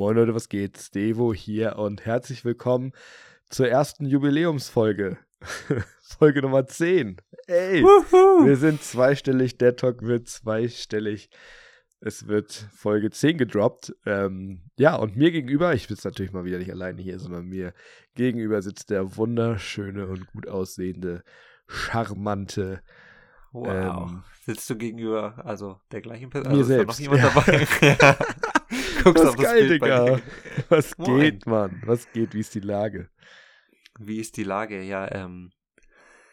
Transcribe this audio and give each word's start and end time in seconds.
Moin 0.00 0.16
Leute, 0.16 0.34
was 0.34 0.48
geht? 0.48 0.78
Stevo 0.78 1.34
hier 1.34 1.76
und 1.76 2.06
herzlich 2.06 2.42
willkommen 2.46 2.92
zur 3.50 3.68
ersten 3.68 4.06
Jubiläumsfolge. 4.06 5.18
Folge 6.00 6.40
Nummer 6.40 6.64
10. 6.64 7.18
Ey, 7.46 7.82
Wuhu. 7.82 8.46
wir 8.46 8.56
sind 8.56 8.82
zweistellig, 8.82 9.58
der 9.58 9.76
Talk 9.76 10.00
wird 10.00 10.26
zweistellig. 10.26 11.28
Es 12.00 12.28
wird 12.28 12.50
Folge 12.50 13.10
10 13.10 13.36
gedroppt. 13.36 13.94
Ähm, 14.06 14.62
ja, 14.78 14.96
und 14.96 15.18
mir 15.18 15.32
gegenüber, 15.32 15.74
ich 15.74 15.86
sitze 15.86 16.08
natürlich 16.08 16.32
mal 16.32 16.46
wieder 16.46 16.56
nicht 16.56 16.72
alleine 16.72 17.02
hier, 17.02 17.18
sondern 17.18 17.44
mir 17.44 17.74
gegenüber 18.14 18.62
sitzt 18.62 18.88
der 18.88 19.18
wunderschöne 19.18 20.06
und 20.06 20.26
gut 20.28 20.48
aussehende, 20.48 21.24
charmante 21.66 22.80
Wow. 23.52 24.10
Ähm, 24.10 24.22
Sitzt 24.46 24.70
du 24.70 24.76
gegenüber, 24.76 25.34
also 25.44 25.80
der 25.90 26.00
gleichen 26.00 26.30
Person? 26.30 26.52
mir 26.52 26.58
Also 26.58 26.62
ist 26.62 26.70
da 26.70 26.76
selbst, 26.76 27.00
noch 27.00 27.12
jemand 27.12 27.22
ja. 27.22 28.06
dabei? 28.08 28.16
Guckst 29.02 29.22
Was 29.24 29.30
auf 29.30 29.36
das 29.36 29.44
geil, 29.44 29.68
Bild 29.68 29.82
Digga. 29.82 30.20
Was 30.68 30.96
Moin. 30.98 31.20
geht, 31.20 31.46
Mann? 31.46 31.82
Was 31.84 32.10
geht? 32.12 32.34
Wie 32.34 32.40
ist 32.40 32.54
die 32.54 32.60
Lage? 32.60 33.08
Wie 33.98 34.18
ist 34.18 34.36
die 34.36 34.44
Lage? 34.44 34.82
Ja, 34.82 35.10
ähm, 35.12 35.52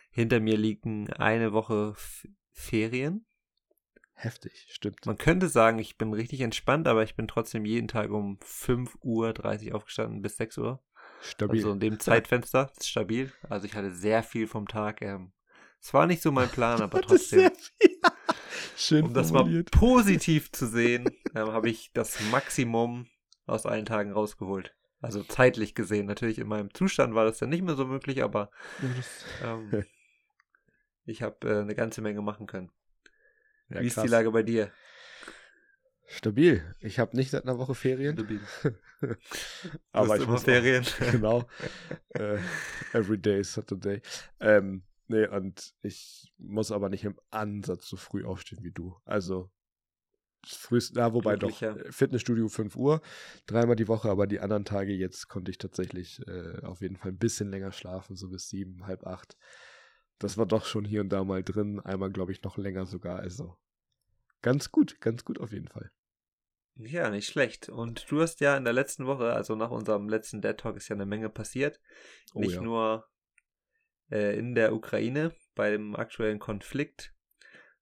hinter 0.10 0.40
mir 0.40 0.58
liegen 0.58 1.12
eine 1.14 1.54
Woche 1.54 1.92
F 1.96 2.28
Ferien. 2.52 3.26
Heftig, 4.14 4.66
stimmt. 4.72 5.06
Man 5.06 5.18
könnte 5.20 5.48
sagen, 5.48 5.78
ich 5.78 5.98
bin 5.98 6.12
richtig 6.14 6.42
entspannt, 6.42 6.88
aber 6.88 7.04
ich 7.04 7.16
bin 7.16 7.28
trotzdem 7.28 7.66
jeden 7.66 7.88
Tag 7.88 8.10
um 8.10 8.40
5.30 8.40 9.68
Uhr 9.70 9.76
aufgestanden 9.76 10.22
bis 10.24 10.38
6 10.38 10.58
Uhr. 10.58 10.84
Stabil. 11.22 11.60
Also 11.60 11.72
in 11.74 11.80
dem 11.80 12.00
Zeitfenster, 12.00 12.72
ist 12.78 12.88
stabil. 12.90 13.32
Also 13.48 13.68
ich 13.68 13.76
hatte 13.76 13.92
sehr 13.94 14.24
viel 14.24 14.48
vom 14.48 14.68
Tag. 14.68 15.02
Ähm, 15.04 15.34
es 15.80 15.94
war 15.94 16.08
nicht 16.08 16.24
so 16.24 16.32
mein 16.32 16.50
Plan, 16.50 16.82
aber 16.82 17.00
Das 17.02 17.08
trotzdem. 17.10 17.40
sehr 17.42 17.52
viel. 17.52 17.98
Schön 18.76 19.06
Um 19.06 19.14
das 19.14 19.32
mal 19.32 19.40
formuliert. 19.40 19.72
positiv 19.72 20.52
zu 20.52 20.68
sehen, 20.68 21.10
ähm, 21.36 21.52
habe 21.52 21.70
ich 21.70 21.92
das 21.94 22.20
Maximum 22.32 23.08
aus 23.46 23.66
allen 23.66 23.86
Tagen 23.86 24.12
rausgeholt. 24.12 24.76
Also 25.02 25.24
zeitlich 25.24 25.76
gesehen. 25.76 26.08
Natürlich 26.08 26.40
in 26.40 26.48
meinem 26.48 26.74
Zustand 26.74 27.14
war 27.14 27.26
das 27.26 27.38
dann 27.38 27.50
nicht 27.50 27.64
mehr 27.64 27.76
so 27.76 27.86
möglich, 27.86 28.24
aber 28.24 28.50
ähm, 29.44 29.86
ich 31.06 31.22
habe 31.22 31.48
äh, 31.48 31.62
eine 31.62 31.76
ganze 31.76 32.02
Menge 32.02 32.22
machen 32.22 32.48
können. 32.48 32.72
Ja, 33.70 33.82
Wie 33.82 33.88
ist 33.88 33.96
krass. 33.96 34.04
die 34.06 34.10
Lage 34.10 34.32
bei 34.32 34.44
dir? 34.44 34.72
Stabil. 36.08 36.64
Ich 36.80 37.00
habe 37.00 37.16
nicht 37.18 37.32
seit 37.32 37.44
einer 37.44 37.58
Woche 37.58 37.76
Ferien. 37.76 38.16
Du 39.00 39.16
aber 39.92 40.16
ich 40.16 40.24
immer 40.24 40.32
muss 40.32 40.44
Ferien. 40.44 40.84
Auch, 40.84 41.12
genau. 41.12 41.48
äh, 42.16 42.40
every 42.94 43.20
day 43.20 43.42
is 43.42 43.54
Saturday. 43.54 44.02
Ähm, 44.40 44.82
nee, 45.08 45.28
und 45.28 45.74
ich 45.82 46.34
muss 46.38 46.72
aber 46.72 46.90
nicht 46.90 47.04
im 47.04 47.20
Ansatz 47.30 47.88
so 47.88 47.98
früh 47.98 48.26
aufstehen 48.26 48.64
wie 48.64 48.72
du. 48.72 48.96
Also 49.06 49.50
frühest, 50.46 50.96
ja, 50.96 51.14
wobei 51.14 51.36
doch. 51.36 51.62
Äh, 51.62 51.92
Fitnessstudio 51.92 52.48
5 52.48 52.76
Uhr, 52.76 53.02
dreimal 53.46 53.76
die 53.76 53.88
Woche, 53.88 54.10
aber 54.10 54.28
die 54.28 54.40
anderen 54.40 54.66
Tage 54.66 54.94
jetzt 54.94 55.28
konnte 55.28 55.52
ich 55.52 55.58
tatsächlich 55.58 56.26
äh, 56.28 56.62
auf 56.64 56.82
jeden 56.82 56.96
Fall 56.96 57.12
ein 57.12 57.18
bisschen 57.18 57.50
länger 57.50 57.72
schlafen, 57.72 58.16
so 58.16 58.30
bis 58.30 58.50
sieben, 58.50 58.86
halb 58.86 59.06
acht. 59.06 59.38
Das 60.20 60.38
war 60.38 60.46
doch 60.46 60.66
schon 60.66 60.86
hier 60.86 61.02
und 61.02 61.10
da 61.10 61.24
mal 61.24 61.44
drin. 61.44 61.80
Einmal, 61.80 62.12
glaube 62.12 62.32
ich, 62.32 62.42
noch 62.44 62.58
länger 62.58 62.86
sogar. 62.86 63.20
Also 63.20 63.56
ganz 64.42 64.72
gut, 64.72 65.00
ganz 65.00 65.24
gut 65.26 65.40
auf 65.40 65.52
jeden 65.52 65.68
Fall. 65.68 65.92
Ja, 66.76 67.10
nicht 67.10 67.28
schlecht. 67.28 67.70
Und 67.70 68.10
du 68.10 68.22
hast 68.22 68.40
ja 68.40 68.56
in 68.56 68.64
der 68.64 68.74
letzten 68.74 69.06
Woche, 69.06 69.34
also 69.34 69.56
nach 69.56 69.72
unserem 69.72 70.10
letzten 70.10 70.42
Dead 70.42 70.58
Talk, 70.58 70.78
ist 70.78 70.90
ja 70.90 70.96
eine 70.96 71.06
Menge 71.06 71.30
passiert. 71.30 71.80
Oh 72.34 72.40
Nicht 72.40 72.56
ja. 72.56 72.62
nur 72.62 73.08
äh, 74.12 74.38
in 74.38 74.56
der 74.56 74.74
Ukraine 74.74 75.32
bei 75.56 75.72
dem 75.72 75.96
aktuellen 75.96 76.40
Konflikt, 76.40 77.14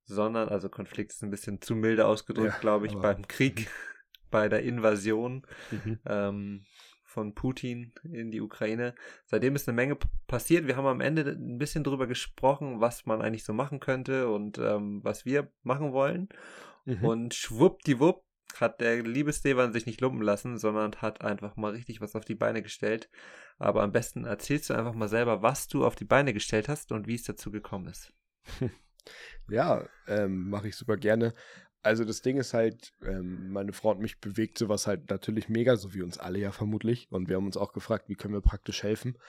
sondern, 0.04 0.50
also 0.50 0.70
Konflikt 0.70 1.12
ist 1.12 1.24
ein 1.24 1.32
bisschen 1.32 1.62
zu 1.62 1.76
milde 1.76 2.06
ausgedrückt, 2.06 2.54
Ja, 2.54 2.60
glaube 2.60 2.88
ich, 2.88 2.96
beim 2.96 3.28
Krieg, 3.28 3.70
bei 4.32 4.50
der 4.50 4.64
Invasion 4.64 5.46
Mhm. 5.72 6.00
ähm, 6.06 6.66
von 7.04 7.34
Putin 7.34 7.94
in 8.04 8.30
die 8.30 8.42
Ukraine. 8.42 8.94
Seitdem 9.26 9.56
ist 9.56 9.70
eine 9.70 9.76
Menge 9.76 9.98
passiert. 10.28 10.68
Wir 10.68 10.76
haben 10.76 10.86
am 10.86 11.00
Ende 11.00 11.22
ein 11.22 11.58
bisschen 11.58 11.84
drüber 11.86 12.08
gesprochen, 12.08 12.82
was 12.82 13.06
man 13.06 13.22
eigentlich 13.22 13.46
so 13.46 13.54
machen 13.54 13.80
könnte 13.80 14.28
und 14.28 14.58
ähm, 14.58 15.00
was 15.02 15.26
wir 15.26 15.50
machen 15.64 15.94
wollen. 15.94 16.28
Mhm. 16.84 17.06
Und 17.06 17.34
schwuppdiwupp 17.34 18.26
hat 18.60 18.80
der 18.82 19.02
liebe 19.04 19.34
Stevan 19.34 19.74
sich 19.74 19.86
nicht 19.86 20.02
lumpen 20.02 20.22
lassen, 20.22 20.58
sondern 20.58 20.96
hat 20.98 21.22
einfach 21.22 21.56
mal 21.56 21.72
richtig 21.72 22.02
was 22.02 22.16
auf 22.16 22.26
die 22.26 22.36
Beine 22.36 22.62
gestellt. 22.62 23.10
Aber 23.58 23.84
am 23.84 23.92
besten 23.92 24.26
erzählst 24.26 24.70
du 24.70 24.74
einfach 24.74 24.94
mal 24.94 25.10
selber, 25.10 25.42
was 25.42 25.68
du 25.68 25.86
auf 25.86 25.96
die 25.96 26.06
Beine 26.06 26.34
gestellt 26.34 26.70
hast 26.70 26.92
und 26.92 27.08
wie 27.08 27.16
es 27.16 27.24
dazu 27.24 27.52
gekommen 27.52 27.88
ist. 27.88 28.14
Ja, 29.48 29.88
ähm, 30.08 30.50
mache 30.50 30.68
ich 30.70 30.76
super 30.76 30.98
gerne. 30.98 31.34
Also 31.84 32.04
das 32.04 32.24
Ding 32.24 32.38
ist 32.38 32.54
halt, 32.54 32.94
ähm, 33.04 33.52
meine 33.52 33.74
Frau 33.74 33.92
und 33.92 34.00
mich 34.00 34.20
bewegt 34.20 34.58
sowas 34.58 34.88
halt 34.88 35.10
natürlich 35.12 35.50
mega, 35.50 35.76
so 35.76 35.94
wie 35.94 36.02
uns 36.02 36.18
alle 36.18 36.40
ja 36.40 36.52
vermutlich. 36.52 37.12
Und 37.12 37.30
wir 37.30 37.36
haben 37.36 37.46
uns 37.46 37.58
auch 37.58 37.74
gefragt, 37.74 38.10
wie 38.10 38.16
können 38.16 38.34
wir 38.34 38.42
praktisch 38.42 38.82
helfen. 38.82 39.20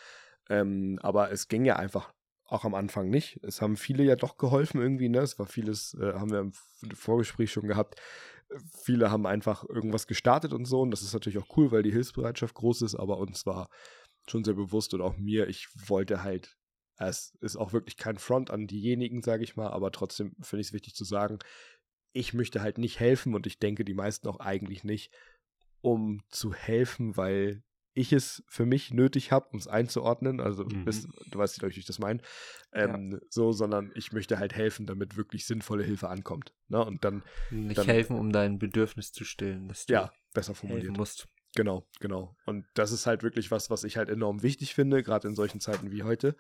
Ähm, 0.49 0.99
aber 1.03 1.31
es 1.31 1.49
ging 1.49 1.67
ja 1.67 1.77
einfach 1.77 2.15
auch 2.47 2.65
am 2.65 2.75
Anfang 2.75 3.11
nicht. 3.11 3.41
Es 3.43 3.61
haben 3.61 3.77
viele 3.77 4.05
ja 4.05 4.17
doch 4.17 4.39
geholfen 4.39 4.81
irgendwie, 4.81 5.09
ne? 5.09 5.19
Es 5.19 5.39
war 5.39 5.47
vieles, 5.47 5.95
äh, 6.01 6.15
haben 6.15 6.31
wir 6.31 6.39
im 6.39 6.53
Vorgespräch 6.95 7.53
schon 7.53 7.67
gehabt. 7.67 8.01
Viele 8.83 9.11
haben 9.11 9.27
einfach 9.27 9.65
irgendwas 9.69 10.07
gestartet 10.07 10.53
und 10.53 10.65
so. 10.65 10.81
Und 10.81 10.91
das 10.91 11.03
ist 11.03 11.13
natürlich 11.13 11.39
auch 11.39 11.57
cool, 11.57 11.73
weil 11.73 11.83
die 11.83 11.93
Hilfsbereitschaft 11.93 12.55
groß 12.55 12.83
ist, 12.83 12.95
aber 12.95 13.19
uns 13.19 13.47
war 13.47 13.69
schon 14.29 14.45
sehr 14.45 14.55
bewusst 14.55 14.95
und 14.95 15.01
auch 15.01 15.17
mir, 15.17 15.49
ich 15.49 15.69
wollte 15.89 16.23
halt 16.23 16.57
es 16.99 17.35
ist 17.41 17.57
auch 17.57 17.73
wirklich 17.73 17.97
kein 17.97 18.19
Front 18.19 18.51
an 18.51 18.67
diejenigen, 18.67 19.23
sage 19.23 19.45
ich 19.45 19.57
mal, 19.57 19.69
aber 19.69 19.93
trotzdem 19.93 20.35
finde 20.41 20.63
ich 20.63 20.69
es 20.69 20.73
wichtig 20.73 20.95
zu 20.95 21.05
sagen, 21.05 21.39
ich 22.13 22.33
möchte 22.33 22.63
halt 22.63 22.79
nicht 22.79 22.99
helfen 22.99 23.35
und 23.35 23.47
ich 23.47 23.59
denke, 23.59 23.85
die 23.85 23.95
meisten 23.95 24.29
auch 24.29 24.41
eigentlich 24.41 24.85
nicht, 24.85 25.13
um 25.83 26.23
zu 26.31 26.55
helfen, 26.55 27.17
weil 27.17 27.63
ich 27.97 28.13
es 28.13 28.45
für 28.49 28.67
mich 28.67 28.93
nötig 28.93 29.33
habe, 29.33 29.49
um 29.53 29.59
es 29.59 29.67
einzuordnen. 29.67 30.41
Also, 30.41 30.65
Mhm. 30.65 30.85
bist, 30.85 31.09
du 31.31 31.39
weißt, 31.39 31.57
ich, 31.57 31.63
wie 31.77 31.81
ich 31.81 31.87
das 31.87 31.99
meine. 31.99 32.21
Ähm, 32.73 33.21
So, 33.31 33.53
sondern 33.53 33.91
ich 33.95 34.13
möchte 34.13 34.39
halt 34.39 34.55
helfen, 34.55 34.87
damit 34.87 35.17
wirklich 35.17 35.47
sinnvolle 35.47 35.83
Hilfe 35.83 36.09
ankommt. 36.09 36.53
Ne? 36.69 36.85
Und 36.85 37.05
dann, 37.05 37.23
Nicht 37.51 37.79
Dann- 37.79 37.87
helfen, 37.87 38.17
um 38.19 38.31
dein 38.33 38.59
Bedürfnis 38.59 39.13
zu 39.13 39.25
stillen, 39.25 39.69
dass 39.69 39.87
du 39.87 39.95
ja, 39.95 40.13
besser 40.35 40.55
formuliert. 40.55 40.97
musst. 40.97 41.27
Genau, 41.55 41.89
genau. 42.01 42.37
Und 42.45 42.67
das 42.75 42.93
ist 42.93 43.07
halt 43.07 43.23
wirklich 43.23 43.51
was, 43.51 43.71
was 43.71 43.83
ich 43.85 43.97
halt 43.97 44.11
enorm 44.11 44.43
wichtig 44.43 44.75
finde, 44.75 45.03
gerade 45.03 45.27
in 45.27 45.35
solchen 45.35 45.59
Zeiten 45.61 45.91
wie 45.91 46.03
heute. 46.03 46.37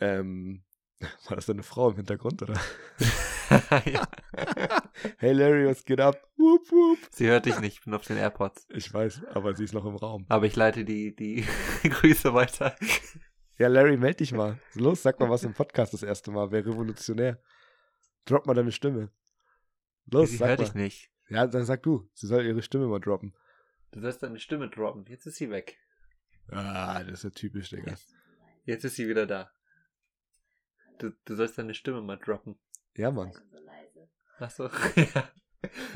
Ähm, 0.00 0.64
war 1.28 1.36
das 1.36 1.46
deine 1.46 1.62
Frau 1.62 1.90
im 1.90 1.96
Hintergrund, 1.96 2.42
oder? 2.42 2.60
ja. 3.86 4.06
hey 5.18 5.32
Larry, 5.32 5.66
was 5.66 5.84
geht 5.84 6.00
ab? 6.00 6.16
Wup, 6.36 6.70
wup. 6.70 6.98
Sie 7.10 7.26
hört 7.26 7.46
dich 7.46 7.58
nicht, 7.60 7.78
ich 7.78 7.84
bin 7.84 7.94
auf 7.94 8.06
den 8.06 8.16
AirPods. 8.16 8.66
Ich 8.70 8.92
weiß, 8.92 9.22
aber 9.32 9.54
sie 9.54 9.64
ist 9.64 9.72
noch 9.72 9.86
im 9.86 9.96
Raum. 9.96 10.26
Aber 10.28 10.46
ich 10.46 10.56
leite 10.56 10.84
die, 10.84 11.14
die 11.16 11.44
Grüße 11.88 12.34
weiter. 12.34 12.76
Ja, 13.58 13.68
Larry, 13.68 13.96
meld 13.96 14.20
dich 14.20 14.32
mal. 14.32 14.58
Los, 14.74 15.02
sag 15.02 15.18
mal 15.20 15.30
was 15.30 15.44
im 15.44 15.54
Podcast 15.54 15.94
das 15.94 16.02
erste 16.02 16.30
Mal. 16.30 16.50
Wäre 16.50 16.66
revolutionär. 16.66 17.42
Drop 18.24 18.46
mal 18.46 18.54
deine 18.54 18.72
Stimme. 18.72 19.10
Los, 20.06 20.30
Sie 20.30 20.36
sag 20.36 20.48
hört 20.48 20.58
mal. 20.60 20.64
dich 20.64 20.74
nicht. 20.74 21.10
Ja, 21.28 21.46
dann 21.46 21.64
sag 21.64 21.82
du. 21.82 22.08
Sie 22.14 22.26
soll 22.26 22.44
ihre 22.44 22.62
Stimme 22.62 22.86
mal 22.86 23.00
droppen. 23.00 23.34
Du 23.92 24.00
sollst 24.00 24.22
deine 24.22 24.38
Stimme 24.38 24.68
droppen. 24.68 25.04
Jetzt 25.08 25.26
ist 25.26 25.36
sie 25.36 25.50
weg. 25.50 25.76
Ah, 26.48 27.02
das 27.04 27.18
ist 27.18 27.24
ja 27.24 27.30
typisch, 27.30 27.70
Digga. 27.70 27.94
Jetzt 28.64 28.84
ist 28.84 28.96
sie 28.96 29.08
wieder 29.08 29.26
da. 29.26 29.50
Du, 31.00 31.12
du 31.24 31.34
sollst 31.34 31.56
deine 31.56 31.72
Stimme 31.72 32.02
mal 32.02 32.18
droppen. 32.18 32.58
Ja, 32.94 33.10
Mann. 33.10 33.32
Achso. 34.38 34.64
ja. 34.96 35.30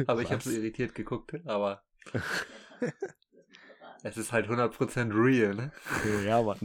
Aber 0.06 0.22
ich 0.22 0.32
habe 0.32 0.42
so 0.42 0.50
irritiert 0.50 0.94
geguckt, 0.94 1.34
aber 1.44 1.84
es 4.02 4.16
ist 4.16 4.32
halt 4.32 4.48
100% 4.48 5.12
real, 5.14 5.54
ne? 5.54 5.72
Ja, 6.24 6.42
Mann. 6.42 6.58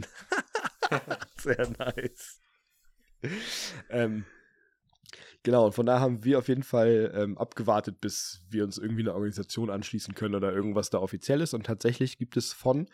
Sehr 1.36 1.68
nice. 1.78 2.40
Ähm, 3.90 4.24
genau, 5.42 5.66
und 5.66 5.74
von 5.74 5.84
da 5.84 6.00
haben 6.00 6.24
wir 6.24 6.38
auf 6.38 6.48
jeden 6.48 6.62
Fall 6.62 7.12
ähm, 7.14 7.36
abgewartet, 7.36 8.00
bis 8.00 8.42
wir 8.48 8.64
uns 8.64 8.78
irgendwie 8.78 9.02
eine 9.02 9.12
Organisation 9.12 9.68
anschließen 9.68 10.14
können 10.14 10.34
oder 10.34 10.52
irgendwas 10.52 10.88
da 10.88 10.98
offiziell 10.98 11.42
ist. 11.42 11.52
Und 11.52 11.66
tatsächlich 11.66 12.16
gibt 12.16 12.38
es 12.38 12.54
von 12.54 12.88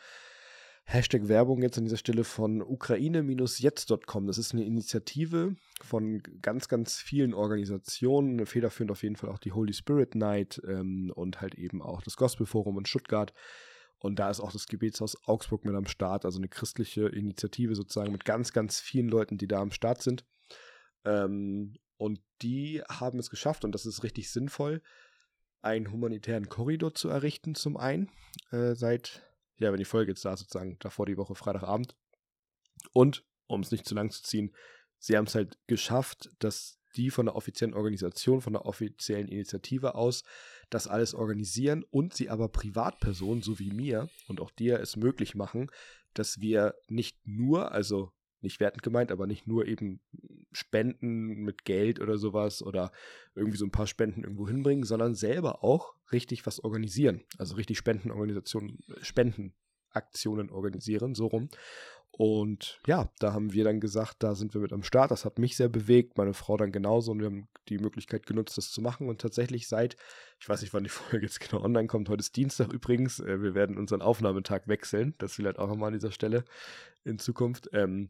Hashtag 0.88 1.26
Werbung 1.26 1.62
jetzt 1.62 1.76
an 1.78 1.84
dieser 1.84 1.96
Stelle 1.96 2.22
von 2.22 2.62
Ukraine-jetzt.com. 2.62 4.26
Das 4.28 4.38
ist 4.38 4.52
eine 4.52 4.64
Initiative 4.64 5.56
von 5.82 6.22
ganz, 6.40 6.68
ganz 6.68 6.96
vielen 6.96 7.34
Organisationen. 7.34 8.46
Federführend 8.46 8.92
auf 8.92 9.02
jeden 9.02 9.16
Fall 9.16 9.30
auch 9.30 9.38
die 9.40 9.50
Holy 9.50 9.72
Spirit 9.72 10.14
Night 10.14 10.62
ähm, 10.64 11.12
und 11.14 11.40
halt 11.40 11.56
eben 11.56 11.82
auch 11.82 12.02
das 12.02 12.16
Gospel 12.16 12.46
Forum 12.46 12.78
in 12.78 12.86
Stuttgart. 12.86 13.34
Und 13.98 14.20
da 14.20 14.30
ist 14.30 14.38
auch 14.38 14.52
das 14.52 14.68
Gebetshaus 14.68 15.16
Augsburg 15.26 15.64
mit 15.64 15.74
am 15.74 15.86
Start, 15.86 16.24
also 16.24 16.38
eine 16.38 16.48
christliche 16.48 17.08
Initiative 17.08 17.74
sozusagen 17.74 18.12
mit 18.12 18.24
ganz, 18.24 18.52
ganz 18.52 18.78
vielen 18.78 19.08
Leuten, 19.08 19.38
die 19.38 19.48
da 19.48 19.60
am 19.60 19.72
Start 19.72 20.02
sind. 20.02 20.24
Ähm, 21.04 21.74
und 21.96 22.20
die 22.42 22.82
haben 22.88 23.18
es 23.18 23.30
geschafft, 23.30 23.64
und 23.64 23.72
das 23.72 23.86
ist 23.86 24.04
richtig 24.04 24.30
sinnvoll, 24.30 24.82
einen 25.62 25.90
humanitären 25.90 26.48
Korridor 26.48 26.94
zu 26.94 27.08
errichten, 27.08 27.54
zum 27.56 27.76
einen, 27.76 28.10
äh, 28.52 28.74
seit, 28.74 29.22
ja, 29.58 29.72
wenn 29.72 29.78
die 29.78 29.84
Folge 29.84 30.12
jetzt 30.12 30.24
da 30.24 30.32
ist, 30.32 30.40
sozusagen 30.40 30.78
davor 30.80 31.06
die 31.06 31.16
Woche 31.16 31.34
Freitagabend. 31.34 31.96
Und, 32.92 33.24
um 33.46 33.60
es 33.60 33.70
nicht 33.70 33.86
zu 33.86 33.94
lang 33.94 34.10
zu 34.10 34.22
ziehen, 34.22 34.54
sie 34.98 35.16
haben 35.16 35.26
es 35.26 35.34
halt 35.34 35.58
geschafft, 35.66 36.30
dass 36.38 36.78
die 36.96 37.10
von 37.10 37.26
der 37.26 37.36
offiziellen 37.36 37.74
Organisation, 37.74 38.40
von 38.40 38.54
der 38.54 38.64
offiziellen 38.64 39.28
Initiative 39.28 39.94
aus 39.94 40.24
das 40.70 40.86
alles 40.86 41.14
organisieren 41.14 41.84
und 41.90 42.14
sie 42.14 42.30
aber 42.30 42.48
Privatpersonen, 42.48 43.42
so 43.42 43.58
wie 43.58 43.70
mir 43.70 44.08
und 44.28 44.40
auch 44.40 44.50
dir, 44.50 44.80
es 44.80 44.96
möglich 44.96 45.34
machen, 45.34 45.70
dass 46.14 46.40
wir 46.40 46.74
nicht 46.88 47.18
nur, 47.26 47.72
also 47.72 48.12
nicht 48.46 48.60
wertend 48.60 48.82
gemeint, 48.82 49.12
aber 49.12 49.26
nicht 49.26 49.46
nur 49.46 49.66
eben 49.66 50.00
Spenden 50.52 51.42
mit 51.44 51.64
Geld 51.64 52.00
oder 52.00 52.16
sowas 52.16 52.62
oder 52.62 52.92
irgendwie 53.34 53.58
so 53.58 53.66
ein 53.66 53.70
paar 53.70 53.86
Spenden 53.86 54.22
irgendwo 54.22 54.48
hinbringen, 54.48 54.84
sondern 54.84 55.14
selber 55.14 55.62
auch 55.62 55.94
richtig 56.12 56.46
was 56.46 56.60
organisieren. 56.62 57.22
Also 57.36 57.56
richtig 57.56 57.78
Spendenorganisationen, 57.78 58.78
Spendenaktionen 59.02 60.50
organisieren, 60.50 61.14
so 61.14 61.26
rum. 61.26 61.50
Und 62.18 62.80
ja, 62.86 63.10
da 63.18 63.34
haben 63.34 63.52
wir 63.52 63.64
dann 63.64 63.78
gesagt, 63.78 64.22
da 64.22 64.34
sind 64.34 64.54
wir 64.54 64.62
mit 64.62 64.72
am 64.72 64.82
Start. 64.82 65.10
Das 65.10 65.26
hat 65.26 65.38
mich 65.38 65.54
sehr 65.54 65.68
bewegt, 65.68 66.16
meine 66.16 66.32
Frau 66.32 66.56
dann 66.56 66.72
genauso. 66.72 67.12
Und 67.12 67.18
wir 67.18 67.26
haben 67.26 67.48
die 67.68 67.78
Möglichkeit 67.78 68.24
genutzt, 68.24 68.56
das 68.56 68.70
zu 68.70 68.80
machen. 68.80 69.10
Und 69.10 69.20
tatsächlich 69.20 69.68
seit, 69.68 69.98
ich 70.40 70.48
weiß 70.48 70.62
nicht, 70.62 70.72
wann 70.72 70.84
die 70.84 70.88
Folge 70.90 71.26
jetzt 71.26 71.40
genau 71.40 71.62
online 71.62 71.88
kommt, 71.88 72.08
heute 72.08 72.20
ist 72.20 72.34
Dienstag 72.34 72.72
übrigens. 72.72 73.20
Äh, 73.20 73.42
wir 73.42 73.54
werden 73.54 73.76
unseren 73.76 74.00
Aufnahmetag 74.00 74.62
wechseln. 74.66 75.14
Das 75.18 75.34
vielleicht 75.34 75.58
auch 75.58 75.68
nochmal 75.68 75.88
an 75.88 75.92
dieser 75.92 76.10
Stelle 76.10 76.44
in 77.04 77.18
Zukunft. 77.18 77.68
Ähm, 77.74 78.08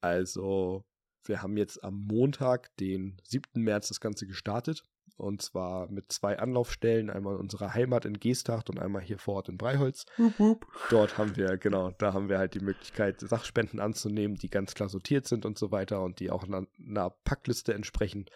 also, 0.00 0.84
wir 1.24 1.42
haben 1.42 1.56
jetzt 1.56 1.82
am 1.84 1.94
Montag, 1.94 2.74
den 2.76 3.20
7. 3.24 3.62
März, 3.62 3.88
das 3.88 4.00
Ganze 4.00 4.26
gestartet. 4.26 4.82
Und 5.16 5.42
zwar 5.42 5.90
mit 5.90 6.10
zwei 6.10 6.38
Anlaufstellen, 6.38 7.10
einmal 7.10 7.34
in 7.34 7.40
unserer 7.40 7.74
Heimat 7.74 8.06
in 8.06 8.18
Geesthacht 8.18 8.70
und 8.70 8.78
einmal 8.78 9.02
hier 9.02 9.18
vor 9.18 9.34
Ort 9.34 9.50
in 9.50 9.58
Breiholz. 9.58 10.06
Wup, 10.16 10.38
wup. 10.38 10.66
Dort 10.88 11.18
haben 11.18 11.36
wir, 11.36 11.58
genau, 11.58 11.90
da 11.90 12.14
haben 12.14 12.30
wir 12.30 12.38
halt 12.38 12.54
die 12.54 12.60
Möglichkeit, 12.60 13.20
Sachspenden 13.20 13.80
anzunehmen, 13.80 14.36
die 14.36 14.48
ganz 14.48 14.72
klar 14.72 14.88
sortiert 14.88 15.28
sind 15.28 15.44
und 15.44 15.58
so 15.58 15.70
weiter 15.70 16.02
und 16.02 16.20
die 16.20 16.30
auch 16.30 16.44
einer, 16.44 16.66
einer 16.78 17.10
Packliste 17.10 17.74
entsprechen. 17.74 18.26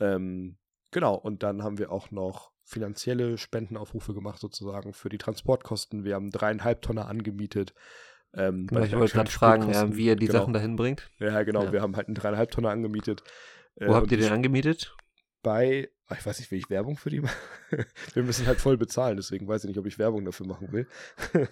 Ähm, 0.00 0.58
genau, 0.90 1.14
und 1.14 1.44
dann 1.44 1.62
haben 1.62 1.78
wir 1.78 1.92
auch 1.92 2.10
noch 2.10 2.50
finanzielle 2.64 3.38
Spendenaufrufe 3.38 4.12
gemacht, 4.12 4.40
sozusagen, 4.40 4.92
für 4.92 5.10
die 5.10 5.18
Transportkosten. 5.18 6.02
Wir 6.02 6.16
haben 6.16 6.30
dreieinhalb 6.30 6.82
Tonner 6.82 7.06
angemietet. 7.06 7.74
Ähm, 8.36 8.66
ja, 8.70 8.84
ich 8.84 8.96
wollte 8.96 9.14
gerade 9.14 9.30
fragen, 9.30 9.70
ja, 9.70 9.94
wie 9.96 10.06
ihr 10.06 10.16
die 10.16 10.26
genau. 10.26 10.40
Sachen 10.40 10.52
dahin 10.52 10.76
bringt. 10.76 11.10
Ja, 11.18 11.42
genau, 11.42 11.64
ja. 11.64 11.72
wir 11.72 11.82
haben 11.82 11.96
halt 11.96 12.08
einen 12.08 12.14
dreieinhalb 12.16 12.50
Tonner 12.50 12.70
angemietet. 12.70 13.22
Wo 13.76 13.92
äh, 13.92 13.94
habt 13.94 14.10
ihr 14.10 14.18
den 14.18 14.32
angemietet? 14.32 14.94
bei, 15.44 15.90
ich 16.10 16.26
weiß 16.26 16.40
nicht, 16.40 16.50
will 16.50 16.58
ich 16.58 16.70
Werbung 16.70 16.96
für 16.96 17.10
die 17.10 17.20
machen? 17.20 17.36
Wir 18.14 18.24
müssen 18.24 18.46
halt 18.46 18.60
voll 18.60 18.76
bezahlen, 18.76 19.16
deswegen 19.16 19.46
weiß 19.46 19.62
ich 19.62 19.68
nicht, 19.68 19.78
ob 19.78 19.86
ich 19.86 19.98
Werbung 19.98 20.24
dafür 20.24 20.46
machen 20.46 20.72
will. 20.72 20.88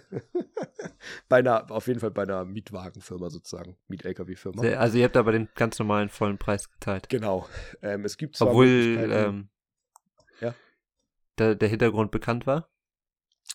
bei 1.28 1.36
einer, 1.38 1.70
auf 1.70 1.86
jeden 1.86 2.00
Fall 2.00 2.10
bei 2.10 2.22
einer 2.22 2.44
Mietwagenfirma 2.44 3.30
sozusagen, 3.30 3.76
Miet-LKW-Firma. 3.86 4.62
Also 4.76 4.98
ihr 4.98 5.04
habt 5.04 5.16
aber 5.16 5.30
den 5.30 5.48
ganz 5.54 5.78
normalen 5.78 6.08
vollen 6.08 6.38
Preis 6.38 6.72
geteilt. 6.72 7.08
Genau. 7.08 7.48
Ähm, 7.82 8.04
es 8.04 8.16
gibt 8.16 8.36
zwar 8.36 8.48
Obwohl 8.48 8.66
ähm, 8.66 9.48
ja? 10.40 10.54
der, 11.38 11.54
der 11.54 11.68
Hintergrund 11.68 12.10
bekannt 12.10 12.46
war. 12.46 12.68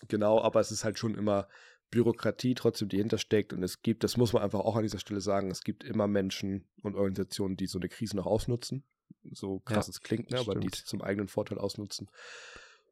Genau, 0.06 0.40
aber 0.40 0.60
es 0.60 0.70
ist 0.70 0.84
halt 0.84 0.98
schon 0.98 1.16
immer 1.16 1.48
Bürokratie 1.90 2.54
trotzdem, 2.54 2.88
die 2.88 2.98
hintersteckt. 2.98 3.52
Und 3.52 3.62
es 3.62 3.82
gibt, 3.82 4.04
das 4.04 4.16
muss 4.16 4.32
man 4.32 4.42
einfach 4.42 4.60
auch 4.60 4.76
an 4.76 4.82
dieser 4.82 4.98
Stelle 4.98 5.20
sagen, 5.20 5.50
es 5.50 5.62
gibt 5.62 5.84
immer 5.84 6.06
Menschen 6.06 6.66
und 6.82 6.96
Organisationen, 6.96 7.56
die 7.56 7.66
so 7.66 7.78
eine 7.78 7.88
Krise 7.88 8.16
noch 8.16 8.26
ausnutzen 8.26 8.84
so 9.32 9.60
krass 9.60 9.86
ja, 9.86 9.90
es 9.90 10.00
klingt, 10.00 10.30
ne? 10.30 10.38
aber 10.38 10.54
die 10.54 10.68
es 10.72 10.84
zum 10.84 11.02
eigenen 11.02 11.28
Vorteil 11.28 11.58
ausnutzen. 11.58 12.08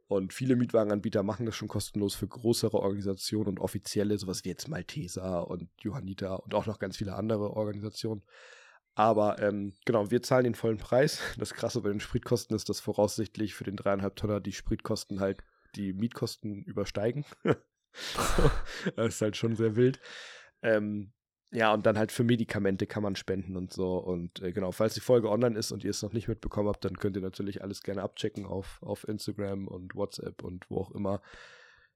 Und 0.08 0.32
viele 0.32 0.54
Mietwagenanbieter 0.54 1.24
machen 1.24 1.46
das 1.46 1.56
schon 1.56 1.68
kostenlos 1.68 2.14
für 2.14 2.28
größere 2.28 2.78
Organisationen 2.78 3.48
und 3.48 3.60
offizielle, 3.60 4.16
sowas 4.18 4.44
wie 4.44 4.50
jetzt 4.50 4.68
Malteser 4.68 5.48
und 5.48 5.68
Johanniter 5.80 6.44
und 6.44 6.54
auch 6.54 6.66
noch 6.66 6.78
ganz 6.78 6.96
viele 6.96 7.14
andere 7.14 7.50
Organisationen. 7.50 8.22
Aber 8.94 9.42
ähm, 9.42 9.74
genau, 9.84 10.10
wir 10.10 10.22
zahlen 10.22 10.44
den 10.44 10.54
vollen 10.54 10.78
Preis. 10.78 11.20
Das 11.38 11.54
Krasse 11.54 11.80
bei 11.80 11.88
den 11.88 12.00
Spritkosten 12.00 12.54
ist, 12.54 12.68
dass 12.68 12.80
voraussichtlich 12.80 13.54
für 13.54 13.64
den 13.64 13.76
dreieinhalb 13.76 14.16
Tonner 14.16 14.40
die 14.40 14.52
Spritkosten 14.52 15.20
halt 15.20 15.42
die 15.74 15.92
Mietkosten 15.92 16.62
übersteigen. 16.62 17.24
das 18.96 19.14
ist 19.14 19.22
halt 19.22 19.36
schon 19.36 19.56
sehr 19.56 19.76
wild. 19.76 20.00
Ähm, 20.62 21.12
ja, 21.52 21.72
und 21.72 21.86
dann 21.86 21.96
halt 21.96 22.12
für 22.12 22.24
Medikamente 22.24 22.86
kann 22.86 23.02
man 23.02 23.16
spenden 23.16 23.56
und 23.56 23.72
so. 23.72 23.98
Und 23.98 24.42
äh, 24.42 24.52
genau, 24.52 24.72
falls 24.72 24.94
die 24.94 25.00
Folge 25.00 25.30
online 25.30 25.58
ist 25.58 25.72
und 25.72 25.84
ihr 25.84 25.90
es 25.90 26.02
noch 26.02 26.12
nicht 26.12 26.28
mitbekommen 26.28 26.68
habt, 26.68 26.84
dann 26.84 26.98
könnt 26.98 27.16
ihr 27.16 27.22
natürlich 27.22 27.62
alles 27.62 27.82
gerne 27.82 28.02
abchecken 28.02 28.46
auf, 28.46 28.78
auf 28.82 29.06
Instagram 29.06 29.68
und 29.68 29.94
WhatsApp 29.94 30.42
und 30.42 30.68
wo 30.68 30.78
auch 30.78 30.90
immer 30.90 31.22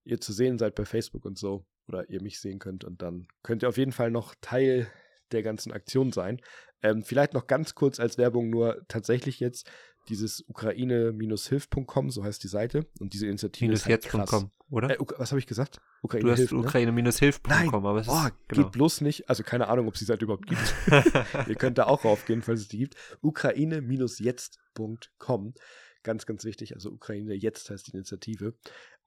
ihr 0.05 0.21
zu 0.21 0.33
sehen 0.33 0.59
seid 0.59 0.75
bei 0.75 0.85
Facebook 0.85 1.25
und 1.25 1.37
so. 1.37 1.67
Oder 1.89 2.09
ihr 2.09 2.23
mich 2.23 2.41
sehen 2.41 2.61
könnt. 2.61 2.85
Und 2.85 3.03
dann 3.03 3.27
könnt 3.43 3.63
ihr 3.63 3.69
auf 3.69 3.77
jeden 3.77 3.93
Fall 3.93 4.11
noch 4.11 4.35
Teil 4.41 4.87
der 5.33 5.43
ganzen 5.43 5.73
Aktion 5.73 6.13
sein. 6.13 6.41
Ähm, 6.83 7.03
vielleicht 7.03 7.35
noch 7.35 7.47
ganz 7.47 7.75
kurz 7.75 8.01
als 8.01 8.17
Werbung 8.19 8.51
nur 8.51 8.85
tatsächlich 8.89 9.41
jetzt 9.41 9.71
dieses 10.09 10.45
Ukraine-hilf.com, 10.49 12.11
so 12.11 12.25
heißt 12.25 12.43
die 12.43 12.49
Seite. 12.49 12.87
Und 12.99 13.13
diese 13.13 13.27
Initiative 13.27 13.67
Minus 13.67 13.81
ist 13.81 13.87
halt 13.87 14.05
jetzt.com, 14.05 14.51
oder? 14.71 14.91
Äh, 14.91 14.97
was 15.19 15.31
habe 15.31 15.39
ich 15.39 15.47
gesagt? 15.47 15.83
Ukraine 16.03 16.25
du 16.25 16.33
hast 16.33 16.51
ne? 16.53 16.59
Ukraine-hilf.com, 16.59 17.87
aber 17.87 18.01
es 18.01 18.07
ist, 18.07 18.13
oh, 18.13 18.29
genau. 18.49 18.63
geht 18.63 18.73
bloß 18.73 19.03
nicht. 19.03 19.29
Also 19.29 19.43
keine 19.43 19.69
Ahnung, 19.69 19.89
ob 19.89 19.95
es 19.95 19.99
die 20.01 20.07
Seite 20.07 20.25
überhaupt 20.25 20.47
gibt. 20.47 20.75
Ihr 21.49 21.57
könnt 21.57 21.77
da 21.79 21.87
auch 21.87 22.05
raufgehen, 22.05 22.43
falls 22.43 22.61
es 22.61 22.69
die 22.69 22.79
gibt. 22.79 22.95
Ukraine-jetzt.com. 23.21 25.55
Ganz, 26.03 26.25
ganz 26.25 26.45
wichtig. 26.45 26.75
Also 26.75 26.91
Ukraine 26.91 27.35
jetzt 27.35 27.69
heißt 27.69 27.87
die 27.87 27.93
Initiative. 27.93 28.55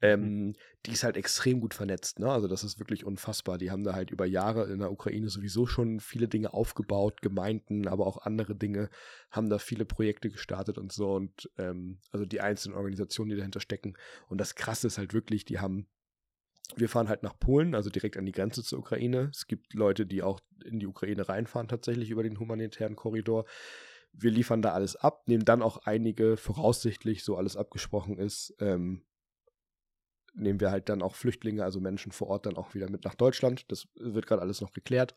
Ähm, 0.02 0.22
mhm. 0.22 0.54
Die 0.86 0.92
ist 0.92 1.04
halt 1.04 1.18
extrem 1.18 1.60
gut 1.60 1.74
vernetzt. 1.74 2.20
Ne? 2.20 2.30
Also 2.30 2.48
das 2.48 2.64
ist 2.64 2.80
wirklich 2.80 3.06
unfassbar. 3.06 3.58
Die 3.58 3.72
haben 3.72 3.84
da 3.84 3.94
halt 3.94 4.12
über 4.12 4.26
Jahre 4.26 4.72
in 4.72 4.80
der 4.80 4.92
Ukraine 4.92 5.30
sowieso 5.30 5.66
schon 5.66 6.00
viele 6.00 6.28
Dinge 6.28 6.54
aufgebaut, 6.54 7.22
Gemeinden, 7.22 7.88
aber 7.88 8.06
auch 8.06 8.18
andere 8.18 8.56
Dinge, 8.56 8.90
haben 9.32 9.50
da 9.50 9.58
viele 9.58 9.86
Projekte 9.86 10.30
gestartet 10.30 10.78
und 10.78 10.92
so. 10.92 11.14
Und 11.14 11.50
ähm, 11.58 12.00
also 12.12 12.26
die 12.26 12.42
einzelnen 12.42 12.78
Organisationen, 12.78 13.32
die 13.32 13.38
dahinter 13.38 13.60
stecken. 13.60 13.96
Und 14.28 14.40
das 14.40 14.56
Krasse 14.56 14.88
ist 14.88 14.98
halt 14.98 15.14
wirklich, 15.14 15.46
die 15.46 15.60
haben 15.60 15.88
wir 16.76 16.90
fahren 16.90 17.10
halt 17.10 17.24
nach 17.24 17.38
Polen, 17.38 17.76
also 17.76 17.90
direkt 17.90 18.18
an 18.18 18.26
die 18.26 18.32
Grenze 18.32 18.64
zur 18.64 18.80
Ukraine. 18.80 19.30
Es 19.32 19.48
gibt 19.48 19.74
Leute, 19.74 20.06
die 20.06 20.24
auch 20.24 20.40
in 20.64 20.80
die 20.80 20.88
Ukraine 20.88 21.28
reinfahren, 21.28 21.68
tatsächlich 21.68 22.10
über 22.10 22.24
den 22.24 22.40
humanitären 22.40 22.96
Korridor. 22.96 23.46
Wir 24.14 24.32
liefern 24.32 24.62
da 24.62 24.74
alles 24.74 24.96
ab, 24.96 25.28
nehmen 25.28 25.46
dann 25.46 25.62
auch 25.62 25.78
einige, 25.86 26.38
voraussichtlich, 26.38 27.24
so 27.24 27.36
alles 27.36 27.58
abgesprochen 27.58 28.18
ist, 28.18 28.56
ähm, 28.60 29.04
nehmen 30.34 30.60
wir 30.60 30.72
halt 30.72 30.90
dann 30.90 31.02
auch 31.02 31.16
Flüchtlinge, 31.16 31.64
also 31.64 31.80
Menschen 31.80 32.12
vor 32.12 32.28
Ort, 32.28 32.46
dann 32.46 32.58
auch 32.58 32.74
wieder 32.74 32.90
mit 32.90 33.06
nach 33.06 33.16
Deutschland. 33.16 33.72
Das 33.72 33.88
wird 33.96 34.28
gerade 34.28 34.42
alles 34.42 34.62
noch 34.62 34.72
geklärt. 34.72 35.16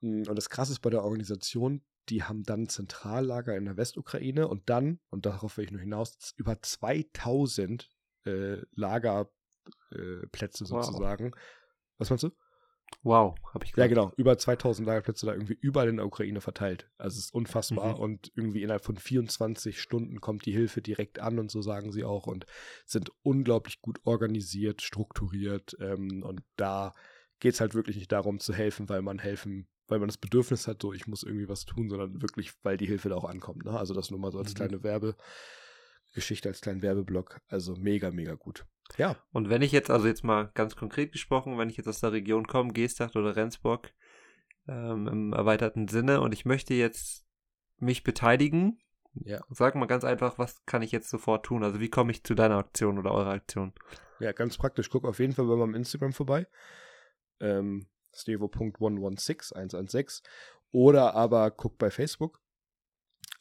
Hm, 0.00 0.24
und 0.28 0.36
das 0.36 0.50
Krasse 0.50 0.72
ist 0.72 0.80
bei 0.80 0.90
der 0.90 1.04
Organisation, 1.04 1.82
die 2.08 2.24
haben 2.24 2.42
dann 2.42 2.68
Zentrallager 2.68 3.56
in 3.56 3.66
der 3.66 3.76
Westukraine 3.76 4.48
und 4.48 4.68
dann, 4.68 5.00
und 5.10 5.26
darauf 5.26 5.56
will 5.56 5.64
ich 5.64 5.70
nur 5.70 5.80
hinaus, 5.80 6.34
über 6.36 6.60
2000 6.60 7.88
äh, 8.24 8.56
Lagerplätze 8.72 10.64
äh, 10.64 10.66
sozusagen. 10.66 11.32
Wow. 11.32 11.40
Was 11.98 12.10
meinst 12.10 12.24
du? 12.24 12.30
Wow, 13.02 13.34
habe 13.54 13.64
ich 13.64 13.72
gehört. 13.72 13.90
Ja, 13.90 13.94
genau. 13.94 14.12
Über 14.16 14.36
2000 14.36 14.86
Lagerplätze 14.86 15.26
da 15.26 15.32
irgendwie 15.32 15.56
überall 15.60 15.88
in 15.88 15.96
der 15.96 16.06
Ukraine 16.06 16.40
verteilt. 16.40 16.90
Also 16.98 17.18
es 17.18 17.26
ist 17.26 17.34
unfassbar. 17.34 17.96
Mhm. 17.96 18.00
Und 18.00 18.32
irgendwie 18.34 18.62
innerhalb 18.62 18.84
von 18.84 18.96
24 18.96 19.80
Stunden 19.80 20.20
kommt 20.20 20.44
die 20.44 20.52
Hilfe 20.52 20.82
direkt 20.82 21.18
an 21.18 21.38
und 21.38 21.50
so 21.50 21.62
sagen 21.62 21.92
sie 21.92 22.04
auch 22.04 22.26
und 22.26 22.46
sind 22.84 23.10
unglaublich 23.22 23.80
gut 23.80 24.00
organisiert, 24.04 24.82
strukturiert. 24.82 25.76
Ähm, 25.80 26.22
und 26.22 26.42
da 26.56 26.92
geht 27.38 27.54
es 27.54 27.60
halt 27.60 27.74
wirklich 27.74 27.96
nicht 27.96 28.12
darum 28.12 28.38
zu 28.38 28.52
helfen, 28.52 28.88
weil 28.90 29.00
man 29.00 29.18
helfen, 29.18 29.66
weil 29.88 29.98
man 29.98 30.08
das 30.08 30.18
Bedürfnis 30.18 30.68
hat, 30.68 30.82
so 30.82 30.92
ich 30.92 31.06
muss 31.06 31.22
irgendwie 31.22 31.48
was 31.48 31.64
tun, 31.64 31.88
sondern 31.88 32.20
wirklich, 32.20 32.52
weil 32.62 32.76
die 32.76 32.86
Hilfe 32.86 33.08
da 33.08 33.16
auch 33.16 33.24
ankommt. 33.24 33.64
Ne? 33.64 33.78
Also 33.78 33.94
das 33.94 34.10
nur 34.10 34.20
mal 34.20 34.30
so 34.30 34.38
als 34.38 34.50
mhm. 34.50 34.56
kleine 34.56 34.84
Werbegeschichte, 36.10 36.48
als 36.48 36.60
kleinen 36.60 36.82
Werbeblock. 36.82 37.40
Also 37.48 37.76
mega, 37.76 38.10
mega 38.10 38.34
gut. 38.34 38.66
Ja. 38.96 39.16
Und 39.32 39.48
wenn 39.48 39.62
ich 39.62 39.72
jetzt, 39.72 39.90
also 39.90 40.06
jetzt 40.06 40.24
mal 40.24 40.50
ganz 40.54 40.76
konkret 40.76 41.12
gesprochen, 41.12 41.58
wenn 41.58 41.70
ich 41.70 41.76
jetzt 41.76 41.86
aus 41.86 42.00
der 42.00 42.12
Region 42.12 42.46
komme, 42.46 42.72
Geesthacht 42.72 43.16
oder 43.16 43.36
Rendsburg, 43.36 43.92
ähm, 44.68 45.06
im 45.06 45.32
erweiterten 45.32 45.88
Sinne, 45.88 46.20
und 46.20 46.34
ich 46.34 46.44
möchte 46.44 46.74
jetzt 46.74 47.24
mich 47.78 48.02
beteiligen, 48.02 48.80
ja. 49.14 49.40
Sag 49.50 49.74
mal 49.74 49.86
ganz 49.86 50.04
einfach, 50.04 50.38
was 50.38 50.64
kann 50.66 50.82
ich 50.82 50.92
jetzt 50.92 51.10
sofort 51.10 51.44
tun? 51.44 51.64
Also 51.64 51.80
wie 51.80 51.90
komme 51.90 52.12
ich 52.12 52.22
zu 52.22 52.36
deiner 52.36 52.58
Aktion 52.58 52.96
oder 52.96 53.10
eurer 53.10 53.32
Aktion? 53.32 53.72
Ja, 54.20 54.30
ganz 54.30 54.56
praktisch. 54.56 54.88
Guck 54.88 55.04
auf 55.04 55.18
jeden 55.18 55.32
Fall 55.32 55.46
bei 55.46 55.56
meinem 55.56 55.74
Instagram 55.74 56.12
vorbei. 56.12 56.46
Ähm, 57.40 57.88
stevo.116, 58.14 60.22
Oder 60.70 61.14
aber 61.14 61.50
guck 61.50 61.76
bei 61.76 61.90
Facebook. 61.90 62.40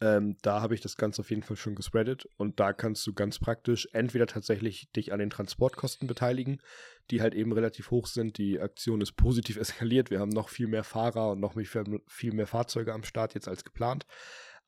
Ähm, 0.01 0.37
da 0.41 0.61
habe 0.61 0.75
ich 0.75 0.81
das 0.81 0.95
Ganze 0.95 1.21
auf 1.21 1.29
jeden 1.29 1.43
Fall 1.43 1.57
schon 1.57 1.75
gespreadet 1.75 2.27
und 2.37 2.59
da 2.59 2.71
kannst 2.71 3.05
du 3.05 3.13
ganz 3.13 3.37
praktisch 3.37 3.87
entweder 3.91 4.27
tatsächlich 4.27 4.89
dich 4.93 5.11
an 5.11 5.19
den 5.19 5.29
Transportkosten 5.29 6.07
beteiligen, 6.07 6.61
die 7.11 7.21
halt 7.21 7.35
eben 7.35 7.51
relativ 7.51 7.91
hoch 7.91 8.07
sind. 8.07 8.37
Die 8.37 8.59
Aktion 8.59 9.01
ist 9.01 9.13
positiv 9.13 9.57
eskaliert. 9.59 10.09
Wir 10.09 10.19
haben 10.19 10.29
noch 10.29 10.49
viel 10.49 10.67
mehr 10.67 10.85
Fahrer 10.85 11.31
und 11.31 11.41
noch 11.41 11.55
viel 12.07 12.33
mehr 12.33 12.47
Fahrzeuge 12.47 12.93
am 12.93 13.03
Start 13.03 13.33
jetzt 13.33 13.49
als 13.49 13.65
geplant. 13.65 14.05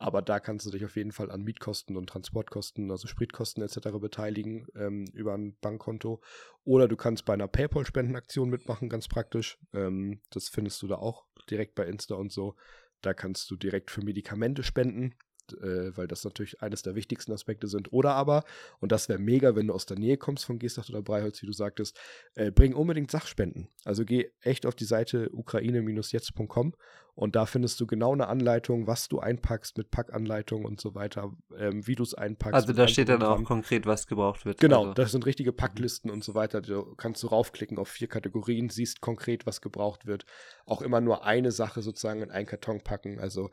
Aber 0.01 0.23
da 0.23 0.39
kannst 0.39 0.65
du 0.65 0.71
dich 0.71 0.83
auf 0.83 0.95
jeden 0.95 1.11
Fall 1.11 1.29
an 1.29 1.43
Mietkosten 1.43 1.95
und 1.95 2.09
Transportkosten, 2.09 2.89
also 2.89 3.07
Spritkosten 3.07 3.63
etc. 3.63 3.99
beteiligen 3.99 4.65
ähm, 4.75 5.05
über 5.13 5.35
ein 5.35 5.55
Bankkonto. 5.61 6.21
Oder 6.63 6.87
du 6.87 6.95
kannst 6.95 7.23
bei 7.25 7.33
einer 7.33 7.47
PayPal-Spendenaktion 7.47 8.49
mitmachen, 8.49 8.89
ganz 8.89 9.07
praktisch. 9.07 9.59
Ähm, 9.73 10.19
das 10.31 10.49
findest 10.49 10.81
du 10.81 10.87
da 10.87 10.95
auch 10.95 11.25
direkt 11.51 11.75
bei 11.75 11.85
Insta 11.85 12.15
und 12.15 12.31
so. 12.31 12.55
Da 13.01 13.13
kannst 13.13 13.49
du 13.49 13.55
direkt 13.55 13.91
für 13.91 14.03
Medikamente 14.03 14.63
spenden. 14.63 15.15
Äh, 15.53 15.95
weil 15.97 16.07
das 16.07 16.23
natürlich 16.23 16.61
eines 16.61 16.81
der 16.81 16.95
wichtigsten 16.95 17.31
Aspekte 17.31 17.67
sind. 17.67 17.91
Oder 17.93 18.13
aber, 18.13 18.43
und 18.79 18.91
das 18.91 19.09
wäre 19.09 19.19
mega, 19.19 19.55
wenn 19.55 19.67
du 19.67 19.73
aus 19.73 19.85
der 19.85 19.97
Nähe 19.97 20.17
kommst 20.17 20.45
von 20.45 20.59
Gestacht 20.59 20.89
oder 20.89 21.01
Breiholz, 21.01 21.41
wie 21.41 21.47
du 21.47 21.53
sagtest, 21.53 21.99
äh, 22.35 22.51
bring 22.51 22.73
unbedingt 22.73 23.11
Sachspenden. 23.11 23.69
Also 23.85 24.05
geh 24.05 24.29
echt 24.41 24.65
auf 24.65 24.75
die 24.75 24.85
Seite 24.85 25.29
ukraine-jetzt.com 25.31 26.73
und 27.13 27.35
da 27.35 27.45
findest 27.45 27.79
du 27.79 27.87
genau 27.87 28.13
eine 28.13 28.27
Anleitung, 28.27 28.87
was 28.87 29.09
du 29.09 29.19
einpackst 29.19 29.77
mit 29.77 29.91
Packanleitung 29.91 30.65
und 30.65 30.79
so 30.79 30.95
weiter, 30.95 31.33
ähm, 31.57 31.85
wie 31.85 31.95
du 31.95 32.03
es 32.03 32.13
einpackst. 32.13 32.55
Also 32.55 32.73
da 32.73 32.87
steht 32.87 33.09
dann 33.09 33.21
auch 33.21 33.43
konkret, 33.43 33.85
was 33.85 34.07
gebraucht 34.07 34.45
wird. 34.45 34.59
Genau, 34.59 34.81
also. 34.81 34.93
das 34.93 35.11
sind 35.11 35.25
richtige 35.25 35.51
Packlisten 35.51 36.09
und 36.09 36.23
so 36.23 36.35
weiter. 36.35 36.61
Du 36.61 36.95
kannst 36.95 37.21
du 37.23 37.27
raufklicken 37.27 37.77
auf 37.77 37.89
vier 37.89 38.07
Kategorien, 38.07 38.69
siehst 38.69 39.01
konkret, 39.01 39.45
was 39.45 39.61
gebraucht 39.61 40.05
wird. 40.05 40.25
Auch 40.65 40.81
immer 40.81 41.01
nur 41.01 41.25
eine 41.25 41.51
Sache 41.51 41.81
sozusagen 41.81 42.21
in 42.21 42.31
einen 42.31 42.47
Karton 42.47 42.81
packen. 42.81 43.19
Also 43.19 43.49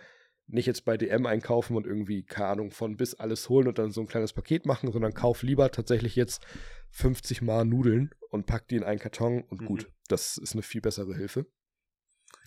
nicht 0.48 0.66
jetzt 0.66 0.84
bei 0.84 0.96
DM 0.96 1.26
einkaufen 1.26 1.76
und 1.76 1.86
irgendwie, 1.86 2.24
keine 2.24 2.48
Ahnung, 2.48 2.70
von 2.70 2.96
bis 2.96 3.14
alles 3.14 3.48
holen 3.48 3.68
und 3.68 3.78
dann 3.78 3.90
so 3.90 4.00
ein 4.00 4.08
kleines 4.08 4.32
Paket 4.32 4.66
machen, 4.66 4.90
sondern 4.90 5.14
kauf 5.14 5.42
lieber 5.42 5.70
tatsächlich 5.70 6.16
jetzt 6.16 6.44
50 6.90 7.42
Mal 7.42 7.64
Nudeln 7.64 8.10
und 8.30 8.46
pack 8.46 8.66
die 8.68 8.76
in 8.76 8.84
einen 8.84 8.98
Karton 8.98 9.44
und 9.44 9.60
mhm. 9.60 9.66
gut. 9.66 9.90
Das 10.08 10.38
ist 10.38 10.54
eine 10.54 10.62
viel 10.62 10.80
bessere 10.80 11.14
Hilfe. 11.14 11.46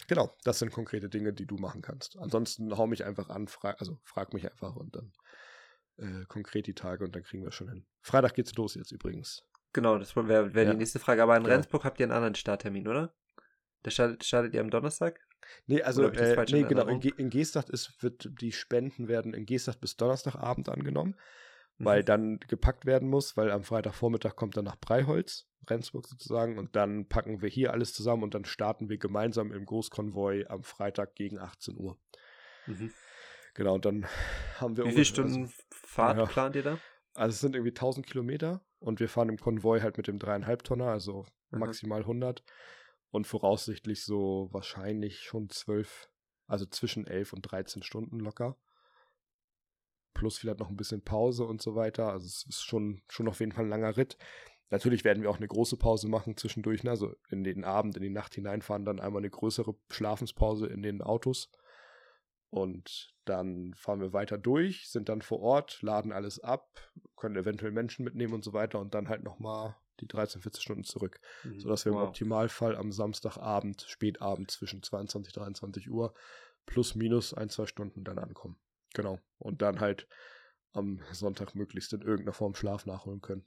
Genau, 0.07 0.35
das 0.43 0.59
sind 0.59 0.71
konkrete 0.71 1.09
Dinge, 1.09 1.31
die 1.31 1.45
du 1.45 1.57
machen 1.57 1.81
kannst. 1.81 2.17
Ansonsten 2.17 2.75
hau 2.75 2.87
mich 2.87 3.05
einfach 3.05 3.29
an, 3.29 3.47
frag, 3.47 3.79
also 3.79 3.99
frag 4.03 4.33
mich 4.33 4.49
einfach 4.49 4.75
und 4.75 4.95
dann 4.95 5.13
äh, 5.97 6.25
konkret 6.25 6.67
die 6.67 6.73
Tage 6.73 7.05
und 7.05 7.15
dann 7.15 7.23
kriegen 7.23 7.43
wir 7.43 7.51
schon 7.51 7.69
hin. 7.69 7.85
Freitag 8.01 8.33
geht's 8.33 8.55
los 8.55 8.75
jetzt 8.75 8.91
übrigens. 8.91 9.43
Genau, 9.73 9.97
das 9.97 10.15
wäre 10.15 10.53
wär 10.53 10.63
ja. 10.63 10.71
die 10.71 10.77
nächste 10.77 10.99
Frage. 10.99 11.23
Aber 11.23 11.37
in 11.37 11.43
genau. 11.43 11.53
Rendsburg 11.53 11.85
habt 11.85 11.99
ihr 11.99 12.05
einen 12.05 12.13
anderen 12.13 12.35
Starttermin, 12.35 12.87
oder? 12.87 13.13
Da 13.83 13.91
startet, 13.91 14.23
startet 14.25 14.53
ihr 14.53 14.61
am 14.61 14.69
Donnerstag? 14.69 15.19
Nee, 15.67 15.81
also 15.81 16.03
äh, 16.03 16.45
nee, 16.51 16.63
genau, 16.63 16.87
in, 16.87 17.01
in 17.01 17.29
Geesthacht 17.29 17.69
ist, 17.69 18.01
wird 18.01 18.29
die 18.41 18.51
Spenden 18.51 19.07
werden 19.07 19.33
in 19.33 19.45
Geesthacht 19.45 19.79
bis 19.79 19.97
Donnerstagabend 19.97 20.69
angenommen, 20.69 21.15
mhm. 21.77 21.85
weil 21.85 22.03
dann 22.03 22.39
gepackt 22.47 22.85
werden 22.85 23.09
muss, 23.09 23.37
weil 23.37 23.51
am 23.51 23.63
Freitagvormittag 23.63 24.35
kommt 24.35 24.57
dann 24.57 24.65
nach 24.65 24.77
Breiholz, 24.77 25.47
Rendsburg 25.69 26.07
sozusagen, 26.07 26.57
und 26.57 26.75
dann 26.75 27.07
packen 27.07 27.41
wir 27.41 27.49
hier 27.49 27.71
alles 27.71 27.93
zusammen 27.93 28.23
und 28.23 28.33
dann 28.33 28.45
starten 28.45 28.89
wir 28.89 28.97
gemeinsam 28.97 29.51
im 29.51 29.65
Großkonvoi 29.65 30.45
am 30.47 30.63
Freitag 30.63 31.15
gegen 31.15 31.39
18 31.39 31.77
Uhr. 31.77 31.97
Mhm. 32.67 32.91
Genau, 33.53 33.75
und 33.75 33.85
dann 33.85 34.05
haben 34.59 34.77
wir. 34.77 34.85
Wie 34.85 34.91
viele 34.91 35.05
Stunden 35.05 35.41
also, 35.43 35.53
Fahrt 35.69 36.17
ja, 36.17 36.25
plant 36.25 36.55
ihr 36.55 36.63
da? 36.63 36.77
Also 37.13 37.33
es 37.33 37.39
sind 37.41 37.55
irgendwie 37.55 37.71
1000 37.71 38.05
Kilometer 38.05 38.61
und 38.79 38.99
wir 38.99 39.09
fahren 39.09 39.29
im 39.29 39.37
Konvoi 39.37 39.81
halt 39.81 39.97
mit 39.97 40.07
dem 40.07 40.19
dreieinhalb 40.19 40.63
Tonner, 40.63 40.87
also 40.87 41.25
mhm. 41.49 41.59
maximal 41.59 42.01
100 42.01 42.43
und 43.11 43.27
voraussichtlich 43.27 44.03
so 44.03 44.49
wahrscheinlich 44.51 45.19
schon 45.19 45.49
zwölf, 45.49 46.09
also 46.47 46.65
zwischen 46.65 47.05
elf 47.05 47.33
und 47.33 47.41
13 47.41 47.83
Stunden 47.83 48.19
locker. 48.19 48.57
Plus 50.13 50.37
vielleicht 50.37 50.59
noch 50.59 50.69
ein 50.69 50.77
bisschen 50.77 51.03
Pause 51.03 51.45
und 51.45 51.61
so 51.61 51.75
weiter. 51.75 52.09
Also 52.09 52.25
es 52.25 52.45
ist 52.47 52.63
schon, 52.63 53.01
schon 53.07 53.27
auf 53.27 53.39
jeden 53.39 53.51
Fall 53.51 53.65
ein 53.65 53.69
langer 53.69 53.97
Ritt. 53.97 54.17
Natürlich 54.69 55.03
werden 55.03 55.21
wir 55.21 55.29
auch 55.29 55.37
eine 55.37 55.47
große 55.47 55.75
Pause 55.77 56.07
machen 56.07 56.37
zwischendurch, 56.37 56.83
ne? 56.83 56.91
also 56.91 57.13
in 57.29 57.43
den 57.43 57.65
Abend, 57.65 57.97
in 57.97 58.03
die 58.03 58.09
Nacht 58.09 58.35
hineinfahren, 58.35 58.85
dann 58.85 59.01
einmal 59.01 59.21
eine 59.21 59.29
größere 59.29 59.75
Schlafenspause 59.89 60.67
in 60.67 60.81
den 60.81 61.01
Autos. 61.01 61.51
Und 62.49 63.13
dann 63.25 63.73
fahren 63.73 63.99
wir 63.99 64.13
weiter 64.13 64.37
durch, 64.37 64.89
sind 64.89 65.09
dann 65.09 65.21
vor 65.21 65.41
Ort, 65.41 65.81
laden 65.81 66.11
alles 66.13 66.39
ab, 66.39 66.91
können 67.17 67.35
eventuell 67.35 67.71
Menschen 67.71 68.03
mitnehmen 68.05 68.33
und 68.33 68.43
so 68.43 68.53
weiter 68.53 68.79
und 68.79 68.93
dann 68.93 69.09
halt 69.09 69.23
nochmal 69.23 69.75
die 70.01 70.07
13, 70.07 70.41
14 70.41 70.61
Stunden 70.61 70.83
zurück. 70.83 71.19
Mhm. 71.43 71.59
Sodass 71.59 71.85
wir 71.85 71.93
wow. 71.93 72.01
im 72.01 72.07
Optimalfall 72.07 72.75
am 72.75 72.91
Samstagabend, 72.91 73.85
spätabend 73.87 74.51
zwischen 74.51 74.83
22, 74.83 75.33
23 75.33 75.89
Uhr 75.89 76.13
plus 76.65 76.95
minus 76.95 77.33
ein, 77.33 77.49
zwei 77.49 77.65
Stunden 77.65 78.03
dann 78.03 78.19
ankommen. 78.19 78.57
Genau. 78.93 79.19
Und 79.37 79.61
dann 79.61 79.79
halt 79.79 80.07
am 80.73 81.01
Sonntag 81.11 81.55
möglichst 81.55 81.93
in 81.93 82.01
irgendeiner 82.01 82.33
Form 82.33 82.55
Schlaf 82.55 82.85
nachholen 82.85 83.21
können. 83.21 83.45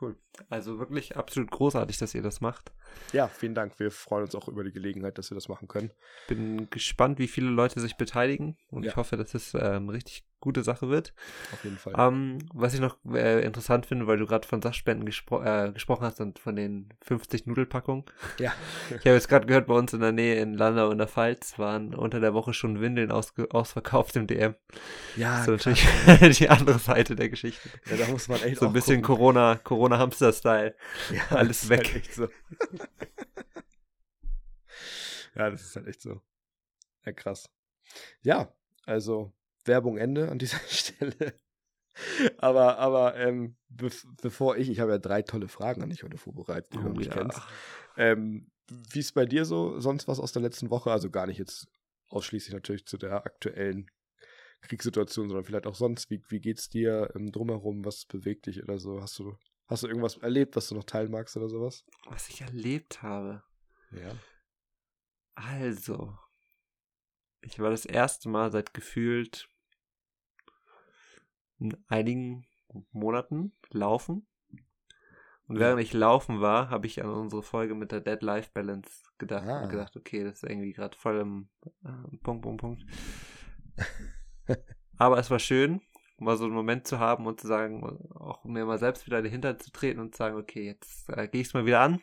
Cool. 0.00 0.16
Also 0.48 0.78
wirklich 0.78 1.16
absolut 1.16 1.50
großartig, 1.50 1.98
dass 1.98 2.14
ihr 2.14 2.22
das 2.22 2.40
macht. 2.40 2.72
Ja, 3.12 3.28
vielen 3.28 3.54
Dank. 3.54 3.78
Wir 3.80 3.90
freuen 3.90 4.24
uns 4.24 4.34
auch 4.34 4.48
über 4.48 4.62
die 4.62 4.72
Gelegenheit, 4.72 5.18
dass 5.18 5.30
wir 5.30 5.34
das 5.34 5.48
machen 5.48 5.68
können. 5.68 5.92
Bin 6.28 6.70
gespannt, 6.70 7.18
wie 7.18 7.28
viele 7.28 7.50
Leute 7.50 7.80
sich 7.80 7.96
beteiligen 7.96 8.56
und 8.68 8.84
ja. 8.84 8.90
ich 8.90 8.96
hoffe, 8.96 9.16
dass 9.16 9.34
es 9.34 9.52
ähm, 9.54 9.88
richtig 9.88 10.24
gute 10.40 10.62
Sache 10.62 10.88
wird. 10.88 11.12
Auf 11.52 11.64
jeden 11.64 11.78
Fall. 11.78 11.94
Ähm, 11.96 12.38
was 12.52 12.74
ich 12.74 12.80
noch 12.80 12.96
äh, 13.12 13.44
interessant 13.44 13.86
finde, 13.86 14.06
weil 14.06 14.18
du 14.18 14.26
gerade 14.26 14.46
von 14.46 14.62
Sachspenden 14.62 15.06
gespro 15.06 15.42
äh, 15.42 15.70
gesprochen 15.72 16.04
hast 16.04 16.20
und 16.20 16.38
von 16.38 16.56
den 16.56 16.88
50 17.02 17.46
Nudelpackungen. 17.46 18.04
Ja. 18.38 18.52
ich 18.88 18.96
habe 19.06 19.10
jetzt 19.10 19.28
gerade 19.28 19.46
gehört, 19.46 19.66
bei 19.66 19.74
uns 19.74 19.92
in 19.92 20.00
der 20.00 20.12
Nähe 20.12 20.40
in 20.40 20.54
Landau 20.54 20.90
in 20.90 20.98
der 20.98 21.08
Pfalz 21.08 21.58
waren 21.58 21.94
unter 21.94 22.20
der 22.20 22.34
Woche 22.34 22.54
schon 22.54 22.80
Windeln 22.80 23.10
ausverkauft 23.10 24.16
im 24.16 24.26
DM. 24.26 24.54
Ja. 25.16 25.44
Das 25.44 25.66
ist 25.66 25.66
natürlich 25.66 26.38
die 26.38 26.48
andere 26.48 26.78
Seite 26.78 27.14
der 27.16 27.28
Geschichte. 27.28 27.68
Ja, 27.86 27.96
da 27.96 28.06
muss 28.08 28.28
man 28.28 28.42
echt 28.42 28.58
So 28.58 28.66
ein 28.66 28.72
bisschen 28.72 29.02
gucken. 29.02 29.16
Corona, 29.16 29.56
Corona-Hamster-Style. 29.56 30.74
Ja, 31.12 31.36
Alles 31.36 31.68
weg. 31.68 31.92
Halt 31.92 32.12
so. 32.12 32.28
ja, 35.34 35.50
das 35.50 35.62
ist 35.62 35.76
halt 35.76 35.86
echt 35.86 36.00
so. 36.00 36.20
Ja, 37.04 37.12
krass. 37.12 37.50
Ja, 38.22 38.52
also 38.86 39.32
Werbung 39.64 39.96
Ende 39.96 40.30
an 40.30 40.38
dieser 40.38 40.58
Stelle. 40.68 41.34
aber, 42.38 42.78
aber 42.78 43.16
ähm, 43.16 43.56
be 43.68 43.90
bevor 44.22 44.56
ich, 44.56 44.70
ich 44.70 44.80
habe 44.80 44.92
ja 44.92 44.98
drei 44.98 45.22
tolle 45.22 45.48
Fragen 45.48 45.82
an 45.82 45.90
dich 45.90 46.02
heute 46.02 46.18
vorbereitet, 46.18 46.72
die 46.72 46.78
oh, 46.78 46.82
du 46.82 46.90
nicht 46.90 47.14
ja. 47.14 47.14
kennst. 47.14 47.40
Ähm, 47.96 48.50
wie 48.68 49.00
ist 49.00 49.12
bei 49.12 49.26
dir 49.26 49.44
so? 49.44 49.80
Sonst 49.80 50.08
was 50.08 50.20
aus 50.20 50.32
der 50.32 50.42
letzten 50.42 50.70
Woche? 50.70 50.92
Also 50.92 51.10
gar 51.10 51.26
nicht 51.26 51.38
jetzt 51.38 51.68
ausschließlich 52.08 52.54
natürlich 52.54 52.86
zu 52.86 52.96
der 52.98 53.24
aktuellen 53.26 53.90
Kriegssituation, 54.62 55.28
sondern 55.28 55.44
vielleicht 55.44 55.66
auch 55.66 55.74
sonst. 55.74 56.10
Wie, 56.10 56.22
wie 56.28 56.40
geht's 56.40 56.68
dir 56.68 57.10
ähm, 57.14 57.32
drumherum? 57.32 57.84
Was 57.84 58.04
bewegt 58.04 58.46
dich 58.46 58.62
oder 58.62 58.78
so? 58.78 59.00
Hast 59.00 59.18
du, 59.18 59.36
hast 59.66 59.82
du 59.82 59.88
irgendwas 59.88 60.18
erlebt, 60.18 60.56
was 60.56 60.68
du 60.68 60.74
noch 60.74 60.84
teilen 60.84 61.10
magst 61.10 61.36
oder 61.36 61.48
sowas? 61.48 61.84
Was 62.08 62.28
ich 62.28 62.42
erlebt 62.42 63.02
habe. 63.02 63.42
Ja. 63.92 64.14
Also, 65.34 66.16
ich 67.42 67.58
war 67.58 67.70
das 67.70 67.86
erste 67.86 68.28
Mal 68.28 68.50
seit 68.50 68.74
gefühlt 68.74 69.48
einigen 71.88 72.46
Monaten 72.92 73.52
laufen. 73.70 74.26
Und 75.46 75.58
während 75.58 75.82
ich 75.82 75.92
laufen 75.92 76.40
war, 76.40 76.70
habe 76.70 76.86
ich 76.86 77.02
an 77.02 77.10
unsere 77.10 77.42
Folge 77.42 77.74
mit 77.74 77.90
der 77.90 78.00
Dead-Life-Balance 78.00 79.02
gedacht 79.18 79.48
ah. 79.48 79.64
und 79.64 79.70
gedacht, 79.70 79.96
okay, 79.96 80.22
das 80.22 80.42
ist 80.42 80.48
irgendwie 80.48 80.72
gerade 80.72 80.96
voll 80.96 81.18
im 81.18 81.48
äh, 81.84 82.16
Punkt, 82.18 82.42
Punkt, 82.42 82.60
Punkt. 82.60 82.84
Aber 84.96 85.18
es 85.18 85.28
war 85.28 85.40
schön, 85.40 85.80
mal 86.20 86.36
so 86.36 86.44
einen 86.44 86.54
Moment 86.54 86.86
zu 86.86 86.98
haben 86.98 87.26
und 87.26 87.40
zu 87.40 87.46
sagen, 87.46 87.82
auch 88.14 88.44
mir 88.44 88.64
mal 88.66 88.78
selbst 88.78 89.06
wieder 89.06 89.22
dahinter 89.22 89.58
zu 89.58 89.72
treten 89.72 90.00
und 90.00 90.14
zu 90.14 90.18
sagen, 90.18 90.36
okay, 90.36 90.66
jetzt 90.66 91.08
äh, 91.08 91.26
gehe 91.28 91.40
ich 91.40 91.48
es 91.48 91.54
mal 91.54 91.66
wieder 91.66 91.80
an. 91.80 92.00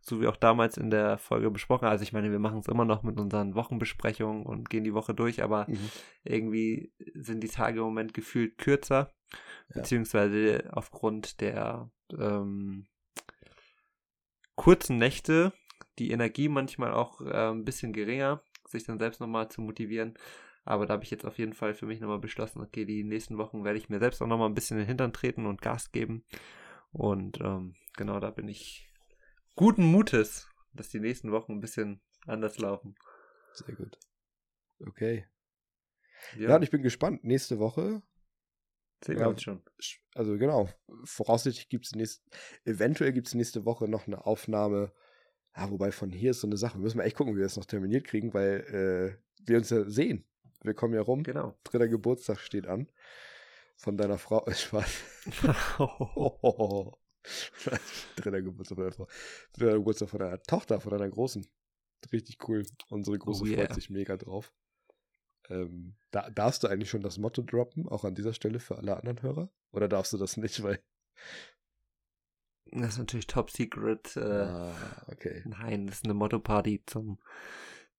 So 0.00 0.20
wie 0.20 0.26
auch 0.26 0.36
damals 0.36 0.78
in 0.78 0.90
der 0.90 1.18
Folge 1.18 1.50
besprochen. 1.50 1.86
Also 1.86 2.02
ich 2.02 2.12
meine, 2.12 2.32
wir 2.32 2.38
machen 2.38 2.58
es 2.58 2.68
immer 2.68 2.86
noch 2.86 3.02
mit 3.02 3.20
unseren 3.20 3.54
Wochenbesprechungen 3.54 4.44
und 4.44 4.70
gehen 4.70 4.84
die 4.84 4.94
Woche 4.94 5.14
durch, 5.14 5.42
aber 5.42 5.66
mhm. 5.68 5.90
irgendwie 6.24 6.92
sind 7.14 7.42
die 7.42 7.48
Tage 7.48 7.78
im 7.78 7.84
Moment 7.84 8.14
gefühlt 8.14 8.56
kürzer. 8.56 9.12
Ja. 9.68 9.82
Beziehungsweise 9.82 10.70
aufgrund 10.72 11.40
der 11.40 11.90
ähm, 12.18 12.86
kurzen 14.56 14.96
Nächte, 14.98 15.52
die 15.98 16.10
Energie 16.10 16.48
manchmal 16.48 16.92
auch 16.92 17.20
äh, 17.20 17.50
ein 17.50 17.64
bisschen 17.64 17.92
geringer, 17.92 18.42
sich 18.66 18.84
dann 18.84 18.98
selbst 18.98 19.20
nochmal 19.20 19.50
zu 19.50 19.60
motivieren. 19.60 20.14
Aber 20.64 20.86
da 20.86 20.94
habe 20.94 21.04
ich 21.04 21.10
jetzt 21.10 21.24
auf 21.24 21.38
jeden 21.38 21.54
Fall 21.54 21.74
für 21.74 21.86
mich 21.86 22.00
nochmal 22.00 22.20
beschlossen, 22.20 22.60
okay, 22.60 22.84
die 22.84 23.02
nächsten 23.02 23.38
Wochen 23.38 23.64
werde 23.64 23.78
ich 23.78 23.88
mir 23.88 23.98
selbst 23.98 24.22
auch 24.22 24.26
nochmal 24.26 24.48
ein 24.48 24.54
bisschen 24.54 24.76
in 24.76 24.82
den 24.82 24.88
Hintern 24.88 25.12
treten 25.12 25.46
und 25.46 25.60
Gas 25.60 25.90
geben. 25.90 26.24
Und 26.92 27.40
ähm, 27.40 27.74
genau, 27.96 28.20
da 28.20 28.30
bin 28.30 28.48
ich 28.48 28.88
guten 29.56 29.84
Mutes, 29.84 30.48
dass 30.72 30.88
die 30.88 31.00
nächsten 31.00 31.32
Wochen 31.32 31.52
ein 31.52 31.60
bisschen 31.60 32.00
anders 32.26 32.58
laufen. 32.58 32.94
Sehr 33.54 33.74
gut. 33.74 33.98
Okay. 34.86 35.26
Ja, 36.36 36.50
ja 36.50 36.56
und 36.56 36.62
ich 36.62 36.70
bin 36.70 36.82
gespannt. 36.82 37.24
Nächste 37.24 37.58
Woche. 37.58 38.02
Sehen 39.04 39.18
wir 39.18 39.28
uns 39.28 39.42
schon. 39.42 39.62
Also 40.14 40.38
genau. 40.38 40.68
Voraussichtlich 41.04 41.68
gibt 41.68 41.86
es 41.86 41.92
nächste, 41.92 42.22
eventuell 42.64 43.12
gibt 43.12 43.26
es 43.26 43.34
nächste 43.34 43.64
Woche 43.64 43.88
noch 43.88 44.06
eine 44.06 44.24
Aufnahme. 44.26 44.92
Ja, 45.56 45.70
wobei 45.70 45.90
von 45.90 46.10
hier 46.10 46.30
ist 46.30 46.40
so 46.40 46.46
eine 46.46 46.56
Sache. 46.56 46.78
Müssen 46.78 46.98
wir 46.98 47.04
echt 47.04 47.16
gucken, 47.16 47.34
wie 47.34 47.38
wir 47.38 47.44
das 47.44 47.56
noch 47.56 47.64
terminiert 47.64 48.06
kriegen, 48.06 48.32
weil 48.32 49.18
äh, 49.18 49.44
wir 49.44 49.58
uns 49.58 49.70
ja 49.70 49.88
sehen. 49.90 50.24
Wir 50.62 50.74
kommen 50.74 50.94
ja 50.94 51.02
rum. 51.02 51.22
Genau. 51.22 51.56
Dritter 51.64 51.88
Geburtstag 51.88 52.38
steht 52.40 52.66
an. 52.66 52.88
Von 53.76 53.96
deiner 53.96 54.18
Frau. 54.18 54.44
Spaß. 54.52 55.02
Dritter 58.16 58.42
Geburtstag 58.42 58.76
von 58.76 58.84
deiner 58.84 58.92
Frau. 58.92 59.08
Dritter 59.52 59.74
Geburtstag 59.74 60.08
von 60.08 60.20
deiner 60.20 60.42
Tochter, 60.42 60.80
von 60.80 60.90
deiner 60.90 61.08
Großen. 61.08 61.46
Richtig 62.12 62.48
cool. 62.48 62.64
Unsere 62.88 63.18
Große 63.18 63.44
oh, 63.44 63.46
yeah. 63.46 63.66
freut 63.66 63.74
sich 63.74 63.90
mega 63.90 64.16
drauf. 64.16 64.52
Ähm, 65.48 65.96
da, 66.10 66.30
darfst 66.30 66.62
du 66.62 66.68
eigentlich 66.68 66.90
schon 66.90 67.02
das 67.02 67.18
Motto 67.18 67.42
droppen, 67.42 67.88
auch 67.88 68.04
an 68.04 68.14
dieser 68.14 68.32
Stelle 68.32 68.60
für 68.60 68.78
alle 68.78 68.96
anderen 68.96 69.22
Hörer? 69.22 69.50
Oder 69.72 69.88
darfst 69.88 70.12
du 70.12 70.18
das 70.18 70.36
nicht, 70.36 70.62
weil. 70.62 70.80
Das 72.70 72.94
ist 72.94 72.98
natürlich 72.98 73.26
top 73.26 73.50
secret. 73.50 74.16
Äh, 74.16 74.20
ah, 74.20 75.04
okay. 75.08 75.42
Nein, 75.44 75.86
das 75.86 75.96
ist 75.96 76.04
eine 76.04 76.14
Motto-Party 76.14 76.82
zum 76.86 77.18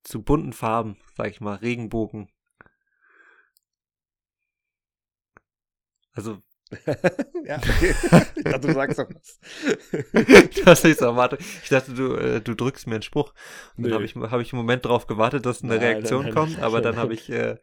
zu 0.03 0.21
bunten 0.21 0.53
Farben, 0.53 0.97
sag 1.15 1.29
ich 1.29 1.41
mal, 1.41 1.55
Regenbogen. 1.55 2.29
Also. 6.13 6.37
ja, 7.45 7.57
okay. 7.57 7.93
Ich 8.35 8.43
dachte, 8.43 8.67
du 8.67 8.73
sagst 8.73 8.99
doch 8.99 9.07
was. 9.09 9.39
das 10.65 10.83
ist 10.85 11.01
erwartet. 11.01 11.41
Ich 11.63 11.69
dachte, 11.69 11.93
du, 11.93 12.15
äh, 12.15 12.41
du 12.41 12.55
drückst 12.55 12.87
mir 12.87 12.95
einen 12.95 13.01
Spruch. 13.03 13.33
Und 13.77 13.83
Nee. 13.83 13.89
dann 13.89 13.93
habe 13.95 14.05
ich, 14.05 14.15
hab 14.15 14.39
ich 14.41 14.53
einen 14.53 14.61
Moment 14.61 14.85
drauf 14.85 15.05
gewartet, 15.07 15.45
dass 15.45 15.61
eine 15.63 15.73
Nein, 15.75 15.81
Reaktion 15.83 16.23
nein, 16.25 16.33
kommt, 16.33 16.59
aber 16.59 16.81
dann 16.81 16.95
habe 16.95 17.13
ich 17.13 17.29
äh, 17.29 17.57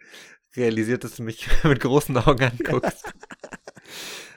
realisiert, 0.57 1.03
dass 1.05 1.17
du 1.17 1.23
mich 1.25 1.49
mit 1.65 1.81
großen 1.81 2.17
Augen 2.19 2.45
anguckst. 2.45 3.13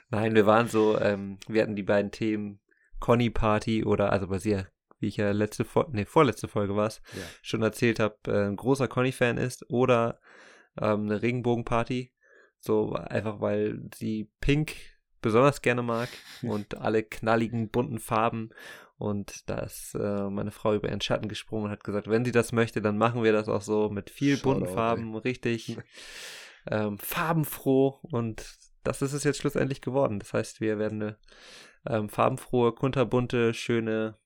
Nein, 0.10 0.36
wir 0.36 0.46
waren 0.46 0.68
so, 0.68 1.00
ähm, 1.00 1.38
wir 1.48 1.62
hatten 1.62 1.76
die 1.76 1.84
beiden 1.84 2.12
Themen 2.12 2.60
Conny 3.00 3.30
Party 3.30 3.84
oder, 3.84 4.12
also 4.12 4.28
bei 4.28 4.38
sie, 4.40 4.64
wie 5.00 5.08
ich 5.08 5.18
ja 5.18 5.32
letzte 5.32 5.66
Folge, 5.66 5.92
nee, 5.94 6.06
vorletzte 6.06 6.48
Folge 6.48 6.76
war 6.76 6.88
es, 6.88 7.02
Ja. 7.14 7.22
schon 7.42 7.62
erzählt 7.64 8.00
habe, 8.00 8.18
äh, 8.28 8.48
ein 8.48 8.56
großer 8.56 8.88
Conny-Fan 8.88 9.38
ist 9.38 9.70
oder 9.70 10.20
ähm, 10.80 11.04
eine 11.06 11.22
Regenbogenparty. 11.22 12.12
So 12.64 12.94
einfach, 12.94 13.42
weil 13.42 13.82
sie 13.94 14.32
Pink 14.40 14.76
besonders 15.22 15.62
gerne 15.62 15.84
mag 15.84 16.08
und 16.44 16.78
alle 16.78 17.04
knalligen, 17.04 17.70
bunten 17.70 18.00
Farben. 18.00 18.52
Und 18.98 19.50
da 19.50 19.60
ist 19.60 19.96
äh, 19.96 20.30
meine 20.30 20.52
Frau 20.52 20.74
über 20.74 20.88
ihren 20.88 21.02
Schatten 21.02 21.28
gesprungen 21.28 21.66
und 21.66 21.72
hat 21.72 21.84
gesagt, 21.84 22.08
wenn 22.08 22.24
sie 22.24 22.32
das 22.32 22.54
möchte, 22.54 22.82
dann 22.82 22.98
machen 22.98 23.22
wir 23.22 23.34
das 23.34 23.50
auch 23.50 23.62
so 23.62 23.90
mit 23.90 24.10
viel 24.10 24.38
Shoutout, 24.38 24.60
bunten 24.60 24.74
Farben, 24.74 25.16
richtig 25.18 25.78
ähm, 26.72 26.98
farbenfroh. 27.00 28.00
Und 28.02 28.46
das 28.86 29.02
ist 29.02 29.12
es 29.12 29.26
jetzt 29.26 29.40
schlussendlich 29.40 29.82
geworden. 29.82 30.20
Das 30.20 30.32
heißt, 30.32 30.62
wir 30.62 30.80
werden 30.80 31.02
eine 31.02 31.18
ähm, 31.86 32.08
farbenfrohe, 32.08 32.72
kunterbunte, 32.72 33.54
schöne 33.54 34.18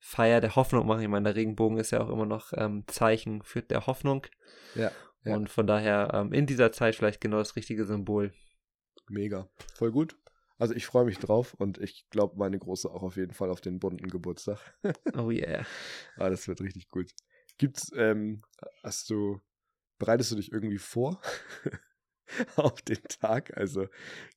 Feier 0.00 0.40
der 0.40 0.56
Hoffnung 0.56 0.84
machen. 0.88 1.02
Ich 1.02 1.08
meine, 1.08 1.28
der 1.28 1.36
Regenbogen 1.36 1.78
ist 1.78 1.92
ja 1.92 2.00
auch 2.00 2.10
immer 2.10 2.26
noch 2.26 2.52
ähm, 2.56 2.82
Zeichen 2.88 3.42
für 3.44 3.62
der 3.62 3.86
Hoffnung. 3.86 4.26
Ja, 4.74 4.90
ja. 5.24 5.34
Und 5.36 5.48
von 5.50 5.66
daher 5.66 6.10
ähm, 6.14 6.32
in 6.32 6.46
dieser 6.46 6.72
Zeit 6.72 6.94
vielleicht 6.96 7.20
genau 7.20 7.38
das 7.38 7.56
richtige 7.56 7.84
Symbol. 7.84 8.32
Mega. 9.08 9.48
Voll 9.74 9.92
gut. 9.92 10.16
Also 10.58 10.74
ich 10.74 10.86
freue 10.86 11.04
mich 11.04 11.18
drauf 11.18 11.54
und 11.54 11.78
ich 11.78 12.08
glaube, 12.10 12.36
meine 12.38 12.58
Große 12.58 12.88
auch 12.88 13.02
auf 13.02 13.16
jeden 13.16 13.32
Fall 13.32 13.50
auf 13.50 13.60
den 13.60 13.78
bunten 13.80 14.08
Geburtstag. 14.08 14.58
Oh 15.16 15.30
yeah. 15.30 15.66
ah, 16.16 16.30
das 16.30 16.46
wird 16.48 16.60
richtig 16.60 16.88
gut. 16.88 17.10
Gibt's, 17.58 17.90
ähm, 17.96 18.42
hast 18.82 19.10
du, 19.10 19.40
bereitest 19.98 20.30
du 20.32 20.36
dich 20.36 20.52
irgendwie 20.52 20.78
vor 20.78 21.20
auf 22.56 22.80
den 22.82 23.02
Tag? 23.08 23.56
Also 23.56 23.88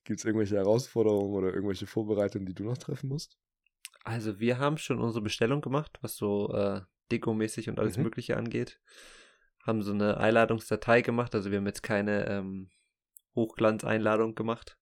gibt's 0.03 0.25
irgendwelche 0.25 0.55
Herausforderungen 0.55 1.33
oder 1.33 1.53
irgendwelche 1.53 1.87
Vorbereitungen, 1.87 2.45
die 2.47 2.53
du 2.55 2.63
noch 2.63 2.77
treffen 2.77 3.09
musst? 3.09 3.37
Also 4.03 4.39
wir 4.39 4.57
haben 4.59 4.77
schon 4.77 4.99
unsere 4.99 5.23
Bestellung 5.23 5.61
gemacht, 5.61 5.97
was 6.01 6.15
so 6.15 6.53
äh, 6.53 6.81
Dekomäßig 7.11 7.69
und 7.69 7.79
alles 7.79 7.97
Mhm. 7.97 8.03
Mögliche 8.03 8.35
angeht. 8.37 8.79
Haben 9.65 9.81
so 9.81 9.91
eine 9.93 10.17
Einladungsdatei 10.17 11.01
gemacht, 11.01 11.33
also 11.35 11.51
wir 11.51 11.57
haben 11.57 11.65
jetzt 11.65 11.83
keine 11.83 12.27
ähm, 12.27 12.69
Hochglanzeinladung 13.35 14.35
gemacht, 14.35 14.77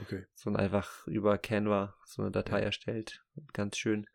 Okay. 0.00 0.26
sondern 0.34 0.62
einfach 0.62 1.06
über 1.06 1.38
Canva 1.38 1.94
so 2.04 2.22
eine 2.22 2.30
Datei 2.30 2.60
erstellt. 2.60 3.24
Ganz 3.54 3.78
schön. 3.78 4.06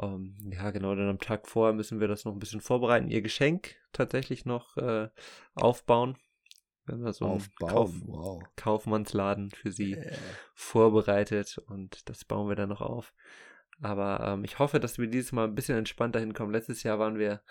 Ähm, 0.00 0.36
ja, 0.52 0.70
genau, 0.70 0.94
dann 0.94 1.08
am 1.08 1.18
Tag 1.18 1.48
vorher 1.48 1.74
müssen 1.74 2.00
wir 2.00 2.08
das 2.08 2.24
noch 2.24 2.32
ein 2.32 2.38
bisschen 2.38 2.60
vorbereiten. 2.60 3.08
Ihr 3.08 3.20
Geschenk 3.22 3.76
tatsächlich 3.92 4.44
noch 4.46 4.76
äh, 4.76 5.08
aufbauen. 5.54 6.16
Wir 6.86 6.94
haben 6.94 7.04
da 7.04 7.12
so 7.12 7.24
einen 7.26 7.34
Aufbauen. 7.34 7.68
Kauf 7.68 7.92
Wow. 8.06 8.42
Kaufmannsladen 8.56 9.50
für 9.50 9.70
sie 9.72 9.92
Äh, 9.94 10.16
vorbereitet 10.54 11.58
und 11.66 12.08
das 12.08 12.24
bauen 12.24 12.48
wir 12.48 12.56
dann 12.56 12.70
noch 12.70 12.80
auf. 12.80 13.12
Aber 13.80 14.20
ähm, 14.26 14.44
ich 14.44 14.58
hoffe, 14.58 14.80
dass 14.80 14.98
wir 14.98 15.08
dieses 15.08 15.32
Mal 15.32 15.44
ein 15.44 15.54
bisschen 15.54 15.76
entspannter 15.76 16.20
hinkommen. 16.20 16.52
Letztes 16.52 16.82
Jahr 16.84 16.98
waren 16.98 17.18
wir, 17.18 17.42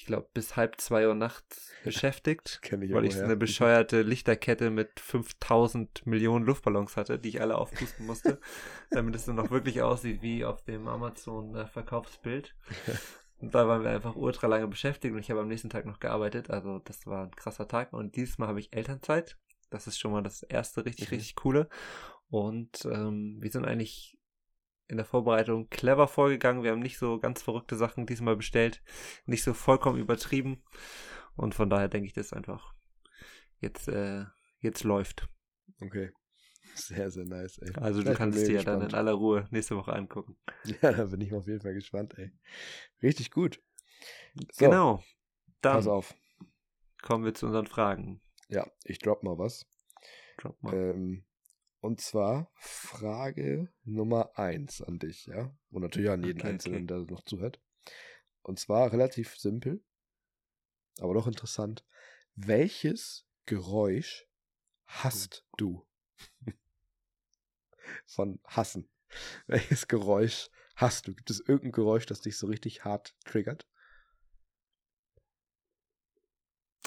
ich 0.00 0.06
glaube, 0.06 0.30
bis 0.32 0.56
halb 0.56 0.80
zwei 0.80 1.06
Uhr 1.06 1.14
nachts 1.14 1.72
beschäftigt, 1.84 2.60
ich 2.64 2.72
weil 2.72 3.04
ich 3.04 3.16
so 3.16 3.22
eine 3.22 3.36
bescheuerte 3.36 4.00
Lichterkette 4.00 4.70
mit 4.70 4.98
5000 4.98 6.06
Millionen 6.06 6.46
Luftballons 6.46 6.96
hatte, 6.96 7.18
die 7.18 7.28
ich 7.28 7.42
alle 7.42 7.58
aufpusten 7.58 8.06
musste, 8.06 8.40
damit 8.90 9.14
es 9.14 9.26
dann 9.26 9.36
noch 9.36 9.50
wirklich 9.50 9.82
aussieht 9.82 10.22
wie 10.22 10.46
auf 10.46 10.64
dem 10.64 10.88
Amazon-Verkaufsbild. 10.88 12.56
Und 13.40 13.54
da 13.54 13.68
waren 13.68 13.82
wir 13.82 13.90
einfach 13.90 14.16
ultra 14.16 14.46
lange 14.46 14.68
beschäftigt 14.68 15.14
und 15.14 15.20
ich 15.20 15.30
habe 15.30 15.40
am 15.40 15.48
nächsten 15.48 15.70
Tag 15.70 15.86
noch 15.86 15.98
gearbeitet. 15.98 16.50
Also 16.50 16.78
das 16.80 17.06
war 17.06 17.24
ein 17.24 17.34
krasser 17.34 17.66
Tag. 17.66 17.94
Und 17.94 18.14
dieses 18.14 18.36
Mal 18.36 18.48
habe 18.48 18.60
ich 18.60 18.74
Elternzeit. 18.74 19.38
Das 19.70 19.86
ist 19.86 19.98
schon 19.98 20.12
mal 20.12 20.22
das 20.22 20.42
erste 20.42 20.84
richtig, 20.84 21.10
Mhm. 21.10 21.14
richtig 21.14 21.36
coole. 21.36 21.70
Und 22.28 22.84
ähm, 22.84 23.38
wir 23.40 23.50
sind 23.50 23.64
eigentlich 23.64 24.18
in 24.90 24.96
der 24.96 25.06
Vorbereitung 25.06 25.68
clever 25.70 26.08
vorgegangen. 26.08 26.62
Wir 26.62 26.72
haben 26.72 26.80
nicht 26.80 26.98
so 26.98 27.18
ganz 27.18 27.42
verrückte 27.42 27.76
Sachen 27.76 28.06
diesmal 28.06 28.36
bestellt. 28.36 28.82
Nicht 29.26 29.42
so 29.44 29.54
vollkommen 29.54 29.98
übertrieben. 29.98 30.62
Und 31.36 31.54
von 31.54 31.70
daher 31.70 31.88
denke 31.88 32.06
ich, 32.06 32.12
das 32.12 32.32
einfach 32.32 32.74
jetzt, 33.60 33.88
äh, 33.88 34.24
jetzt 34.58 34.84
läuft. 34.84 35.28
Okay. 35.80 36.10
Sehr, 36.74 37.10
sehr 37.10 37.24
nice, 37.24 37.58
ey. 37.58 37.72
Also 37.76 38.00
Ja, 38.02 38.10
du 38.10 38.14
kannst 38.16 38.38
es 38.38 38.44
dir 38.44 38.56
ja 38.56 38.62
dann 38.62 38.82
in 38.82 38.94
aller 38.94 39.12
Ruhe 39.12 39.46
nächste 39.50 39.76
Woche 39.76 39.92
angucken. 39.92 40.36
Ja, 40.82 40.92
da 40.92 41.04
bin 41.04 41.20
ich 41.20 41.32
auf 41.32 41.46
jeden 41.46 41.60
Fall 41.60 41.74
gespannt, 41.74 42.14
ey. 42.18 42.32
Richtig 43.02 43.30
gut. 43.30 43.60
So, 44.52 44.66
Genau. 44.66 45.02
Dann 45.62 45.74
Pass 45.74 45.88
auf. 45.88 46.14
kommen 47.02 47.24
wir 47.24 47.34
zu 47.34 47.46
unseren 47.46 47.66
Fragen. 47.66 48.20
Ja, 48.48 48.66
ich 48.84 48.98
drop 48.98 49.22
mal 49.22 49.38
was. 49.38 49.66
Drop 50.38 50.62
mal. 50.62 50.74
Ähm, 50.74 51.24
und 51.80 52.00
zwar 52.00 52.50
Frage 52.54 53.72
Nummer 53.84 54.38
eins 54.38 54.82
an 54.82 54.98
dich, 54.98 55.26
ja? 55.26 55.56
Und 55.70 55.82
natürlich 55.82 56.10
an 56.10 56.22
jeden 56.22 56.40
Okay, 56.40 56.48
Einzelnen, 56.48 56.84
okay. 56.84 57.04
der 57.06 57.14
noch 57.14 57.24
zuhört. 57.24 57.60
Und 58.42 58.58
zwar 58.58 58.92
relativ 58.92 59.36
simpel, 59.36 59.82
aber 61.00 61.14
doch 61.14 61.26
interessant. 61.26 61.84
Welches 62.34 63.26
Geräusch 63.46 64.26
hast 64.86 65.46
du? 65.56 65.86
Von 68.06 68.40
hassen. 68.44 68.88
Welches 69.46 69.88
Geräusch 69.88 70.50
hast 70.76 71.08
du? 71.08 71.14
Gibt 71.14 71.30
es 71.30 71.40
irgendein 71.40 71.72
Geräusch, 71.72 72.06
das 72.06 72.20
dich 72.20 72.36
so 72.36 72.46
richtig 72.46 72.84
hart 72.84 73.16
triggert? 73.24 73.66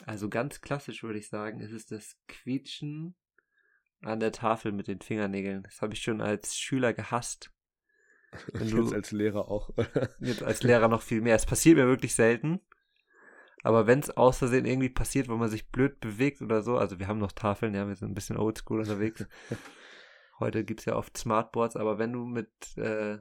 Also 0.06 0.30
ganz 0.30 0.62
klassisch 0.62 1.04
würde 1.04 1.20
ich 1.20 1.30
sagen, 1.30 1.62
es 1.62 1.72
ist 1.72 1.92
das 1.92 2.18
Quietschen 2.28 3.16
an 4.06 4.20
der 4.20 4.32
Tafel 4.32 4.72
mit 4.72 4.88
den 4.88 5.02
Fingernägeln. 5.02 5.64
Das 5.64 5.82
habe 5.82 5.94
ich 5.94 6.02
schon 6.02 6.22
als 6.22 6.56
Schüler 6.58 6.94
gehasst. 6.94 7.52
Wenn 8.54 8.64
Und 8.64 8.72
du- 8.72 8.82
jetzt 8.84 8.94
als 8.94 9.12
Lehrer 9.12 9.48
auch. 9.50 9.70
oder? 9.70 10.10
Jetzt 10.20 10.44
als 10.44 10.64
Lehrer 10.64 10.88
noch 10.88 11.02
viel 11.02 11.22
mehr. 11.22 11.36
Es 11.36 11.46
passiert 11.46 11.78
mir 11.78 11.88
wirklich 11.88 12.16
selten. 12.16 12.60
Aber 13.66 13.88
wenn 13.88 14.00
es 14.00 14.10
aus 14.10 14.40
Versehen 14.40 14.66
irgendwie 14.66 14.90
passiert, 14.90 15.30
wo 15.30 15.36
man 15.36 15.50
sich 15.50 15.70
blöd 15.70 16.00
bewegt 16.02 16.42
oder 16.42 16.62
so, 16.64 16.78
also 16.78 17.00
wir 17.00 17.08
haben 17.08 17.20
noch 17.20 17.32
Tafeln, 17.32 17.74
ja, 17.74 17.88
wir 17.88 17.96
sind 17.96 18.12
ein 18.12 18.16
bisschen 18.16 18.36
oldschool 18.38 18.80
unterwegs. 18.82 19.26
Heute 20.40 20.66
gibt 20.66 20.82
es 20.82 20.86
ja 20.86 20.96
oft 20.98 21.18
Smartboards, 21.18 21.78
aber 21.78 21.98
wenn 21.98 22.12
du 22.12 22.26
mit 22.26 22.50
äh, 22.78 23.20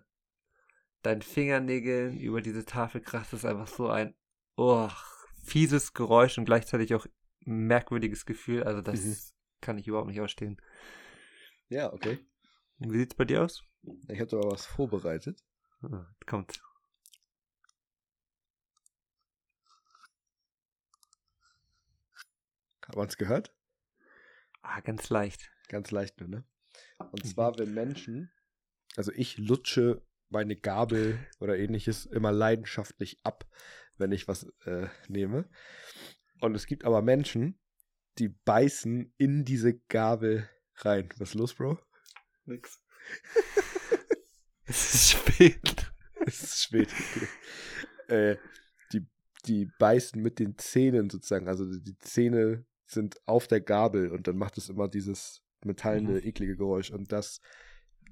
deinen 1.03 1.23
Fingernägeln 1.23 2.19
über 2.19 2.41
diese 2.41 2.65
Tafel 2.65 3.01
krachst, 3.03 3.33
ist 3.35 3.45
einfach 3.45 3.69
so 3.69 3.89
ein 3.89 4.15
oh, 4.57 4.89
fieses 5.45 5.93
Geräusch 5.95 6.39
und 6.39 6.45
gleichzeitig 6.47 6.95
auch 6.95 7.07
merkwürdiges 7.45 8.27
Gefühl. 8.27 8.65
Also 8.65 8.81
das 8.81 9.01
Mhm. 9.05 9.17
Kann 9.63 9.79
ich 9.79 9.89
überhaupt 9.89 10.09
nicht 10.09 10.21
ausstehen. 10.21 10.61
ja, 11.69 11.91
okay. 11.93 12.19
Wie 12.79 12.99
sieht's 12.99 13.15
bei 13.15 13.25
dir 13.25 13.43
aus? 13.45 13.63
Ich 14.09 14.21
habe 14.21 14.37
aber 14.37 14.53
was 14.53 14.67
vorbereitet. 14.67 15.43
Ah, 15.83 16.07
kommt. 16.27 16.61
Hat 22.87 22.97
man 22.97 23.07
es 23.09 23.17
gehört? 23.17 23.55
Ah, 24.63 24.81
ganz 24.81 25.09
leicht. 25.11 25.51
Ganz 25.69 25.91
leicht 25.91 26.21
nur, 26.21 26.29
ne? 26.29 26.45
Und 26.99 27.25
Mhm. 27.25 27.29
zwar, 27.29 27.59
wenn 27.59 27.73
Menschen, 27.73 28.31
also 28.97 29.13
ich 29.13 29.39
lutsche 29.39 30.03
meine 30.29 30.57
Gabel 30.57 31.19
oder 31.41 31.59
ähnliches 31.59 32.07
immer 32.07 32.33
leidenschaftlich 32.33 33.21
ab, 33.23 33.47
wenn 33.99 34.13
ich 34.13 34.29
was 34.29 34.45
äh, 34.65 34.89
nehme. 35.09 35.49
Und 36.41 36.55
es 36.55 36.67
gibt 36.67 36.85
aber 36.85 37.03
Menschen, 37.03 37.59
die 38.19 38.29
beißen 38.29 39.13
in 39.17 39.45
diese 39.45 39.75
Gabel 39.89 40.49
rein. 40.77 41.09
Was 41.19 41.31
ist 41.31 41.35
los, 41.35 41.55
Bro? 41.55 41.79
Nix. 42.45 42.81
es 44.65 44.95
ist 44.95 45.11
spät. 45.13 45.93
Es 46.27 46.43
ist 46.43 46.63
spät. 46.65 46.89
äh, 48.09 48.37
die, 48.93 49.07
die 49.47 49.67
beißen 49.79 50.21
mit 50.21 50.39
den 50.39 50.59
Zähnen 50.59 51.11
sozusagen. 51.11 51.49
Also 51.49 51.65
die 51.67 51.99
Zähne 51.99 52.65
sind 52.87 53.17
auf 53.27 53.47
der 53.49 53.61
Gabel 53.61 54.11
und 54.11 54.27
dann 54.27 54.37
macht 54.37 54.59
es 54.59 54.69
immer 54.69 54.89
dieses 54.89 55.43
metallene, 55.65 56.21
Mhm. 56.21 56.27
eklige 56.27 56.57
Geräusch. 56.57 56.91
Und 56.91 57.13
das, 57.13 57.41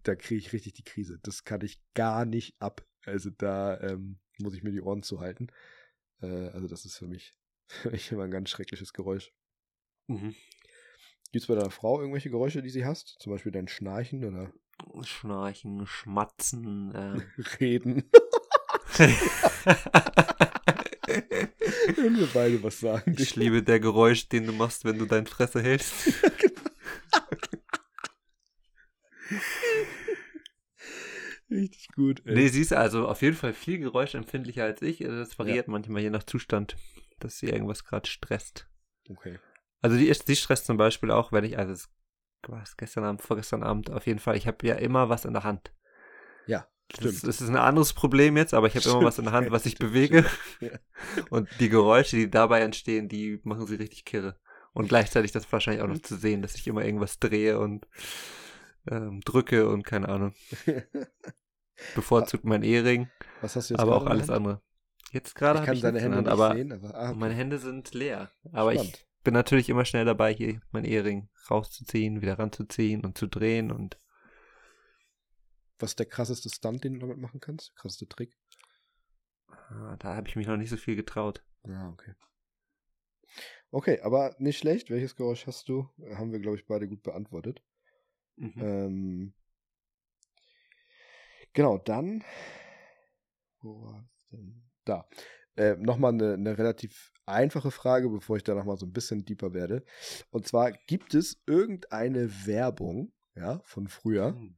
da 0.03 0.15
kriege 0.15 0.39
ich 0.39 0.53
richtig 0.53 0.75
die 0.75 0.85
Krise. 0.85 1.19
Das 1.23 1.45
kann 1.45 1.61
ich 1.63 1.83
gar 1.95 2.25
nicht 2.25 2.61
ab. 2.61 2.87
Also 3.05 3.31
da 3.31 3.79
ähm, 3.81 4.19
muss 4.39 4.55
ich 4.55 4.63
mir 4.63 4.73
die 4.73 4.81
Ohren 4.81 5.03
zuhalten. 5.03 5.49
Äh, 6.21 6.49
also 6.49 6.67
das 6.67 6.85
ist 6.85 6.97
für 6.97 7.09
mich, 7.09 7.35
für 7.69 7.91
mich 7.91 8.11
immer 8.13 8.25
ein 8.25 8.31
ganz 8.31 8.51
schreckliches 8.51 8.93
Geräusch. 8.93 9.33
Mhm. 10.11 10.35
Gibt 11.33 11.45
es 11.45 11.47
bei 11.47 11.55
deiner 11.55 11.71
Frau 11.71 12.01
irgendwelche 12.01 12.31
Geräusche, 12.31 12.63
die 12.63 12.71
sie 12.71 12.85
hasst? 12.85 13.17
Zum 13.21 13.33
Beispiel 13.33 13.53
dein 13.53 13.69
Schnarchen 13.69 14.25
oder? 14.25 14.53
Schnarchen, 15.03 15.87
Schmatzen, 15.87 16.93
äh. 16.93 17.21
Reden. 17.61 18.11
Wenn 21.97 22.19
wir 22.19 22.29
beide 22.35 22.63
was 22.63 22.81
sagen. 22.81 23.15
Ich 23.19 23.37
liebe 23.37 23.63
der 23.63 23.79
Geräusch, 23.79 24.29
den 24.29 24.47
du 24.47 24.53
machst, 24.53 24.85
wenn 24.85 24.99
du 24.99 25.07
dein 25.07 25.27
Fresse 25.27 25.63
hältst. 25.63 26.13
Genau. 31.51 31.59
Richtig 31.63 31.89
gut. 31.95 32.23
Ey. 32.25 32.35
Nee, 32.35 32.49
sie 32.49 32.63
ist 32.63 32.73
also 32.73 33.07
auf 33.07 33.23
jeden 33.23 33.37
Fall 33.37 33.53
viel 33.53 33.79
geräuschempfindlicher 33.79 34.65
als 34.65 34.83
ich. 34.83 35.05
Also 35.05 35.19
das 35.19 35.39
variiert 35.39 35.67
ja. 35.67 35.71
manchmal 35.73 36.03
je 36.03 36.11
nach 36.11 36.23
Zustand, 36.25 36.77
dass 37.19 37.39
sie 37.39 37.47
irgendwas 37.47 37.85
gerade 37.85 38.09
stresst. 38.09 38.69
Okay. 39.09 39.39
Also 39.83 39.97
die, 39.97 40.11
die 40.11 40.37
stresst 40.37 40.67
zum 40.67 40.77
Beispiel 40.77 41.11
auch, 41.11 41.33
wenn 41.33 41.45
ich, 41.45 41.59
also 41.59 41.73
es 41.73 41.89
war 42.47 42.63
gestern 42.77 43.05
Abend, 43.05 43.23
vorgestern 43.23 43.63
Abend 43.63 43.91
auf 43.91 44.07
jeden 44.07 44.19
Fall, 44.19 44.37
ich 44.37 44.47
habe 44.47 44.67
ja 44.67 44.75
immer 44.75 45.09
was 45.09 45.25
in 45.25 45.33
der 45.33 45.45
Hand. 45.45 45.73
Ja. 46.47 46.67
Stimmt. 46.93 47.27
Das, 47.27 47.41
ist 47.41 47.49
ein 47.49 47.57
anderes 47.57 47.93
Problem 47.93 48.37
jetzt, 48.37 48.53
aber 48.53 48.67
ich 48.67 48.75
habe 48.75 48.89
immer 48.89 49.05
was 49.05 49.19
in 49.19 49.25
der 49.25 49.33
Hand, 49.33 49.51
was 49.51 49.67
ich 49.67 49.79
bewege. 49.79 50.25
Ja. 50.61 50.79
Und 51.31 51.49
die 51.59 51.71
Geräusche, 51.71 52.17
die 52.17 52.31
dabei 52.31 52.61
entstehen, 52.61 53.09
die 53.09 53.41
machen 53.45 53.67
sie 53.67 53.77
richtig 53.77 54.05
kirre. 54.05 54.37
Und 54.73 54.89
gleichzeitig 54.89 55.33
das 55.33 55.51
wahrscheinlich 55.51 55.83
auch 55.83 55.89
noch 55.89 56.03
zu 56.03 56.17
sehen, 56.17 56.43
dass 56.43 56.55
ich 56.55 56.67
immer 56.67 56.85
irgendwas 56.85 57.19
drehe 57.19 57.59
und 57.59 57.87
ähm, 58.91 59.21
drücke 59.23 59.69
und 59.69 59.85
keine 59.85 60.09
Ahnung. 60.09 60.35
Bevorzugt 61.95 62.45
mein 62.45 62.63
Ehering. 62.63 63.09
Was 63.41 63.57
hast 63.57 63.71
du 63.71 63.75
jetzt 63.75 63.81
Aber 63.81 63.97
auch 63.97 64.07
alles 64.07 64.29
andere. 64.29 64.61
Jetzt 65.13 65.35
gerade 65.35 65.61
habe 65.61 65.75
ich 65.75 65.81
seine 65.81 66.01
Hände 66.01 66.19
Hand, 66.19 66.27
nicht 66.27 66.33
aber, 66.33 66.55
sehen, 66.55 66.73
aber 66.73 66.95
ah, 66.95 67.11
okay. 67.11 67.19
meine 67.19 67.35
Hände 67.35 67.59
sind 67.59 67.95
leer. 67.95 68.31
Aber 68.53 68.73
Spannend. 68.73 68.95
ich 68.95 69.10
bin 69.23 69.35
natürlich 69.35 69.69
immer 69.69 69.85
schnell 69.85 70.05
dabei, 70.05 70.33
hier 70.33 70.61
mein 70.71 70.85
Ehering 70.85 71.29
rauszuziehen, 71.51 72.23
wieder 72.23 72.39
ranzuziehen 72.39 73.05
und 73.05 73.19
zu 73.19 73.27
drehen 73.27 73.71
und 73.71 73.99
was 75.79 75.93
ist 75.93 75.99
der 75.99 76.07
krasseste 76.07 76.51
Stunt, 76.51 76.85
den 76.85 76.95
du 76.95 77.01
damit 77.01 77.17
machen 77.17 77.41
kannst? 77.41 77.75
Krasseste 77.75 78.07
Trick? 78.07 78.37
Ah, 79.49 79.97
da 79.99 80.15
habe 80.15 80.29
ich 80.29 80.37
mich 80.37 80.47
noch 80.47 80.59
nicht 80.59 80.69
so 80.69 80.77
viel 80.77 80.95
getraut. 80.95 81.43
Ah, 81.63 81.89
okay. 81.89 82.13
Okay, 83.71 84.01
aber 84.01 84.35
nicht 84.39 84.59
schlecht. 84.59 84.91
Welches 84.91 85.17
Geräusch 85.17 85.47
hast 85.47 85.69
du? 85.69 85.89
Haben 86.15 86.33
wir, 86.33 86.41
glaube 86.41 86.59
ich, 86.59 86.67
beide 86.67 86.89
gut 86.89 87.03
beantwortet. 87.03 87.63
Mhm. 88.37 88.55
Ähm, 88.59 89.35
genau, 91.53 91.79
dann. 91.79 92.25
Wo 93.63 93.83
war 93.83 94.09
es 94.17 94.27
denn? 94.29 94.63
Da. 94.85 95.09
Äh, 95.57 95.77
nochmal 95.77 96.13
eine, 96.13 96.35
eine 96.35 96.59
relativ 96.59 97.13
einfache 97.33 97.71
Frage, 97.71 98.09
bevor 98.09 98.37
ich 98.37 98.45
da 98.45 98.55
nochmal 98.55 98.77
so 98.77 98.87
ein 98.87 98.93
bisschen 98.93 99.25
deeper 99.25 99.55
werde. 99.55 99.85
Und 100.31 100.47
zwar, 100.47 100.73
gibt 100.73 101.15
es 101.15 101.43
irgendeine 101.47 102.47
Werbung, 102.47 103.13
ja, 103.35 103.61
von 103.65 103.89
früher, 103.89 104.33
mhm. 104.33 104.57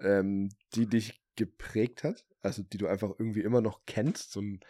ähm, 0.00 0.48
die 0.74 0.86
dich 0.86 1.22
geprägt 1.36 2.04
hat? 2.04 2.26
Also, 2.42 2.62
die 2.62 2.78
du 2.78 2.86
einfach 2.86 3.10
irgendwie 3.18 3.42
immer 3.42 3.60
noch 3.60 3.82
kennst? 3.86 4.32
So 4.32 4.40
ein 4.40 4.60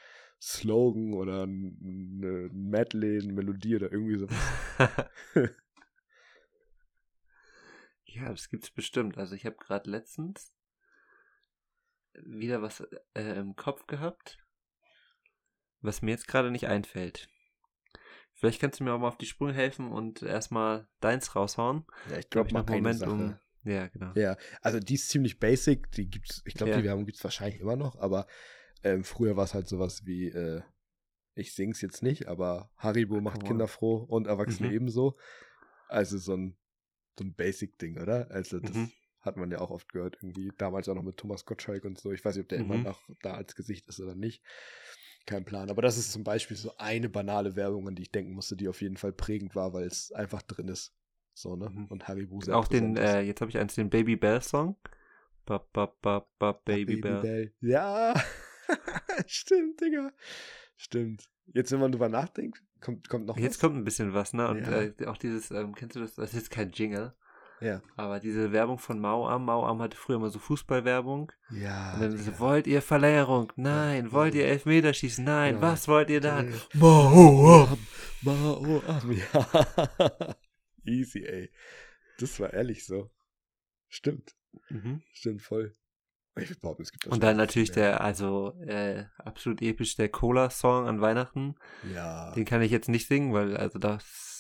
Slogan 0.40 1.14
oder 1.14 1.45
eine 1.45 2.51
Medley, 2.53 3.23
eine 3.23 3.33
Melodie 3.33 3.77
oder 3.77 3.90
irgendwie 3.90 4.19
so. 4.19 4.27
ja, 8.05 8.29
das 8.29 8.51
gibt's 8.51 8.71
bestimmt. 8.71 9.17
Also 9.17 9.35
ich 9.35 9.47
habe 9.47 9.57
gerade 9.57 9.90
letztens 9.90 10.53
wieder 12.12 12.61
was 12.61 12.81
äh, 13.14 13.38
im 13.38 13.57
Kopf 13.57 13.87
gehabt, 13.87 14.38
was 15.81 16.03
mir 16.03 16.11
jetzt 16.12 16.29
gerade 16.29 16.51
nicht 16.51 16.67
einfällt. 16.67 17.29
Vielleicht 18.45 18.61
kannst 18.61 18.79
du 18.79 18.85
mir 18.85 18.93
auch 18.93 18.99
mal 18.99 19.09
auf 19.09 19.17
die 19.17 19.25
Sprünge 19.25 19.55
helfen 19.55 19.91
und 19.91 20.21
erstmal 20.21 20.87
deins 21.01 21.35
raushauen. 21.35 21.87
Ja, 22.11 22.19
ich 22.19 22.29
glaube, 22.29 22.53
mal 22.53 22.63
Moment 22.63 22.99
Sache. 22.99 23.11
um. 23.11 23.39
Ja, 23.63 23.87
genau. 23.87 24.13
Ja, 24.17 24.37
also 24.61 24.81
die 24.81 24.97
ist 24.97 25.09
ziemlich 25.09 25.39
basic. 25.39 25.91
Die 25.93 26.11
gibt's, 26.11 26.43
ich 26.45 26.53
glaube, 26.53 26.73
ja. 26.73 26.77
die 26.77 26.85
Werbung 26.85 27.07
gibt's 27.07 27.25
wahrscheinlich 27.25 27.59
immer 27.59 27.77
noch, 27.77 27.97
aber 27.97 28.27
ähm, 28.83 29.03
früher 29.03 29.39
war 29.39 29.45
es 29.45 29.55
halt 29.55 29.67
sowas 29.67 30.05
wie, 30.05 30.27
äh, 30.29 30.61
ich 31.35 31.55
sing's 31.55 31.81
jetzt 31.81 32.03
nicht, 32.03 32.29
aber 32.29 32.71
Haribo 32.77 33.19
macht 33.23 33.45
oh. 33.45 33.47
Kinder 33.47 33.67
froh 33.67 33.97
und 33.97 34.27
Erwachsene 34.27 34.69
mhm. 34.69 34.75
ebenso. 34.75 35.17
Also 35.89 36.19
so 36.19 36.37
ein, 36.37 36.59
so 37.19 37.25
ein 37.25 37.33
Basic-Ding, 37.33 37.99
oder? 37.99 38.31
Also 38.31 38.61
das 38.61 38.75
mhm. 38.75 38.93
hat 39.23 39.39
man 39.39 39.51
ja 39.51 39.63
auch 39.63 39.71
oft 39.71 39.91
gehört, 39.91 40.19
irgendwie. 40.21 40.53
Damals 40.59 40.87
auch 40.91 40.95
noch 40.95 41.03
mit 41.03 41.17
Thomas 41.17 41.47
Gottschalk 41.47 41.87
und 41.87 41.99
so. 41.99 42.13
Ich 42.13 42.23
weiß 42.23 42.37
nicht, 42.37 42.45
ob 42.45 42.49
der 42.51 42.59
mhm. 42.59 42.73
immer 42.73 42.83
noch 42.91 43.09
da 43.23 43.33
als 43.33 43.57
Gesicht 43.57 43.89
ist 43.89 44.01
oder 44.01 44.15
nicht. 44.15 44.43
Kein 45.27 45.45
Plan. 45.45 45.71
Aber 45.71 45.81
das 45.81 45.97
ist 45.97 46.13
zum 46.13 46.23
Beispiel 46.23 46.57
so 46.57 46.77
eine 46.77 47.09
banale 47.09 47.57
Werbung, 47.57 47.89
an 47.89 47.95
die 47.95 48.03
ich 48.03 48.13
denken 48.13 48.35
musste, 48.35 48.57
die 48.57 48.69
auf 48.69 48.83
jeden 48.83 48.97
Fall 48.97 49.13
prägend 49.13 49.55
war, 49.55 49.73
weil 49.73 49.87
es 49.87 50.13
einfach 50.13 50.43
drin 50.43 50.69
ist. 50.69 50.95
So, 51.33 51.57
ne? 51.57 51.71
Mhm. 51.71 51.87
Und 51.87 52.09
Haribo 52.09 52.41
sehr 52.41 52.57
Auch 52.57 52.69
den, 52.69 52.97
äh, 52.97 53.23
jetzt 53.23 53.41
habe 53.41 53.51
ich 53.51 53.59
eins, 53.59 53.75
den 53.75 53.91
Baby 53.91 54.17
Bell 54.17 54.43
Song. 54.43 54.77
Ba, 55.47 55.67
ba, 55.73 55.95
ba, 56.01 56.27
ba, 56.39 56.53
Baby, 56.53 56.97
Baby 56.97 57.01
Bell. 57.01 57.21
Bell. 57.21 57.55
Ja. 57.61 58.15
Stimmt, 59.27 59.81
Digga. 59.81 60.13
Stimmt. 60.77 61.29
Jetzt, 61.47 61.73
wenn 61.73 61.81
man 61.81 61.93
drüber 61.93 62.09
nachdenkt, 62.09 62.63
kommt, 62.81 63.09
kommt 63.09 63.27
noch 63.27 63.37
Jetzt 63.37 63.57
was. 63.57 63.61
kommt 63.61 63.77
ein 63.77 63.85
bisschen 63.85 64.15
was, 64.15 64.33
ne? 64.33 64.49
Und 64.49 64.61
ja. 64.61 64.83
äh, 64.83 65.07
auch 65.07 65.17
dieses, 65.17 65.51
ähm, 65.51 65.75
kennst 65.75 65.97
du 65.97 66.01
das? 66.01 66.15
Das 66.15 66.31
ist 66.31 66.37
jetzt 66.37 66.51
kein 66.51 66.71
Jingle. 66.71 67.15
Ja. 67.61 67.83
Aber 67.97 68.21
diese 68.21 68.53
Werbung 68.53 68.79
von 68.79 69.01
Mauam, 69.01 69.45
Mauam 69.45 69.81
hatte 69.81 69.97
früher 69.97 70.17
immer 70.17 70.31
so 70.31 70.38
Fußballwerbung. 70.38 71.33
Ja. 71.51 71.95
Und 71.95 72.01
dann 72.01 72.19
so, 72.19 72.38
wollt 72.38 72.67
ihr 72.67 72.83
Verlängerung? 72.83 73.53
Nein. 73.57 74.07
Ja. 74.07 74.12
Wollt 74.12 74.35
ihr 74.35 74.47
Elfmeterschießen? 74.47 75.25
Nein. 75.25 75.57
Ja. 75.57 75.62
Was 75.62 75.88
wollt 75.88 76.11
ihr 76.11 76.21
dann? 76.21 76.53
Mauam. 76.75 77.79
Mauam. 78.23 78.83
Ja. 79.33 80.37
Easy, 80.85 81.25
ey. 81.25 81.51
Das 82.19 82.38
war 82.40 82.53
ehrlich 82.53 82.85
so. 82.85 83.11
Stimmt. 83.88 84.35
Mhm. 84.69 85.03
Stimmt 85.12 85.43
voll. 85.43 85.75
Ich 86.37 86.61
behaupten, 86.61 86.85
Und 87.11 87.23
dann 87.23 87.37
natürlich 87.37 87.71
der, 87.71 88.01
also 88.01 88.55
äh, 88.67 89.05
absolut 89.19 89.62
episch, 89.62 89.95
der 89.95 90.09
Cola-Song 90.09 90.88
an 90.88 91.01
Weihnachten. 91.01 91.55
Ja. 91.95 92.33
Den 92.33 92.45
kann 92.45 92.61
ich 92.61 92.73
jetzt 92.73 92.88
nicht 92.88 93.07
singen, 93.07 93.33
weil 93.33 93.57
also 93.57 93.79
das, 93.79 94.34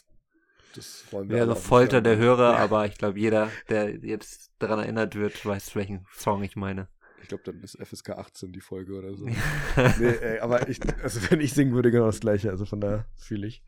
das 0.74 1.04
wäre 1.12 1.56
Folter 1.56 2.00
der 2.00 2.16
Hörer, 2.16 2.52
ja. 2.52 2.58
aber 2.58 2.86
ich 2.86 2.98
glaube, 2.98 3.18
jeder, 3.18 3.50
der 3.68 3.96
jetzt 4.04 4.52
daran 4.58 4.80
erinnert 4.80 5.14
wird, 5.14 5.44
weiß, 5.46 5.76
welchen 5.76 6.06
Song 6.12 6.42
ich 6.42 6.56
meine. 6.56 6.88
Ich 7.22 7.28
glaube, 7.28 7.44
dann 7.44 7.62
ist 7.62 7.78
FSK 7.82 8.10
18 8.10 8.52
die 8.52 8.60
Folge 8.60 8.94
oder 8.94 9.14
so. 9.14 9.24
nee, 9.98 10.16
ey, 10.20 10.40
aber 10.40 10.68
ich, 10.68 10.80
also 11.02 11.20
wenn 11.30 11.40
ich 11.40 11.54
singen 11.54 11.72
würde, 11.74 11.90
genau 11.90 12.06
das 12.06 12.20
gleiche. 12.20 12.50
Also 12.50 12.66
von 12.66 12.80
da 12.80 13.06
fühle 13.16 13.46
ich. 13.46 13.64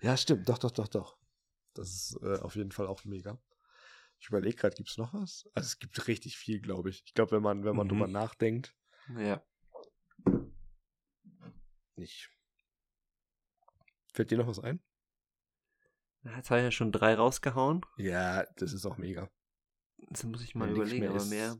Ja, 0.00 0.16
stimmt, 0.16 0.48
doch, 0.48 0.56
doch, 0.56 0.70
doch, 0.70 0.88
doch. 0.88 1.18
Das 1.74 1.88
ist 1.88 2.18
äh, 2.22 2.38
auf 2.38 2.56
jeden 2.56 2.72
Fall 2.72 2.86
auch 2.86 3.04
mega. 3.04 3.38
Ich 4.18 4.28
überlege 4.28 4.56
gerade, 4.56 4.76
gibt 4.76 4.88
es 4.88 4.98
noch 4.98 5.12
was? 5.14 5.48
Also 5.54 5.66
es 5.66 5.78
gibt 5.78 6.06
richtig 6.06 6.36
viel, 6.36 6.60
glaube 6.60 6.90
ich. 6.90 7.02
Ich 7.04 7.14
glaube, 7.14 7.32
wenn 7.32 7.42
man, 7.42 7.64
wenn 7.64 7.76
man 7.76 7.86
mhm. 7.86 7.90
drüber 7.90 8.06
nachdenkt. 8.06 8.74
Ja. 9.18 9.42
Nicht. 11.96 12.30
Fällt 14.12 14.30
dir 14.30 14.38
noch 14.38 14.46
was 14.46 14.58
ein? 14.58 14.80
Jetzt 16.22 16.50
habe 16.50 16.60
ich 16.60 16.64
ja 16.64 16.70
schon 16.70 16.92
drei 16.92 17.14
rausgehauen. 17.14 17.80
Ja, 17.96 18.44
das 18.56 18.72
ist 18.72 18.84
auch 18.86 18.98
mega. 18.98 19.30
Das 20.10 20.24
muss 20.24 20.42
ich 20.42 20.54
mal 20.54 20.68
Wenn 20.68 20.76
überlegen, 20.76 21.08
aber 21.08 21.24
mehr. 21.24 21.56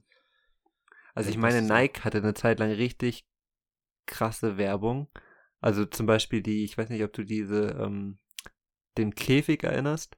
Also 1.14 1.30
ich 1.30 1.36
meine, 1.36 1.62
Nike 1.62 2.04
hatte 2.04 2.18
eine 2.18 2.34
Zeit 2.34 2.58
lang 2.58 2.70
richtig 2.70 3.26
krasse 4.06 4.56
Werbung. 4.56 5.08
Also 5.60 5.84
zum 5.84 6.06
Beispiel 6.06 6.42
die, 6.42 6.64
ich 6.64 6.78
weiß 6.78 6.88
nicht, 6.88 7.02
ob 7.04 7.12
du 7.12 7.24
diese, 7.24 7.68
ähm, 7.80 8.18
den 8.96 9.14
Käfig 9.14 9.62
erinnerst 9.62 10.16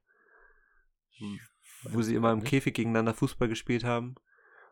wo 1.84 2.02
sie 2.02 2.14
immer 2.14 2.32
im 2.32 2.44
Käfig 2.44 2.74
gegeneinander 2.74 3.14
Fußball 3.14 3.48
gespielt 3.48 3.84
haben. 3.84 4.14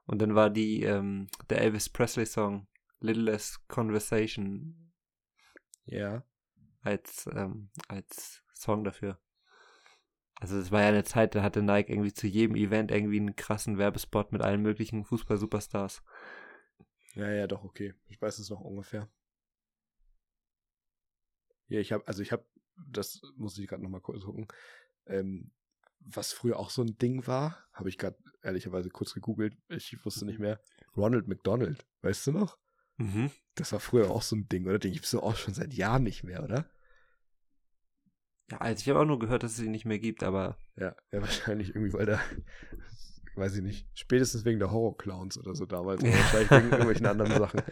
Und 0.06 0.20
dann 0.20 0.34
war 0.34 0.50
die, 0.50 0.82
ähm, 0.82 1.28
der 1.48 1.60
Elvis 1.60 1.88
Presley 1.88 2.26
Song 2.26 2.66
Little 3.00 3.24
Less 3.24 3.60
Conversation. 3.68 4.92
Ja. 5.84 6.24
Als, 6.82 7.28
ähm, 7.32 7.70
als 7.88 8.42
Song 8.54 8.84
dafür. 8.84 9.18
Also 10.40 10.58
es 10.58 10.72
war 10.72 10.80
ja 10.80 10.88
eine 10.88 11.04
Zeit, 11.04 11.34
da 11.34 11.42
hatte 11.42 11.62
Nike 11.62 11.90
irgendwie 11.90 12.14
zu 12.14 12.26
jedem 12.26 12.56
Event 12.56 12.90
irgendwie 12.90 13.20
einen 13.20 13.36
krassen 13.36 13.76
Werbespot 13.76 14.32
mit 14.32 14.40
allen 14.40 14.62
möglichen 14.62 15.04
Fußball-Superstars. 15.04 16.02
Ja, 17.14 17.30
ja, 17.30 17.46
doch, 17.46 17.62
okay. 17.62 17.94
Ich 18.08 18.20
weiß 18.20 18.38
es 18.38 18.48
noch 18.48 18.60
ungefähr. 18.60 19.08
Ja, 21.68 21.78
ich 21.78 21.92
habe, 21.92 22.06
also 22.08 22.22
ich 22.22 22.32
habe, 22.32 22.44
das 22.88 23.20
muss 23.36 23.58
ich 23.58 23.68
gerade 23.68 23.82
nochmal 23.82 24.00
kurz 24.00 24.24
gucken. 24.24 24.48
Ähm, 25.06 25.52
was 26.00 26.32
früher 26.32 26.58
auch 26.58 26.70
so 26.70 26.82
ein 26.82 26.96
Ding 26.96 27.26
war, 27.26 27.58
habe 27.74 27.90
ich 27.90 27.98
gerade 27.98 28.16
ehrlicherweise 28.42 28.88
kurz 28.88 29.12
gegoogelt, 29.12 29.58
ich 29.68 30.02
wusste 30.06 30.24
nicht 30.24 30.38
mehr. 30.38 30.58
Ronald 30.96 31.28
McDonald, 31.28 31.86
weißt 32.00 32.28
du 32.28 32.32
noch? 32.32 32.58
Mhm. 32.96 33.30
Das 33.54 33.72
war 33.72 33.80
früher 33.80 34.10
auch 34.10 34.22
so 34.22 34.36
ein 34.36 34.48
Ding, 34.48 34.66
oder? 34.66 34.78
Den 34.78 34.92
gibt 34.92 35.04
es 35.04 35.14
auch 35.14 35.36
schon 35.36 35.52
seit 35.52 35.74
Jahren 35.74 36.02
nicht 36.02 36.24
mehr, 36.24 36.42
oder? 36.42 36.70
Ja, 38.50 38.58
also 38.58 38.80
ich 38.80 38.88
habe 38.88 39.00
auch 39.00 39.04
nur 39.04 39.18
gehört, 39.18 39.42
dass 39.42 39.52
es 39.52 39.60
ihn 39.60 39.70
nicht 39.70 39.84
mehr 39.84 39.98
gibt, 39.98 40.22
aber. 40.22 40.56
Ja, 40.76 40.94
ja, 41.12 41.20
wahrscheinlich 41.20 41.74
irgendwie, 41.74 41.92
weil 41.92 42.06
da, 42.06 42.20
weiß 43.36 43.56
ich 43.56 43.62
nicht, 43.62 43.86
spätestens 43.94 44.44
wegen 44.44 44.58
der 44.58 44.70
Horror-Clowns 44.70 45.38
oder 45.38 45.54
so 45.54 45.66
damals, 45.66 46.02
oder 46.02 46.12
wahrscheinlich 46.14 46.50
wegen 46.50 46.70
irgendwelchen 46.70 47.06
anderen 47.06 47.32
Sachen. 47.38 47.62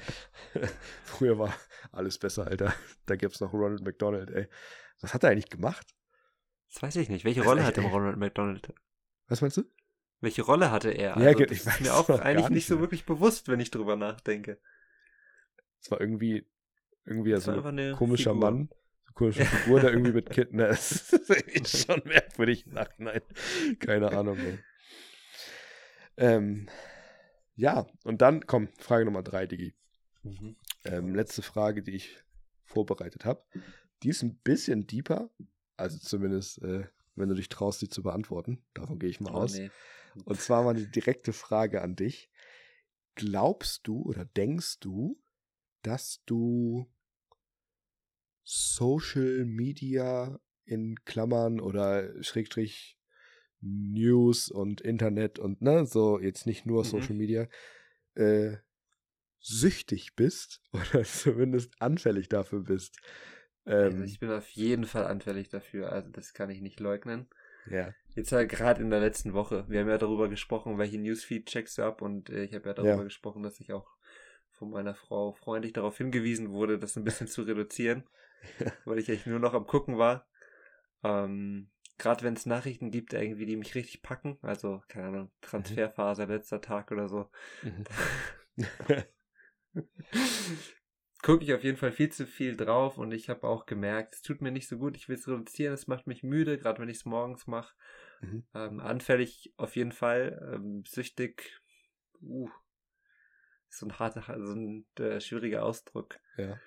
früher 1.05 1.39
war 1.39 1.55
alles 1.93 2.19
besser, 2.19 2.47
Alter. 2.47 2.75
Da 3.07 3.17
gibt 3.17 3.35
es 3.35 3.41
noch 3.41 3.53
Ronald 3.53 3.83
McDonald, 3.83 4.31
ey. 4.31 4.49
Was 5.01 5.15
hat 5.15 5.25
er 5.25 5.31
eigentlich 5.31 5.51
gemacht? 5.51 5.95
Das 6.73 6.83
weiß 6.83 6.97
ich 6.97 7.09
nicht. 7.09 7.25
Welche 7.25 7.43
Rolle 7.43 7.65
hatte 7.65 7.81
Ronald 7.81 8.19
McDonald? 8.19 8.73
Was 9.27 9.41
meinst 9.41 9.57
du? 9.57 9.65
Welche 10.21 10.43
Rolle 10.43 10.71
hatte 10.71 10.91
er? 10.91 11.17
Also, 11.17 11.29
ja, 11.29 11.51
ich 11.51 11.67
weiß 11.67 11.79
ist 11.79 11.81
mir 11.81 11.95
auch 11.95 12.09
eigentlich 12.09 12.45
nicht, 12.45 12.51
nicht 12.51 12.67
so 12.67 12.81
wirklich 12.81 13.07
bewusst, 13.07 13.49
wenn 13.49 13.61
ich 13.61 13.71
drüber 13.71 13.97
nachdenke. 13.97 14.61
Es 15.81 15.91
war 15.91 16.01
irgendwie, 16.01 16.47
irgendwie 17.05 17.37
so 17.39 17.53
ein 17.53 17.93
komischer 17.93 18.33
Figur. 18.33 18.51
Mann, 18.51 18.69
komische 19.19 19.45
Figur, 19.45 19.81
der 19.81 19.91
irgendwie 19.91 20.13
mit 20.13 20.31
Kitten, 20.31 20.59
das 20.59 21.13
ist 21.13 21.87
schon 21.87 22.01
merkwürdig 22.05 22.67
im 22.67 22.73
Nachhinein. 22.75 23.21
Keine 23.81 24.13
Ahnung, 24.13 24.39
ey. 24.39 24.59
Ähm, 26.17 26.69
Ja, 27.57 27.87
und 28.05 28.23
dann, 28.23 28.47
komm, 28.47 28.69
Frage 28.79 29.05
Nummer 29.05 29.23
drei, 29.23 29.47
Digi. 29.47 29.75
Mhm. 30.23 30.57
Ähm, 30.85 31.15
letzte 31.15 31.43
Frage, 31.43 31.83
die 31.83 31.93
ich 31.93 32.17
vorbereitet 32.65 33.25
habe. 33.25 33.43
Die 34.03 34.09
ist 34.11 34.23
ein 34.23 34.37
bisschen 34.39 34.87
deeper, 34.87 35.31
also 35.77 35.99
zumindest, 35.99 36.63
äh, 36.63 36.87
wenn 37.17 37.29
du 37.29 37.35
dich 37.35 37.49
traust, 37.49 37.81
sie 37.81 37.89
zu 37.89 38.03
beantworten. 38.03 38.63
Davon 38.75 38.99
gehe 39.01 39.11
ich 39.11 39.21
mal 39.21 39.33
Oh, 39.33 39.39
aus. 39.39 39.55
nee. 39.55 39.71
Und 40.25 40.41
zwar 40.41 40.63
mal 40.63 40.77
eine 40.77 40.87
direkte 40.87 41.33
Frage 41.33 41.83
an 41.83 41.97
dich. 41.97 42.31
Glaubst 43.17 43.87
du 43.89 44.03
oder 44.03 44.25
denkst 44.25 44.79
du, 44.81 45.21
dass 45.83 46.23
du 46.27 46.89
Social 48.51 49.45
Media 49.45 50.41
in 50.65 51.05
Klammern 51.05 51.61
oder 51.61 52.23
Schrägstrich 52.23 52.99
News 53.61 54.51
und 54.51 54.81
Internet 54.81 55.39
und 55.39 55.61
ne, 55.61 55.85
so 55.85 56.19
jetzt 56.19 56.47
nicht 56.47 56.65
nur 56.65 56.83
Mhm. 56.83 56.85
Social 56.85 57.15
Media, 57.15 57.47
äh, 58.15 58.57
süchtig 59.41 60.17
bist 60.17 60.63
oder 60.73 61.05
zumindest 61.05 61.75
anfällig 61.81 62.31
dafür 62.31 62.61
bist? 62.63 62.99
Also 63.81 64.03
Ähm, 64.03 64.05
ich 64.05 64.19
bin 64.19 64.31
auf 64.31 64.49
jeden 64.51 64.85
Fall 64.87 65.07
anfällig 65.07 65.49
dafür, 65.49 65.93
also 65.93 66.11
das 66.11 66.33
kann 66.33 66.51
ich 66.51 66.61
nicht 66.61 66.81
leugnen. 66.81 67.29
ja. 67.67 67.95
Jetzt 68.15 68.33
halt 68.33 68.51
gerade 68.51 68.83
in 68.83 68.91
der 68.91 69.01
letzten 69.01 69.33
Woche. 69.35 69.67
Wir 69.69 69.81
haben 69.81 69.89
ja 69.89 69.99
darüber 69.99 70.29
gesprochen, 70.29 70.79
welche 70.79 70.99
Newsfeed 70.99 71.47
checkst 71.47 71.79
du 71.79 71.83
ab 71.85 72.03
und 72.03 72.31
äh, 72.31 72.45
ich 72.45 72.55
habe 72.55 72.69
ja 72.69 72.75
darüber 72.75 72.99
Ja. 72.99 73.05
gesprochen, 73.05 73.43
dass 73.43 73.61
ich 73.61 73.73
auch 73.73 73.89
von 74.53 74.71
meiner 74.71 74.95
Frau 74.95 75.33
freundlich 75.33 75.73
darauf 75.73 75.99
hingewiesen 75.99 76.51
wurde, 76.51 76.79
das 76.79 76.97
ein 76.97 77.05
bisschen 77.05 77.29
zu 77.29 77.43
reduzieren, 77.43 78.05
weil 78.85 78.99
ich 78.99 79.09
echt 79.09 79.27
nur 79.27 79.39
noch 79.39 79.55
am 79.55 79.67
gucken 79.67 79.99
war. 79.99 80.27
Ähm, 81.03 81.71
gerade 81.99 82.25
wenn 82.25 82.35
es 82.35 82.47
Nachrichten 82.47 82.91
gibt, 82.91 83.13
irgendwie, 83.13 83.47
die 83.47 83.57
mich 83.57 83.75
richtig 83.75 84.03
packen, 84.03 84.39
also 84.43 84.83
keine 84.89 85.09
Ahnung, 85.09 85.31
Transferphase, 85.41 86.25
letzter 86.25 86.61
Tag 86.61 86.91
oder 86.93 87.09
so, 87.09 87.31
Mhm. 87.63 87.85
gucke 91.23 91.45
ich 91.45 91.53
auf 91.53 91.65
jeden 91.65 91.77
Fall 91.77 91.93
viel 91.93 92.11
zu 92.11 92.27
viel 92.27 92.57
drauf 92.57 92.99
und 92.99 93.13
ich 93.13 93.29
habe 93.29 93.47
auch 93.47 93.67
gemerkt, 93.67 94.15
es 94.15 94.23
tut 94.23 94.41
mir 94.41 94.51
nicht 94.51 94.69
so 94.69 94.79
gut, 94.79 94.97
ich 94.97 95.09
will 95.09 95.17
es 95.17 95.29
reduzieren, 95.29 95.75
es 95.75 95.87
macht 95.87 96.07
mich 96.07 96.23
müde, 96.23 96.59
gerade 96.59 96.81
wenn 96.81 96.89
ich 96.89 96.99
es 96.99 97.05
morgens 97.05 97.47
mache. 97.47 97.75
Mhm. 98.21 98.45
Ähm, 98.55 98.81
anfällig 98.81 99.53
auf 99.57 99.77
jeden 99.77 99.93
Fall, 99.93 100.53
ähm, 100.55 100.85
süchtig, 100.87 101.61
uh, 102.23 102.49
so 103.69 103.87
ein 103.87 103.99
harter, 103.99 104.23
so 104.45 104.55
ein 104.55 104.87
äh, 104.99 105.21
schwieriger 105.21 105.65
Ausdruck. 105.65 106.19
ja. 106.37 106.59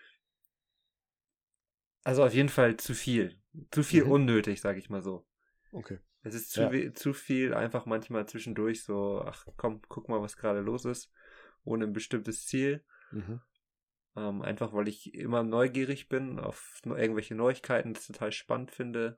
Also 2.03 2.23
auf 2.23 2.33
jeden 2.33 2.49
Fall 2.49 2.77
zu 2.77 2.93
viel. 2.93 3.37
Zu 3.71 3.83
viel 3.83 4.05
Mhm. 4.05 4.11
unnötig, 4.11 4.61
sage 4.61 4.79
ich 4.79 4.89
mal 4.89 5.01
so. 5.01 5.25
Okay. 5.71 5.99
Es 6.23 6.35
ist 6.35 6.51
zu, 6.51 6.61
Ja. 6.61 6.93
zu 6.93 7.13
viel 7.13 7.53
einfach 7.53 7.85
manchmal 7.85 8.27
zwischendurch 8.27 8.83
so, 8.83 9.21
ach 9.25 9.45
komm, 9.57 9.81
guck 9.87 10.07
mal, 10.09 10.21
was 10.21 10.37
gerade 10.37 10.61
los 10.61 10.85
ist, 10.85 11.11
ohne 11.63 11.85
ein 11.85 11.93
bestimmtes 11.93 12.45
Ziel. 12.45 12.83
Mhm. 13.11 13.41
Ähm, 14.15 14.41
einfach 14.41 14.73
weil 14.73 14.87
ich 14.87 15.13
immer 15.13 15.43
neugierig 15.43 16.09
bin 16.09 16.39
auf 16.39 16.81
irgendwelche 16.85 17.35
Neuigkeiten, 17.35 17.93
das 17.93 18.07
total 18.07 18.31
spannend 18.31 18.71
finde, 18.71 19.17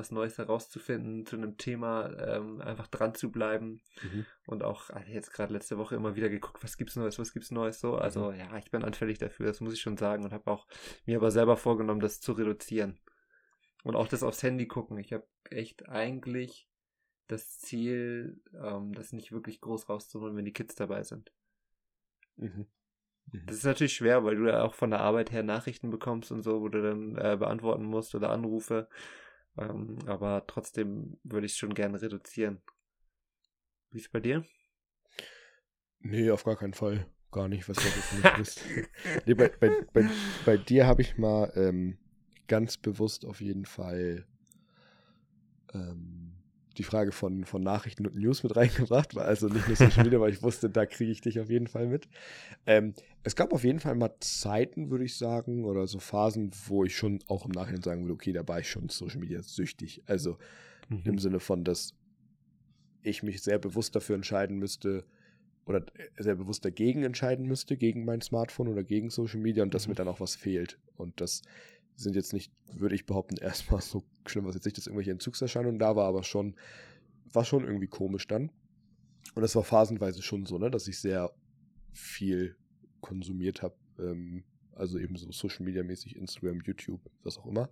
was 0.00 0.10
Neues 0.10 0.38
herauszufinden 0.38 1.26
zu 1.26 1.36
einem 1.36 1.56
Thema, 1.56 2.10
ähm, 2.18 2.60
einfach 2.60 2.86
dran 2.88 3.14
zu 3.14 3.30
bleiben 3.30 3.80
Mhm. 4.02 4.26
und 4.46 4.62
auch 4.62 4.90
ah, 4.90 5.02
jetzt 5.06 5.32
gerade 5.32 5.52
letzte 5.52 5.78
Woche 5.78 5.94
immer 5.94 6.16
wieder 6.16 6.28
geguckt, 6.28 6.64
was 6.64 6.76
gibt's 6.76 6.96
Neues, 6.96 7.18
was 7.18 7.32
gibt's 7.32 7.50
Neues 7.50 7.80
so. 7.80 7.96
Also 7.96 8.32
ja, 8.32 8.56
ich 8.58 8.70
bin 8.70 8.82
anfällig 8.82 9.18
dafür, 9.18 9.46
das 9.46 9.60
muss 9.60 9.74
ich 9.74 9.80
schon 9.80 9.96
sagen 9.96 10.24
und 10.24 10.32
habe 10.32 10.50
auch 10.50 10.66
mir 11.06 11.18
aber 11.18 11.30
selber 11.30 11.56
vorgenommen, 11.56 12.00
das 12.00 12.20
zu 12.20 12.32
reduzieren 12.32 12.98
und 13.84 13.94
auch 13.94 14.08
das 14.08 14.22
aufs 14.22 14.42
Handy 14.42 14.66
gucken. 14.66 14.98
Ich 14.98 15.12
habe 15.12 15.26
echt 15.50 15.88
eigentlich 15.88 16.66
das 17.28 17.58
Ziel, 17.58 18.42
ähm, 18.54 18.92
das 18.92 19.12
nicht 19.12 19.30
wirklich 19.32 19.60
groß 19.60 19.88
rauszuholen, 19.88 20.36
wenn 20.36 20.44
die 20.44 20.52
Kids 20.52 20.74
dabei 20.74 21.02
sind. 21.04 21.30
Mhm. 22.36 22.66
Mhm. 23.32 23.46
Das 23.46 23.56
ist 23.56 23.64
natürlich 23.64 23.92
schwer, 23.94 24.24
weil 24.24 24.36
du 24.36 24.48
ja 24.48 24.62
auch 24.62 24.74
von 24.74 24.90
der 24.90 25.00
Arbeit 25.00 25.30
her 25.30 25.42
Nachrichten 25.42 25.90
bekommst 25.90 26.32
und 26.32 26.42
so, 26.42 26.60
wo 26.60 26.68
du 26.68 26.82
dann 26.82 27.16
äh, 27.16 27.36
beantworten 27.36 27.84
musst 27.84 28.14
oder 28.14 28.30
Anrufe. 28.30 28.88
Ähm, 29.58 29.98
aber 30.06 30.44
trotzdem 30.46 31.18
würde 31.24 31.46
ich 31.46 31.52
es 31.52 31.58
schon 31.58 31.74
gerne 31.74 32.00
reduzieren. 32.00 32.62
Wie 33.90 33.98
ist 33.98 34.12
bei 34.12 34.20
dir? 34.20 34.44
Nee, 36.00 36.30
auf 36.30 36.44
gar 36.44 36.56
keinen 36.56 36.74
Fall. 36.74 37.06
Gar 37.32 37.48
nicht, 37.48 37.68
was 37.68 37.76
du 37.76 38.16
nicht 38.16 38.36
bist. 38.36 38.64
nee, 39.26 39.34
bei, 39.34 39.48
bei, 39.48 39.70
bei, 39.92 40.08
bei 40.44 40.56
dir 40.56 40.86
habe 40.86 41.02
ich 41.02 41.16
mal 41.18 41.52
ähm, 41.54 41.98
ganz 42.48 42.76
bewusst 42.76 43.24
auf 43.24 43.40
jeden 43.40 43.66
Fall 43.66 44.26
ähm, 45.72 46.19
die 46.78 46.82
Frage 46.84 47.12
von, 47.12 47.44
von 47.44 47.62
Nachrichten 47.62 48.06
und 48.06 48.16
News 48.16 48.42
mit 48.42 48.56
reingebracht, 48.56 49.14
weil 49.14 49.24
also 49.26 49.48
nicht 49.48 49.66
nur 49.66 49.76
Social 49.76 50.04
Media, 50.04 50.20
weil 50.20 50.32
ich 50.32 50.42
wusste, 50.42 50.70
da 50.70 50.86
kriege 50.86 51.10
ich 51.10 51.20
dich 51.20 51.40
auf 51.40 51.50
jeden 51.50 51.66
Fall 51.66 51.86
mit. 51.86 52.08
Ähm, 52.66 52.94
es 53.22 53.36
gab 53.36 53.52
auf 53.52 53.64
jeden 53.64 53.80
Fall 53.80 53.94
mal 53.96 54.14
Zeiten, 54.20 54.90
würde 54.90 55.04
ich 55.04 55.16
sagen, 55.16 55.64
oder 55.64 55.86
so 55.86 55.98
Phasen, 55.98 56.50
wo 56.66 56.84
ich 56.84 56.96
schon 56.96 57.18
auch 57.28 57.44
im 57.44 57.52
Nachhinein 57.52 57.82
sagen 57.82 58.02
würde, 58.02 58.14
okay, 58.14 58.32
da 58.32 58.46
war 58.46 58.60
ich 58.60 58.70
schon 58.70 58.88
Social 58.88 59.20
Media 59.20 59.42
süchtig. 59.42 60.02
Also 60.06 60.38
im 61.04 61.18
Sinne 61.18 61.40
von, 61.40 61.64
dass 61.64 61.94
ich 63.02 63.22
mich 63.22 63.42
sehr 63.42 63.58
bewusst 63.58 63.96
dafür 63.96 64.14
entscheiden 64.16 64.58
müsste 64.58 65.04
oder 65.66 65.84
sehr 66.18 66.34
bewusst 66.34 66.64
dagegen 66.64 67.04
entscheiden 67.04 67.46
müsste, 67.46 67.76
gegen 67.76 68.04
mein 68.04 68.20
Smartphone 68.20 68.68
oder 68.68 68.82
gegen 68.82 69.10
Social 69.10 69.40
Media 69.40 69.62
und 69.62 69.74
dass 69.74 69.86
Mhm. 69.86 69.92
mir 69.92 69.94
dann 69.96 70.08
auch 70.08 70.20
was 70.20 70.34
fehlt. 70.36 70.78
Und 70.96 71.20
das 71.20 71.42
sind 72.02 72.16
jetzt 72.16 72.32
nicht, 72.32 72.52
würde 72.72 72.94
ich 72.94 73.06
behaupten, 73.06 73.36
erstmal 73.40 73.80
so 73.80 74.02
schlimm, 74.26 74.44
was 74.44 74.54
jetzt 74.54 74.64
nicht, 74.64 74.76
dass 74.76 74.86
irgendwelche 74.86 75.12
Entzugserscheinungen 75.12 75.78
da 75.78 75.96
war, 75.96 76.06
aber 76.06 76.22
schon, 76.22 76.56
war 77.32 77.44
schon 77.44 77.64
irgendwie 77.64 77.88
komisch 77.88 78.26
dann. 78.26 78.50
Und 79.34 79.42
das 79.42 79.54
war 79.54 79.62
phasenweise 79.62 80.22
schon 80.22 80.46
so, 80.46 80.58
ne, 80.58 80.70
dass 80.70 80.88
ich 80.88 80.98
sehr 80.98 81.32
viel 81.92 82.56
konsumiert 83.00 83.62
habe, 83.62 83.76
ähm, 83.98 84.44
also 84.74 84.98
eben 84.98 85.16
so 85.16 85.30
Social 85.30 85.64
Media 85.64 85.82
mäßig, 85.82 86.16
Instagram, 86.16 86.60
YouTube, 86.64 87.00
was 87.22 87.38
auch 87.38 87.46
immer. 87.46 87.70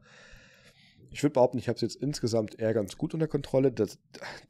Ich 1.10 1.22
würde 1.22 1.34
behaupten, 1.34 1.58
ich 1.58 1.68
habe 1.68 1.76
es 1.76 1.80
jetzt 1.80 1.96
insgesamt 1.96 2.58
eher 2.58 2.74
ganz 2.74 2.98
gut 2.98 3.14
unter 3.14 3.28
Kontrolle. 3.28 3.72
Das, 3.72 3.98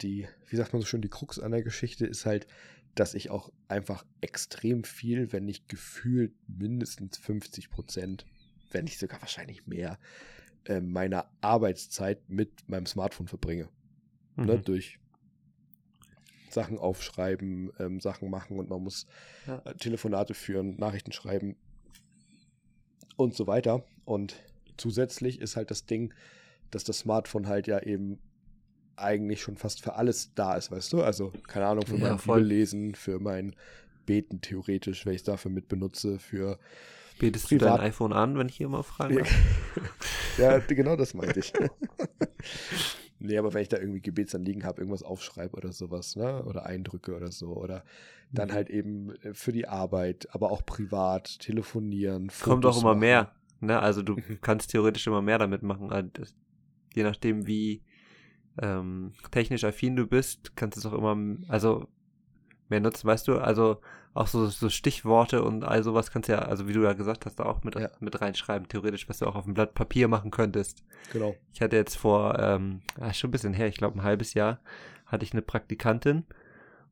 die, 0.01 0.27
wie 0.49 0.57
sagt 0.57 0.73
man 0.73 0.83
so 0.83 0.87
schön, 0.87 1.03
die 1.03 1.09
Krux 1.09 1.39
an 1.39 1.53
der 1.53 1.63
Geschichte 1.63 2.05
ist 2.05 2.27
halt, 2.27 2.47
dass 2.95 3.15
ich 3.15 3.31
auch 3.31 3.53
einfach 3.69 4.05
extrem 4.21 4.83
viel, 4.83 5.33
wenn 5.33 5.45
nicht 5.45 5.69
gefühlt 5.69 6.35
mindestens 6.49 7.17
50 7.19 7.71
Prozent, 7.71 8.27
wenn 8.71 8.85
nicht 8.85 8.99
sogar 8.99 9.21
wahrscheinlich 9.21 9.67
mehr, 9.67 9.99
äh, 10.65 10.81
meiner 10.81 11.31
Arbeitszeit 11.41 12.29
mit 12.29 12.69
meinem 12.69 12.87
Smartphone 12.87 13.29
verbringe. 13.29 13.69
Ne? 14.37 14.57
Mhm. 14.57 14.65
Durch 14.65 14.99
Sachen 16.51 16.79
aufschreiben, 16.79 17.73
ähm, 17.79 18.01
Sachen 18.01 18.31
machen 18.31 18.59
und 18.59 18.71
man 18.71 18.83
muss 18.83 19.07
Ja. 19.47 19.59
äh, 19.65 19.75
Telefonate 19.75 20.35
führen, 20.35 20.77
Nachrichten 20.77 21.13
schreiben 21.13 21.57
und 23.17 23.35
so 23.35 23.47
weiter. 23.47 23.85
Und 24.05 24.37
zusätzlich 24.77 25.41
ist 25.41 25.57
halt 25.57 25.71
das 25.71 25.85
Ding, 25.87 26.15
dass 26.71 26.85
das 26.85 27.01
Smartphone 27.01 27.47
halt 27.49 27.67
ja 27.67 27.81
eben 27.83 28.19
eigentlich 28.97 29.43
schon 29.43 29.57
fast 29.57 29.81
für 29.83 29.95
alles 29.95 30.33
da 30.35 30.57
ist, 30.57 30.71
weißt 30.71 30.93
du? 30.93 31.03
Also, 31.03 31.33
keine 31.47 31.67
Ahnung, 31.67 31.87
für 31.87 31.97
Ja, 31.97 32.11
mein 32.11 32.19
voll. 32.19 32.41
Bibellesen, 32.41 32.95
für 32.95 33.21
mein 33.21 33.55
Beten 34.07 34.41
theoretisch, 34.41 35.07
wenn 35.07 35.13
ich 35.15 35.21
es 35.21 35.25
dafür 35.25 35.51
mit 35.51 35.69
benutze, 35.69 36.19
für 36.19 36.59
Betest 37.19 37.51
du 37.51 37.59
dein 37.59 37.81
iPhone 37.81 38.13
an, 38.13 38.37
wenn 38.39 38.49
ich 38.49 38.57
hier 38.57 38.69
mal 38.69 38.83
fragen 38.83 39.19
Ja, 39.19 39.25
ja, 40.39 40.59
genau 40.69 40.97
das 40.97 41.15
meinte 41.15 41.41
ich. 41.41 41.53
nee, 43.19 43.37
aber 43.39 43.53
wenn 43.55 43.63
ich 43.63 43.69
da 43.69 43.79
irgendwie 43.79 44.01
Gebetsanliegen 44.01 44.65
habe, 44.65 44.81
irgendwas 44.81 45.03
aufschreibe 45.03 45.57
oder 45.57 45.73
sowas, 45.73 46.17
ne? 46.17 46.45
Oder 46.45 46.67
eindrücke 46.67 47.17
oder 47.17 47.33
so. 47.33 47.55
Oder 47.57 47.85
dann 48.33 48.49
Mhm. 48.49 48.53
halt 48.53 48.71
eben 48.71 49.11
äh, 49.23 49.35
für 49.35 49.53
die 49.53 49.67
Arbeit, 49.69 50.29
aber 50.33 50.51
auch 50.51 50.65
privat, 50.65 51.39
telefonieren. 51.41 52.29
Kommt 52.29 52.65
Fotos 52.65 52.77
auch 52.77 52.81
immer 52.83 52.91
machen. 52.91 53.01
mehr. 53.01 53.33
Ne? 53.61 53.79
Also 53.81 54.03
du 54.03 54.17
kannst 54.41 54.71
theoretisch 54.71 55.07
immer 55.07 55.23
mehr 55.23 55.39
damit 55.39 55.63
machen. 55.63 55.91
Also 55.91 56.09
das- 56.13 56.35
Je 56.95 57.03
nachdem, 57.03 57.47
wie 57.47 57.83
ähm, 58.61 59.13
technisch 59.31 59.63
affin 59.63 59.95
du 59.95 60.07
bist, 60.07 60.57
kannst 60.57 60.77
du 60.77 60.81
es 60.81 60.87
auch 60.87 60.97
immer, 60.97 61.17
also 61.49 61.87
mehr 62.71 62.81
nutzen, 62.81 63.07
weißt 63.07 63.29
du? 63.29 63.39
Also 63.39 63.81
auch 64.15 64.27
so, 64.27 64.47
so 64.47 64.69
Stichworte 64.69 65.43
und 65.43 65.65
all 65.65 65.83
sowas 65.83 66.11
kannst 66.11 66.29
du 66.29 66.33
ja, 66.33 66.41
also 66.41 66.67
wie 66.67 66.73
du 66.73 66.83
ja 66.83 66.93
gesagt 66.95 67.25
hast, 67.27 67.37
da 67.37 67.45
auch 67.45 67.63
mit, 67.63 67.77
Ja. 67.77 67.91
mit 68.01 68.21
reinschreiben, 68.21 68.69
theoretisch, 68.69 69.09
was 69.09 69.19
du 69.19 69.27
auch 69.27 69.37
auf 69.37 69.45
dem 69.45 69.55
Blatt 69.55 69.75
Papier 69.75 70.09
machen 70.09 70.31
könntest. 70.31 70.83
Genau. 71.13 71.37
Ich 71.53 71.61
hatte 71.63 71.77
jetzt 71.77 71.97
vor, 71.97 72.39
ähm, 72.39 72.81
ja, 73.01 73.13
schon 73.13 73.29
ein 73.29 73.33
bisschen 73.33 73.55
her, 73.55 73.69
ich 73.69 73.77
glaube 73.77 73.99
ein 73.99 74.03
halbes 74.03 74.35
Jahr, 74.35 74.59
hatte 75.07 75.25
ich 75.25 75.33
eine 75.33 75.43
Praktikantin 75.43 76.25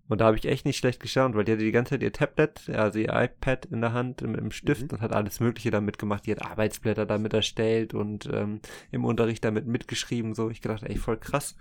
und 0.09 0.21
da 0.21 0.27
habe 0.27 0.37
ich 0.37 0.45
echt 0.47 0.65
nicht 0.65 0.77
schlecht 0.77 1.01
geschaut, 1.01 1.35
weil 1.35 1.45
die 1.45 1.53
hatte 1.53 1.65
die 1.65 1.73
ganze 1.73 1.91
Zeit 1.91 2.03
ihr 2.03 2.13
Tablet, 2.13 2.69
also 2.71 2.99
ihr 2.99 3.09
iPad 3.13 3.67
in 3.67 3.81
der 3.81 3.93
Hand 3.93 4.23
mit 4.23 4.39
dem 4.41 4.51
Stift 4.51 4.83
Mhm. 4.83 4.89
und 4.99 5.01
hat 5.01 5.13
alles 5.13 5.41
Mögliche 5.41 5.71
damit 5.71 5.99
gemacht. 5.99 6.27
Die 6.27 6.33
hat 6.33 6.43
Arbeitsblätter 6.43 7.07
damit 7.07 7.35
erstellt 7.35 7.95
und 7.95 8.29
ähm, 8.33 8.61
im 8.93 9.05
Unterricht 9.05 9.45
damit 9.45 9.67
mitgeschrieben. 9.67 10.35
So, 10.35 10.51
ich 10.51 10.61
gedacht, 10.61 10.83
ey, 10.85 10.97
voll 10.97 11.17
krass, 11.17 11.57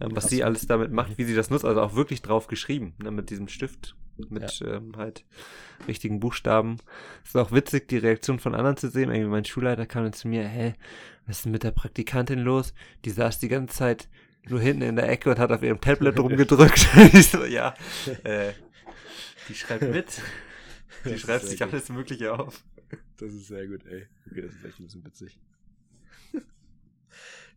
ähm, 0.00 0.10
was 0.12 0.24
Krass. 0.24 0.30
sie 0.30 0.44
alles 0.44 0.66
damit 0.66 0.92
macht, 0.92 1.18
wie 1.18 1.24
sie 1.24 1.34
das 1.34 1.50
nutzt. 1.50 1.64
Also 1.64 1.80
auch 1.82 1.94
wirklich 1.94 2.22
drauf 2.22 2.46
geschrieben, 2.46 2.94
ne, 3.02 3.10
mit 3.10 3.30
diesem 3.30 3.48
Stift, 3.48 3.96
mit 4.28 4.62
ähm, 4.66 4.92
halt 4.96 5.24
richtigen 5.88 6.20
Buchstaben. 6.20 6.76
ist 7.24 7.36
auch 7.36 7.52
witzig, 7.52 7.88
die 7.88 7.98
Reaktion 7.98 8.38
von 8.38 8.54
anderen 8.54 8.76
zu 8.76 8.88
sehen. 8.90 9.10
Irgendwie 9.10 9.30
mein 9.30 9.44
Schulleiter 9.44 9.86
kam 9.86 10.04
dann 10.04 10.12
zu 10.12 10.28
mir, 10.28 10.44
hä, 10.46 10.74
was 11.26 11.38
ist 11.38 11.44
denn 11.44 11.52
mit 11.52 11.62
der 11.62 11.70
Praktikantin 11.70 12.40
los? 12.40 12.74
Die 13.04 13.10
saß 13.10 13.38
die 13.38 13.48
ganze 13.48 13.74
Zeit 13.76 14.08
nur 14.48 14.60
hinten 14.60 14.82
in 14.82 14.96
der 14.96 15.08
Ecke 15.08 15.30
und 15.30 15.38
hat 15.38 15.52
auf 15.52 15.62
ihrem 15.62 15.80
Tablet 15.80 16.18
rumgedrückt. 16.18 16.88
ich 17.12 17.28
so, 17.28 17.44
ja, 17.44 17.74
äh, 18.24 18.52
Die 19.48 19.54
schreibt 19.54 19.82
mit. 19.82 20.20
Die 21.04 21.18
schreibt 21.18 21.44
sich 21.44 21.62
alles 21.62 21.88
Mögliche 21.88 22.38
auf. 22.38 22.64
Das 23.18 23.32
ist 23.32 23.48
sehr 23.48 23.66
gut, 23.66 23.84
ey. 23.86 24.06
Okay, 24.30 24.42
das 24.42 24.54
ist 24.54 24.64
echt 24.64 24.80
ein 24.80 24.84
bisschen 24.84 25.04
witzig. 25.04 25.38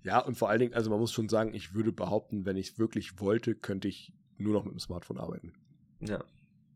ja, 0.04 0.20
und 0.20 0.36
vor 0.38 0.50
allen 0.50 0.60
Dingen, 0.60 0.74
also 0.74 0.90
man 0.90 1.00
muss 1.00 1.12
schon 1.12 1.30
sagen, 1.30 1.54
ich 1.54 1.74
würde 1.74 1.92
behaupten, 1.92 2.46
wenn 2.46 2.58
ich 2.58 2.72
es 2.72 2.80
wirklich 2.80 3.20
wollte, 3.20 3.56
könnte 3.56 3.88
ich 3.88 4.14
nur 4.38 4.54
noch 4.54 4.66
mit 4.66 4.74
dem 4.74 4.80
Smartphone 4.80 5.18
arbeiten. 5.18 5.54
Ja. 6.02 6.24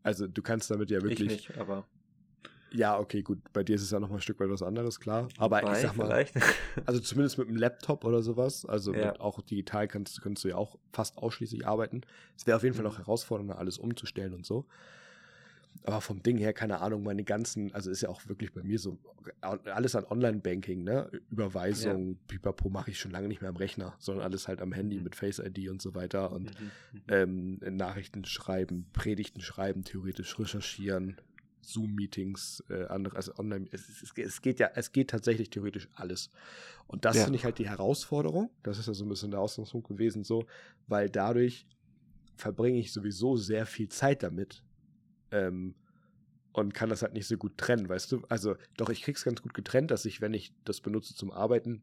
Also 0.02 0.26
du 0.26 0.42
kannst 0.42 0.70
damit 0.70 0.90
ja 0.90 1.02
wirklich. 1.02 1.20
Ich 1.20 1.48
nicht, 1.48 1.58
aber. 1.58 1.86
Ja, 2.72 2.98
okay, 2.98 3.22
gut. 3.22 3.38
Bei 3.52 3.62
dir 3.64 3.76
ist 3.76 3.82
es 3.82 3.90
ja 3.90 4.00
noch 4.00 4.08
mal 4.08 4.16
ein 4.16 4.20
Stück 4.20 4.40
weit 4.40 4.50
was 4.50 4.62
anderes, 4.62 5.00
klar. 5.00 5.28
Aber 5.38 5.60
Bei, 5.60 5.72
ich 5.72 5.78
sag 5.78 5.96
mal, 5.96 6.06
vielleicht. 6.06 6.34
also 6.86 7.00
zumindest 7.00 7.38
mit 7.38 7.48
einem 7.48 7.56
Laptop 7.56 8.04
oder 8.04 8.22
sowas, 8.22 8.66
also 8.66 8.94
ja. 8.94 9.18
auch 9.20 9.40
digital 9.42 9.88
kannst, 9.88 10.20
kannst 10.22 10.44
du 10.44 10.48
ja 10.48 10.56
auch 10.56 10.78
fast 10.92 11.18
ausschließlich 11.18 11.66
arbeiten. 11.66 12.02
Es 12.36 12.46
wäre 12.46 12.56
auf 12.56 12.62
jeden 12.62 12.74
Fall 12.74 12.84
noch 12.84 12.98
mhm. 12.98 13.04
herausfordernder, 13.04 13.58
alles 13.58 13.78
umzustellen 13.78 14.34
und 14.34 14.44
so. 14.44 14.66
Aber 15.84 16.00
vom 16.00 16.22
Ding 16.22 16.36
her, 16.38 16.52
keine 16.52 16.80
Ahnung, 16.80 17.02
meine 17.02 17.24
ganzen, 17.24 17.72
also 17.72 17.90
ist 17.90 18.02
ja 18.02 18.08
auch 18.08 18.26
wirklich 18.26 18.52
bei 18.52 18.62
mir 18.62 18.78
so, 18.78 18.98
alles 19.40 19.94
an 19.94 20.04
Online-Banking, 20.04 20.82
ne? 20.82 21.10
Überweisung, 21.30 22.10
ja. 22.10 22.16
Pipapo 22.28 22.68
mache 22.68 22.90
ich 22.90 22.98
schon 22.98 23.10
lange 23.10 23.28
nicht 23.28 23.40
mehr 23.40 23.50
am 23.50 23.56
Rechner, 23.56 23.94
sondern 23.98 24.24
alles 24.24 24.48
halt 24.48 24.60
am 24.60 24.72
Handy 24.72 24.96
mhm. 24.96 25.04
mit 25.04 25.16
Face 25.16 25.38
ID 25.38 25.68
und 25.68 25.80
so 25.80 25.94
weiter 25.94 26.32
und 26.32 26.60
mhm. 26.60 26.70
mhm. 26.92 27.58
ähm, 27.62 27.76
Nachrichten 27.76 28.24
schreiben, 28.24 28.86
Predigten 28.92 29.40
schreiben, 29.40 29.84
theoretisch 29.84 30.38
recherchieren, 30.38 31.16
Zoom-Meetings, 31.68 32.64
äh, 32.70 32.86
andere, 32.86 33.16
also 33.16 33.34
online, 33.36 33.68
es, 33.70 33.88
es, 33.88 34.12
es, 34.16 34.42
geht 34.42 34.58
ja, 34.58 34.70
es 34.74 34.92
geht 34.92 35.10
tatsächlich 35.10 35.50
theoretisch 35.50 35.88
alles. 35.94 36.30
Und 36.86 37.04
das 37.04 37.16
ja. 37.16 37.24
finde 37.24 37.36
ich 37.36 37.44
halt 37.44 37.58
die 37.58 37.68
Herausforderung. 37.68 38.50
Das 38.62 38.78
ist 38.78 38.86
ja 38.86 38.94
so 38.94 39.04
ein 39.04 39.08
bisschen 39.08 39.30
der 39.30 39.40
Ausgangspunkt 39.40 39.88
gewesen, 39.88 40.24
so, 40.24 40.46
weil 40.86 41.10
dadurch 41.10 41.66
verbringe 42.36 42.78
ich 42.78 42.92
sowieso 42.92 43.36
sehr 43.36 43.66
viel 43.66 43.88
Zeit 43.88 44.22
damit. 44.22 44.62
Ähm, 45.30 45.74
und 46.52 46.74
kann 46.74 46.88
das 46.88 47.02
halt 47.02 47.12
nicht 47.12 47.28
so 47.28 47.36
gut 47.36 47.56
trennen, 47.58 47.88
weißt 47.88 48.10
du? 48.10 48.22
Also, 48.28 48.56
doch, 48.76 48.88
ich 48.88 49.02
krieg's 49.02 49.22
ganz 49.22 49.42
gut 49.42 49.54
getrennt, 49.54 49.90
dass 49.90 50.04
ich, 50.06 50.20
wenn 50.20 50.34
ich 50.34 50.52
das 50.64 50.80
benutze 50.80 51.14
zum 51.14 51.30
Arbeiten, 51.30 51.82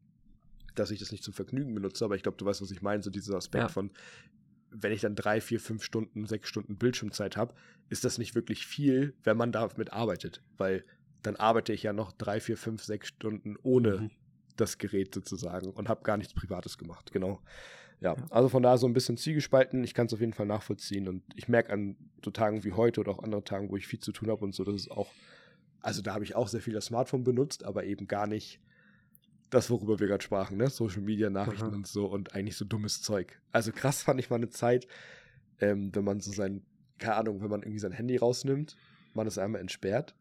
dass 0.74 0.92
ich 0.92 1.00
das 1.00 1.12
nicht 1.12 1.24
zum 1.24 1.34
Vergnügen 1.34 1.74
benutze, 1.74 2.04
aber 2.04 2.16
ich 2.16 2.24
glaube, 2.24 2.38
du 2.38 2.46
weißt, 2.46 2.62
was 2.62 2.72
ich 2.72 2.82
meine, 2.82 3.02
so 3.02 3.10
dieser 3.10 3.38
Aspekt 3.38 3.64
ja. 3.64 3.68
von, 3.70 3.92
wenn 4.82 4.92
ich 4.92 5.02
dann 5.02 5.16
drei, 5.16 5.42
vier, 5.42 5.60
fünf 5.60 5.84
Stunden, 5.84 6.26
sechs 6.26 6.50
Stunden 6.50 6.78
Bildschirmzeit 6.78 7.38
habe, 7.38 7.54
ist 7.90 8.04
das 8.04 8.18
nicht 8.18 8.36
wirklich 8.36 8.66
viel, 8.66 9.14
wenn 9.24 9.38
man 9.38 9.52
damit 9.52 9.94
arbeitet, 9.94 10.42
weil 10.58 10.84
dann 11.22 11.36
arbeite 11.36 11.74
ich 11.74 11.84
ja 11.84 11.94
noch 11.94 12.12
drei, 12.12 12.40
vier, 12.40 12.58
fünf, 12.58 12.84
sechs 12.84 13.08
Stunden 13.08 13.56
ohne 13.64 13.98
mhm. 13.98 14.12
das 14.58 14.78
Gerät 14.78 15.14
sozusagen 15.14 15.72
und 15.72 15.90
habe 15.90 16.04
gar 16.04 16.18
nichts 16.18 16.34
Privates 16.34 16.78
gemacht. 16.78 17.12
Genau. 17.12 17.42
Ja, 18.02 18.16
also 18.30 18.50
von 18.50 18.62
daher 18.62 18.78
so 18.78 18.88
ein 18.88 18.94
bisschen 18.94 19.18
zielgespalten. 19.18 19.84
Ich 19.84 19.94
kann 19.94 20.08
es 20.08 20.14
auf 20.14 20.20
jeden 20.20 20.34
Fall 20.34 20.46
nachvollziehen 20.46 21.08
und 21.08 21.24
ich 21.36 21.48
merke 21.48 21.72
an 21.72 21.96
so 22.24 22.30
Tagen 22.30 22.64
wie 22.64 22.74
heute 22.74 23.00
oder 23.00 23.12
auch 23.12 23.24
anderen 23.24 23.46
Tagen, 23.46 23.70
wo 23.70 23.78
ich 23.78 23.88
viel 23.88 24.00
zu 24.00 24.12
tun 24.12 24.30
habe 24.30 24.44
und 24.44 24.54
so, 24.54 24.64
dass 24.64 24.76
es 24.76 24.92
auch, 24.92 25.12
also 25.80 26.02
da 26.02 26.14
habe 26.14 26.26
ich 26.26 26.36
auch 26.36 26.48
sehr 26.48 26.62
viel 26.62 26.74
das 26.74 26.86
Smartphone 26.86 27.24
benutzt, 27.24 27.64
aber 27.64 27.86
eben 27.86 28.08
gar 28.08 28.28
nicht 28.28 28.60
das, 29.56 29.70
worüber 29.70 30.00
wir 30.00 30.08
gerade 30.08 30.24
sprachen, 30.24 30.58
ne? 30.58 30.70
Social 30.70 31.02
Media, 31.02 31.30
Nachrichten 31.30 31.68
Aha. 31.68 31.76
und 31.76 31.88
so 31.88 32.06
und 32.06 32.34
eigentlich 32.36 32.58
so 32.58 32.66
dummes 32.66 33.02
Zeug. 33.02 33.40
Also 33.52 33.72
krass 33.72 34.04
fand 34.04 34.20
ich 34.20 34.30
mal 34.30 34.38
eine 34.38 34.50
Zeit, 34.50 34.88
ähm, 35.60 35.94
wenn 35.94 36.04
man 36.04 36.20
so 36.20 36.32
sein, 36.32 36.64
keine 36.98 37.16
Ahnung, 37.16 37.42
wenn 37.42 37.50
man 37.50 37.62
irgendwie 37.62 37.80
sein 37.80 37.92
Handy 37.92 38.18
rausnimmt, 38.18 38.76
man 39.14 39.28
es 39.28 39.38
einmal 39.38 39.62
entsperrt 39.62 40.16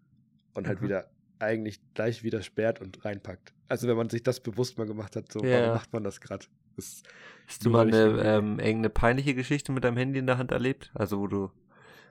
und 0.54 0.66
halt 0.66 0.78
Aha. 0.78 0.84
wieder 0.84 1.10
eigentlich 1.38 1.80
gleich 1.94 2.22
wieder 2.22 2.42
sperrt 2.42 2.80
und 2.80 3.04
reinpackt. 3.04 3.52
Also 3.68 3.88
wenn 3.88 3.96
man 3.96 4.08
sich 4.08 4.22
das 4.22 4.40
bewusst 4.40 4.78
mal 4.78 4.86
gemacht 4.86 5.16
hat, 5.16 5.32
so, 5.32 5.44
ja. 5.44 5.60
warum 5.60 5.74
macht 5.74 5.92
man 5.92 6.04
das 6.04 6.20
gerade? 6.20 6.46
Hast 6.76 7.64
du 7.64 7.70
mal 7.70 7.86
eine 7.86 8.22
ähm, 8.22 8.58
irgendeine 8.58 8.90
peinliche 8.90 9.34
Geschichte 9.34 9.72
mit 9.72 9.84
deinem 9.84 9.96
Handy 9.96 10.18
in 10.18 10.26
der 10.26 10.38
Hand 10.38 10.50
erlebt? 10.50 10.90
Also 10.94 11.20
wo 11.20 11.26
du 11.26 11.50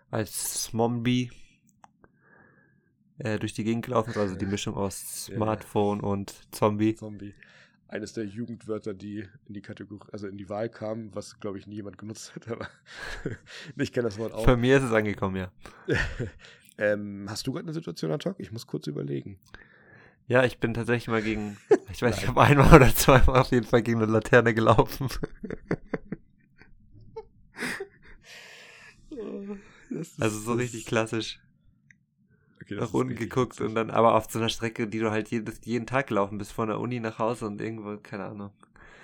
als 0.10 0.64
Zombie 0.64 1.32
äh, 3.20 3.40
durch 3.40 3.54
die 3.54 3.64
Gegend 3.64 3.86
gelaufen 3.86 4.12
ist, 4.12 4.18
also 4.18 4.36
die 4.36 4.46
Mischung 4.46 4.76
aus 4.76 5.26
Smartphone 5.26 6.00
ja. 6.00 6.08
und 6.08 6.34
Zombie. 6.52 6.96
Zombie. 6.96 7.34
Eines 7.88 8.14
der 8.14 8.26
Jugendwörter, 8.26 8.94
die 8.96 9.20
in 9.48 9.54
die 9.54 9.62
Kategorie, 9.62 10.08
also 10.12 10.28
in 10.28 10.38
die 10.38 10.50
Wahl 10.50 10.68
kamen, 10.70 11.14
was 11.14 11.40
glaube 11.40 11.60
ich 11.60 11.68
nie 11.68 11.76
jemand 11.76 11.98
genutzt 11.98 12.34
hat, 12.36 12.48
aber 12.50 12.68
ich 13.78 13.92
kenne 13.92 14.06
das 14.08 14.18
Wort 14.18 14.34
auch. 14.34 14.46
Bei 14.46 14.58
mir 14.58 14.78
ist 14.78 14.84
es 14.84 14.92
angekommen, 14.92 15.36
ja. 15.36 15.52
ähm, 16.78 17.28
hast 17.30 17.46
du 17.46 17.52
gerade 17.52 17.66
eine 17.66 17.74
Situation 17.74 18.12
ad 18.12 18.28
hoc? 18.28 18.40
Ich 18.40 18.52
muss 18.52 18.66
kurz 18.66 18.88
überlegen. 18.88 19.38
Ja, 20.28 20.44
ich 20.44 20.58
bin 20.60 20.74
tatsächlich 20.74 21.08
mal 21.10 21.22
gegen, 21.22 21.58
ich 21.92 22.02
weiß, 22.02 22.18
ich 22.18 22.28
habe 22.28 22.42
einmal 22.42 22.74
oder 22.74 22.96
zweimal 22.96 23.42
auf 23.42 23.52
jeden 23.52 23.66
Fall 23.66 23.84
gegen 23.84 24.02
eine 24.02 24.12
Laterne 24.12 24.54
gelaufen. 24.54 25.08
also 30.20 30.40
so 30.40 30.54
richtig 30.54 30.86
klassisch. 30.86 31.40
Okay, 32.64 32.76
nach 32.76 32.94
unten 32.94 33.16
geguckt 33.16 33.60
und 33.60 33.76
dann 33.76 33.92
aber 33.92 34.16
auf 34.16 34.32
so 34.32 34.40
einer 34.40 34.48
Strecke, 34.48 34.88
die 34.88 35.00
du 35.00 35.12
halt 35.12 35.30
jedes, 35.30 35.60
jeden 35.66 35.86
Tag 35.86 36.08
gelaufen 36.08 36.38
bist, 36.38 36.54
von 36.54 36.70
der 36.70 36.80
Uni 36.80 37.00
nach 37.02 37.20
Hause 37.20 37.46
und 37.46 37.60
irgendwo, 37.60 37.98
keine 37.98 38.26
Ahnung, 38.26 38.52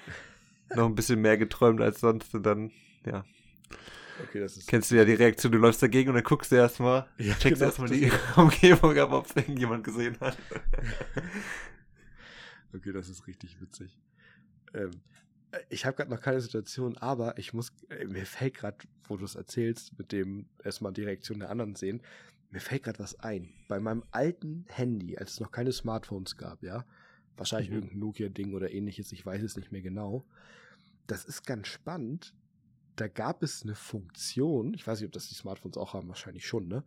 noch 0.76 0.86
ein 0.86 0.96
bisschen 0.96 1.20
mehr 1.20 1.38
geträumt 1.38 1.82
als 1.82 2.00
sonst 2.00 2.34
und 2.34 2.46
dann, 2.46 2.72
ja. 3.06 3.26
Okay, 4.24 4.40
das 4.40 4.56
ist 4.56 4.68
Kennst 4.68 4.92
du 4.92 4.96
ja 4.96 5.04
die 5.04 5.14
Reaktion, 5.14 5.52
du 5.52 5.58
läufst 5.58 5.84
dagegen 5.84 6.10
und 6.10 6.16
dann 6.16 6.24
guckst 6.24 6.54
du 6.54 6.56
erstmal, 6.56 7.08
ja, 7.18 7.34
checkst 7.34 7.60
genau, 7.60 7.66
erstmal 7.66 7.90
die 7.90 8.10
Umgebung 8.38 8.98
ab, 8.98 9.12
ob 9.12 9.26
es 9.26 9.36
irgendjemand 9.36 9.84
gesehen 9.84 10.18
hat. 10.22 10.38
okay, 12.74 12.94
das 12.94 13.10
ist 13.10 13.28
richtig 13.28 13.60
witzig. 13.60 14.00
Ähm, 14.74 14.92
ich 15.68 15.86
habe 15.86 15.98
gerade 15.98 16.12
noch 16.12 16.22
keine 16.22 16.40
Situation, 16.40 16.98
aber 16.98 17.38
ich 17.38 17.54
muss, 17.54 17.74
äh, 17.90 18.06
mir 18.06 18.26
fällt 18.26 18.54
gerade, 18.56 18.78
wo 19.08 19.18
du 19.18 19.26
es 19.26 19.36
erzählst, 19.36 19.98
mit 19.98 20.14
dem 20.14 20.48
erstmal 20.64 20.94
die 20.94 21.04
Reaktion 21.04 21.40
der 21.40 21.50
anderen 21.50 21.76
sehen, 21.76 22.02
mir 22.52 22.60
fällt 22.60 22.84
gerade 22.84 23.00
was 23.00 23.20
ein. 23.20 23.54
Bei 23.68 23.80
meinem 23.80 24.04
alten 24.12 24.66
Handy, 24.68 25.18
als 25.18 25.34
es 25.34 25.40
noch 25.40 25.52
keine 25.52 25.72
Smartphones 25.72 26.38
gab, 26.38 26.64
ja, 26.64 26.86
wahrscheinlich 27.38 27.70
mhm. 27.70 27.76
irgendein 27.76 28.00
Nokia-Ding 28.00 28.54
oder 28.54 28.72
ähnliches, 28.72 29.12
ich 29.12 29.26
weiß 29.26 29.42
es 29.44 29.56
nicht 29.56 29.72
mehr 29.72 29.82
genau. 29.82 30.26
Das 31.08 31.26
ist 31.26 31.46
ganz 31.46 31.68
spannend, 31.68 32.34
da 32.96 33.08
gab 33.08 33.44
es 33.44 33.64
eine 33.64 33.76
Funktion, 33.76 34.74
ich 34.74 34.86
weiß 34.86 35.00
nicht, 35.00 35.08
ob 35.08 35.14
das 35.14 35.30
die 35.30 35.36
Smartphones 35.36 35.78
auch 35.78 35.94
haben, 35.94 36.10
wahrscheinlich 36.10 36.46
schon, 36.46 36.68
ne? 36.68 36.84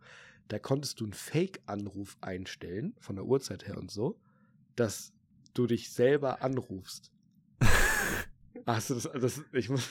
Da 0.49 0.59
konntest 0.59 0.99
du 0.99 1.05
einen 1.05 1.13
Fake-Anruf 1.13 2.17
einstellen, 2.21 2.93
von 2.99 3.15
der 3.15 3.25
Uhrzeit 3.25 3.65
her 3.65 3.77
und 3.77 3.89
so, 3.89 4.19
dass 4.75 5.13
du 5.53 5.67
dich 5.67 5.91
selber 5.91 6.41
anrufst. 6.41 7.11
Hast 8.65 8.89
du 8.89 8.95
das, 8.95 9.09
das, 9.13 9.41
ich 9.53 9.69
muss, 9.69 9.89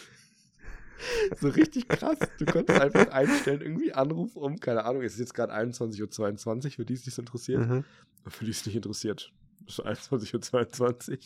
so 1.41 1.49
richtig 1.49 1.89
krass. 1.89 2.19
Du 2.39 2.45
konntest 2.45 2.81
einfach 2.81 3.09
einstellen, 3.09 3.61
irgendwie 3.61 3.93
Anruf 3.93 4.37
um, 4.37 4.59
keine 4.59 4.85
Ahnung, 4.85 5.03
es 5.03 5.15
ist 5.15 5.21
jetzt 5.21 5.35
gerade 5.35 5.55
21.22 5.55 6.65
Uhr, 6.65 6.71
für 6.73 6.85
die 6.85 6.95
es 6.95 7.07
nicht 7.07 7.19
interessiert. 7.19 7.67
Mhm. 7.67 7.85
Für 8.27 8.45
die 8.45 8.51
es 8.51 8.67
nicht 8.67 8.77
interessiert, 8.77 9.33
21.22 9.67 11.11
Uhr. 11.11 11.19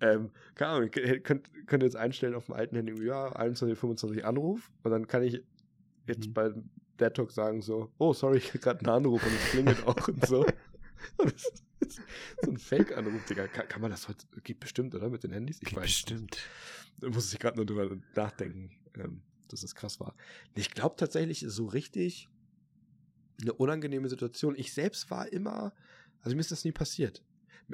Ähm, 0.00 0.30
keine 0.54 0.70
Ahnung, 0.70 0.90
könnt, 0.90 1.50
könnt 1.66 1.82
jetzt 1.82 1.96
einstellen 1.96 2.34
auf 2.34 2.46
dem 2.46 2.54
alten 2.54 2.76
Handy, 2.76 3.02
ja, 3.04 3.34
21.25 3.34 4.18
Uhr 4.18 4.24
Anruf 4.24 4.70
und 4.82 4.90
dann 4.90 5.06
kann 5.06 5.22
ich 5.22 5.42
jetzt 6.06 6.28
mhm. 6.28 6.34
bei 6.34 6.52
Dead 7.00 7.14
Talk 7.14 7.30
sagen 7.30 7.62
so, 7.62 7.90
oh, 7.98 8.12
sorry, 8.12 8.38
ich 8.38 8.48
habe 8.48 8.58
gerade 8.58 8.80
einen 8.80 8.88
Anruf 8.88 9.24
und 9.24 9.32
es 9.32 9.50
klingelt 9.50 9.86
auch 9.86 10.08
und 10.08 10.26
so. 10.26 10.46
Und 11.16 11.32
das 11.32 11.44
ist 11.80 12.00
so 12.42 12.50
ein 12.50 12.58
Fake-Anruf, 12.58 13.24
Digga. 13.26 13.46
Kann, 13.46 13.68
kann, 13.68 13.80
man 13.80 13.92
das 13.92 14.08
heute, 14.08 14.26
geht 14.42 14.58
bestimmt, 14.58 14.96
oder, 14.96 15.08
mit 15.08 15.22
den 15.22 15.30
Handys? 15.30 15.58
Ich 15.60 15.68
geht 15.68 15.76
weiß 15.76 15.84
bestimmt. 15.84 16.38
Da 16.98 17.08
muss 17.08 17.32
ich 17.32 17.38
gerade 17.38 17.56
nur 17.56 17.66
drüber 17.66 17.96
nachdenken, 18.16 18.70
ähm, 18.98 19.22
dass 19.48 19.62
das 19.62 19.74
krass 19.74 20.00
war. 20.00 20.14
Ich 20.54 20.70
glaube 20.70 20.96
tatsächlich, 20.96 21.44
so 21.48 21.66
richtig 21.66 22.28
eine 23.40 23.52
unangenehme 23.52 24.08
Situation. 24.08 24.54
Ich 24.56 24.72
selbst 24.72 25.10
war 25.10 25.32
immer, 25.32 25.72
also 26.20 26.36
mir 26.36 26.40
ist 26.40 26.50
das 26.50 26.64
nie 26.64 26.72
passiert. 26.72 27.22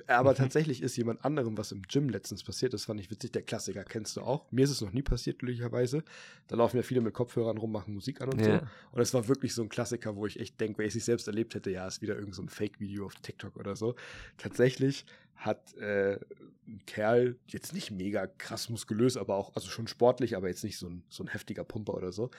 Aber 0.07 0.33
mhm. 0.33 0.37
tatsächlich 0.37 0.83
ist 0.83 0.97
jemand 0.97 1.25
anderem 1.25 1.57
was 1.57 1.73
im 1.73 1.83
Gym 1.83 2.09
letztens 2.09 2.43
passiert. 2.43 2.75
Das 2.75 2.85
fand 2.85 3.01
ich 3.01 3.11
witzig. 3.11 3.33
Der 3.33 3.43
Klassiker 3.43 3.85
kennst 3.85 4.17
du 4.17 4.23
auch. 4.23 4.51
Mir 4.51 4.65
ist 4.65 4.71
es 4.71 4.81
noch 4.81 4.93
nie 4.93 5.03
passiert, 5.03 5.39
glücklicherweise. 5.39 6.03
Da 6.49 6.57
laufen 6.57 6.77
ja 6.77 6.83
viele 6.83 7.01
mit 7.01 7.15
Kopfhörern 7.15 7.59
rum, 7.59 7.73
machen 7.73 7.95
Musik 7.95 8.21
an 8.21 8.31
und 8.31 8.41
ja. 8.41 8.59
so. 8.59 8.67
Und 8.93 9.01
es 9.01 9.15
war 9.15 9.29
wirklich 9.29 9.55
so 9.55 9.63
ein 9.63 9.69
Klassiker, 9.69 10.17
wo 10.17 10.27
ich 10.27 10.41
echt 10.41 10.61
denke, 10.61 10.79
wenn 10.79 10.87
ich 10.87 10.97
es 10.97 11.05
selbst 11.05 11.29
erlebt 11.29 11.55
hätte, 11.55 11.71
ja, 11.71 11.87
ist 11.87 12.03
wieder 12.03 12.17
irgend 12.17 12.35
so 12.35 12.43
ein 12.43 12.49
Fake-Video 12.49 13.07
auf 13.07 13.15
TikTok 13.17 13.57
oder 13.57 13.77
so. 13.77 13.95
Tatsächlich 14.37 15.07
hat 15.37 15.75
äh, 15.77 16.19
ein 16.67 16.81
Kerl, 16.87 17.37
jetzt 17.49 17.73
nicht 17.73 17.91
mega 17.91 18.27
krass 18.27 18.71
muskulös, 18.71 19.17
aber 19.17 19.37
auch, 19.37 19.55
also 19.55 19.69
schon 19.69 19.87
sportlich, 19.87 20.37
aber 20.37 20.49
jetzt 20.49 20.65
nicht 20.65 20.79
so 20.79 20.89
ein, 20.89 21.03
so 21.09 21.23
ein 21.23 21.29
heftiger 21.29 21.65
Pumper 21.65 21.95
oder 21.95 22.13
so. 22.13 22.31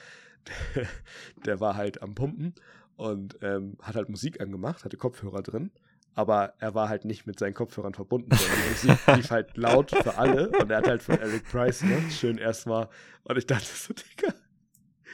Der, 0.74 0.86
der 1.46 1.60
war 1.60 1.76
halt 1.76 2.02
am 2.02 2.14
Pumpen 2.14 2.54
und 2.96 3.38
ähm, 3.42 3.76
hat 3.80 3.96
halt 3.96 4.08
Musik 4.08 4.40
angemacht, 4.40 4.84
hatte 4.84 4.96
Kopfhörer 4.96 5.42
drin 5.42 5.70
aber 6.16 6.54
er 6.58 6.74
war 6.74 6.88
halt 6.88 7.04
nicht 7.04 7.26
mit 7.26 7.38
seinen 7.38 7.54
Kopfhörern 7.54 7.94
verbunden, 7.94 8.30
die 8.30 8.70
Musik 8.70 9.06
lief 9.16 9.30
halt 9.30 9.56
laut 9.56 9.90
für 9.90 10.16
alle 10.16 10.48
und 10.58 10.70
er 10.70 10.78
hat 10.78 10.88
halt 10.88 11.02
von 11.02 11.18
Eric 11.18 11.44
Price, 11.44 11.82
ne, 11.82 12.10
schön 12.10 12.38
erstmal, 12.38 12.88
und 13.24 13.36
ich 13.36 13.46
dachte 13.46 13.66
so, 13.66 13.94
Digga, 13.94 14.34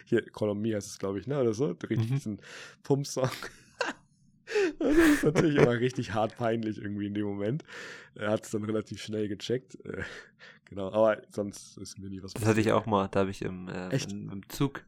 hier, 0.06 0.22
Call 0.30 0.54
heißt 0.54 0.88
es, 0.88 0.98
glaube 0.98 1.18
ich, 1.18 1.26
ne, 1.26 1.40
oder 1.40 1.52
so, 1.52 1.66
richtig 1.66 1.98
mhm. 1.98 2.14
diesen 2.14 2.40
Pump-Song. 2.84 3.30
das 4.78 4.96
ist 4.96 5.24
natürlich 5.24 5.56
immer 5.56 5.72
richtig 5.72 6.14
hart 6.14 6.36
peinlich 6.36 6.78
irgendwie 6.78 7.06
in 7.06 7.14
dem 7.14 7.24
Moment. 7.24 7.64
Er 8.14 8.30
hat 8.30 8.44
es 8.44 8.50
dann 8.50 8.62
relativ 8.64 9.02
schnell 9.02 9.26
gecheckt. 9.26 9.84
Äh, 9.84 10.02
genau, 10.66 10.92
aber 10.92 11.22
sonst 11.30 11.78
ist 11.78 11.98
mir 11.98 12.10
nie 12.10 12.22
was 12.22 12.34
Das 12.34 12.46
hatte 12.46 12.60
ich 12.60 12.70
auch 12.70 12.86
mal, 12.86 13.08
da 13.08 13.20
habe 13.20 13.30
ich 13.30 13.42
im, 13.42 13.68
äh, 13.68 13.88
im, 13.88 14.30
im 14.30 14.48
Zug 14.48 14.84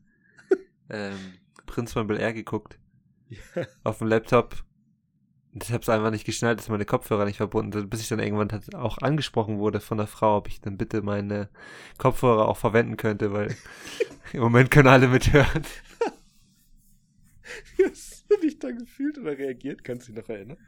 ähm, 0.90 1.18
Prinz 1.66 1.92
von 1.92 2.06
Bel 2.06 2.20
Air 2.20 2.34
geguckt. 2.34 2.78
ja. 3.54 3.66
auf 3.82 3.98
dem 3.98 4.08
Laptop. 4.08 4.64
Ich 5.62 5.70
habe 5.70 5.82
es 5.82 5.88
einfach 5.88 6.10
nicht 6.10 6.24
geschnallt, 6.24 6.58
dass 6.58 6.68
meine 6.68 6.84
Kopfhörer 6.84 7.24
nicht 7.24 7.36
verbunden 7.36 7.72
sind, 7.72 7.88
bis 7.88 8.00
ich 8.00 8.08
dann 8.08 8.18
irgendwann 8.18 8.50
auch 8.74 8.98
angesprochen 8.98 9.58
wurde 9.58 9.78
von 9.78 9.98
der 9.98 10.08
Frau, 10.08 10.38
ob 10.38 10.48
ich 10.48 10.60
dann 10.60 10.76
bitte 10.76 11.02
meine 11.02 11.48
Kopfhörer 11.96 12.48
auch 12.48 12.56
verwenden 12.56 12.96
könnte, 12.96 13.32
weil 13.32 13.54
im 14.32 14.40
Moment 14.40 14.72
können 14.72 14.88
alle 14.88 15.06
mithören. 15.06 15.64
Wie 17.76 17.84
hast 17.90 18.26
du 18.28 18.36
dich 18.38 18.58
da 18.58 18.72
gefühlt 18.72 19.16
oder 19.18 19.38
reagiert? 19.38 19.84
Kannst 19.84 20.08
du 20.08 20.12
dich 20.12 20.22
noch 20.22 20.28
erinnern? 20.28 20.58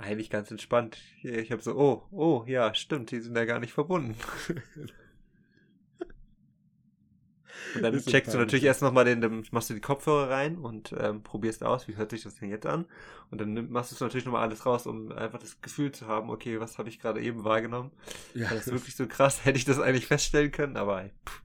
Eigentlich 0.00 0.28
ganz 0.28 0.50
entspannt. 0.50 0.98
Ich 1.22 1.52
habe 1.52 1.62
so, 1.62 1.76
oh, 1.76 2.02
oh, 2.10 2.44
ja, 2.48 2.74
stimmt, 2.74 3.12
die 3.12 3.20
sind 3.20 3.36
ja 3.36 3.44
gar 3.44 3.60
nicht 3.60 3.72
verbunden. 3.72 4.16
Und 7.74 7.82
dann 7.82 7.98
checkst 7.98 8.34
du 8.34 8.38
natürlich 8.38 8.64
erst 8.64 8.82
nochmal 8.82 9.04
den, 9.04 9.20
dann 9.20 9.44
machst 9.50 9.70
du 9.70 9.74
die 9.74 9.80
Kopfhörer 9.80 10.30
rein 10.30 10.58
und 10.58 10.94
ähm, 10.98 11.22
probierst 11.22 11.62
aus, 11.62 11.88
wie 11.88 11.96
hört 11.96 12.10
sich 12.10 12.22
das 12.22 12.36
denn 12.36 12.50
jetzt 12.50 12.66
an. 12.66 12.86
Und 13.30 13.40
dann 13.40 13.70
machst 13.70 13.98
du 13.98 14.04
natürlich 14.04 14.24
nochmal 14.24 14.42
alles 14.42 14.64
raus, 14.64 14.86
um 14.86 15.12
einfach 15.12 15.38
das 15.38 15.60
Gefühl 15.60 15.92
zu 15.92 16.06
haben, 16.06 16.30
okay, 16.30 16.60
was 16.60 16.78
habe 16.78 16.88
ich 16.88 16.98
gerade 16.98 17.20
eben 17.20 17.44
wahrgenommen. 17.44 17.90
Ja. 18.34 18.48
Das 18.48 18.66
ist 18.66 18.72
wirklich 18.72 18.96
so 18.96 19.06
krass, 19.06 19.44
hätte 19.44 19.58
ich 19.58 19.64
das 19.64 19.80
eigentlich 19.80 20.06
feststellen 20.06 20.50
können, 20.50 20.76
aber 20.76 21.10
pff. 21.26 21.42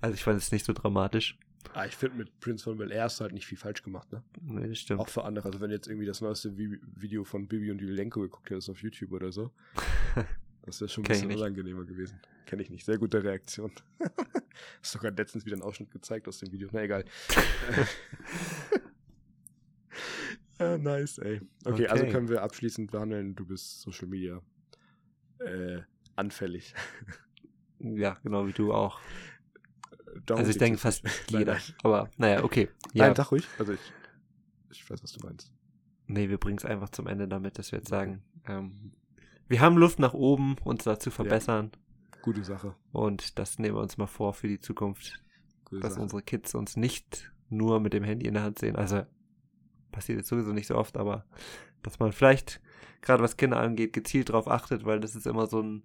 also 0.00 0.14
ich 0.14 0.24
fand 0.24 0.38
es 0.38 0.52
nicht 0.52 0.66
so 0.66 0.72
dramatisch. 0.72 1.38
Ah, 1.72 1.86
ich 1.86 1.94
finde, 1.94 2.16
mit 2.16 2.40
Prince 2.40 2.64
von 2.64 2.78
Bel 2.78 2.90
Air 2.90 3.04
hast 3.04 3.20
du 3.20 3.22
halt 3.22 3.32
nicht 3.32 3.46
viel 3.46 3.58
falsch 3.58 3.82
gemacht, 3.82 4.10
ne? 4.10 4.22
Nee, 4.40 4.68
das 4.68 4.78
stimmt. 4.78 5.00
Auch 5.00 5.08
für 5.08 5.24
andere. 5.24 5.46
Also, 5.46 5.60
wenn 5.60 5.70
jetzt 5.70 5.86
irgendwie 5.86 6.06
das 6.06 6.20
neueste 6.20 6.56
Video 6.56 7.22
von 7.22 7.46
Bibi 7.46 7.70
und 7.70 7.80
Julenko 7.80 8.20
geguckt 8.22 8.50
hättest 8.50 8.70
auf 8.70 8.82
YouTube 8.82 9.12
oder 9.12 9.30
so, 9.30 9.52
das 10.62 10.80
wäre 10.80 10.88
schon 10.88 11.04
ein 11.04 11.08
bisschen 11.08 11.32
unangenehmer 11.32 11.84
gewesen. 11.84 12.20
Kenne 12.46 12.62
ich 12.62 12.70
nicht. 12.70 12.84
Sehr 12.84 12.98
gute 12.98 13.22
Reaktion. 13.22 13.72
Hast 14.80 14.92
sogar 14.92 15.12
letztens 15.12 15.46
wieder 15.46 15.54
einen 15.54 15.62
Ausschnitt 15.62 15.90
gezeigt 15.90 16.28
aus 16.28 16.38
dem 16.38 16.52
Video. 16.52 16.68
Na 16.72 16.82
egal. 16.82 17.04
ja, 20.58 20.78
nice, 20.78 21.18
ey. 21.18 21.40
Okay, 21.64 21.84
okay, 21.84 21.86
also 21.86 22.06
können 22.06 22.28
wir 22.28 22.42
abschließend 22.42 22.90
behandeln, 22.90 23.34
du 23.34 23.46
bist 23.46 23.80
Social 23.80 24.08
Media 24.08 24.42
äh, 25.38 25.80
anfällig. 26.16 26.74
ja, 27.78 28.18
genau 28.22 28.46
wie 28.46 28.52
du 28.52 28.72
auch. 28.72 29.00
Darum 30.26 30.40
also 30.40 30.50
ich 30.50 30.58
denke 30.58 30.78
fast 30.78 31.04
jeder. 31.28 31.54
Nein, 31.54 31.62
nein. 31.66 31.76
Aber 31.82 32.10
naja, 32.16 32.44
okay. 32.44 32.68
Ja. 32.92 33.06
Nein, 33.06 33.14
sag 33.14 33.30
ruhig. 33.30 33.46
Also 33.58 33.72
ich, 33.72 33.92
ich 34.70 34.90
weiß, 34.90 35.02
was 35.02 35.12
du 35.12 35.26
meinst. 35.26 35.52
Nee, 36.06 36.28
wir 36.28 36.38
bringen 36.38 36.58
es 36.58 36.64
einfach 36.64 36.88
zum 36.88 37.06
Ende 37.06 37.28
damit, 37.28 37.58
dass 37.58 37.70
wir 37.70 37.78
jetzt 37.78 37.88
sagen, 37.88 38.22
ähm, 38.46 38.92
wir 39.50 39.60
haben 39.60 39.76
Luft 39.76 39.98
nach 39.98 40.14
oben, 40.14 40.56
uns 40.62 40.84
da 40.84 41.00
zu 41.00 41.10
verbessern. 41.10 41.72
Ja. 41.74 42.18
Gute 42.22 42.44
Sache. 42.44 42.76
Und 42.92 43.36
das 43.38 43.58
nehmen 43.58 43.74
wir 43.74 43.82
uns 43.82 43.98
mal 43.98 44.06
vor 44.06 44.32
für 44.32 44.46
die 44.46 44.60
Zukunft. 44.60 45.20
Gute 45.64 45.80
dass 45.80 45.94
Sache. 45.94 46.02
unsere 46.02 46.22
Kids 46.22 46.54
uns 46.54 46.76
nicht 46.76 47.32
nur 47.48 47.80
mit 47.80 47.92
dem 47.92 48.04
Handy 48.04 48.26
in 48.26 48.34
der 48.34 48.44
Hand 48.44 48.60
sehen. 48.60 48.76
Also 48.76 49.02
passiert 49.90 50.18
jetzt 50.18 50.28
sowieso 50.28 50.52
nicht 50.52 50.68
so 50.68 50.76
oft, 50.76 50.96
aber 50.96 51.24
dass 51.82 51.98
man 51.98 52.12
vielleicht, 52.12 52.60
gerade 53.02 53.24
was 53.24 53.36
Kinder 53.36 53.58
angeht, 53.58 53.92
gezielt 53.92 54.28
darauf 54.28 54.46
achtet, 54.46 54.84
weil 54.84 55.00
das 55.00 55.16
ist 55.16 55.26
immer 55.26 55.48
so 55.48 55.60
ein 55.60 55.82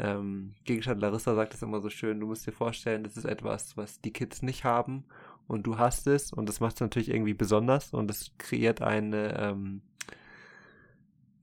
ähm, 0.00 0.56
Gegenstand, 0.64 1.00
Larissa 1.00 1.36
sagt 1.36 1.54
es 1.54 1.62
immer 1.62 1.80
so 1.80 1.90
schön, 1.90 2.18
du 2.18 2.26
musst 2.26 2.44
dir 2.44 2.52
vorstellen, 2.52 3.04
das 3.04 3.16
ist 3.16 3.24
etwas, 3.24 3.76
was 3.76 4.00
die 4.00 4.12
Kids 4.12 4.42
nicht 4.42 4.64
haben 4.64 5.04
und 5.46 5.62
du 5.64 5.78
hast 5.78 6.08
es 6.08 6.32
und 6.32 6.48
das 6.48 6.58
macht 6.58 6.74
es 6.74 6.80
natürlich 6.80 7.10
irgendwie 7.10 7.34
besonders 7.34 7.94
und 7.94 8.10
es 8.10 8.32
kreiert 8.36 8.82
eine, 8.82 9.38
ähm, 9.38 9.82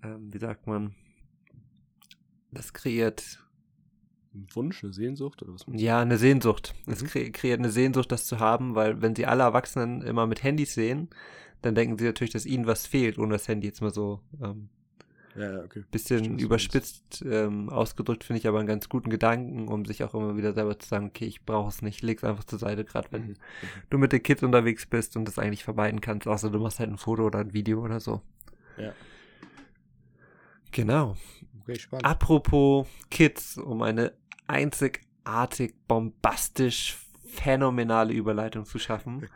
ähm, 0.04 0.34
wie 0.34 0.40
sagt 0.40 0.68
man, 0.68 0.94
das 2.54 2.74
kreiert 2.74 3.40
ein 4.34 4.48
Wunsch, 4.54 4.84
eine 4.84 4.94
Sehnsucht 4.94 5.42
oder 5.44 5.54
was? 5.54 5.66
Ja, 5.72 6.00
eine 6.00 6.18
Sehnsucht. 6.18 6.74
Es 6.88 7.04
mhm. 7.04 7.08
kre 7.08 7.32
kreiert 7.32 7.60
eine 7.60 7.72
Sehnsucht, 7.72 8.12
das 8.12 8.26
zu 8.26 8.40
haben, 8.40 8.76
weil 8.76 9.02
wenn 9.02 9.16
sie 9.16 9.26
alle 9.26 9.44
Erwachsenen 9.44 10.02
immer 10.02 10.26
mit 10.26 10.44
Handys 10.44 10.74
sehen, 10.74 11.10
dann 11.62 11.76
denken 11.76 11.98
sie 11.98 12.06
natürlich, 12.06 12.34
dass 12.34 12.46
ihnen 12.46 12.66
was 12.66 12.88
fehlt, 12.88 13.18
ohne 13.18 13.34
das 13.34 13.48
Handy 13.48 13.68
jetzt 13.68 13.82
mal 13.82 13.94
so 13.94 14.22
ähm, 14.42 14.70
ja, 15.36 15.64
okay. 15.64 15.84
Bisschen 15.90 16.38
überspitzt 16.38 17.24
ähm, 17.26 17.70
ausgedrückt, 17.70 18.24
finde 18.24 18.40
ich 18.40 18.48
aber 18.48 18.60
einen 18.60 18.68
ganz 18.68 18.88
guten 18.88 19.10
Gedanken, 19.10 19.68
um 19.68 19.84
sich 19.84 20.04
auch 20.04 20.14
immer 20.14 20.38
wieder 20.38 20.54
selber 20.54 20.78
zu 20.78 20.88
sagen, 20.88 21.08
okay, 21.08 21.26
ich 21.26 21.44
brauche 21.44 21.70
es 21.70 21.82
nicht, 21.82 22.04
leg's 22.04 22.24
einfach 22.24 22.44
zur 22.44 22.60
Seite, 22.60 22.86
gerade 22.86 23.08
wenn 23.12 23.28
mhm. 23.30 23.36
du 23.90 23.98
mit 23.98 24.12
den 24.12 24.22
Kids 24.22 24.44
unterwegs 24.44 24.86
bist 24.86 25.18
und 25.18 25.26
das 25.26 25.40
eigentlich 25.40 25.64
vermeiden 25.64 26.02
kannst, 26.02 26.28
außer 26.28 26.52
du 26.52 26.60
machst 26.60 26.80
halt 26.80 26.92
ein 26.92 26.98
Foto 26.98 27.26
oder 27.26 27.40
ein 27.40 27.54
Video 27.54 27.84
oder 27.84 28.00
so. 28.00 28.22
Ja. 28.78 28.94
Genau. 30.72 31.16
Okay, 31.64 31.80
spannend. 31.80 32.06
Apropos 32.06 32.88
Kids, 33.10 33.58
um 33.58 33.82
eine 33.82 34.14
einzigartig 34.48 35.76
bombastisch 35.88 36.98
phänomenale 37.26 38.14
Überleitung 38.14 38.66
zu 38.66 38.80
schaffen. 38.80 39.28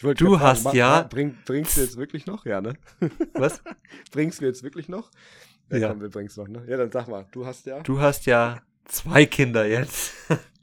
du 0.00 0.14
fragen, 0.14 0.40
hast 0.40 0.74
ja. 0.74 1.02
Bring, 1.02 1.36
bringst 1.44 1.76
du 1.76 1.82
jetzt 1.82 1.96
wirklich 1.96 2.26
noch? 2.26 2.44
Ja, 2.46 2.60
ne? 2.60 2.74
Was? 3.34 3.62
bringst 4.10 4.40
du 4.40 4.46
jetzt 4.46 4.62
wirklich 4.62 4.88
noch? 4.88 5.10
Ja, 5.70 5.78
ja. 5.78 5.88
Komm, 5.88 6.00
wir 6.00 6.10
bringst 6.10 6.36
noch, 6.36 6.48
ne? 6.48 6.64
Ja, 6.66 6.76
dann 6.76 6.90
sag 6.90 7.08
mal, 7.08 7.26
du 7.32 7.46
hast 7.46 7.66
ja. 7.66 7.80
Du 7.80 8.00
hast 8.00 8.26
ja 8.26 8.60
zwei 8.86 9.24
Kinder 9.26 9.66
jetzt. 9.66 10.14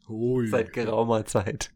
Ui. 0.10 0.48
Seit 0.48 0.74
geraumer 0.74 1.26
Zeit. 1.26 1.72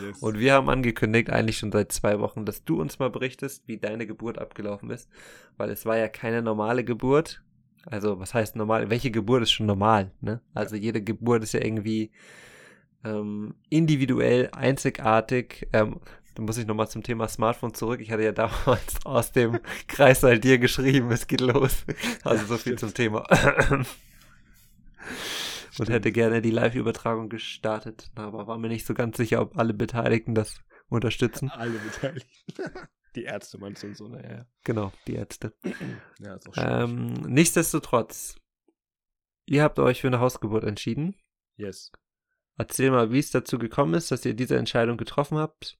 Yes. 0.00 0.18
Und 0.18 0.38
wir 0.38 0.52
haben 0.52 0.68
angekündigt, 0.68 1.30
eigentlich 1.30 1.58
schon 1.58 1.72
seit 1.72 1.90
zwei 1.90 2.20
Wochen, 2.20 2.44
dass 2.44 2.64
du 2.64 2.80
uns 2.80 2.98
mal 2.98 3.08
berichtest, 3.08 3.66
wie 3.66 3.78
deine 3.78 4.06
Geburt 4.06 4.38
abgelaufen 4.38 4.90
ist. 4.90 5.08
Weil 5.56 5.70
es 5.70 5.86
war 5.86 5.96
ja 5.96 6.08
keine 6.08 6.42
normale 6.42 6.84
Geburt. 6.84 7.42
Also, 7.86 8.18
was 8.18 8.34
heißt 8.34 8.56
normal? 8.56 8.90
Welche 8.90 9.10
Geburt 9.10 9.42
ist 9.42 9.52
schon 9.52 9.66
normal, 9.66 10.12
ne? 10.20 10.40
Also, 10.54 10.76
ja. 10.76 10.82
jede 10.82 11.02
Geburt 11.02 11.42
ist 11.42 11.52
ja 11.52 11.64
irgendwie 11.64 12.10
ähm, 13.04 13.54
individuell, 13.70 14.50
einzigartig. 14.52 15.68
Ähm, 15.72 16.00
da 16.34 16.42
muss 16.42 16.58
ich 16.58 16.66
nochmal 16.66 16.88
zum 16.88 17.02
Thema 17.02 17.28
Smartphone 17.28 17.72
zurück. 17.72 18.00
Ich 18.00 18.10
hatte 18.10 18.24
ja 18.24 18.32
damals 18.66 19.04
aus 19.04 19.32
dem 19.32 19.58
Kreißsaal 19.88 20.38
dir 20.38 20.58
geschrieben, 20.58 21.10
es 21.10 21.26
geht 21.26 21.40
los. 21.40 21.84
Also 22.24 22.44
so 22.46 22.58
viel 22.58 22.78
zum 22.78 22.92
Thema. 22.92 23.24
Und 25.78 25.90
hätte 25.90 26.10
gerne 26.10 26.40
die 26.40 26.50
Live-Übertragung 26.50 27.28
gestartet, 27.28 28.10
aber 28.14 28.46
war 28.46 28.56
mir 28.56 28.68
nicht 28.68 28.86
so 28.86 28.94
ganz 28.94 29.18
sicher, 29.18 29.42
ob 29.42 29.58
alle 29.58 29.74
Beteiligten 29.74 30.34
das 30.34 30.62
unterstützen. 30.88 31.50
Alle 31.50 31.78
Beteiligten. 31.78 32.30
Die 33.16 33.24
Ärzte 33.24 33.58
meinst 33.58 33.82
du 33.82 33.88
und 33.88 33.96
so, 33.96 34.08
naja. 34.08 34.46
Genau, 34.62 34.92
die 35.06 35.14
Ärzte. 35.14 35.54
ja, 36.20 36.34
ist 36.34 36.48
auch 36.48 36.54
ähm, 36.58 37.14
nichtsdestotrotz, 37.26 38.36
ihr 39.46 39.62
habt 39.62 39.78
euch 39.78 40.02
für 40.02 40.06
eine 40.06 40.20
Hausgeburt 40.20 40.64
entschieden. 40.64 41.16
Yes. 41.56 41.90
Erzähl 42.58 42.90
mal, 42.90 43.10
wie 43.12 43.18
es 43.18 43.30
dazu 43.30 43.58
gekommen 43.58 43.94
ist, 43.94 44.10
dass 44.10 44.24
ihr 44.24 44.34
diese 44.34 44.56
Entscheidung 44.56 44.98
getroffen 44.98 45.38
habt. 45.38 45.78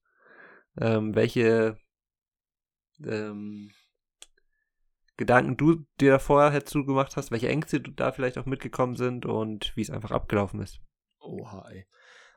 Ähm, 0.79 1.15
welche 1.15 1.79
ähm, 3.05 3.71
Gedanken 5.17 5.57
du 5.57 5.87
dir 6.01 6.19
vorher 6.19 6.61
dazu 6.61 6.85
gemacht 6.85 7.17
hast, 7.17 7.31
welche 7.31 7.49
Ängste 7.49 7.81
du 7.81 7.91
da 7.91 8.13
vielleicht 8.13 8.39
auch 8.39 8.47
mitgekommen 8.47 8.97
sind 8.97 9.27
und 9.27 9.75
wie 9.77 9.83
es 9.83 9.91
einfach 9.91 10.11
abgelaufen 10.11 10.61
ist. 10.61 10.81
Oha, 11.21 11.69
ey. 11.71 11.87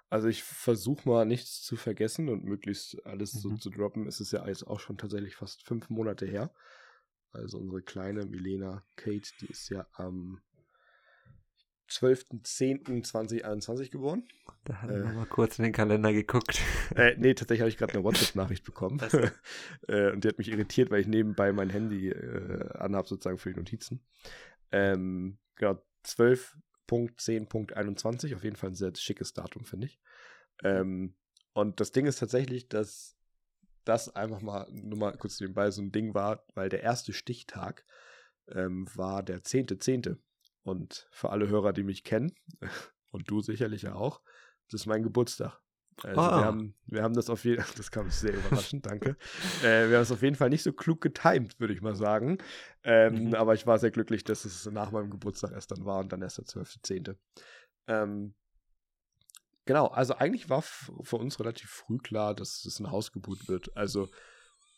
Also 0.10 0.28
ich 0.28 0.44
versuche 0.44 1.08
mal 1.08 1.26
nichts 1.26 1.62
zu 1.62 1.76
vergessen 1.76 2.30
und 2.30 2.44
möglichst 2.44 3.06
alles 3.06 3.36
mhm. 3.36 3.40
so 3.40 3.58
zu 3.58 3.70
droppen. 3.70 4.08
Es 4.08 4.20
ist 4.20 4.32
ja 4.32 4.48
jetzt 4.48 4.66
auch 4.66 4.80
schon 4.80 4.98
tatsächlich 4.98 5.36
fast 5.36 5.68
fünf 5.68 5.90
Monate 5.90 6.26
her. 6.26 6.52
Also 7.32 7.60
unsere 7.60 7.84
kleine 7.84 8.26
Milena 8.26 8.84
Kate, 8.96 9.30
die 9.40 9.48
ist 9.48 9.70
ja 9.70 9.86
am 9.94 10.42
12.10.2021 11.90 13.92
geboren. 13.92 14.28
Da 14.64 14.82
haben 14.82 14.90
wir 14.90 15.06
äh, 15.06 15.14
mal 15.14 15.26
kurz 15.26 15.60
in 15.60 15.64
den 15.64 15.74
Kalender 15.74 16.14
geguckt. 16.14 16.62
Äh, 16.96 17.16
nee, 17.18 17.34
tatsächlich 17.34 17.62
habe 17.62 17.70
ich 17.70 17.78
gerade 17.78 17.94
eine 17.94 18.04
WhatsApp-Nachricht 18.04 18.64
bekommen. 18.64 19.00
äh, 19.88 20.12
und 20.12 20.24
die 20.24 20.28
hat 20.28 20.38
mich 20.38 20.50
irritiert, 20.50 20.92
weil 20.92 21.02
ich 21.02 21.08
nebenbei 21.08 21.52
mein 21.52 21.70
Handy 21.70 22.10
äh, 22.10 22.70
anhabe, 22.78 23.08
sozusagen 23.08 23.38
für 23.38 23.52
die 23.52 23.60
Notizen. 23.60 24.02
Ähm, 24.72 25.40
genau, 25.56 25.82
12.10.21, 26.90 28.36
auf 28.36 28.44
jeden 28.44 28.56
Fall 28.56 28.72
ein 28.72 28.76
sehr 28.76 28.96
schickes 28.96 29.34
Datum, 29.34 29.64
finde 29.64 29.88
ich. 29.88 30.00
Ähm, 30.64 31.16
und 31.54 31.80
das 31.80 31.92
Ding 31.92 32.06
ist 32.06 32.20
tatsächlich, 32.20 32.70
dass 32.70 33.16
das 33.86 34.16
einfach 34.16 34.42
mal, 34.42 34.68
nur 34.72 35.00
mal 35.00 35.18
kurz 35.18 35.40
nebenbei 35.40 35.72
so 35.72 35.82
ein 35.82 35.92
Ding 35.92 36.14
war, 36.14 36.46
weil 36.54 36.70
der 36.70 36.84
erste 36.84 37.14
Stichtag 37.14 37.86
ähm, 38.48 38.88
war 38.96 39.24
der 39.24 39.42
10.10. 39.42 40.04
.10. 40.04 40.18
Und 40.64 41.08
für 41.12 41.30
alle 41.30 41.48
Hörer, 41.48 41.74
die 41.74 41.84
mich 41.84 42.04
kennen, 42.04 42.36
und 43.12 43.30
du 43.30 43.42
sicherlich 43.42 43.84
ja 43.84 43.96
auch, 43.96 44.22
das 44.70 44.82
ist 44.82 44.88
mein 44.88 45.04
Geburtstag. 45.04 45.60
Also 46.04 46.22
ah. 46.22 46.40
wir, 46.40 46.46
haben, 46.46 46.76
wir 46.86 47.04
haben 47.04 47.14
das 47.14 47.30
auf 47.30 47.44
jeden 47.46 47.62
Fall, 47.62 47.74
das 47.78 47.92
kam 47.92 48.10
sehr 48.10 48.34
überraschend, 48.34 48.86
danke. 48.86 49.18
Äh, 49.64 49.90
wir 49.90 49.98
haben 49.98 50.04
es 50.04 50.12
auf 50.12 50.22
jeden 50.22 50.36
Fall 50.36 50.50
nicht 50.50 50.64
so 50.64 50.74
klug 50.74 51.02
getimt, 51.02 51.60
würde 51.60 51.74
ich 51.74 51.82
mal 51.82 51.96
sagen. 51.96 52.38
Ähm, 52.84 53.28
mhm. 53.28 53.36
Aber 53.36 53.54
ich 53.54 53.68
war 53.68 53.80
sehr 53.80 53.92
glücklich, 53.92 54.24
dass 54.24 54.46
es 54.46 54.66
nach 54.72 54.92
meinem 54.92 55.10
Geburtstag 55.10 55.52
erst 55.52 55.72
dann 55.72 55.86
war 55.86 56.00
und 56.00 56.12
dann 56.12 56.22
erst 56.22 56.38
der 56.38 56.46
12.10. 56.46 57.16
Ähm, 57.88 58.34
genau, 59.66 59.88
also 59.88 60.16
eigentlich 60.16 60.50
war 60.50 60.62
für 60.62 61.18
uns 61.18 61.40
relativ 61.40 61.70
früh 61.70 61.98
klar, 61.98 62.34
dass 62.34 62.66
es 62.66 62.80
eine 62.80 62.92
Hausgeburt 62.92 63.48
wird. 63.48 63.76
Also 63.76 64.10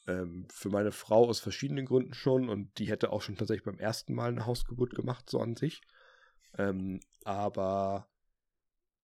ähm, 0.08 0.48
für 0.52 0.70
meine 0.70 0.92
Frau 0.92 1.28
aus 1.28 1.40
verschiedenen 1.40 1.86
Gründen 1.86 2.14
schon 2.14 2.50
und 2.50 2.78
die 2.80 2.86
hätte 2.86 3.12
auch 3.12 3.22
schon 3.22 3.36
tatsächlich 3.36 3.66
beim 3.66 3.80
ersten 3.80 4.14
Mal 4.14 4.30
eine 4.30 4.46
Hausgeburt 4.46 4.96
gemacht, 4.96 5.30
so 5.30 5.40
an 5.40 5.56
sich. 5.56 5.82
Ähm, 6.58 7.00
aber 7.24 8.11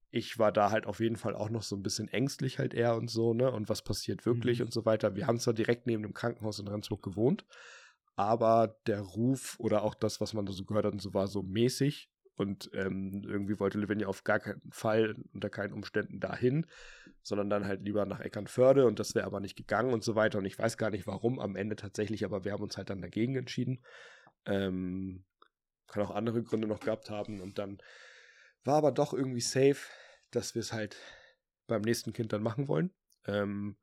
ich 0.09 0.39
war 0.39 0.51
da 0.51 0.71
halt 0.71 0.85
auf 0.85 0.99
jeden 0.99 1.17
Fall 1.17 1.35
auch 1.35 1.49
noch 1.49 1.63
so 1.63 1.75
ein 1.75 1.83
bisschen 1.83 2.07
ängstlich 2.07 2.59
halt 2.59 2.73
eher 2.73 2.95
und 2.95 3.09
so, 3.09 3.33
ne? 3.33 3.51
Und 3.51 3.69
was 3.69 3.81
passiert 3.81 4.25
wirklich 4.25 4.59
mhm. 4.59 4.65
und 4.65 4.71
so 4.71 4.85
weiter. 4.85 5.15
Wir 5.15 5.27
haben 5.27 5.39
zwar 5.39 5.53
direkt 5.53 5.85
neben 5.85 6.03
dem 6.03 6.13
Krankenhaus 6.13 6.59
in 6.59 6.67
Rendsburg 6.67 7.03
gewohnt, 7.03 7.45
aber 8.15 8.77
der 8.87 9.01
Ruf 9.01 9.55
oder 9.59 9.83
auch 9.83 9.95
das, 9.95 10.21
was 10.21 10.33
man 10.33 10.45
da 10.45 10.53
so 10.53 10.65
gehört 10.65 10.85
hat 10.85 10.93
und 10.93 11.01
so, 11.01 11.13
war 11.13 11.27
so 11.27 11.43
mäßig. 11.43 12.09
Und 12.35 12.69
ähm, 12.73 13.23
irgendwie 13.25 13.59
wollte 13.59 13.79
Lavinia 13.79 14.05
auf 14.05 14.23
gar 14.23 14.39
keinen 14.39 14.61
Fall 14.71 15.15
unter 15.33 15.49
keinen 15.49 15.73
Umständen 15.73 16.19
dahin, 16.19 16.67
sondern 17.23 17.49
dann 17.49 17.65
halt 17.65 17.81
lieber 17.81 18.05
nach 18.05 18.19
Eckernförde 18.19 18.85
und 18.85 18.99
das 18.99 19.15
wäre 19.15 19.25
aber 19.25 19.39
nicht 19.39 19.55
gegangen 19.55 19.91
und 19.91 20.03
so 20.03 20.13
weiter. 20.13 20.37
Und 20.37 20.45
ich 20.45 20.57
weiß 20.57 20.77
gar 20.77 20.91
nicht 20.91 21.07
warum 21.07 21.39
am 21.39 21.55
Ende 21.55 21.75
tatsächlich, 21.75 22.23
aber 22.25 22.45
wir 22.45 22.51
haben 22.51 22.61
uns 22.61 22.77
halt 22.77 22.91
dann 22.91 23.01
dagegen 23.01 23.35
entschieden. 23.35 23.81
Ähm, 24.45 25.25
kann 25.87 26.03
auch 26.03 26.11
andere 26.11 26.43
Gründe 26.43 26.67
noch 26.67 26.79
gehabt 26.79 27.09
haben. 27.09 27.41
Und 27.41 27.57
dann 27.57 27.79
war 28.63 28.75
aber 28.75 28.91
doch 28.91 29.13
irgendwie 29.13 29.41
safe, 29.41 29.77
dass 30.31 30.55
wir 30.55 30.61
es 30.61 30.73
halt 30.73 30.97
beim 31.67 31.81
nächsten 31.81 32.13
Kind 32.13 32.33
dann 32.33 32.43
machen 32.43 32.67
wollen. 32.67 32.93
Ähm, 33.25 33.77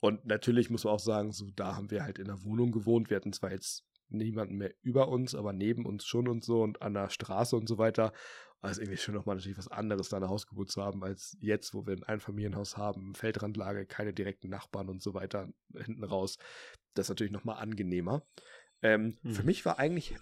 und 0.00 0.24
natürlich 0.24 0.70
muss 0.70 0.84
man 0.84 0.94
auch 0.94 1.00
sagen, 1.00 1.32
so 1.32 1.50
da 1.54 1.76
haben 1.76 1.90
wir 1.90 2.02
halt 2.02 2.18
in 2.18 2.26
der 2.26 2.42
Wohnung 2.42 2.72
gewohnt. 2.72 3.10
Wir 3.10 3.16
hatten 3.16 3.32
zwar 3.32 3.52
jetzt 3.52 3.84
niemanden 4.08 4.56
mehr 4.56 4.74
über 4.82 5.08
uns, 5.08 5.34
aber 5.34 5.52
neben 5.52 5.86
uns 5.86 6.04
schon 6.04 6.28
und 6.28 6.44
so 6.44 6.62
und 6.62 6.82
an 6.82 6.94
der 6.94 7.10
Straße 7.10 7.56
und 7.56 7.68
so 7.68 7.78
weiter. 7.78 8.12
Also 8.62 8.82
irgendwie 8.82 8.98
schon 8.98 9.14
nochmal 9.14 9.36
natürlich 9.36 9.56
was 9.56 9.68
anderes, 9.68 10.10
da 10.10 10.18
eine 10.18 10.28
Hausgeburt 10.28 10.70
zu 10.70 10.82
haben, 10.82 11.02
als 11.02 11.36
jetzt, 11.40 11.72
wo 11.72 11.86
wir 11.86 11.94
ein 11.94 12.02
Einfamilienhaus 12.02 12.76
haben, 12.76 13.14
Feldrandlage, 13.14 13.86
keine 13.86 14.12
direkten 14.12 14.50
Nachbarn 14.50 14.88
und 14.88 15.02
so 15.02 15.14
weiter 15.14 15.48
hinten 15.74 16.04
raus. 16.04 16.36
Das 16.94 17.06
ist 17.06 17.10
natürlich 17.10 17.32
nochmal 17.32 17.62
angenehmer. 17.62 18.22
Ähm, 18.82 19.16
hm. 19.22 19.34
Für 19.34 19.42
mich 19.44 19.64
war 19.64 19.78
eigentlich 19.78 20.16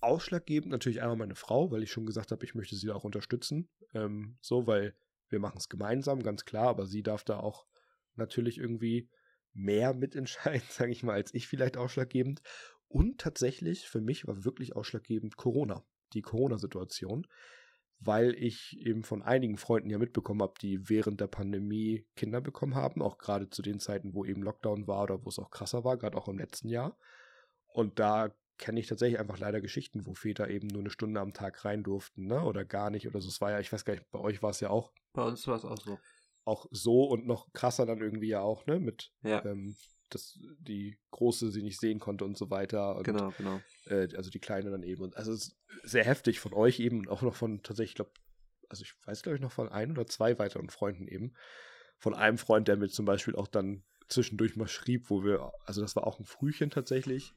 ausschlaggebend 0.00 0.70
natürlich 0.70 1.02
einmal 1.02 1.16
meine 1.16 1.34
Frau, 1.34 1.70
weil 1.70 1.82
ich 1.82 1.90
schon 1.90 2.06
gesagt 2.06 2.30
habe, 2.30 2.44
ich 2.44 2.54
möchte 2.54 2.76
sie 2.76 2.86
da 2.86 2.94
auch 2.94 3.04
unterstützen. 3.04 3.68
Ähm, 3.94 4.38
so, 4.40 4.66
weil 4.66 4.94
wir 5.28 5.40
machen 5.40 5.58
es 5.58 5.68
gemeinsam, 5.68 6.22
ganz 6.22 6.44
klar, 6.44 6.68
aber 6.68 6.86
sie 6.86 7.02
darf 7.02 7.24
da 7.24 7.38
auch 7.38 7.66
natürlich 8.16 8.58
irgendwie 8.58 9.08
mehr 9.52 9.94
mitentscheiden, 9.94 10.66
sage 10.68 10.92
ich 10.92 11.02
mal, 11.02 11.14
als 11.14 11.34
ich 11.34 11.48
vielleicht 11.48 11.76
ausschlaggebend. 11.76 12.42
Und 12.88 13.20
tatsächlich, 13.20 13.88
für 13.88 14.00
mich 14.00 14.26
war 14.26 14.44
wirklich 14.44 14.74
ausschlaggebend 14.74 15.36
Corona, 15.36 15.84
die 16.12 16.22
Corona-Situation, 16.22 17.26
weil 18.00 18.34
ich 18.34 18.78
eben 18.80 19.04
von 19.04 19.22
einigen 19.22 19.58
Freunden 19.58 19.90
ja 19.90 19.98
mitbekommen 19.98 20.42
habe, 20.42 20.54
die 20.60 20.88
während 20.88 21.20
der 21.20 21.28
Pandemie 21.28 22.06
Kinder 22.16 22.40
bekommen 22.40 22.74
haben, 22.74 23.02
auch 23.02 23.18
gerade 23.18 23.48
zu 23.50 23.62
den 23.62 23.78
Zeiten, 23.78 24.14
wo 24.14 24.24
eben 24.24 24.42
Lockdown 24.42 24.88
war 24.88 25.04
oder 25.04 25.24
wo 25.24 25.28
es 25.28 25.38
auch 25.38 25.50
krasser 25.50 25.84
war, 25.84 25.98
gerade 25.98 26.16
auch 26.16 26.28
im 26.28 26.38
letzten 26.38 26.68
Jahr. 26.68 26.98
Und 27.72 27.98
da 28.00 28.34
kenne 28.60 28.78
ich 28.78 28.86
tatsächlich 28.86 29.18
einfach 29.18 29.38
leider 29.38 29.60
Geschichten, 29.60 30.06
wo 30.06 30.12
Väter 30.12 30.48
eben 30.48 30.68
nur 30.68 30.80
eine 30.80 30.90
Stunde 30.90 31.18
am 31.20 31.32
Tag 31.32 31.64
rein 31.64 31.82
durften, 31.82 32.26
ne? 32.26 32.42
Oder 32.44 32.64
gar 32.64 32.90
nicht. 32.90 33.08
Oder 33.08 33.20
so. 33.20 33.28
Es 33.28 33.40
war 33.40 33.50
ja, 33.50 33.58
ich 33.58 33.72
weiß 33.72 33.84
gar 33.84 33.94
nicht, 33.94 34.08
bei 34.10 34.20
euch 34.20 34.42
war 34.42 34.50
es 34.50 34.60
ja 34.60 34.68
auch. 34.68 34.92
Bei 35.14 35.24
uns 35.24 35.46
war 35.48 35.56
es 35.56 35.64
auch 35.64 35.78
so. 35.78 35.98
Auch 36.44 36.66
so 36.70 37.04
und 37.04 37.26
noch 37.26 37.52
krasser 37.52 37.86
dann 37.86 38.00
irgendwie 38.00 38.28
ja 38.28 38.40
auch, 38.40 38.66
ne? 38.66 38.78
Mit 38.78 39.12
ja. 39.22 39.44
ähm, 39.44 39.74
dass 40.10 40.38
die 40.58 40.98
große 41.10 41.50
sie 41.50 41.62
nicht 41.62 41.80
sehen 41.80 42.00
konnte 42.00 42.24
und 42.24 42.36
so 42.36 42.50
weiter. 42.50 42.96
Und, 42.96 43.04
genau, 43.04 43.32
genau. 43.36 43.60
Äh, 43.86 44.14
also 44.14 44.30
die 44.30 44.40
kleine 44.40 44.70
dann 44.70 44.82
eben. 44.82 45.02
Und 45.02 45.16
also 45.16 45.34
sehr 45.82 46.04
heftig 46.04 46.38
von 46.38 46.52
euch 46.52 46.80
eben 46.80 46.98
und 46.98 47.08
auch 47.08 47.22
noch 47.22 47.34
von 47.34 47.62
tatsächlich, 47.62 47.92
ich 47.92 47.96
glaube, 47.96 48.12
also 48.68 48.82
ich 48.82 48.94
weiß 49.06 49.22
glaube 49.22 49.36
ich 49.36 49.42
noch 49.42 49.52
von 49.52 49.68
ein 49.68 49.90
oder 49.90 50.06
zwei 50.06 50.38
weiteren 50.38 50.68
Freunden 50.68 51.08
eben. 51.08 51.32
Von 51.96 52.14
einem 52.14 52.38
Freund, 52.38 52.68
der 52.68 52.76
mir 52.76 52.88
zum 52.88 53.06
Beispiel 53.06 53.36
auch 53.36 53.48
dann 53.48 53.84
zwischendurch 54.08 54.56
mal 54.56 54.68
schrieb, 54.68 55.08
wo 55.08 55.24
wir, 55.24 55.52
also 55.64 55.80
das 55.80 55.96
war 55.96 56.06
auch 56.06 56.18
ein 56.18 56.24
Frühchen 56.24 56.70
tatsächlich, 56.70 57.34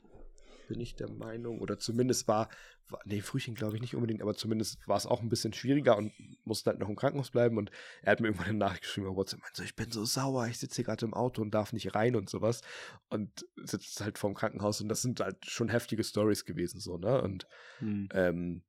bin 0.68 0.80
ich 0.80 0.96
der 0.96 1.10
Meinung. 1.10 1.60
Oder 1.60 1.80
zumindest 1.80 2.28
war, 2.28 2.50
war 2.90 3.00
nee, 3.06 3.22
Frühchen 3.22 3.56
glaube 3.56 3.76
ich 3.76 3.82
nicht 3.82 3.96
unbedingt, 3.96 4.22
aber 4.22 4.36
zumindest 4.36 4.86
war 4.88 4.98
es 4.98 5.06
auch 5.06 5.22
ein 5.22 5.30
bisschen 5.30 5.54
schwieriger 5.54 5.98
und 5.98 6.12
musste 6.44 6.70
halt 6.70 6.80
noch 6.80 6.90
im 6.90 6.96
Krankenhaus 6.96 7.32
bleiben. 7.32 7.58
Und 7.58 7.72
er 8.02 8.12
hat 8.12 8.20
mir 8.20 8.28
irgendwann 8.28 8.48
eine 8.48 8.58
Nachricht 8.58 8.84
geschrieben 8.84 9.08
auf 9.08 9.16
WhatsApp, 9.16 9.42
meinte 9.42 9.58
so, 9.58 9.64
ich 9.64 9.76
bin 9.76 9.92
so 9.92 10.06
sauer, 10.06 10.48
ich 10.48 10.60
sitze 10.60 10.78
hier 10.78 10.86
gerade 10.86 11.06
im 11.06 11.14
Auto 11.14 11.42
und 11.42 11.54
darf 11.54 11.74
nicht 11.74 11.96
rein 11.96 12.16
und 12.16 12.30
sowas. 12.30 12.62
Und 13.10 13.46
sitzt 13.64 14.02
halt 14.02 14.18
vorm 14.18 14.34
Krankenhaus 14.34 14.82
und 14.82 14.90
das 14.90 15.02
sind 15.02 15.20
halt 15.20 15.46
schon 15.46 15.70
heftige 15.70 16.04
Stories 16.04 16.46
gewesen, 16.46 16.80
so, 16.80 16.98
ne? 16.98 17.22
Und 17.22 17.48
hm. 17.80 18.10
ähm, 18.14 18.64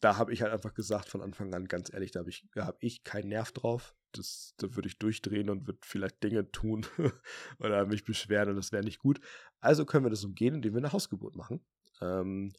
da 0.00 0.18
habe 0.18 0.32
ich 0.32 0.42
halt 0.42 0.52
einfach 0.52 0.74
gesagt 0.74 1.08
von 1.08 1.22
Anfang 1.22 1.52
an, 1.54 1.66
ganz 1.66 1.92
ehrlich, 1.92 2.12
da 2.12 2.20
habe 2.20 2.30
ich, 2.30 2.46
hab 2.56 2.76
ich 2.80 3.02
keinen 3.02 3.28
Nerv 3.28 3.52
drauf. 3.52 3.95
Das, 4.12 4.54
da 4.58 4.74
würde 4.74 4.88
ich 4.88 4.98
durchdrehen 4.98 5.50
und 5.50 5.66
würde 5.66 5.80
vielleicht 5.82 6.22
Dinge 6.22 6.50
tun 6.50 6.86
oder 7.58 7.86
mich 7.86 8.04
beschweren 8.04 8.50
und 8.50 8.56
das 8.56 8.72
wäre 8.72 8.84
nicht 8.84 8.98
gut. 8.98 9.20
Also 9.60 9.84
können 9.84 10.04
wir 10.04 10.10
das 10.10 10.24
umgehen, 10.24 10.54
indem 10.54 10.74
wir 10.74 10.78
eine 10.78 10.92
Hausgeburt 10.92 11.36
machen. 11.36 11.64
Ähm, 12.00 12.52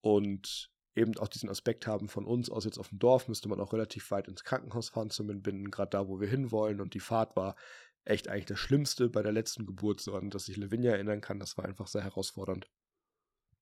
und 0.00 0.70
eben 0.94 1.16
auch 1.18 1.28
diesen 1.28 1.48
Aspekt 1.48 1.86
haben 1.86 2.08
von 2.08 2.26
uns 2.26 2.50
aus 2.50 2.64
jetzt 2.64 2.78
auf 2.78 2.88
dem 2.88 2.98
Dorf, 2.98 3.28
müsste 3.28 3.48
man 3.48 3.60
auch 3.60 3.72
relativ 3.72 4.10
weit 4.10 4.28
ins 4.28 4.44
Krankenhaus 4.44 4.90
fahren 4.90 5.10
zum 5.10 5.30
Entbinden, 5.30 5.70
gerade 5.70 5.90
da, 5.90 6.08
wo 6.08 6.20
wir 6.20 6.28
hinwollen. 6.28 6.80
Und 6.80 6.94
die 6.94 7.00
Fahrt 7.00 7.36
war 7.36 7.56
echt 8.04 8.28
eigentlich 8.28 8.46
das 8.46 8.58
Schlimmste 8.58 9.08
bei 9.08 9.22
der 9.22 9.32
letzten 9.32 9.66
Geburt, 9.66 10.00
so 10.00 10.14
an 10.14 10.30
das 10.30 10.48
ich 10.48 10.56
Lavinia 10.56 10.92
erinnern 10.92 11.20
kann. 11.20 11.38
Das 11.38 11.56
war 11.56 11.64
einfach 11.64 11.86
sehr 11.86 12.02
herausfordernd. 12.02 12.68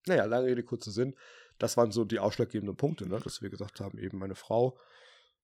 Naja, 0.06 0.24
lange 0.24 0.46
Rede, 0.46 0.64
kurzer 0.64 0.90
Sinn. 0.90 1.14
Das 1.58 1.76
waren 1.76 1.92
so 1.92 2.04
die 2.04 2.18
ausschlaggebenden 2.18 2.76
Punkte, 2.76 3.06
ne? 3.06 3.20
dass 3.20 3.42
wir 3.42 3.50
gesagt 3.50 3.80
haben, 3.80 3.98
eben 3.98 4.18
meine 4.18 4.34
Frau, 4.34 4.78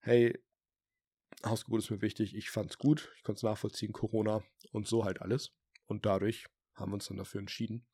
hey, 0.00 0.38
Hausgeburt 1.44 1.82
ist 1.82 1.90
mir 1.90 2.02
wichtig, 2.02 2.34
ich 2.34 2.50
fand's 2.50 2.78
gut, 2.78 3.12
ich 3.16 3.22
konnte 3.22 3.38
es 3.38 3.42
nachvollziehen, 3.42 3.92
Corona 3.92 4.42
und 4.72 4.86
so 4.86 5.04
halt 5.04 5.20
alles. 5.20 5.52
Und 5.86 6.06
dadurch 6.06 6.46
haben 6.74 6.90
wir 6.90 6.94
uns 6.94 7.06
dann 7.06 7.16
dafür 7.16 7.40
entschieden. 7.40 7.86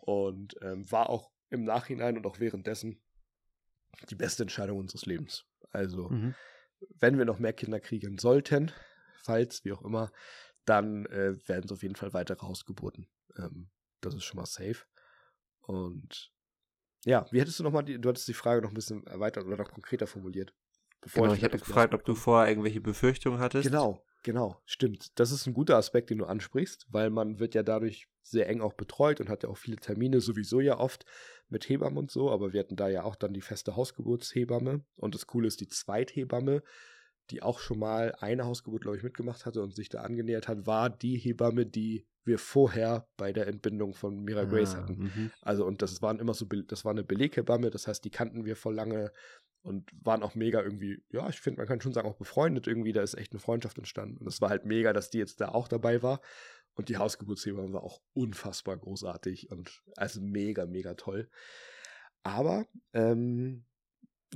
Und 0.00 0.56
ähm, 0.62 0.90
war 0.90 1.10
auch 1.10 1.30
im 1.50 1.64
Nachhinein 1.64 2.16
und 2.16 2.26
auch 2.26 2.40
währenddessen 2.40 3.00
die 4.10 4.14
beste 4.14 4.42
Entscheidung 4.42 4.78
unseres 4.78 5.06
Lebens. 5.06 5.44
Also, 5.70 6.08
mhm. 6.08 6.34
wenn 6.98 7.18
wir 7.18 7.24
noch 7.24 7.38
mehr 7.38 7.52
Kinder 7.52 7.80
kriegen 7.80 8.18
sollten, 8.18 8.70
falls, 9.22 9.64
wie 9.64 9.72
auch 9.72 9.82
immer, 9.82 10.12
dann 10.64 11.06
äh, 11.06 11.36
werden 11.48 11.64
es 11.64 11.72
auf 11.72 11.82
jeden 11.82 11.96
Fall 11.96 12.12
weitere 12.12 12.46
Hausgeburten. 12.46 13.08
Ähm, 13.36 13.70
das 14.00 14.14
ist 14.14 14.24
schon 14.24 14.36
mal 14.36 14.46
safe. 14.46 14.84
Und 15.60 16.32
ja, 17.04 17.26
wie 17.30 17.40
hättest 17.40 17.58
du 17.58 17.64
nochmal 17.64 17.84
die, 17.84 18.00
du 18.00 18.08
hattest 18.08 18.28
die 18.28 18.34
Frage 18.34 18.62
noch 18.62 18.70
ein 18.70 18.74
bisschen 18.74 19.06
erweitert 19.06 19.44
oder 19.44 19.56
noch 19.56 19.70
konkreter 19.70 20.06
formuliert. 20.06 20.54
Genau, 21.02 21.32
ich, 21.32 21.38
ich 21.38 21.44
hatte 21.44 21.58
gefragt, 21.58 21.94
ob 21.94 22.04
du 22.04 22.14
vorher 22.14 22.48
irgendwelche 22.48 22.80
Befürchtungen 22.80 23.38
hattest. 23.38 23.68
Genau, 23.68 24.02
genau, 24.22 24.60
stimmt. 24.64 25.18
Das 25.18 25.32
ist 25.32 25.46
ein 25.46 25.54
guter 25.54 25.76
Aspekt, 25.76 26.10
den 26.10 26.18
du 26.18 26.26
ansprichst, 26.26 26.86
weil 26.90 27.10
man 27.10 27.38
wird 27.38 27.54
ja 27.54 27.62
dadurch 27.62 28.08
sehr 28.22 28.48
eng 28.48 28.60
auch 28.60 28.74
betreut 28.74 29.20
und 29.20 29.28
hat 29.28 29.42
ja 29.42 29.48
auch 29.48 29.56
viele 29.56 29.76
Termine, 29.76 30.20
sowieso 30.20 30.60
ja 30.60 30.78
oft 30.78 31.04
mit 31.48 31.68
Hebammen 31.68 31.98
und 31.98 32.10
so, 32.10 32.30
aber 32.30 32.52
wir 32.52 32.60
hatten 32.60 32.76
da 32.76 32.88
ja 32.88 33.04
auch 33.04 33.16
dann 33.16 33.32
die 33.32 33.40
feste 33.40 33.76
Hausgeburtshebamme 33.76 34.84
und 34.96 35.14
das 35.14 35.26
Coole 35.26 35.48
ist, 35.48 35.60
die 35.60 35.68
Zweithebamme, 35.68 36.62
die 37.30 37.42
auch 37.42 37.58
schon 37.58 37.78
mal 37.78 38.14
eine 38.20 38.44
Hausgeburt, 38.44 38.82
glaube 38.82 38.96
ich, 38.96 39.02
mitgemacht 39.02 39.46
hatte 39.46 39.62
und 39.62 39.74
sich 39.74 39.88
da 39.88 40.02
angenähert 40.02 40.48
hat, 40.48 40.66
war 40.66 40.90
die 40.90 41.16
Hebamme, 41.16 41.66
die 41.66 42.06
wir 42.24 42.38
vorher 42.38 43.08
bei 43.16 43.32
der 43.32 43.46
Entbindung 43.46 43.94
von 43.94 44.22
Mira 44.22 44.44
Grace 44.44 44.74
ah, 44.74 44.78
hatten. 44.78 44.98
Mhm. 44.98 45.30
Also, 45.40 45.64
und 45.64 45.82
das 45.82 46.00
waren 46.02 46.20
immer 46.20 46.34
so, 46.34 46.44
das 46.44 46.84
war 46.84 46.92
eine 46.92 47.04
Beleghebamme, 47.04 47.70
das 47.70 47.86
heißt, 47.86 48.04
die 48.04 48.10
kannten 48.10 48.44
wir 48.44 48.56
vor 48.56 48.72
lange 48.72 49.12
und 49.62 49.90
waren 50.04 50.22
auch 50.22 50.34
mega 50.34 50.62
irgendwie, 50.62 51.02
ja, 51.10 51.28
ich 51.28 51.40
finde, 51.40 51.58
man 51.58 51.68
kann 51.68 51.80
schon 51.80 51.92
sagen, 51.92 52.08
auch 52.08 52.16
befreundet 52.16 52.66
irgendwie, 52.66 52.92
da 52.92 53.02
ist 53.02 53.14
echt 53.14 53.32
eine 53.32 53.40
Freundschaft 53.40 53.78
entstanden. 53.78 54.18
Und 54.18 54.26
es 54.26 54.40
war 54.40 54.50
halt 54.50 54.64
mega, 54.64 54.92
dass 54.92 55.10
die 55.10 55.18
jetzt 55.18 55.40
da 55.40 55.48
auch 55.48 55.68
dabei 55.68 56.02
war. 56.02 56.20
Und 56.74 56.88
die 56.88 56.96
Hausgeburtshebamme 56.96 57.72
war 57.72 57.82
auch 57.82 58.00
unfassbar 58.14 58.76
großartig 58.76 59.50
und 59.50 59.82
also 59.96 60.20
mega, 60.20 60.64
mega 60.64 60.94
toll. 60.94 61.28
Aber 62.22 62.66
ähm, 62.92 63.64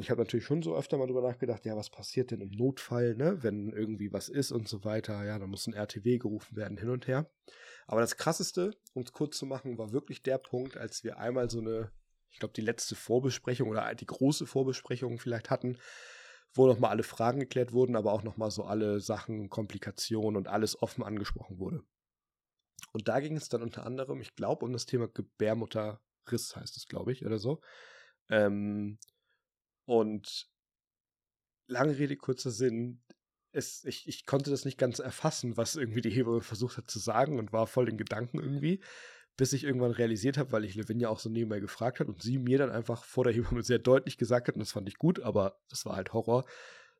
ich 0.00 0.10
habe 0.10 0.22
natürlich 0.22 0.46
schon 0.46 0.62
so 0.62 0.74
öfter 0.74 0.96
mal 0.96 1.06
drüber 1.06 1.22
nachgedacht, 1.22 1.64
ja, 1.66 1.76
was 1.76 1.90
passiert 1.90 2.30
denn 2.30 2.40
im 2.40 2.50
Notfall, 2.50 3.14
ne, 3.14 3.42
wenn 3.42 3.72
irgendwie 3.72 4.12
was 4.12 4.28
ist 4.28 4.50
und 4.50 4.66
so 4.66 4.84
weiter. 4.84 5.24
Ja, 5.24 5.38
da 5.38 5.46
muss 5.46 5.66
ein 5.66 5.74
RTW 5.74 6.18
gerufen 6.18 6.56
werden, 6.56 6.78
hin 6.78 6.88
und 6.88 7.06
her. 7.06 7.30
Aber 7.86 8.00
das 8.00 8.16
Krasseste, 8.16 8.72
um 8.94 9.02
es 9.02 9.12
kurz 9.12 9.36
zu 9.36 9.44
machen, 9.44 9.76
war 9.76 9.92
wirklich 9.92 10.22
der 10.22 10.38
Punkt, 10.38 10.76
als 10.76 11.04
wir 11.04 11.18
einmal 11.18 11.50
so 11.50 11.60
eine, 11.60 11.90
ich 12.32 12.38
glaube, 12.38 12.54
die 12.54 12.62
letzte 12.62 12.94
Vorbesprechung 12.94 13.68
oder 13.68 13.94
die 13.94 14.06
große 14.06 14.46
Vorbesprechung 14.46 15.18
vielleicht 15.18 15.50
hatten, 15.50 15.78
wo 16.54 16.66
nochmal 16.66 16.90
alle 16.90 17.02
Fragen 17.02 17.40
geklärt 17.40 17.72
wurden, 17.72 17.96
aber 17.96 18.12
auch 18.12 18.22
nochmal 18.22 18.50
so 18.50 18.64
alle 18.64 19.00
Sachen, 19.00 19.48
Komplikationen 19.48 20.36
und 20.36 20.48
alles 20.48 20.80
offen 20.82 21.04
angesprochen 21.04 21.58
wurde. 21.58 21.82
Und 22.92 23.08
da 23.08 23.20
ging 23.20 23.36
es 23.36 23.48
dann 23.48 23.62
unter 23.62 23.86
anderem, 23.86 24.20
ich 24.20 24.34
glaube, 24.34 24.64
um 24.64 24.72
das 24.72 24.86
Thema 24.86 25.08
Gebärmutterriss 25.08 26.56
heißt 26.56 26.76
es, 26.76 26.86
glaube 26.88 27.12
ich, 27.12 27.24
oder 27.24 27.38
so. 27.38 27.60
Ähm, 28.28 28.98
und 29.84 30.48
lange 31.66 31.98
Rede, 31.98 32.16
kurzer 32.16 32.50
Sinn, 32.50 33.02
es, 33.52 33.84
ich, 33.84 34.08
ich 34.08 34.26
konnte 34.26 34.50
das 34.50 34.64
nicht 34.64 34.78
ganz 34.78 34.98
erfassen, 34.98 35.56
was 35.56 35.76
irgendwie 35.76 36.00
die 36.00 36.10
Hebamme 36.10 36.40
versucht 36.40 36.78
hat 36.78 36.90
zu 36.90 36.98
sagen 36.98 37.38
und 37.38 37.52
war 37.52 37.66
voll 37.66 37.88
in 37.88 37.98
Gedanken 37.98 38.40
irgendwie, 38.40 38.82
bis 39.42 39.52
ich 39.54 39.64
irgendwann 39.64 39.90
realisiert 39.90 40.38
habe, 40.38 40.52
weil 40.52 40.64
ich 40.64 40.76
Lavinia 40.76 41.08
auch 41.08 41.18
so 41.18 41.28
nebenbei 41.28 41.58
gefragt 41.58 41.98
hat 41.98 42.06
und 42.06 42.22
sie 42.22 42.38
mir 42.38 42.58
dann 42.58 42.70
einfach 42.70 43.02
vor 43.02 43.24
der 43.24 43.32
Hebamme 43.32 43.64
sehr 43.64 43.80
deutlich 43.80 44.16
gesagt 44.16 44.46
hat, 44.46 44.54
und 44.54 44.60
das 44.60 44.70
fand 44.70 44.86
ich 44.86 44.98
gut, 44.98 45.18
aber 45.18 45.60
das 45.68 45.84
war 45.84 45.96
halt 45.96 46.12
Horror. 46.12 46.44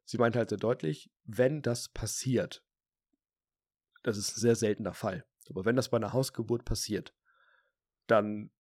Sie 0.05 0.19
meinte 0.19 0.41
halt 0.41 0.49
sehr 0.49 0.59
deutlich, 0.59 1.13
wenn 1.23 1.63
das 1.63 1.89
passiert, 1.89 2.65
das 4.03 4.17
ist 4.17 4.37
ein 4.37 4.41
sehr 4.41 4.57
seltener 4.57 4.93
Fall, 4.93 5.25
aber 5.51 5.65
wenn 5.65 5.77
das 5.77 5.89
bei 5.89 5.99
einer 5.99 6.13
Hausgeburt 6.13 6.65
passiert, 6.65 7.15
dann 8.09 8.51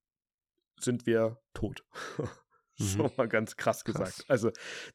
sind 0.78 1.04
wir 1.04 1.42
tot. 1.52 1.84
Mhm. 2.78 2.84
So 2.84 3.12
mal 3.18 3.28
ganz 3.28 3.56
krass 3.58 3.84
gesagt. 3.84 4.14
Krass. 4.14 4.30
Also 4.30 4.50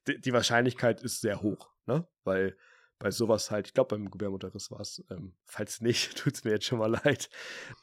die, 0.08 0.20
die, 0.20 0.34
Wahrscheinlichkeit 0.34 1.04
ist 1.04 1.22
sehr 1.22 1.44
hoch, 1.44 1.72
ne? 1.86 2.08
Weil 2.24 2.58
bei 3.00 3.12
sowas 3.12 3.52
halt, 3.52 3.68
ich 3.68 3.74
glaube 3.74 3.96
beim 3.96 4.10
Gebärmutterriss 4.10 4.72
war 4.72 4.80
es, 4.80 5.04
ähm, 5.10 5.36
falls 5.46 5.82
nicht, 5.82 6.18
tut 6.18 6.34
es 6.34 6.44
mir 6.44 6.52
jetzt 6.52 6.66
schon 6.66 6.80
mal 6.80 6.92
leid. 6.92 7.30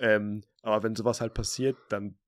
Ähm, 0.01 0.43
aber 0.63 0.83
wenn 0.83 0.97
sowas 0.97 1.21
halt 1.21 1.35
passiert, 1.35 1.77
dann 1.89 2.19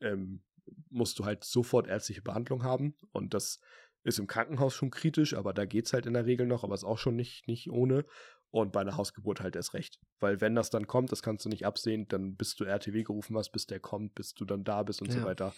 ähm, 0.00 0.42
musst 0.90 1.18
du 1.18 1.24
halt 1.24 1.44
sofort 1.44 1.86
ärztliche 1.86 2.22
Behandlung 2.22 2.62
haben 2.62 2.96
und 3.12 3.34
das 3.34 3.60
ist 4.02 4.18
im 4.18 4.26
Krankenhaus 4.26 4.74
schon 4.74 4.90
kritisch, 4.90 5.34
aber 5.34 5.54
da 5.54 5.64
geht 5.64 5.86
es 5.86 5.92
halt 5.92 6.06
in 6.06 6.12
der 6.12 6.26
Regel 6.26 6.46
noch, 6.46 6.62
aber 6.62 6.74
ist 6.74 6.84
auch 6.84 6.98
schon 6.98 7.16
nicht, 7.16 7.48
nicht 7.48 7.70
ohne. 7.70 8.04
Und 8.50 8.70
bei 8.70 8.82
einer 8.82 8.96
Hausgeburt 8.96 9.40
halt 9.40 9.56
erst 9.56 9.74
recht. 9.74 9.98
Weil 10.20 10.40
wenn 10.40 10.54
das 10.54 10.70
dann 10.70 10.86
kommt, 10.86 11.10
das 11.10 11.22
kannst 11.22 11.44
du 11.44 11.48
nicht 11.48 11.66
absehen, 11.66 12.06
dann 12.06 12.36
bist 12.36 12.60
du 12.60 12.64
RTW 12.64 13.02
gerufen 13.02 13.36
hast, 13.36 13.50
bis 13.50 13.66
der 13.66 13.80
kommt, 13.80 14.14
bis 14.14 14.34
du 14.34 14.44
dann 14.44 14.62
da 14.62 14.84
bist 14.84 15.02
und 15.02 15.08
ja. 15.08 15.20
so 15.20 15.24
weiter. 15.24 15.54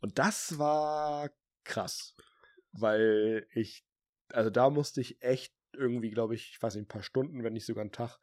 Und 0.00 0.18
das 0.18 0.58
war 0.58 1.30
krass. 1.62 2.16
Weil 2.72 3.46
ich, 3.54 3.84
also 4.32 4.50
da 4.50 4.70
musste 4.70 5.00
ich 5.00 5.22
echt 5.22 5.54
irgendwie, 5.74 6.10
glaube 6.10 6.34
ich, 6.34 6.50
ich 6.50 6.62
weiß 6.62 6.74
nicht, 6.74 6.84
ein 6.84 6.88
paar 6.88 7.02
Stunden, 7.02 7.42
wenn 7.44 7.52
nicht 7.52 7.66
sogar 7.66 7.82
einen 7.82 7.92
Tag, 7.92 8.18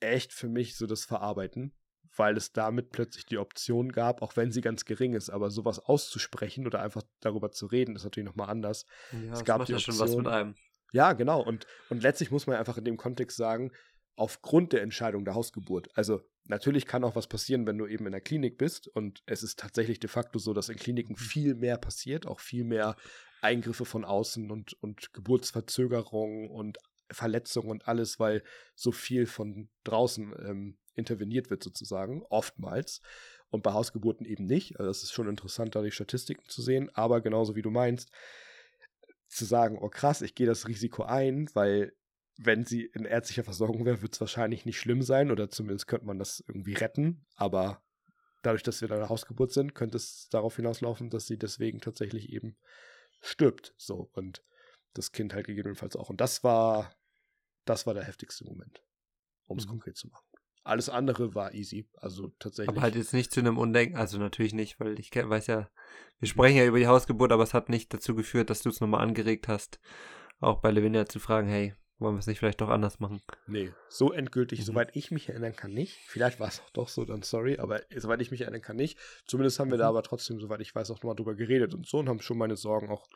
echt 0.00 0.32
für 0.32 0.48
mich 0.48 0.76
so 0.76 0.86
das 0.86 1.04
verarbeiten 1.04 1.74
weil 2.18 2.36
es 2.36 2.52
damit 2.52 2.90
plötzlich 2.90 3.26
die 3.26 3.38
Option 3.38 3.92
gab, 3.92 4.22
auch 4.22 4.36
wenn 4.36 4.50
sie 4.50 4.60
ganz 4.60 4.84
gering 4.84 5.14
ist, 5.14 5.30
aber 5.30 5.50
sowas 5.50 5.78
auszusprechen 5.78 6.66
oder 6.66 6.80
einfach 6.82 7.02
darüber 7.20 7.50
zu 7.52 7.66
reden, 7.66 7.96
ist 7.96 8.04
natürlich 8.04 8.26
nochmal 8.28 8.50
anders. 8.50 8.86
Ja, 9.12 9.32
es 9.32 9.44
gab 9.44 9.58
macht 9.60 9.68
ja 9.68 9.78
schon 9.78 9.98
was 9.98 10.16
mit 10.16 10.26
einem. 10.26 10.54
Ja, 10.92 11.12
genau. 11.12 11.42
Und, 11.42 11.66
und 11.90 12.02
letztlich 12.02 12.30
muss 12.30 12.46
man 12.46 12.56
einfach 12.56 12.78
in 12.78 12.84
dem 12.84 12.96
Kontext 12.96 13.36
sagen, 13.36 13.72
aufgrund 14.14 14.72
der 14.72 14.82
Entscheidung 14.82 15.24
der 15.24 15.34
Hausgeburt. 15.34 15.88
Also 15.94 16.22
natürlich 16.44 16.86
kann 16.86 17.04
auch 17.04 17.16
was 17.16 17.26
passieren, 17.26 17.66
wenn 17.66 17.76
du 17.76 17.86
eben 17.86 18.06
in 18.06 18.12
der 18.12 18.20
Klinik 18.20 18.56
bist. 18.56 18.88
Und 18.88 19.22
es 19.26 19.42
ist 19.42 19.58
tatsächlich 19.58 20.00
de 20.00 20.08
facto 20.08 20.38
so, 20.38 20.54
dass 20.54 20.68
in 20.68 20.76
Kliniken 20.76 21.12
mhm. 21.12 21.22
viel 21.22 21.54
mehr 21.54 21.76
passiert, 21.76 22.26
auch 22.26 22.40
viel 22.40 22.64
mehr 22.64 22.96
Eingriffe 23.40 23.84
von 23.84 24.04
außen 24.04 24.50
und, 24.50 24.72
und 24.82 25.12
Geburtsverzögerungen 25.12 26.50
und 26.50 26.78
Verletzungen 27.10 27.70
und 27.70 27.86
alles, 27.88 28.18
weil 28.18 28.42
so 28.74 28.92
viel 28.92 29.26
von 29.26 29.68
draußen 29.84 30.34
ähm, 30.44 30.78
interveniert 30.94 31.50
wird 31.50 31.62
sozusagen, 31.62 32.22
oftmals. 32.30 33.00
Und 33.48 33.62
bei 33.62 33.72
Hausgeburten 33.72 34.26
eben 34.26 34.44
nicht. 34.44 34.78
Also 34.80 34.90
es 34.90 35.04
ist 35.04 35.12
schon 35.12 35.28
interessant, 35.28 35.76
da 35.76 35.82
die 35.82 35.92
Statistiken 35.92 36.48
zu 36.48 36.62
sehen. 36.62 36.90
Aber 36.94 37.20
genauso 37.20 37.54
wie 37.54 37.62
du 37.62 37.70
meinst, 37.70 38.10
zu 39.28 39.44
sagen, 39.44 39.78
oh 39.80 39.88
krass, 39.88 40.22
ich 40.22 40.34
gehe 40.34 40.46
das 40.46 40.66
Risiko 40.66 41.04
ein, 41.04 41.48
weil 41.54 41.92
wenn 42.38 42.64
sie 42.64 42.90
in 42.92 43.04
ärztlicher 43.04 43.44
Versorgung 43.44 43.84
wäre, 43.84 44.02
wird 44.02 44.14
es 44.14 44.20
wahrscheinlich 44.20 44.66
nicht 44.66 44.78
schlimm 44.78 45.02
sein 45.02 45.30
oder 45.30 45.48
zumindest 45.48 45.86
könnte 45.86 46.06
man 46.06 46.18
das 46.18 46.44
irgendwie 46.46 46.74
retten. 46.74 47.24
Aber 47.34 47.82
dadurch, 48.42 48.62
dass 48.62 48.80
wir 48.80 48.88
da 48.88 48.96
eine 48.96 49.08
Hausgeburt 49.08 49.52
sind, 49.52 49.74
könnte 49.74 49.96
es 49.96 50.28
darauf 50.30 50.56
hinauslaufen, 50.56 51.08
dass 51.10 51.26
sie 51.26 51.38
deswegen 51.38 51.80
tatsächlich 51.80 52.30
eben 52.30 52.56
stirbt. 53.20 53.74
So 53.76 54.10
und 54.12 54.42
das 54.94 55.12
Kind 55.12 55.34
halt 55.34 55.46
gegebenenfalls 55.46 55.96
auch. 55.96 56.10
Und 56.10 56.20
das 56.20 56.42
war, 56.44 56.94
das 57.64 57.86
war 57.86 57.94
der 57.94 58.04
heftigste 58.04 58.44
Moment, 58.44 58.82
um 59.46 59.58
es 59.58 59.66
mhm. 59.66 59.70
konkret 59.70 59.96
zu 59.96 60.08
machen. 60.08 60.24
Alles 60.64 60.88
andere 60.88 61.34
war 61.34 61.54
easy. 61.54 61.88
Also 61.94 62.28
tatsächlich. 62.40 62.68
Aber 62.68 62.82
halt 62.82 62.96
jetzt 62.96 63.12
nicht 63.12 63.30
zu 63.30 63.40
einem 63.40 63.56
Undenken, 63.56 63.96
also 63.96 64.18
natürlich 64.18 64.52
nicht, 64.52 64.80
weil 64.80 64.98
ich 64.98 65.14
weiß 65.14 65.46
ja, 65.46 65.70
wir 66.18 66.28
sprechen 66.28 66.56
ja 66.56 66.64
über 66.64 66.78
die 66.78 66.88
Hausgeburt, 66.88 67.30
aber 67.30 67.44
es 67.44 67.54
hat 67.54 67.68
nicht 67.68 67.94
dazu 67.94 68.16
geführt, 68.16 68.50
dass 68.50 68.62
du 68.62 68.70
es 68.70 68.80
nochmal 68.80 69.02
angeregt 69.02 69.46
hast, 69.46 69.78
auch 70.40 70.60
bei 70.60 70.70
Lavinia 70.70 71.06
zu 71.06 71.20
fragen, 71.20 71.46
hey, 71.46 71.74
wollen 71.98 72.14
wir 72.14 72.18
es 72.18 72.26
nicht 72.26 72.38
vielleicht 72.38 72.60
doch 72.60 72.68
anders 72.68 73.00
machen? 73.00 73.22
Nee, 73.46 73.72
so 73.88 74.12
endgültig, 74.12 74.60
mhm. 74.60 74.64
soweit 74.64 74.94
ich 74.94 75.10
mich 75.10 75.28
erinnern 75.28 75.56
kann, 75.56 75.72
nicht. 75.72 75.98
Vielleicht 76.06 76.40
war 76.40 76.48
es 76.48 76.60
auch 76.60 76.70
doch 76.70 76.88
so, 76.88 77.04
dann 77.04 77.22
sorry, 77.22 77.58
aber 77.58 77.82
soweit 77.96 78.20
ich 78.20 78.30
mich 78.30 78.42
erinnern 78.42 78.62
kann, 78.62 78.76
nicht. 78.76 78.98
Zumindest 79.26 79.58
haben 79.58 79.70
wir 79.70 79.76
mhm. 79.76 79.80
da 79.80 79.88
aber 79.88 80.02
trotzdem, 80.02 80.40
soweit 80.40 80.60
ich 80.60 80.74
weiß, 80.74 80.90
auch 80.90 80.96
nochmal 80.96 81.16
drüber 81.16 81.34
geredet 81.34 81.74
und 81.74 81.86
so 81.86 81.98
und 81.98 82.08
haben 82.08 82.20
schon 82.20 82.38
meine 82.38 82.56
Sorgen 82.56 82.90
auch 82.90 83.06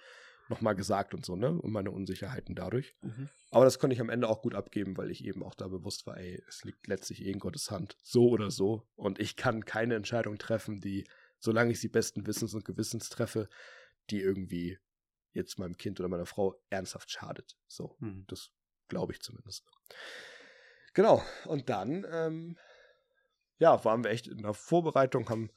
nochmal 0.48 0.74
gesagt 0.74 1.14
und 1.14 1.24
so, 1.24 1.36
ne? 1.36 1.50
Und 1.50 1.70
meine 1.72 1.92
Unsicherheiten 1.92 2.54
dadurch. 2.54 2.94
Mhm. 3.02 3.28
Aber 3.50 3.64
das 3.64 3.78
konnte 3.78 3.94
ich 3.94 4.00
am 4.00 4.10
Ende 4.10 4.28
auch 4.28 4.42
gut 4.42 4.54
abgeben, 4.54 4.96
weil 4.96 5.10
ich 5.10 5.24
eben 5.24 5.42
auch 5.42 5.54
da 5.54 5.68
bewusst 5.68 6.06
war, 6.06 6.18
ey, 6.18 6.42
es 6.48 6.64
liegt 6.64 6.86
letztlich 6.88 7.24
eh 7.24 7.30
in 7.30 7.38
Gottes 7.38 7.70
Hand. 7.70 7.96
So 8.02 8.28
oder 8.28 8.50
so. 8.50 8.86
Und 8.96 9.20
ich 9.20 9.36
kann 9.36 9.64
keine 9.64 9.94
Entscheidung 9.94 10.38
treffen, 10.38 10.80
die, 10.80 11.06
solange 11.38 11.70
ich 11.70 11.80
sie 11.80 11.88
besten 11.88 12.26
Wissens 12.26 12.52
und 12.54 12.64
Gewissens 12.64 13.08
treffe, 13.08 13.48
die 14.10 14.20
irgendwie 14.20 14.78
jetzt 15.32 15.58
meinem 15.58 15.76
Kind 15.76 16.00
oder 16.00 16.08
meiner 16.08 16.26
Frau 16.26 16.60
ernsthaft 16.68 17.10
schadet. 17.10 17.56
So, 17.68 17.96
mhm. 18.00 18.24
das 18.26 18.50
glaube 18.90 19.14
ich 19.14 19.22
zumindest. 19.22 19.64
Genau. 20.92 21.22
Und 21.46 21.70
dann, 21.70 22.06
ähm, 22.10 22.58
ja, 23.58 23.82
waren 23.84 24.04
wir 24.04 24.10
echt 24.10 24.26
in 24.26 24.42
der 24.42 24.54
Vorbereitung, 24.54 25.30
haben 25.30 25.50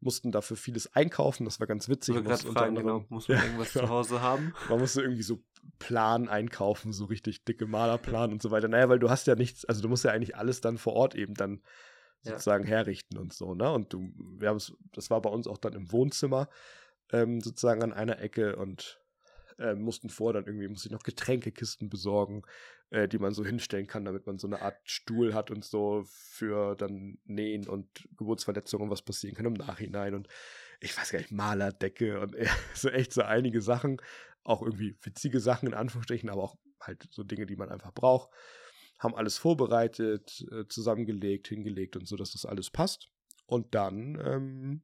mussten 0.00 0.32
dafür 0.32 0.56
vieles 0.56 0.94
einkaufen, 0.94 1.44
das 1.44 1.60
war 1.60 1.66
ganz 1.66 1.88
witzig. 1.88 2.16
Ich 2.16 2.24
gerade 2.24 2.42
fragen, 2.42 2.74
genau, 2.74 3.04
muss 3.10 3.28
man 3.28 3.38
ja, 3.38 3.44
irgendwas 3.44 3.72
genau. 3.72 3.84
zu 3.84 3.90
Hause 3.90 4.22
haben? 4.22 4.54
Man 4.68 4.80
musste 4.80 5.02
irgendwie 5.02 5.22
so 5.22 5.42
Plan 5.78 6.28
einkaufen, 6.28 6.92
so 6.92 7.04
richtig 7.04 7.44
dicke 7.44 7.66
Malerplan 7.66 8.32
und 8.32 8.40
so 8.42 8.50
weiter. 8.50 8.68
Naja, 8.68 8.88
weil 8.88 8.98
du 8.98 9.10
hast 9.10 9.26
ja 9.26 9.34
nichts, 9.34 9.64
also 9.66 9.82
du 9.82 9.88
musst 9.88 10.04
ja 10.04 10.10
eigentlich 10.10 10.36
alles 10.36 10.60
dann 10.60 10.78
vor 10.78 10.94
Ort 10.94 11.14
eben 11.14 11.34
dann 11.34 11.62
sozusagen 12.22 12.64
ja. 12.64 12.70
herrichten 12.70 13.18
und 13.18 13.32
so, 13.32 13.54
ne? 13.54 13.70
Und 13.70 13.92
du, 13.92 14.10
wir 14.38 14.48
haben 14.48 14.56
es, 14.56 14.72
das 14.92 15.10
war 15.10 15.20
bei 15.22 15.30
uns 15.30 15.46
auch 15.46 15.58
dann 15.58 15.72
im 15.72 15.90
Wohnzimmer 15.90 16.48
ähm, 17.12 17.40
sozusagen 17.40 17.82
an 17.82 17.92
einer 17.92 18.20
Ecke 18.20 18.56
und 18.56 18.99
äh, 19.60 19.74
mussten 19.74 20.08
vor 20.08 20.32
dann 20.32 20.46
irgendwie, 20.46 20.68
musste 20.68 20.88
ich 20.88 20.92
noch 20.92 21.02
Getränkekisten 21.02 21.88
besorgen, 21.88 22.42
äh, 22.90 23.06
die 23.06 23.18
man 23.18 23.32
so 23.32 23.44
hinstellen 23.44 23.86
kann, 23.86 24.04
damit 24.04 24.26
man 24.26 24.38
so 24.38 24.46
eine 24.46 24.62
Art 24.62 24.78
Stuhl 24.84 25.34
hat 25.34 25.50
und 25.50 25.64
so 25.64 26.02
für 26.06 26.74
dann 26.76 27.18
Nähen 27.24 27.68
und 27.68 28.08
Geburtsverletzungen, 28.16 28.90
was 28.90 29.02
passieren 29.02 29.36
kann 29.36 29.46
im 29.46 29.52
Nachhinein 29.52 30.14
und 30.14 30.28
ich 30.80 30.96
weiß 30.96 31.12
gar 31.12 31.18
nicht, 31.18 31.30
Malerdecke 31.30 32.20
und 32.20 32.34
äh, 32.34 32.46
so 32.74 32.88
echt 32.88 33.12
so 33.12 33.22
einige 33.22 33.60
Sachen, 33.60 34.00
auch 34.42 34.62
irgendwie 34.62 34.96
witzige 35.02 35.40
Sachen 35.40 35.68
in 35.68 35.74
Anführungsstrichen, 35.74 36.30
aber 36.30 36.42
auch 36.42 36.56
halt 36.80 37.06
so 37.10 37.22
Dinge, 37.22 37.46
die 37.46 37.56
man 37.56 37.68
einfach 37.68 37.92
braucht. 37.92 38.30
Haben 38.98 39.14
alles 39.14 39.38
vorbereitet, 39.38 40.46
äh, 40.50 40.66
zusammengelegt, 40.68 41.48
hingelegt 41.48 41.96
und 41.96 42.06
so, 42.06 42.16
dass 42.16 42.32
das 42.32 42.46
alles 42.46 42.70
passt. 42.70 43.10
Und 43.46 43.74
dann 43.74 44.20
ähm, 44.24 44.82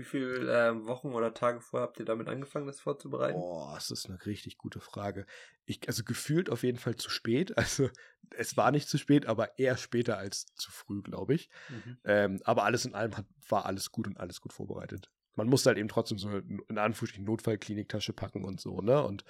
wie 0.00 0.04
viele 0.04 0.50
äh, 0.50 0.86
Wochen 0.86 1.12
oder 1.12 1.34
Tage 1.34 1.60
vorher 1.60 1.86
habt 1.86 2.00
ihr 2.00 2.06
damit 2.06 2.28
angefangen, 2.28 2.66
das 2.66 2.80
vorzubereiten? 2.80 3.38
Boah, 3.38 3.74
das 3.74 3.90
ist 3.90 4.06
eine 4.06 4.24
richtig 4.24 4.56
gute 4.56 4.80
Frage. 4.80 5.26
Ich, 5.66 5.86
also 5.86 6.02
gefühlt 6.04 6.48
auf 6.48 6.62
jeden 6.62 6.78
Fall 6.78 6.96
zu 6.96 7.10
spät. 7.10 7.54
Also 7.60 7.90
es 8.30 8.56
war 8.56 8.70
nicht 8.70 8.88
zu 8.88 8.96
spät, 8.96 9.26
aber 9.26 9.58
eher 9.58 9.76
später 9.76 10.16
als 10.16 10.46
zu 10.54 10.70
früh, 10.70 11.02
glaube 11.02 11.34
ich. 11.34 11.50
Mhm. 11.68 11.98
Ähm, 12.04 12.40
aber 12.44 12.64
alles 12.64 12.84
in 12.84 12.94
allem 12.94 13.16
hat, 13.16 13.26
war 13.48 13.66
alles 13.66 13.92
gut 13.92 14.06
und 14.06 14.18
alles 14.18 14.40
gut 14.40 14.52
vorbereitet. 14.52 15.10
Man 15.36 15.48
musste 15.48 15.68
halt 15.68 15.78
eben 15.78 15.88
trotzdem 15.88 16.18
so 16.18 16.30
in 16.30 16.78
Anführungsstrichen 16.78 17.24
Notfallkliniktasche 17.24 18.12
packen 18.12 18.44
und 18.44 18.60
so, 18.60 18.80
ne? 18.80 19.04
Und 19.04 19.24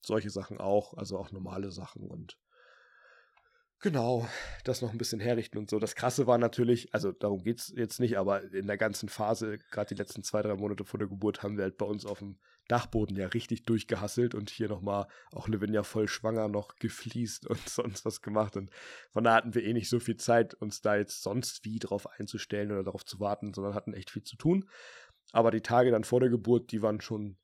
solche 0.00 0.30
Sachen 0.30 0.58
auch, 0.58 0.94
also 0.94 1.18
auch 1.18 1.30
normale 1.30 1.70
Sachen 1.70 2.08
und 2.10 2.36
Genau, 3.80 4.26
das 4.64 4.80
noch 4.80 4.90
ein 4.90 4.98
bisschen 4.98 5.20
herrichten 5.20 5.58
und 5.58 5.68
so. 5.68 5.78
Das 5.78 5.94
Krasse 5.94 6.26
war 6.26 6.38
natürlich, 6.38 6.94
also 6.94 7.12
darum 7.12 7.42
geht 7.44 7.58
es 7.58 7.72
jetzt 7.76 8.00
nicht, 8.00 8.16
aber 8.16 8.42
in 8.54 8.66
der 8.66 8.78
ganzen 8.78 9.10
Phase, 9.10 9.58
gerade 9.70 9.94
die 9.94 10.00
letzten 10.00 10.22
zwei, 10.22 10.40
drei 10.40 10.54
Monate 10.54 10.84
vor 10.84 10.98
der 10.98 11.08
Geburt, 11.08 11.42
haben 11.42 11.58
wir 11.58 11.64
halt 11.64 11.76
bei 11.76 11.84
uns 11.84 12.06
auf 12.06 12.20
dem 12.20 12.38
Dachboden 12.68 13.16
ja 13.16 13.26
richtig 13.28 13.64
durchgehasselt 13.64 14.34
und 14.34 14.48
hier 14.48 14.68
nochmal 14.68 15.06
auch 15.30 15.46
Lavinia 15.46 15.82
voll 15.82 16.08
schwanger 16.08 16.48
noch 16.48 16.76
gefliest 16.76 17.46
und 17.46 17.58
sonst 17.68 18.06
was 18.06 18.22
gemacht. 18.22 18.56
Und 18.56 18.70
von 19.10 19.24
da 19.24 19.34
hatten 19.34 19.54
wir 19.54 19.62
eh 19.62 19.74
nicht 19.74 19.90
so 19.90 20.00
viel 20.00 20.16
Zeit, 20.16 20.54
uns 20.54 20.80
da 20.80 20.96
jetzt 20.96 21.22
sonst 21.22 21.64
wie 21.66 21.78
drauf 21.78 22.08
einzustellen 22.18 22.72
oder 22.72 22.82
darauf 22.82 23.04
zu 23.04 23.20
warten, 23.20 23.52
sondern 23.52 23.74
hatten 23.74 23.92
echt 23.92 24.10
viel 24.10 24.24
zu 24.24 24.36
tun. 24.36 24.68
Aber 25.32 25.50
die 25.50 25.60
Tage 25.60 25.90
dann 25.90 26.04
vor 26.04 26.20
der 26.20 26.30
Geburt, 26.30 26.72
die 26.72 26.80
waren 26.80 27.02
schon 27.02 27.36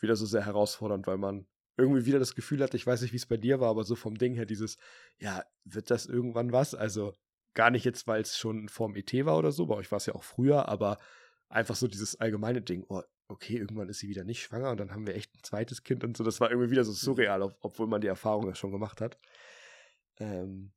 wieder 0.00 0.16
so 0.16 0.26
sehr 0.26 0.44
herausfordernd, 0.44 1.06
weil 1.06 1.18
man 1.18 1.46
irgendwie 1.76 2.06
wieder 2.06 2.18
das 2.18 2.34
Gefühl 2.34 2.62
hatte, 2.62 2.76
ich 2.76 2.86
weiß 2.86 3.02
nicht, 3.02 3.12
wie 3.12 3.18
es 3.18 3.26
bei 3.26 3.36
dir 3.36 3.60
war, 3.60 3.70
aber 3.70 3.84
so 3.84 3.94
vom 3.94 4.16
Ding 4.16 4.34
her 4.34 4.46
dieses, 4.46 4.78
ja, 5.18 5.44
wird 5.64 5.90
das 5.90 6.06
irgendwann 6.06 6.52
was? 6.52 6.74
Also 6.74 7.14
gar 7.54 7.70
nicht 7.70 7.84
jetzt, 7.84 8.06
weil 8.06 8.22
es 8.22 8.36
schon 8.38 8.68
vorm 8.68 8.94
ET 8.96 9.12
war 9.24 9.38
oder 9.38 9.52
so, 9.52 9.66
bei 9.66 9.74
euch 9.74 9.90
war 9.90 9.98
es 9.98 10.06
ja 10.06 10.14
auch 10.14 10.22
früher, 10.22 10.68
aber 10.68 10.98
einfach 11.48 11.76
so 11.76 11.88
dieses 11.88 12.18
allgemeine 12.20 12.62
Ding, 12.62 12.84
oh, 12.88 13.02
okay, 13.28 13.56
irgendwann 13.56 13.88
ist 13.88 13.98
sie 13.98 14.08
wieder 14.08 14.24
nicht 14.24 14.42
schwanger 14.42 14.70
und 14.70 14.78
dann 14.78 14.92
haben 14.92 15.06
wir 15.06 15.14
echt 15.14 15.34
ein 15.34 15.42
zweites 15.42 15.82
Kind 15.82 16.04
und 16.04 16.16
so. 16.16 16.24
Das 16.24 16.40
war 16.40 16.50
irgendwie 16.50 16.70
wieder 16.70 16.84
so 16.84 16.92
mhm. 16.92 16.96
surreal, 16.96 17.54
obwohl 17.60 17.86
man 17.86 18.00
die 18.00 18.06
Erfahrung 18.06 18.46
ja 18.46 18.54
schon 18.54 18.70
gemacht 18.70 19.00
hat. 19.00 19.18
Ähm, 20.18 20.72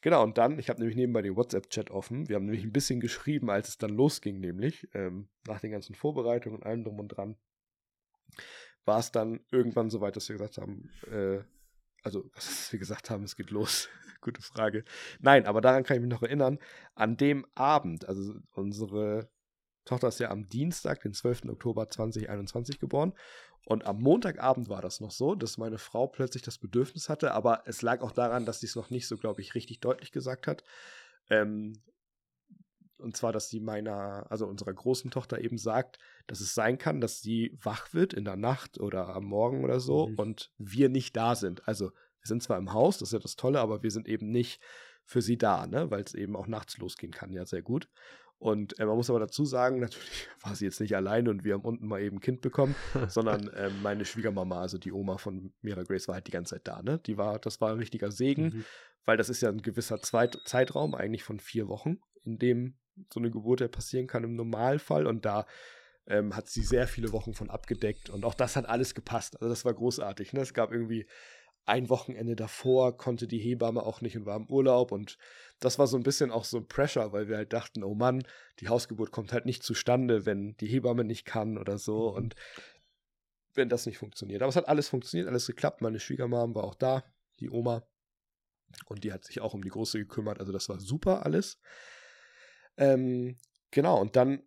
genau, 0.00 0.22
und 0.22 0.36
dann, 0.36 0.58
ich 0.58 0.68
habe 0.68 0.80
nämlich 0.80 0.96
nebenbei 0.96 1.22
den 1.22 1.36
WhatsApp-Chat 1.36 1.90
offen. 1.90 2.28
Wir 2.28 2.36
haben 2.36 2.44
nämlich 2.44 2.64
ein 2.64 2.72
bisschen 2.72 3.00
geschrieben, 3.00 3.50
als 3.50 3.68
es 3.68 3.78
dann 3.78 3.90
losging, 3.90 4.40
nämlich 4.40 4.88
ähm, 4.94 5.28
nach 5.46 5.60
den 5.60 5.70
ganzen 5.70 5.94
Vorbereitungen 5.94 6.58
und 6.58 6.66
allem 6.66 6.84
drum 6.84 6.98
und 6.98 7.08
dran 7.08 7.36
war 8.84 8.98
es 8.98 9.12
dann 9.12 9.40
irgendwann 9.50 9.90
so 9.90 10.00
weit, 10.00 10.16
dass 10.16 10.28
wir 10.28 10.36
gesagt 10.36 10.58
haben, 10.58 10.90
äh, 11.10 11.40
also, 12.02 12.28
was 12.34 12.72
wir 12.72 12.78
gesagt 12.78 13.10
haben, 13.10 13.24
es 13.24 13.36
geht 13.36 13.50
los. 13.50 13.88
Gute 14.20 14.42
Frage. 14.42 14.84
Nein, 15.20 15.46
aber 15.46 15.60
daran 15.60 15.84
kann 15.84 15.96
ich 15.96 16.00
mich 16.00 16.10
noch 16.10 16.22
erinnern. 16.22 16.58
An 16.94 17.16
dem 17.16 17.46
Abend, 17.54 18.08
also 18.08 18.34
unsere 18.54 19.28
Tochter 19.84 20.08
ist 20.08 20.20
ja 20.20 20.30
am 20.30 20.48
Dienstag, 20.48 21.00
den 21.00 21.12
12. 21.12 21.46
Oktober 21.48 21.88
2021 21.88 22.78
geboren. 22.78 23.14
Und 23.64 23.84
am 23.84 24.00
Montagabend 24.00 24.68
war 24.68 24.82
das 24.82 25.00
noch 25.00 25.10
so, 25.12 25.34
dass 25.34 25.58
meine 25.58 25.78
Frau 25.78 26.06
plötzlich 26.08 26.42
das 26.42 26.58
Bedürfnis 26.58 27.08
hatte, 27.08 27.32
aber 27.32 27.62
es 27.66 27.82
lag 27.82 28.00
auch 28.00 28.12
daran, 28.12 28.44
dass 28.44 28.60
sie 28.60 28.66
es 28.66 28.76
noch 28.76 28.90
nicht 28.90 29.06
so, 29.06 29.16
glaube 29.16 29.40
ich, 29.40 29.54
richtig 29.54 29.80
deutlich 29.80 30.10
gesagt 30.10 30.46
hat. 30.46 30.64
Ähm, 31.30 31.80
und 33.02 33.16
zwar, 33.16 33.32
dass 33.32 33.48
sie 33.48 33.60
meiner, 33.60 34.30
also 34.30 34.46
unserer 34.46 34.72
großen 34.72 35.10
Tochter 35.10 35.40
eben 35.40 35.58
sagt, 35.58 35.98
dass 36.26 36.40
es 36.40 36.54
sein 36.54 36.78
kann, 36.78 37.00
dass 37.00 37.20
sie 37.20 37.58
wach 37.62 37.92
wird 37.92 38.14
in 38.14 38.24
der 38.24 38.36
Nacht 38.36 38.80
oder 38.80 39.08
am 39.08 39.24
Morgen 39.24 39.64
oder 39.64 39.80
so 39.80 40.08
mhm. 40.08 40.14
und 40.16 40.52
wir 40.58 40.88
nicht 40.88 41.16
da 41.16 41.34
sind. 41.34 41.66
Also 41.68 41.86
wir 41.86 42.28
sind 42.28 42.42
zwar 42.42 42.58
im 42.58 42.72
Haus, 42.72 42.98
das 42.98 43.08
ist 43.08 43.12
ja 43.12 43.18
das 43.18 43.36
Tolle, 43.36 43.60
aber 43.60 43.82
wir 43.82 43.90
sind 43.90 44.08
eben 44.08 44.30
nicht 44.30 44.62
für 45.04 45.22
sie 45.22 45.36
da, 45.36 45.66
ne? 45.66 45.90
weil 45.90 46.02
es 46.02 46.14
eben 46.14 46.36
auch 46.36 46.46
nachts 46.46 46.78
losgehen 46.78 47.12
kann, 47.12 47.32
ja, 47.32 47.44
sehr 47.44 47.62
gut. 47.62 47.88
Und 48.38 48.76
äh, 48.80 48.86
man 48.86 48.96
muss 48.96 49.08
aber 49.08 49.20
dazu 49.20 49.44
sagen, 49.44 49.78
natürlich 49.80 50.28
war 50.42 50.54
sie 50.54 50.64
jetzt 50.64 50.80
nicht 50.80 50.96
alleine 50.96 51.30
und 51.30 51.44
wir 51.44 51.54
haben 51.54 51.64
unten 51.64 51.86
mal 51.86 52.02
eben 52.02 52.16
ein 52.16 52.20
Kind 52.20 52.40
bekommen, 52.40 52.74
sondern 53.08 53.48
äh, 53.48 53.70
meine 53.82 54.04
Schwiegermama, 54.04 54.60
also 54.60 54.78
die 54.78 54.92
Oma 54.92 55.18
von 55.18 55.52
Mira 55.62 55.84
Grace, 55.84 56.08
war 56.08 56.16
halt 56.16 56.26
die 56.26 56.32
ganze 56.32 56.56
Zeit 56.56 56.66
da. 56.66 56.82
Ne? 56.82 56.98
Die 57.06 57.16
war, 57.16 57.38
das 57.38 57.60
war 57.60 57.70
ein 57.70 57.78
richtiger 57.78 58.10
Segen, 58.10 58.44
mhm. 58.44 58.64
weil 59.04 59.16
das 59.16 59.28
ist 59.28 59.42
ja 59.42 59.48
ein 59.48 59.62
gewisser 59.62 60.00
Zweit 60.02 60.38
Zeitraum, 60.44 60.94
eigentlich 60.94 61.22
von 61.22 61.38
vier 61.38 61.68
Wochen, 61.68 61.98
in 62.24 62.38
dem 62.38 62.78
so 63.12 63.20
eine 63.20 63.30
Geburt 63.30 63.60
ja 63.60 63.68
passieren 63.68 64.06
kann 64.06 64.24
im 64.24 64.34
Normalfall. 64.34 65.06
Und 65.06 65.24
da 65.24 65.46
ähm, 66.06 66.34
hat 66.36 66.48
sie 66.48 66.62
sehr 66.62 66.88
viele 66.88 67.12
Wochen 67.12 67.34
von 67.34 67.50
abgedeckt. 67.50 68.10
Und 68.10 68.24
auch 68.24 68.34
das 68.34 68.56
hat 68.56 68.66
alles 68.66 68.94
gepasst. 68.94 69.40
Also 69.40 69.48
das 69.48 69.64
war 69.64 69.74
großartig. 69.74 70.32
Ne? 70.32 70.40
Es 70.40 70.54
gab 70.54 70.72
irgendwie 70.72 71.06
ein 71.64 71.88
Wochenende 71.88 72.34
davor, 72.34 72.96
konnte 72.96 73.28
die 73.28 73.38
Hebamme 73.38 73.82
auch 73.84 74.00
nicht 74.00 74.16
und 74.16 74.26
war 74.26 74.36
im 74.36 74.46
Urlaub. 74.46 74.90
Und 74.90 75.16
das 75.60 75.78
war 75.78 75.86
so 75.86 75.96
ein 75.96 76.02
bisschen 76.02 76.30
auch 76.30 76.44
so 76.44 76.58
ein 76.58 76.66
Pressure, 76.66 77.12
weil 77.12 77.28
wir 77.28 77.36
halt 77.36 77.52
dachten, 77.52 77.84
oh 77.84 77.94
Mann, 77.94 78.24
die 78.58 78.68
Hausgeburt 78.68 79.12
kommt 79.12 79.32
halt 79.32 79.46
nicht 79.46 79.62
zustande, 79.62 80.26
wenn 80.26 80.56
die 80.56 80.66
Hebamme 80.66 81.04
nicht 81.04 81.24
kann 81.24 81.58
oder 81.58 81.78
so. 81.78 82.10
Mhm. 82.10 82.16
Und 82.16 82.34
wenn 83.54 83.68
das 83.68 83.86
nicht 83.86 83.98
funktioniert. 83.98 84.42
Aber 84.42 84.48
es 84.48 84.56
hat 84.56 84.68
alles 84.68 84.88
funktioniert, 84.88 85.28
alles 85.28 85.46
geklappt. 85.46 85.82
Meine 85.82 86.00
Schwiegermam 86.00 86.54
war 86.54 86.64
auch 86.64 86.74
da, 86.74 87.04
die 87.38 87.50
Oma. 87.50 87.86
Und 88.86 89.04
die 89.04 89.12
hat 89.12 89.24
sich 89.24 89.40
auch 89.40 89.54
um 89.54 89.62
die 89.62 89.68
Große 89.68 89.98
gekümmert. 89.98 90.40
Also 90.40 90.52
das 90.52 90.68
war 90.68 90.80
super 90.80 91.24
alles. 91.26 91.60
Ähm, 92.76 93.36
genau, 93.70 94.00
und 94.00 94.16
dann 94.16 94.42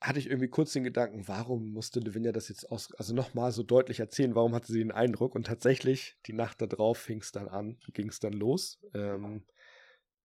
hatte 0.00 0.18
ich 0.18 0.26
irgendwie 0.26 0.48
kurz 0.48 0.72
den 0.72 0.84
Gedanken, 0.84 1.26
warum 1.26 1.72
musste 1.72 2.00
Lavinia 2.00 2.32
das 2.32 2.48
jetzt 2.48 2.70
aus, 2.70 2.94
also 2.94 3.14
nochmal 3.14 3.50
so 3.52 3.62
deutlich 3.62 4.00
erzählen, 4.00 4.34
warum 4.34 4.54
hatte 4.54 4.72
sie 4.72 4.78
den 4.78 4.92
Eindruck? 4.92 5.34
Und 5.34 5.46
tatsächlich, 5.46 6.16
die 6.26 6.32
Nacht 6.32 6.60
darauf 6.60 6.98
fing 6.98 7.20
es 7.20 7.32
dann 7.32 7.48
an, 7.48 7.78
ging 7.92 8.08
es 8.08 8.20
dann 8.20 8.34
los. 8.34 8.78
Ähm, 8.94 9.44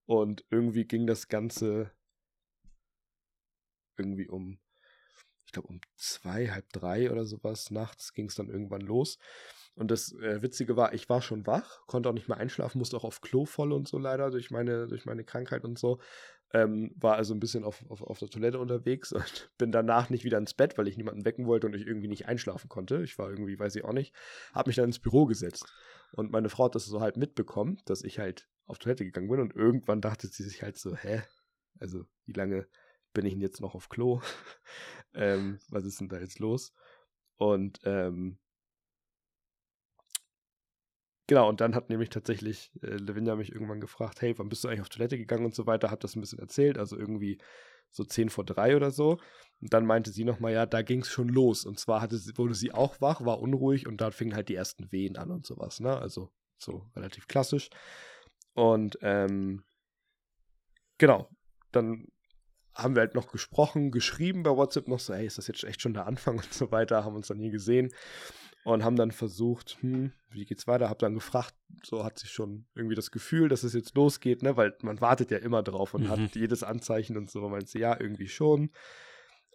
und 0.06 0.44
irgendwie 0.50 0.84
ging 0.84 1.06
das 1.06 1.28
Ganze 1.28 1.90
irgendwie 3.96 4.28
um, 4.28 4.58
ich 5.46 5.52
glaube 5.52 5.68
um 5.68 5.80
zwei, 5.96 6.48
halb 6.48 6.68
drei 6.72 7.10
oder 7.10 7.24
sowas 7.24 7.70
nachts 7.70 8.12
ging 8.12 8.28
es 8.28 8.34
dann 8.34 8.48
irgendwann 8.48 8.82
los. 8.82 9.18
Und 9.74 9.90
das 9.90 10.12
äh, 10.12 10.42
Witzige 10.42 10.76
war, 10.76 10.92
ich 10.92 11.08
war 11.08 11.22
schon 11.22 11.46
wach, 11.46 11.86
konnte 11.86 12.08
auch 12.08 12.14
nicht 12.14 12.28
mehr 12.28 12.36
einschlafen, 12.36 12.78
musste 12.78 12.96
auch 12.96 13.04
auf 13.04 13.20
Klo 13.22 13.46
voll 13.46 13.72
und 13.72 13.88
so 13.88 13.98
leider 13.98 14.30
durch 14.30 14.50
meine, 14.50 14.86
durch 14.86 15.06
meine 15.06 15.24
Krankheit 15.24 15.64
und 15.64 15.78
so. 15.78 15.98
Ähm, 16.54 16.92
war 16.96 17.16
also 17.16 17.32
ein 17.32 17.40
bisschen 17.40 17.64
auf, 17.64 17.82
auf, 17.88 18.02
auf 18.02 18.18
der 18.18 18.28
Toilette 18.28 18.58
unterwegs 18.58 19.12
und 19.12 19.50
bin 19.58 19.72
danach 19.72 20.10
nicht 20.10 20.24
wieder 20.24 20.38
ins 20.38 20.54
Bett, 20.54 20.76
weil 20.76 20.88
ich 20.88 20.96
niemanden 20.96 21.24
wecken 21.24 21.46
wollte 21.46 21.66
und 21.66 21.74
ich 21.74 21.86
irgendwie 21.86 22.08
nicht 22.08 22.26
einschlafen 22.26 22.68
konnte. 22.68 23.02
Ich 23.02 23.18
war 23.18 23.30
irgendwie, 23.30 23.58
weiß 23.58 23.74
ich 23.76 23.84
auch 23.84 23.92
nicht, 23.92 24.14
habe 24.52 24.68
mich 24.68 24.76
dann 24.76 24.86
ins 24.86 24.98
Büro 24.98 25.26
gesetzt. 25.26 25.72
Und 26.14 26.30
meine 26.30 26.50
Frau 26.50 26.64
hat 26.64 26.74
das 26.74 26.84
so 26.84 27.00
halt 27.00 27.16
mitbekommen, 27.16 27.80
dass 27.86 28.02
ich 28.02 28.18
halt 28.18 28.48
auf 28.66 28.78
Toilette 28.78 29.04
gegangen 29.04 29.28
bin 29.28 29.40
und 29.40 29.54
irgendwann 29.54 30.00
dachte 30.00 30.26
sie 30.26 30.42
sich 30.42 30.62
halt 30.62 30.76
so, 30.76 30.94
hä? 30.94 31.22
Also, 31.78 32.04
wie 32.26 32.32
lange 32.32 32.68
bin 33.14 33.26
ich 33.26 33.32
denn 33.32 33.40
jetzt 33.40 33.60
noch 33.60 33.74
auf 33.74 33.88
Klo? 33.88 34.20
ähm, 35.14 35.58
was 35.68 35.84
ist 35.84 36.00
denn 36.00 36.08
da 36.08 36.18
jetzt 36.18 36.38
los? 36.38 36.72
Und 37.36 37.80
ähm, 37.84 38.38
Genau, 41.32 41.48
und 41.48 41.62
dann 41.62 41.74
hat 41.74 41.88
nämlich 41.88 42.10
tatsächlich 42.10 42.70
äh, 42.82 42.88
Lavinia 42.88 43.36
mich 43.36 43.52
irgendwann 43.52 43.80
gefragt, 43.80 44.20
hey, 44.20 44.38
wann 44.38 44.50
bist 44.50 44.64
du 44.64 44.68
eigentlich 44.68 44.82
auf 44.82 44.90
Toilette 44.90 45.16
gegangen 45.16 45.46
und 45.46 45.54
so 45.54 45.66
weiter, 45.66 45.90
hat 45.90 46.04
das 46.04 46.14
ein 46.14 46.20
bisschen 46.20 46.40
erzählt, 46.40 46.76
also 46.76 46.94
irgendwie 46.98 47.38
so 47.90 48.04
10 48.04 48.28
vor 48.28 48.44
3 48.44 48.76
oder 48.76 48.90
so. 48.90 49.12
Und 49.62 49.72
dann 49.72 49.86
meinte 49.86 50.10
sie 50.10 50.24
nochmal, 50.24 50.52
ja, 50.52 50.66
da 50.66 50.82
ging 50.82 51.00
es 51.00 51.08
schon 51.08 51.30
los. 51.30 51.64
Und 51.64 51.80
zwar 51.80 52.02
hatte 52.02 52.20
wurde 52.36 52.54
sie 52.54 52.72
auch 52.72 53.00
wach, 53.00 53.24
war 53.24 53.40
unruhig 53.40 53.86
und 53.86 54.02
dann 54.02 54.12
fingen 54.12 54.34
halt 54.34 54.50
die 54.50 54.54
ersten 54.56 54.92
Wehen 54.92 55.16
an 55.16 55.30
und 55.30 55.46
sowas, 55.46 55.80
ne? 55.80 55.96
Also 55.96 56.30
so 56.58 56.90
relativ 56.94 57.26
klassisch. 57.28 57.70
Und 58.52 58.98
ähm, 59.00 59.64
genau, 60.98 61.30
dann 61.70 62.08
haben 62.74 62.94
wir 62.94 63.00
halt 63.00 63.14
noch 63.14 63.32
gesprochen, 63.32 63.90
geschrieben 63.90 64.42
bei 64.42 64.50
WhatsApp 64.50 64.86
noch 64.86 65.00
so, 65.00 65.14
hey, 65.14 65.26
ist 65.26 65.38
das 65.38 65.46
jetzt 65.46 65.64
echt 65.64 65.80
schon 65.80 65.94
der 65.94 66.06
Anfang 66.06 66.36
und 66.40 66.52
so 66.52 66.70
weiter, 66.70 67.04
haben 67.06 67.16
uns 67.16 67.28
dann 67.28 67.38
nie 67.38 67.50
gesehen 67.50 67.90
und 68.64 68.84
haben 68.84 68.96
dann 68.96 69.10
versucht, 69.10 69.78
hm, 69.80 70.12
wie 70.30 70.44
geht's 70.44 70.66
weiter? 70.66 70.88
Hab 70.88 70.98
dann 71.00 71.14
gefragt, 71.14 71.54
so 71.82 72.04
hat 72.04 72.18
sich 72.18 72.30
schon 72.30 72.66
irgendwie 72.74 72.94
das 72.94 73.10
Gefühl, 73.10 73.48
dass 73.48 73.64
es 73.64 73.74
jetzt 73.74 73.94
losgeht, 73.96 74.42
ne? 74.42 74.56
Weil 74.56 74.74
man 74.82 75.00
wartet 75.00 75.30
ja 75.30 75.38
immer 75.38 75.62
drauf 75.62 75.94
und 75.94 76.04
mhm. 76.04 76.08
hat 76.08 76.36
jedes 76.36 76.62
Anzeichen 76.62 77.16
und 77.16 77.30
so. 77.30 77.48
Meint 77.48 77.68
sie, 77.68 77.80
ja, 77.80 77.98
irgendwie 77.98 78.28
schon. 78.28 78.70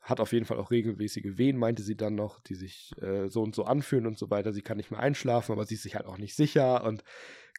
Hat 0.01 0.20
auf 0.20 0.32
jeden 0.32 0.45
Fall 0.45 0.58
auch 0.58 0.72
regelmäßige 0.72 1.38
Wehen, 1.38 1.58
meinte 1.58 1.84
sie 1.84 1.97
dann 1.97 2.16
noch, 2.16 2.39
die 2.41 2.55
sich 2.55 2.91
äh, 3.01 3.28
so 3.28 3.41
und 3.41 3.55
so 3.55 3.66
anfühlen 3.66 4.08
und 4.08 4.18
so 4.18 4.30
weiter. 4.30 4.53
Sie 4.53 4.62
kann 4.62 4.78
nicht 4.78 4.91
mehr 4.91 4.99
einschlafen, 4.99 5.51
aber 5.53 5.66
sie 5.66 5.76
ist 5.76 5.84
sich 5.84 5.95
halt 5.95 6.05
auch 6.05 6.18
nicht 6.18 6.36
sicher. 6.36 6.84
Und 6.84 7.03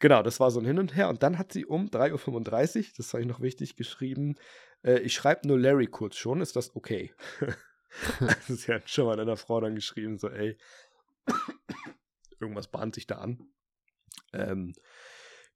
genau, 0.01 0.23
das 0.23 0.41
war 0.41 0.51
so 0.51 0.61
ein 0.61 0.67
Hin 0.67 0.79
und 0.79 0.95
Her. 0.95 1.09
Und 1.09 1.23
dann 1.23 1.39
hat 1.39 1.53
sie 1.53 1.67
um 1.67 1.87
3.35 1.87 2.79
Uhr, 2.79 2.85
das 2.97 3.13
habe 3.13 3.23
ich 3.23 3.29
noch 3.29 3.41
wichtig 3.41 3.77
geschrieben, 3.77 4.37
äh, 4.83 5.01
ich 5.01 5.15
schreibe 5.15 5.49
nur 5.49 5.59
Larry 5.59 5.87
kurz 5.87 6.17
schon, 6.17 6.41
ist 6.41 6.57
das 6.57 6.75
okay? 6.77 7.13
also 8.21 8.55
sie 8.55 8.73
hat 8.73 8.89
schon 8.89 9.07
mal 9.07 9.19
einer 9.19 9.37
Frau 9.37 9.61
dann 9.61 9.75
geschrieben, 9.75 10.19
so, 10.19 10.29
ey, 10.29 10.57
Irgendwas 12.41 12.68
bahnt 12.68 12.95
sich 12.95 13.07
da 13.07 13.16
an. 13.16 13.49
Ähm, 14.33 14.74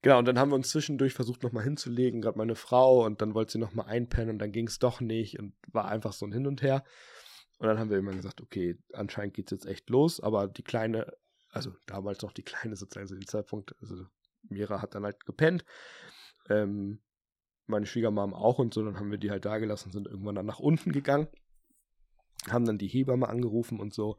genau, 0.01 0.19
und 0.19 0.25
dann 0.25 0.39
haben 0.39 0.51
wir 0.51 0.55
uns 0.55 0.69
zwischendurch 0.69 1.13
versucht, 1.13 1.43
nochmal 1.43 1.63
hinzulegen, 1.63 2.21
gerade 2.21 2.37
meine 2.37 2.55
Frau, 2.55 3.05
und 3.05 3.21
dann 3.21 3.33
wollte 3.33 3.53
sie 3.53 3.59
nochmal 3.59 3.87
einpennen 3.87 4.31
und 4.31 4.39
dann 4.39 4.51
ging 4.51 4.67
es 4.67 4.79
doch 4.79 5.01
nicht 5.01 5.39
und 5.39 5.53
war 5.67 5.87
einfach 5.87 6.13
so 6.13 6.25
ein 6.25 6.33
Hin 6.33 6.47
und 6.47 6.61
Her. 6.61 6.83
Und 7.59 7.67
dann 7.67 7.79
haben 7.79 7.89
wir 7.89 7.97
immer 7.97 8.13
gesagt, 8.13 8.41
okay, 8.41 8.77
anscheinend 8.93 9.35
geht 9.35 9.47
es 9.47 9.51
jetzt 9.51 9.65
echt 9.65 9.89
los, 9.89 10.19
aber 10.19 10.47
die 10.47 10.63
Kleine, 10.63 11.13
also 11.49 11.73
damals 11.85 12.21
noch 12.21 12.33
die 12.33 12.43
Kleine 12.43 12.75
sozusagen 12.75 13.07
zu 13.07 13.15
dem 13.15 13.27
Zeitpunkt, 13.27 13.75
also 13.81 14.05
Mira 14.49 14.81
hat 14.81 14.95
dann 14.95 15.03
halt 15.03 15.25
gepennt. 15.25 15.63
Ähm, 16.49 17.01
meine 17.65 17.85
Schwiegermam 17.85 18.33
auch 18.33 18.59
und 18.59 18.73
so, 18.73 18.83
dann 18.83 18.99
haben 18.99 19.11
wir 19.11 19.17
die 19.17 19.31
halt 19.31 19.45
da 19.45 19.57
gelassen, 19.59 19.91
sind 19.91 20.07
irgendwann 20.07 20.35
dann 20.35 20.45
nach 20.45 20.59
unten 20.59 20.91
gegangen 20.91 21.29
haben 22.49 22.65
dann 22.65 22.77
die 22.77 22.87
Hebamme 22.87 23.29
angerufen 23.29 23.79
und 23.79 23.93
so, 23.93 24.17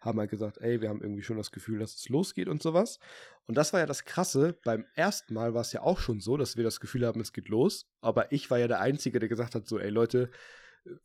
haben 0.00 0.18
halt 0.18 0.30
gesagt, 0.30 0.58
ey, 0.58 0.80
wir 0.80 0.88
haben 0.88 1.02
irgendwie 1.02 1.22
schon 1.22 1.36
das 1.36 1.52
Gefühl, 1.52 1.78
dass 1.78 1.94
es 1.94 2.08
losgeht 2.08 2.48
und 2.48 2.62
sowas. 2.62 2.98
Und 3.46 3.56
das 3.56 3.72
war 3.72 3.80
ja 3.80 3.86
das 3.86 4.04
Krasse, 4.04 4.56
beim 4.64 4.86
ersten 4.94 5.34
Mal 5.34 5.54
war 5.54 5.60
es 5.60 5.72
ja 5.72 5.82
auch 5.82 5.98
schon 5.98 6.20
so, 6.20 6.36
dass 6.36 6.56
wir 6.56 6.64
das 6.64 6.80
Gefühl 6.80 7.06
haben, 7.06 7.20
es 7.20 7.32
geht 7.32 7.48
los, 7.48 7.86
aber 8.00 8.32
ich 8.32 8.50
war 8.50 8.58
ja 8.58 8.68
der 8.68 8.80
Einzige, 8.80 9.18
der 9.18 9.28
gesagt 9.28 9.54
hat, 9.54 9.66
so, 9.66 9.78
ey 9.78 9.90
Leute, 9.90 10.30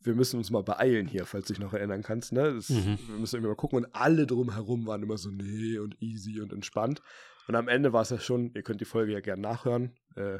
wir 0.02 0.14
müssen 0.14 0.36
uns 0.36 0.50
mal 0.50 0.62
beeilen 0.62 1.06
hier, 1.06 1.24
falls 1.24 1.46
du 1.46 1.54
dich 1.54 1.60
noch 1.60 1.72
erinnern 1.72 2.02
kannst, 2.02 2.32
ne? 2.32 2.54
Das, 2.54 2.68
mhm. 2.68 2.98
Wir 3.08 3.16
müssen 3.18 3.36
irgendwie 3.36 3.48
mal 3.48 3.56
gucken 3.56 3.84
und 3.84 3.94
alle 3.94 4.26
drumherum 4.26 4.86
waren 4.86 5.02
immer 5.02 5.16
so, 5.16 5.30
nee 5.30 5.78
und 5.78 6.00
easy 6.02 6.40
und 6.40 6.52
entspannt. 6.52 7.02
Und 7.48 7.54
am 7.56 7.68
Ende 7.68 7.92
war 7.92 8.02
es 8.02 8.10
ja 8.10 8.18
schon, 8.18 8.52
ihr 8.54 8.62
könnt 8.62 8.80
die 8.80 8.86
Folge 8.86 9.12
ja 9.12 9.20
gerne 9.20 9.42
nachhören, 9.42 9.96
äh, 10.16 10.38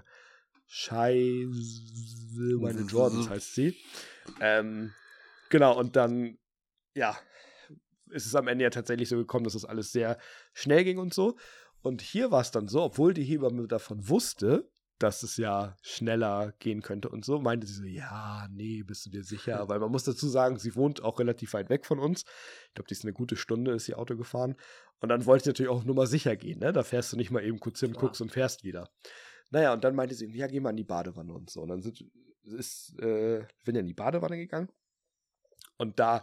Scheiße, 0.73 1.49
meine 2.61 2.83
Jordans 2.89 3.29
heißt 3.29 3.55
sie. 3.55 3.77
Ähm, 4.41 4.93
Genau, 5.51 5.77
und 5.79 5.97
dann, 5.97 6.39
ja, 6.95 7.19
ist 8.11 8.27
es 8.27 8.35
am 8.35 8.49
Ende 8.49 8.65
ja 8.65 8.71
tatsächlich 8.71 9.09
so 9.09 9.17
gekommen, 9.17 9.45
dass 9.45 9.53
das 9.53 9.65
alles 9.65 9.93
sehr 9.93 10.19
schnell 10.53 10.85
ging 10.85 10.99
und 10.99 11.13
so. 11.13 11.37
Und 11.83 12.03
hier 12.03 12.31
war 12.31 12.41
es 12.41 12.51
dann 12.51 12.69
so, 12.69 12.83
obwohl 12.83 13.15
die 13.15 13.25
Hebamme 13.25 13.67
davon 13.67 14.09
wusste, 14.09 14.71
dass 14.99 15.23
es 15.23 15.39
ja 15.39 15.77
schneller 15.81 16.53
gehen 16.59 16.83
könnte 16.83 17.09
und 17.09 17.25
so, 17.25 17.41
meinte 17.41 17.67
sie 17.67 17.75
so, 17.75 17.85
ja, 17.85 18.47
nee, 18.51 18.83
bist 18.83 19.07
du 19.07 19.11
dir 19.11 19.25
sicher? 19.25 19.67
Weil 19.69 19.81
man 19.81 19.91
muss 19.91 20.05
dazu 20.05 20.29
sagen, 20.29 20.59
sie 20.59 20.77
wohnt 20.77 21.03
auch 21.03 21.19
relativ 21.19 21.55
weit 21.55 21.71
weg 21.71 21.87
von 21.87 21.99
uns. 21.99 22.25
Ich 22.69 22.75
glaube, 22.75 22.89
die 22.89 22.95
ist 22.95 23.05
eine 23.05 23.15
gute 23.15 23.37
Stunde, 23.37 23.73
ist 23.73 23.87
sie 23.87 23.95
Auto 23.95 24.17
gefahren. 24.17 24.57
Und 25.01 25.09
dann 25.09 25.25
wollte 25.25 25.45
sie 25.45 25.51
natürlich 25.51 25.71
auch 25.71 25.85
nur 25.85 25.95
mal 25.95 26.07
sicher 26.07 26.37
gehen, 26.37 26.59
ne? 26.59 26.75
Da 26.75 26.83
fährst 26.83 27.13
du 27.13 27.17
nicht 27.17 27.31
mal 27.31 27.43
eben 27.43 27.59
kurz 27.59 27.81
hin, 27.81 27.95
guckst 27.95 28.21
und 28.21 28.31
fährst 28.31 28.63
wieder. 28.63 28.91
Naja, 29.51 29.73
und 29.73 29.83
dann 29.83 29.95
meinte 29.95 30.15
sie, 30.15 30.31
ja, 30.37 30.47
geh 30.47 30.61
mal 30.61 30.71
in 30.71 30.77
die 30.77 30.85
Badewanne 30.85 31.33
und 31.33 31.49
so. 31.49 31.63
Und 31.63 31.69
dann 31.71 31.81
sind, 31.81 32.05
ist, 32.45 32.95
äh, 33.01 33.47
bin 33.65 33.75
ja 33.75 33.81
in 33.81 33.87
die 33.87 33.95
Badewanne 33.95 34.37
gegangen 34.37 34.69
und 35.81 35.99
da 35.99 36.23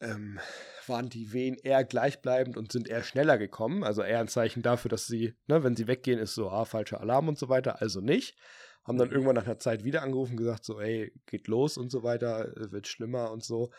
ähm, 0.00 0.38
waren 0.86 1.08
die 1.08 1.32
Wehen 1.32 1.56
eher 1.56 1.84
gleichbleibend 1.84 2.56
und 2.56 2.72
sind 2.72 2.88
eher 2.88 3.02
schneller 3.02 3.38
gekommen. 3.38 3.84
Also 3.84 4.02
eher 4.02 4.20
ein 4.20 4.28
Zeichen 4.28 4.62
dafür, 4.62 4.88
dass 4.88 5.06
sie, 5.06 5.34
ne, 5.46 5.62
wenn 5.64 5.76
sie 5.76 5.86
weggehen, 5.86 6.18
ist 6.18 6.34
so, 6.34 6.50
ah, 6.50 6.64
falscher 6.64 7.00
Alarm 7.00 7.28
und 7.28 7.38
so 7.38 7.48
weiter. 7.48 7.80
Also 7.80 8.00
nicht. 8.00 8.36
Haben 8.84 8.98
dann 8.98 9.08
mhm. 9.08 9.14
irgendwann 9.14 9.36
nach 9.36 9.46
einer 9.46 9.58
Zeit 9.58 9.84
wieder 9.84 10.02
angerufen, 10.02 10.36
gesagt, 10.36 10.64
so, 10.64 10.80
ey, 10.80 11.12
geht 11.26 11.48
los 11.48 11.78
und 11.78 11.90
so 11.90 12.02
weiter, 12.02 12.52
wird 12.54 12.86
schlimmer 12.86 13.30
und 13.30 13.42
so. 13.42 13.70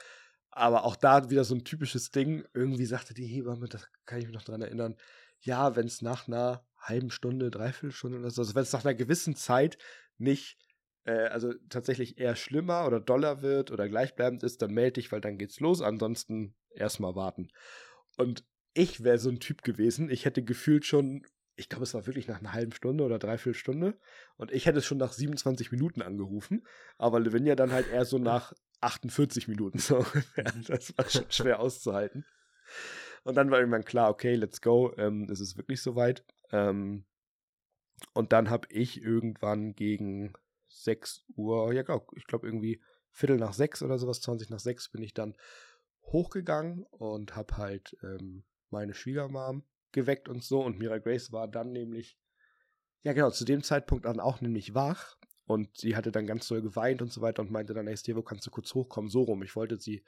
Aber 0.49 0.85
auch 0.85 0.95
da 0.95 1.29
wieder 1.29 1.43
so 1.43 1.53
ein 1.53 1.63
typisches 1.63 2.11
Ding. 2.11 2.43
Irgendwie 2.53 2.85
sagte 2.85 3.13
die 3.13 3.27
Hebamme, 3.27 3.67
das 3.67 3.87
kann 4.05 4.19
ich 4.19 4.25
mich 4.25 4.33
noch 4.33 4.43
dran 4.43 4.61
erinnern, 4.61 4.95
ja, 5.41 5.75
wenn 5.75 5.85
es 5.85 6.01
nach 6.01 6.27
einer 6.27 6.65
halben 6.79 7.11
Stunde, 7.11 7.51
dreiviertel 7.51 7.91
Stunde 7.91 8.19
oder 8.19 8.31
so, 8.31 8.41
also 8.41 8.55
wenn 8.55 8.63
es 8.63 8.73
nach 8.73 8.85
einer 8.85 8.95
gewissen 8.95 9.35
Zeit 9.35 9.77
nicht 10.17 10.57
äh, 11.05 11.27
also 11.27 11.53
tatsächlich 11.69 12.17
eher 12.19 12.35
schlimmer 12.35 12.85
oder 12.85 12.99
doller 12.99 13.41
wird 13.41 13.71
oder 13.71 13.87
gleichbleibend 13.87 14.43
ist, 14.43 14.61
dann 14.61 14.73
melde 14.73 14.93
dich, 14.93 15.11
weil 15.11 15.21
dann 15.21 15.37
geht's 15.37 15.59
los. 15.59 15.81
Ansonsten 15.81 16.55
erstmal 16.69 17.15
warten. 17.15 17.49
Und 18.17 18.45
ich 18.73 19.03
wäre 19.03 19.17
so 19.17 19.29
ein 19.29 19.39
Typ 19.39 19.61
gewesen. 19.61 20.09
Ich 20.09 20.25
hätte 20.25 20.43
gefühlt 20.43 20.85
schon 20.85 21.25
ich 21.57 21.69
glaube, 21.69 21.83
es 21.83 21.93
war 21.93 22.05
wirklich 22.05 22.27
nach 22.27 22.39
einer 22.39 22.53
halben 22.53 22.73
Stunde 22.73 23.03
oder 23.03 23.17
dreiviertel 23.17 23.57
Stunde. 23.57 23.97
Und 24.35 24.51
ich 24.51 24.65
hätte 24.65 24.79
es 24.79 24.85
schon 24.85 24.97
nach 24.97 25.13
27 25.13 25.71
Minuten 25.71 26.01
angerufen. 26.01 26.67
Aber 26.97 27.19
Lavinia 27.19 27.55
dann 27.55 27.71
halt 27.71 27.89
eher 27.89 28.05
so 28.05 28.17
nach 28.17 28.53
48 28.81 29.47
Minuten 29.47 29.79
so 29.79 29.99
mhm. 29.99 30.63
Das 30.67 30.97
war 30.97 31.09
schon 31.09 31.25
schwer 31.29 31.59
auszuhalten. 31.59 32.25
Und 33.23 33.35
dann 33.35 33.49
war 33.51 33.59
irgendwann 33.59 33.85
klar, 33.85 34.09
okay, 34.09 34.35
let's 34.35 34.61
go. 34.61 34.93
Ähm, 34.97 35.29
es 35.31 35.39
ist 35.39 35.57
wirklich 35.57 35.81
soweit. 35.81 36.25
Ähm, 36.51 37.05
und 38.13 38.33
dann 38.33 38.49
habe 38.49 38.67
ich 38.69 39.01
irgendwann 39.01 39.73
gegen 39.73 40.33
6 40.83 41.23
Uhr, 41.35 41.73
ja, 41.73 41.83
ich 42.15 42.27
glaube 42.27 42.47
irgendwie 42.47 42.81
Viertel 43.11 43.37
nach 43.37 43.53
sechs 43.53 43.81
oder 43.81 43.97
sowas, 43.97 44.21
20 44.21 44.49
nach 44.49 44.59
sechs, 44.59 44.89
bin 44.89 45.01
ich 45.01 45.13
dann 45.13 45.35
hochgegangen 46.03 46.83
und 46.91 47.35
habe 47.35 47.57
halt 47.57 47.95
ähm, 48.03 48.43
meine 48.69 48.93
Schwiegermam 48.93 49.63
geweckt 49.91 50.29
und 50.29 50.43
so. 50.43 50.61
Und 50.61 50.77
Mira 50.77 50.97
Grace 50.97 51.31
war 51.31 51.47
dann 51.47 51.71
nämlich, 51.71 52.17
ja 53.03 53.13
genau, 53.13 53.31
zu 53.31 53.45
dem 53.45 53.63
Zeitpunkt 53.63 54.05
dann 54.05 54.19
auch 54.19 54.41
nämlich 54.41 54.75
wach. 54.75 55.17
Und 55.47 55.77
sie 55.77 55.95
hatte 55.95 56.11
dann 56.11 56.25
ganz 56.25 56.47
doll 56.47 56.61
geweint 56.61 57.01
und 57.01 57.11
so 57.11 57.21
weiter 57.21 57.41
und 57.43 57.51
meinte 57.51 57.73
dann, 57.73 57.87
hey 57.87 57.95
Stevo, 57.95 58.23
kannst 58.23 58.47
du 58.47 58.51
kurz 58.51 58.73
hochkommen? 58.73 59.09
So 59.09 59.21
rum. 59.23 59.43
Ich 59.43 59.55
wollte 59.55 59.77
sie, 59.77 60.03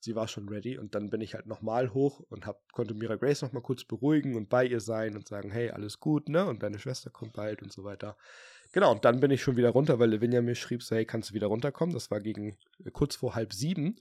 sie 0.00 0.14
war 0.14 0.28
schon 0.28 0.48
ready. 0.48 0.78
Und 0.78 0.94
dann 0.94 1.08
bin 1.08 1.22
ich 1.22 1.34
halt 1.34 1.46
nochmal 1.46 1.94
hoch 1.94 2.20
und 2.28 2.46
hab, 2.46 2.70
konnte 2.72 2.94
Mira 2.94 3.16
Grace 3.16 3.42
nochmal 3.42 3.62
kurz 3.62 3.84
beruhigen 3.84 4.36
und 4.36 4.50
bei 4.50 4.66
ihr 4.66 4.80
sein 4.80 5.16
und 5.16 5.26
sagen, 5.26 5.50
hey, 5.50 5.70
alles 5.70 5.98
gut, 5.98 6.28
ne? 6.28 6.46
Und 6.46 6.62
deine 6.62 6.78
Schwester 6.78 7.10
kommt 7.10 7.32
bald 7.32 7.62
und 7.62 7.72
so 7.72 7.84
weiter. 7.84 8.16
Genau, 8.76 8.92
und 8.92 9.06
dann 9.06 9.20
bin 9.20 9.30
ich 9.30 9.40
schon 9.40 9.56
wieder 9.56 9.70
runter, 9.70 9.98
weil 9.98 10.10
Lavinia 10.10 10.42
mir 10.42 10.54
schrieb, 10.54 10.82
so, 10.82 10.94
hey, 10.94 11.06
kannst 11.06 11.30
du 11.30 11.34
wieder 11.34 11.46
runterkommen? 11.46 11.94
Das 11.94 12.10
war 12.10 12.20
gegen 12.20 12.58
äh, 12.84 12.90
kurz 12.90 13.16
vor 13.16 13.34
halb 13.34 13.54
sieben. 13.54 13.96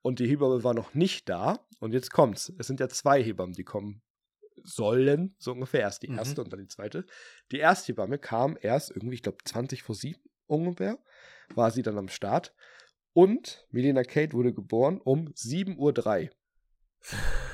Und 0.00 0.18
die 0.18 0.26
Hebamme 0.26 0.64
war 0.64 0.72
noch 0.72 0.94
nicht 0.94 1.28
da. 1.28 1.60
Und 1.78 1.92
jetzt 1.92 2.10
kommt's. 2.10 2.50
Es 2.58 2.66
sind 2.66 2.80
ja 2.80 2.88
zwei 2.88 3.22
Hebammen, 3.22 3.52
die 3.52 3.64
kommen 3.64 4.00
sollen, 4.62 5.36
so 5.38 5.52
ungefähr. 5.52 5.82
Erst 5.82 6.04
die 6.04 6.08
mhm. 6.08 6.16
erste 6.16 6.42
und 6.42 6.50
dann 6.50 6.60
die 6.60 6.68
zweite. 6.68 7.04
Die 7.52 7.58
erste 7.58 7.88
Hebamme 7.88 8.16
kam 8.16 8.56
erst 8.58 8.92
irgendwie, 8.92 9.16
ich 9.16 9.22
glaube, 9.22 9.44
20 9.44 9.82
vor 9.82 9.94
sieben 9.94 10.22
ungefähr, 10.46 10.98
war 11.54 11.70
sie 11.70 11.82
dann 11.82 11.98
am 11.98 12.08
Start. 12.08 12.54
Und 13.12 13.66
Melina 13.72 14.04
Kate 14.04 14.32
wurde 14.32 14.54
geboren 14.54 15.02
um 15.04 15.34
7.03 15.34 15.76
Uhr. 15.76 16.30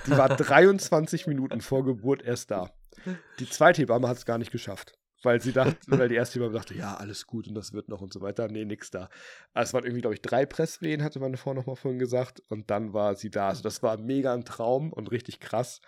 Die 0.06 0.10
war 0.12 0.28
23 0.36 1.26
Minuten 1.26 1.62
vor 1.62 1.84
Geburt 1.84 2.22
erst 2.22 2.52
da. 2.52 2.72
Die 3.40 3.50
zweite 3.50 3.82
Hebamme 3.82 4.06
hat 4.06 4.18
es 4.18 4.24
gar 4.24 4.38
nicht 4.38 4.52
geschafft 4.52 4.99
weil 5.22 5.40
sie 5.40 5.52
dachte, 5.52 5.76
weil 5.86 6.08
die 6.08 6.14
erste 6.14 6.38
Hebamme 6.38 6.54
dachte, 6.54 6.74
ja, 6.74 6.96
alles 6.96 7.26
gut 7.26 7.46
und 7.48 7.54
das 7.54 7.72
wird 7.72 7.88
noch 7.88 8.00
und 8.00 8.12
so 8.12 8.20
weiter. 8.20 8.48
Nee, 8.48 8.64
nix 8.64 8.90
da. 8.90 9.08
Also 9.52 9.70
es 9.70 9.74
waren 9.74 9.84
irgendwie, 9.84 10.00
glaube 10.00 10.14
ich, 10.14 10.22
drei 10.22 10.46
Presswehen, 10.46 11.02
hatte 11.02 11.20
meine 11.20 11.36
Frau 11.36 11.54
nochmal 11.54 11.76
vorhin 11.76 11.98
gesagt. 11.98 12.42
Und 12.48 12.70
dann 12.70 12.92
war 12.92 13.14
sie 13.14 13.30
da. 13.30 13.48
Also 13.48 13.62
das 13.62 13.82
war 13.82 13.96
mega 13.98 14.32
ein 14.32 14.44
Traum 14.44 14.92
und 14.92 15.10
richtig 15.10 15.40
krass. 15.40 15.80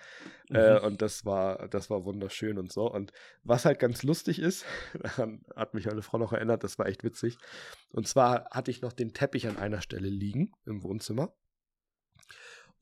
Äh, 0.51 0.53
mhm. 0.53 0.77
Äh, 0.77 0.81
und 0.87 1.03
das 1.03 1.25
war, 1.25 1.69
das 1.69 1.91
war 1.91 2.05
wunderschön 2.05 2.59
und 2.59 2.73
so. 2.73 2.91
Und 2.91 3.13
was 3.43 3.65
halt 3.65 3.79
ganz 3.79 4.03
lustig 4.03 4.39
ist, 4.39 4.65
daran 5.03 5.45
hat 5.57 5.75
mich 5.75 5.87
meine 5.87 6.03
Frau 6.03 6.19
noch 6.19 6.33
erinnert, 6.33 6.65
das 6.65 6.79
war 6.79 6.87
echt 6.87 7.05
witzig. 7.05 7.39
Und 7.91 8.07
zwar 8.09 8.47
hatte 8.51 8.71
ich 8.71 8.83
noch 8.83 8.93
den 8.93 9.13
Teppich 9.13 9.49
an 9.49 9.57
einer 9.57 9.81
Stelle 9.81 10.09
liegen 10.09 10.53
im 10.67 10.83
Wohnzimmer. 10.83 11.35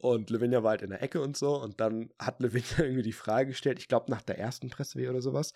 Und 0.00 0.30
Lavinia 0.30 0.62
war 0.62 0.70
halt 0.70 0.82
in 0.82 0.90
der 0.90 1.02
Ecke 1.02 1.20
und 1.20 1.36
so. 1.36 1.60
Und 1.60 1.78
dann 1.80 2.10
hat 2.18 2.40
Lavinia 2.40 2.64
irgendwie 2.78 3.02
die 3.02 3.12
Frage 3.12 3.50
gestellt, 3.50 3.78
ich 3.78 3.88
glaube 3.88 4.10
nach 4.10 4.22
der 4.22 4.38
ersten 4.38 4.70
Presswehe 4.70 5.10
oder 5.10 5.20
sowas, 5.20 5.52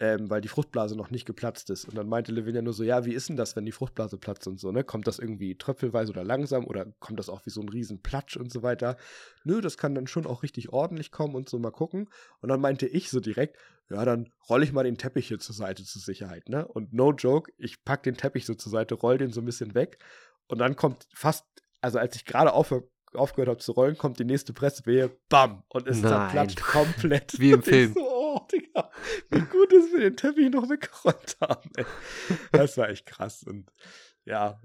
ähm, 0.00 0.30
weil 0.30 0.40
die 0.40 0.48
Fruchtblase 0.48 0.96
noch 0.96 1.10
nicht 1.10 1.26
geplatzt 1.26 1.68
ist. 1.68 1.84
Und 1.84 1.94
dann 1.94 2.08
meinte 2.08 2.32
Lavinia 2.32 2.62
nur 2.62 2.72
so, 2.72 2.82
ja, 2.82 3.04
wie 3.04 3.12
ist 3.12 3.28
denn 3.28 3.36
das, 3.36 3.54
wenn 3.54 3.66
die 3.66 3.72
Fruchtblase 3.72 4.16
platzt 4.16 4.48
und 4.48 4.58
so, 4.58 4.72
ne? 4.72 4.82
Kommt 4.82 5.06
das 5.06 5.18
irgendwie 5.18 5.56
tröpfelweise 5.56 6.10
oder 6.10 6.24
langsam 6.24 6.66
oder 6.66 6.86
kommt 7.00 7.18
das 7.18 7.28
auch 7.28 7.44
wie 7.44 7.50
so 7.50 7.60
ein 7.60 7.68
riesen 7.68 8.00
Platsch 8.00 8.38
und 8.38 8.50
so 8.50 8.62
weiter? 8.62 8.96
Nö, 9.44 9.60
das 9.60 9.76
kann 9.76 9.94
dann 9.94 10.06
schon 10.06 10.26
auch 10.26 10.42
richtig 10.42 10.70
ordentlich 10.70 11.12
kommen 11.12 11.34
und 11.34 11.50
so 11.50 11.58
mal 11.58 11.70
gucken. 11.70 12.08
Und 12.40 12.48
dann 12.48 12.60
meinte 12.60 12.86
ich 12.86 13.10
so 13.10 13.20
direkt, 13.20 13.58
ja, 13.90 14.04
dann 14.04 14.30
rolle 14.48 14.64
ich 14.64 14.72
mal 14.72 14.84
den 14.84 14.96
Teppich 14.96 15.28
hier 15.28 15.38
zur 15.38 15.54
Seite 15.54 15.84
zur 15.84 16.00
Sicherheit, 16.00 16.48
ne? 16.48 16.66
Und 16.66 16.94
no 16.94 17.12
joke, 17.12 17.52
ich 17.58 17.84
pack 17.84 18.02
den 18.02 18.16
Teppich 18.16 18.46
so 18.46 18.54
zur 18.54 18.72
Seite, 18.72 18.94
roll 18.94 19.18
den 19.18 19.30
so 19.30 19.42
ein 19.42 19.46
bisschen 19.46 19.74
weg 19.74 19.98
und 20.50 20.58
dann 20.58 20.76
kommt 20.76 21.06
fast, 21.14 21.46
also 21.80 21.98
als 21.98 22.16
ich 22.16 22.24
gerade 22.24 22.52
aufhöre, 22.52 22.88
aufgehört 23.12 23.48
habe 23.48 23.58
zu 23.58 23.72
rollen, 23.72 23.98
kommt 23.98 24.18
die 24.18 24.24
nächste 24.24 24.52
Presswehe, 24.52 25.10
bam, 25.28 25.62
und 25.68 25.86
es 25.86 26.00
zerplatscht 26.00 26.60
komplett. 26.60 27.38
Wie 27.38 27.52
im 27.52 27.62
Film. 27.64 27.92
So, 27.92 28.19
oh, 28.34 28.46
Digga, 28.52 28.90
wie 29.30 29.40
gut, 29.40 29.72
dass 29.72 29.92
wir 29.92 30.00
den 30.00 30.16
Teppich 30.16 30.50
noch 30.50 30.68
weggeräumt 30.68 31.36
haben. 31.40 31.70
Ey. 31.76 31.84
Das 32.52 32.76
war 32.76 32.88
echt 32.88 33.06
krass. 33.06 33.42
Und 33.42 33.70
ja, 34.24 34.60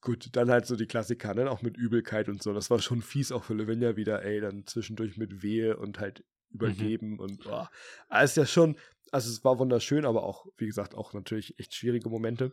gut, 0.00 0.28
dann 0.32 0.50
halt 0.50 0.66
so 0.66 0.76
die 0.76 0.86
Klassiker, 0.86 1.34
ne? 1.34 1.50
auch 1.50 1.62
mit 1.62 1.76
Übelkeit 1.76 2.28
und 2.28 2.42
so. 2.42 2.52
Das 2.52 2.70
war 2.70 2.80
schon 2.80 3.02
fies 3.02 3.32
auch 3.32 3.44
für 3.44 3.54
Lavinia 3.54 3.96
wieder, 3.96 4.22
ey, 4.22 4.40
dann 4.40 4.66
zwischendurch 4.66 5.16
mit 5.16 5.42
Wehe 5.42 5.76
und 5.76 6.00
halt 6.00 6.24
übergeben 6.50 7.12
mhm. 7.12 7.20
und 7.20 7.46
oh. 7.46 7.66
Aber 8.08 8.22
ist 8.22 8.36
ja 8.36 8.44
schon, 8.44 8.76
also 9.10 9.30
es 9.30 9.44
war 9.44 9.58
wunderschön, 9.58 10.04
aber 10.04 10.24
auch, 10.24 10.46
wie 10.56 10.66
gesagt, 10.66 10.94
auch 10.94 11.12
natürlich 11.12 11.58
echt 11.58 11.74
schwierige 11.74 12.08
Momente. 12.08 12.52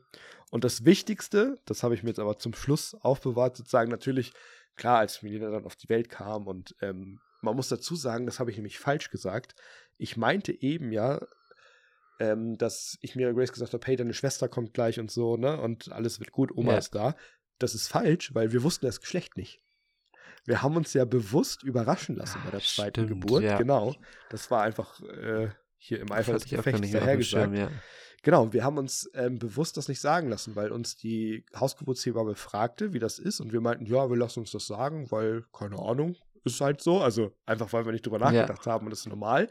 Und 0.52 0.64
das 0.64 0.86
Wichtigste, 0.86 1.58
das 1.66 1.84
habe 1.84 1.96
ich 1.96 2.04
mir 2.04 2.10
jetzt 2.10 2.20
aber 2.20 2.38
zum 2.38 2.54
Schluss 2.54 2.96
aufbewahrt, 2.96 3.58
sozusagen 3.58 3.92
natürlich, 3.92 4.34
klar, 4.76 5.00
als 5.00 5.22
Melina 5.22 5.50
dann 5.50 5.66
auf 5.66 5.76
die 5.76 5.90
Welt 5.90 6.10
kam 6.10 6.48
und 6.48 6.76
ähm, 6.82 7.20
man 7.42 7.56
muss 7.56 7.70
dazu 7.70 7.96
sagen, 7.96 8.26
das 8.26 8.40
habe 8.40 8.52
ich 8.52 8.58
nämlich 8.58 8.80
falsch 8.80 9.10
gesagt. 9.10 9.56
Ich 9.98 10.18
meinte 10.18 10.52
eben 10.62 10.92
ja, 10.92 11.20
ähm, 12.20 12.58
dass 12.58 12.98
ich 13.02 13.16
mir 13.16 13.34
Grace 13.34 13.52
gesagt 13.52 13.74
habe, 13.74 13.86
hey, 13.86 13.96
deine 13.96 14.14
Schwester 14.14 14.50
kommt 14.50 14.74
gleich 14.74 15.00
und 15.00 15.10
so, 15.10 15.38
ne? 15.38 15.60
Und 15.60 15.92
alles 15.92 16.20
wird 16.20 16.32
gut, 16.32 16.56
Oma 16.56 16.74
ja. 16.74 16.78
ist 16.78 16.94
da. 16.96 17.16
Das 17.60 17.76
ist 17.76 17.88
falsch, 17.88 18.34
weil 18.34 18.52
wir 18.52 18.64
wussten 18.64 18.86
das 18.86 19.00
Geschlecht 19.02 19.38
nicht. 19.38 19.62
Wir 20.46 20.62
haben 20.62 20.76
uns 20.76 20.94
ja 20.94 21.06
bewusst 21.06 21.64
überraschen 21.64 22.16
lassen 22.16 22.42
bei 22.44 22.52
der 22.52 22.62
zweiten 22.62 23.06
Stimmt, 23.06 23.22
Geburt. 23.22 23.44
Ja. 23.44 23.58
Genau. 23.58 23.96
Das 24.30 24.50
war 24.52 24.64
einfach 24.64 25.02
äh, 25.02 25.50
hier 25.78 26.00
im 26.00 26.12
Eifer 26.12 26.34
des 26.34 26.46
Gefechts 26.46 26.92
dahergesagt. 26.92 27.56
Ja. 27.56 27.70
Genau, 28.22 28.52
wir 28.52 28.64
haben 28.64 28.78
uns 28.78 29.10
ähm, 29.14 29.40
bewusst 29.40 29.78
das 29.78 29.88
nicht 29.88 30.02
sagen 30.02 30.30
lassen, 30.30 30.56
weil 30.56 30.72
uns 30.72 30.98
die 30.98 31.46
Hausgeburtshebamme 31.56 32.36
fragte, 32.36 32.94
wie 32.94 33.00
das 33.00 33.18
ist. 33.18 33.40
Und 33.40 33.54
wir 33.54 33.62
meinten, 33.62 33.86
ja, 33.86 34.10
wir 34.10 34.18
lassen 34.18 34.42
uns 34.42 34.52
das 34.52 34.68
sagen, 34.68 35.10
weil, 35.10 35.46
keine 35.54 35.80
Ahnung, 35.80 36.18
ist 36.54 36.62
halt 36.62 36.82
so. 36.82 37.02
Also 37.02 37.36
einfach, 37.46 37.72
weil 37.74 37.86
wir 37.86 37.92
nicht 37.92 38.06
drüber 38.06 38.20
nachgedacht 38.20 38.66
ja. 38.66 38.72
haben 38.72 38.86
und 38.86 38.92
das 38.92 39.00
ist 39.00 39.08
normal. 39.08 39.50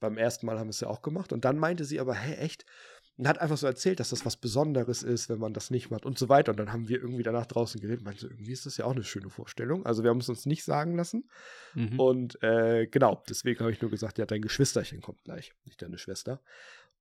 Beim 0.00 0.18
ersten 0.18 0.46
Mal 0.46 0.58
haben 0.58 0.66
wir 0.66 0.70
es 0.70 0.80
ja 0.80 0.88
auch 0.88 1.02
gemacht. 1.02 1.32
Und 1.32 1.44
dann 1.44 1.58
meinte 1.58 1.84
sie 1.84 2.00
aber, 2.00 2.14
hey, 2.14 2.36
echt? 2.36 2.64
Und 3.16 3.28
hat 3.28 3.40
einfach 3.40 3.56
so 3.56 3.66
erzählt, 3.68 4.00
dass 4.00 4.10
das 4.10 4.26
was 4.26 4.36
Besonderes 4.36 5.04
ist, 5.04 5.28
wenn 5.28 5.38
man 5.38 5.54
das 5.54 5.70
nicht 5.70 5.88
macht 5.88 6.04
und 6.04 6.18
so 6.18 6.28
weiter. 6.28 6.50
Und 6.50 6.58
dann 6.58 6.72
haben 6.72 6.88
wir 6.88 7.00
irgendwie 7.00 7.22
danach 7.22 7.46
draußen 7.46 7.80
geredet. 7.80 8.00
und 8.00 8.06
Meinte, 8.06 8.26
irgendwie 8.26 8.50
ist 8.50 8.66
das 8.66 8.76
ja 8.76 8.86
auch 8.86 8.92
eine 8.92 9.04
schöne 9.04 9.30
Vorstellung. 9.30 9.86
Also 9.86 10.02
wir 10.02 10.10
haben 10.10 10.18
es 10.18 10.28
uns 10.28 10.46
nicht 10.46 10.64
sagen 10.64 10.96
lassen. 10.96 11.28
Mhm. 11.74 12.00
Und 12.00 12.42
äh, 12.42 12.88
genau, 12.88 13.22
deswegen 13.28 13.60
habe 13.60 13.70
ich 13.70 13.80
nur 13.80 13.90
gesagt, 13.90 14.18
ja, 14.18 14.26
dein 14.26 14.42
Geschwisterchen 14.42 15.00
kommt 15.00 15.22
gleich, 15.22 15.54
nicht 15.64 15.80
deine 15.80 15.96
Schwester. 15.96 16.40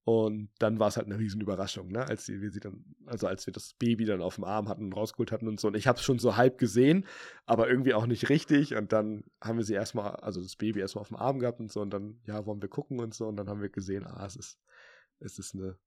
Und 0.05 0.49
dann 0.59 0.79
war 0.79 0.89
es 0.89 0.97
halt 0.97 1.05
eine 1.07 1.17
Riesenüberraschung, 1.17 1.87
ne? 1.87 2.05
als 2.05 2.27
wir 2.27 2.51
sie 2.51 2.59
dann, 2.59 2.83
also 3.05 3.27
als 3.27 3.45
wir 3.45 3.53
das 3.53 3.73
Baby 3.75 4.03
dann 4.03 4.21
auf 4.21 4.35
dem 4.35 4.43
Arm 4.43 4.67
hatten 4.67 4.85
und 4.85 4.93
rausgeholt 4.93 5.31
hatten 5.31 5.47
und 5.47 5.61
so. 5.61 5.69
Und 5.69 5.77
ich 5.77 5.87
habe 5.87 5.97
es 5.97 6.03
schon 6.03 6.19
so 6.19 6.35
halb 6.35 6.57
gesehen, 6.57 7.05
aber 7.45 7.69
irgendwie 7.69 7.93
auch 7.93 8.05
nicht 8.05 8.27
richtig. 8.27 8.75
Und 8.75 8.91
dann 8.91 9.23
haben 9.41 9.57
wir 9.57 9.63
sie 9.63 9.75
erstmal, 9.75 10.17
also 10.17 10.41
das 10.41 10.57
Baby 10.57 10.81
erstmal 10.81 11.03
auf 11.03 11.07
dem 11.07 11.17
Arm 11.17 11.39
gehabt 11.39 11.61
und 11.61 11.71
so. 11.71 11.81
Und 11.81 11.91
dann, 11.91 12.19
ja, 12.25 12.45
wollen 12.45 12.61
wir 12.61 12.69
gucken 12.69 12.99
und 12.99 13.13
so. 13.13 13.27
Und 13.27 13.37
dann 13.37 13.47
haben 13.47 13.61
wir 13.61 13.69
gesehen, 13.69 14.05
ah, 14.05 14.25
es 14.25 14.35
ist, 14.35 14.59
es 15.19 15.39
ist 15.39 15.55
eine 15.55 15.77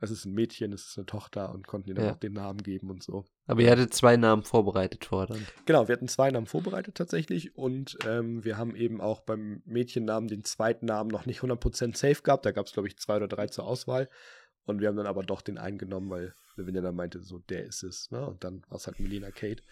es 0.00 0.10
ist 0.10 0.24
ein 0.24 0.32
Mädchen, 0.32 0.72
es 0.72 0.88
ist 0.88 0.98
eine 0.98 1.06
Tochter 1.06 1.52
und 1.52 1.66
konnten 1.66 1.88
ihr 1.88 1.94
dann 1.94 2.06
ja. 2.06 2.12
auch 2.12 2.18
den 2.18 2.34
Namen 2.34 2.62
geben 2.62 2.90
und 2.90 3.02
so. 3.02 3.24
Aber 3.46 3.60
ihr 3.60 3.70
hattet 3.70 3.94
zwei 3.94 4.16
Namen 4.16 4.42
vorbereitet 4.42 5.06
vor 5.06 5.26
dann. 5.26 5.46
Genau, 5.64 5.88
wir 5.88 5.94
hatten 5.94 6.08
zwei 6.08 6.30
Namen 6.30 6.46
vorbereitet 6.46 6.94
tatsächlich 6.94 7.56
und 7.56 7.96
ähm, 8.06 8.44
wir 8.44 8.58
haben 8.58 8.76
eben 8.76 9.00
auch 9.00 9.20
beim 9.20 9.62
Mädchennamen 9.64 10.28
den 10.28 10.44
zweiten 10.44 10.86
Namen 10.86 11.10
noch 11.10 11.26
nicht 11.26 11.40
100% 11.40 11.96
safe 11.96 12.22
gehabt. 12.22 12.44
Da 12.44 12.52
gab 12.52 12.66
es, 12.66 12.72
glaube 12.72 12.88
ich, 12.88 12.98
zwei 12.98 13.16
oder 13.16 13.28
drei 13.28 13.46
zur 13.46 13.66
Auswahl. 13.66 14.08
Und 14.64 14.80
wir 14.80 14.88
haben 14.88 14.96
dann 14.96 15.06
aber 15.06 15.22
doch 15.22 15.42
den 15.42 15.58
einen 15.58 15.78
genommen, 15.78 16.10
weil 16.10 16.34
Lavinia 16.56 16.82
dann 16.82 16.96
meinte, 16.96 17.22
so, 17.22 17.38
der 17.38 17.64
ist 17.64 17.84
es. 17.84 18.10
Ne? 18.10 18.26
Und 18.26 18.42
dann 18.42 18.62
war 18.68 18.76
es 18.76 18.86
halt 18.86 18.98
Melina 18.98 19.30
Kate. 19.30 19.62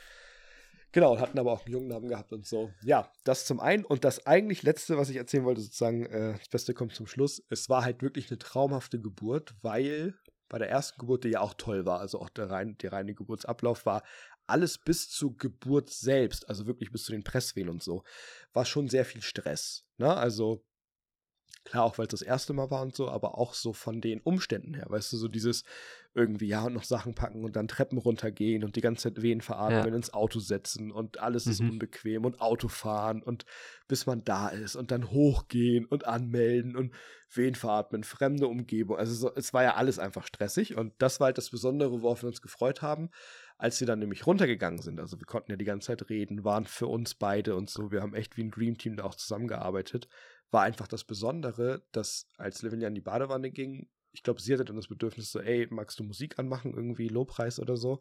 Genau, 0.95 1.19
hatten 1.19 1.41
aber 1.41 1.51
auch 1.51 1.65
einen 1.65 1.73
jungen 1.73 1.89
Namen 1.89 2.07
gehabt 2.07 2.33
und 2.33 2.47
so. 2.47 2.71
Ja, 2.85 3.11
das 3.25 3.47
zum 3.47 3.59
einen. 3.59 3.85
Und 3.85 4.05
das 4.05 4.29
eigentlich 4.29 4.63
letzte, 4.63 4.97
was 4.97 5.11
ich 5.11 5.17
erzählen 5.17 5.45
wollte, 5.45 5.61
sozusagen, 5.61 6.07
äh, 6.07 6.39
das 6.39 6.49
Beste 6.49 6.73
kommt 6.73 6.95
zum 6.95 7.09
Schluss. 7.09 7.43
Es 7.51 7.69
war 7.69 7.85
halt 7.85 8.01
wirklich 8.01 8.31
eine 8.31 8.39
traumhafte 8.39 9.01
Geburt, 9.01 9.57
weil 9.61 10.15
bei 10.49 10.59
der 10.59 10.71
ersten 10.71 11.01
Geburt, 11.01 11.25
die 11.25 11.31
ja 11.31 11.41
auch 11.41 11.55
toll 11.55 11.85
war, 11.85 11.99
also 11.99 12.21
auch 12.21 12.29
der, 12.29 12.49
rein, 12.49 12.79
der 12.79 12.93
reine 12.93 13.13
Geburtsablauf 13.13 13.87
war, 13.87 14.05
alles 14.47 14.79
bis 14.79 15.11
zur 15.11 15.37
Geburt 15.37 15.91
selbst, 15.91 16.49
also 16.49 16.69
wirklich 16.69 16.93
bis 16.93 17.03
zu 17.03 17.11
den 17.11 17.25
Presswehen 17.25 17.69
und 17.69 17.83
so, 17.83 18.05
war 18.53 18.65
schon 18.65 18.89
sehr 18.89 19.05
viel 19.05 19.23
Stress. 19.23 19.89
Ne? 19.99 20.15
Also 20.15 20.65
Klar, 21.65 21.85
auch 21.85 21.97
weil 21.97 22.07
es 22.07 22.11
das 22.11 22.23
erste 22.23 22.53
Mal 22.53 22.71
war 22.71 22.83
und 22.83 22.95
so, 22.95 23.09
aber 23.09 23.39
auch 23.39 23.55
so 23.55 23.73
von 23.73 24.03
den 24.03 24.21
Umständen 24.21 24.75
her, 24.75 24.87
weißt 24.89 25.13
du, 25.13 25.17
so 25.17 25.29
dieses 25.29 25.65
irgendwie, 26.15 26.47
ja, 26.47 26.63
und 26.65 26.75
noch 26.75 26.85
Sachen 26.85 27.15
packen 27.15 27.43
und 27.43 27.57
dann 27.57 27.69
Treppen 27.69 27.99
runtergehen 27.99 28.63
und 28.63 28.77
die 28.77 28.81
ganze 28.81 29.05
Zeit 29.05 29.23
Wehen 29.23 29.41
veratmen, 29.41 29.89
ja. 29.89 29.97
ins 29.97 30.13
Auto 30.13 30.39
setzen 30.39 30.93
und 30.93 31.19
alles 31.19 31.47
mhm. 31.47 31.53
ist 31.53 31.61
unbequem 31.61 32.25
und 32.25 32.41
Auto 32.41 32.69
fahren 32.69 33.23
und 33.23 33.47
bis 33.89 34.07
man 34.07 34.23
da 34.25 34.49
ist 34.49 34.77
und 34.77 34.91
dann 34.91 35.11
hochgehen 35.11 35.87
und 35.87 36.07
anmelden 36.07 36.77
und 36.77 36.93
Wehen 37.33 37.57
veratmen, 37.57 38.05
fremde 38.05 38.47
Umgebung. 38.47 38.97
Also 38.97 39.15
so, 39.15 39.35
es 39.35 39.53
war 39.53 39.65
ja 39.65 39.75
alles 39.75 39.99
einfach 39.99 40.27
stressig 40.27 40.77
und 40.77 40.93
das 40.99 41.19
war 41.19 41.27
halt 41.27 41.39
das 41.39 41.51
Besondere, 41.51 42.03
worauf 42.03 42.23
wir 42.23 42.29
uns 42.29 42.43
gefreut 42.43 42.81
haben, 42.81 43.11
als 43.59 43.81
wir 43.81 43.87
dann 43.87 43.99
nämlich 43.99 44.27
runtergegangen 44.27 44.83
sind. 44.83 45.01
Also 45.01 45.19
wir 45.19 45.27
konnten 45.27 45.51
ja 45.51 45.57
die 45.57 45.65
ganze 45.65 45.89
Zeit 45.89 46.11
reden, 46.11 46.45
waren 46.45 46.67
für 46.67 46.87
uns 46.87 47.15
beide 47.15 47.57
und 47.57 47.71
so. 47.71 47.91
Wir 47.91 48.03
haben 48.03 48.15
echt 48.15 48.37
wie 48.37 48.45
ein 48.45 48.51
Dream 48.53 48.79
Team 48.79 48.97
da 48.97 49.05
auch 49.05 49.17
zusammengearbeitet 49.17 50.09
war 50.55 50.63
einfach 50.63 50.87
das 50.87 51.03
Besondere, 51.03 51.83
dass 51.91 52.29
als 52.39 52.63
Lavinia 52.63 52.87
in 52.87 52.95
die 52.95 53.01
Badewanne 53.01 53.51
ging, 53.51 53.89
ich 54.13 54.23
glaube, 54.23 54.41
sie 54.41 54.53
hatte 54.53 54.65
dann 54.65 54.77
das 54.77 54.87
Bedürfnis 54.87 55.33
so, 55.33 55.41
ey, 55.41 55.67
magst 55.69 55.99
du 55.99 56.05
Musik 56.05 56.39
anmachen, 56.39 56.73
irgendwie 56.73 57.09
Lobpreis 57.09 57.59
oder 57.59 57.77
so? 57.77 58.01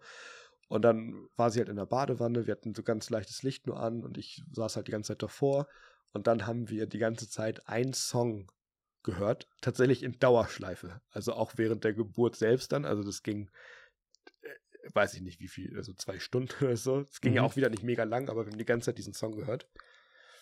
Und 0.69 0.83
dann 0.83 1.27
war 1.35 1.49
sie 1.49 1.59
halt 1.59 1.69
in 1.69 1.77
der 1.77 1.87
Badewanne, 1.87 2.45
wir 2.45 2.51
hatten 2.51 2.75
so 2.75 2.83
ganz 2.83 3.09
leichtes 3.09 3.41
Licht 3.41 3.65
nur 3.65 3.79
an 3.79 4.03
und 4.03 4.19
ich 4.19 4.43
saß 4.51 4.75
halt 4.75 4.87
die 4.87 4.91
ganze 4.91 5.09
Zeit 5.09 5.23
davor. 5.23 5.67
Und 6.13 6.27
dann 6.27 6.45
haben 6.45 6.69
wir 6.69 6.85
die 6.85 6.99
ganze 6.99 7.27
Zeit 7.27 7.67
einen 7.67 7.93
Song 7.93 8.51
gehört, 9.01 9.47
tatsächlich 9.61 10.03
in 10.03 10.19
Dauerschleife. 10.19 11.01
Also 11.09 11.33
auch 11.33 11.53
während 11.57 11.83
der 11.83 11.93
Geburt 11.93 12.35
selbst 12.35 12.71
dann. 12.71 12.85
Also 12.85 13.03
das 13.03 13.23
ging, 13.23 13.49
äh, 14.41 14.49
weiß 14.93 15.15
ich 15.15 15.21
nicht 15.21 15.39
wie 15.39 15.47
viel, 15.47 15.75
also 15.75 15.91
zwei 15.93 16.19
Stunden 16.19 16.53
oder 16.63 16.77
so. 16.77 16.99
Es 16.99 17.19
ging 17.19 17.31
mhm. 17.31 17.37
ja 17.37 17.41
auch 17.41 17.55
wieder 17.55 17.71
nicht 17.71 17.83
mega 17.83 18.03
lang, 18.03 18.29
aber 18.29 18.45
wir 18.45 18.51
haben 18.51 18.59
die 18.59 18.65
ganze 18.65 18.85
Zeit 18.85 18.99
diesen 18.99 19.13
Song 19.13 19.35
gehört. 19.35 19.67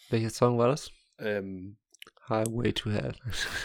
Welcher 0.10 0.30
Song 0.30 0.58
war 0.58 0.68
das? 0.68 0.92
Ähm, 1.18 1.78
Highway 2.30 2.74
to 2.74 2.90
Hell. 2.90 3.14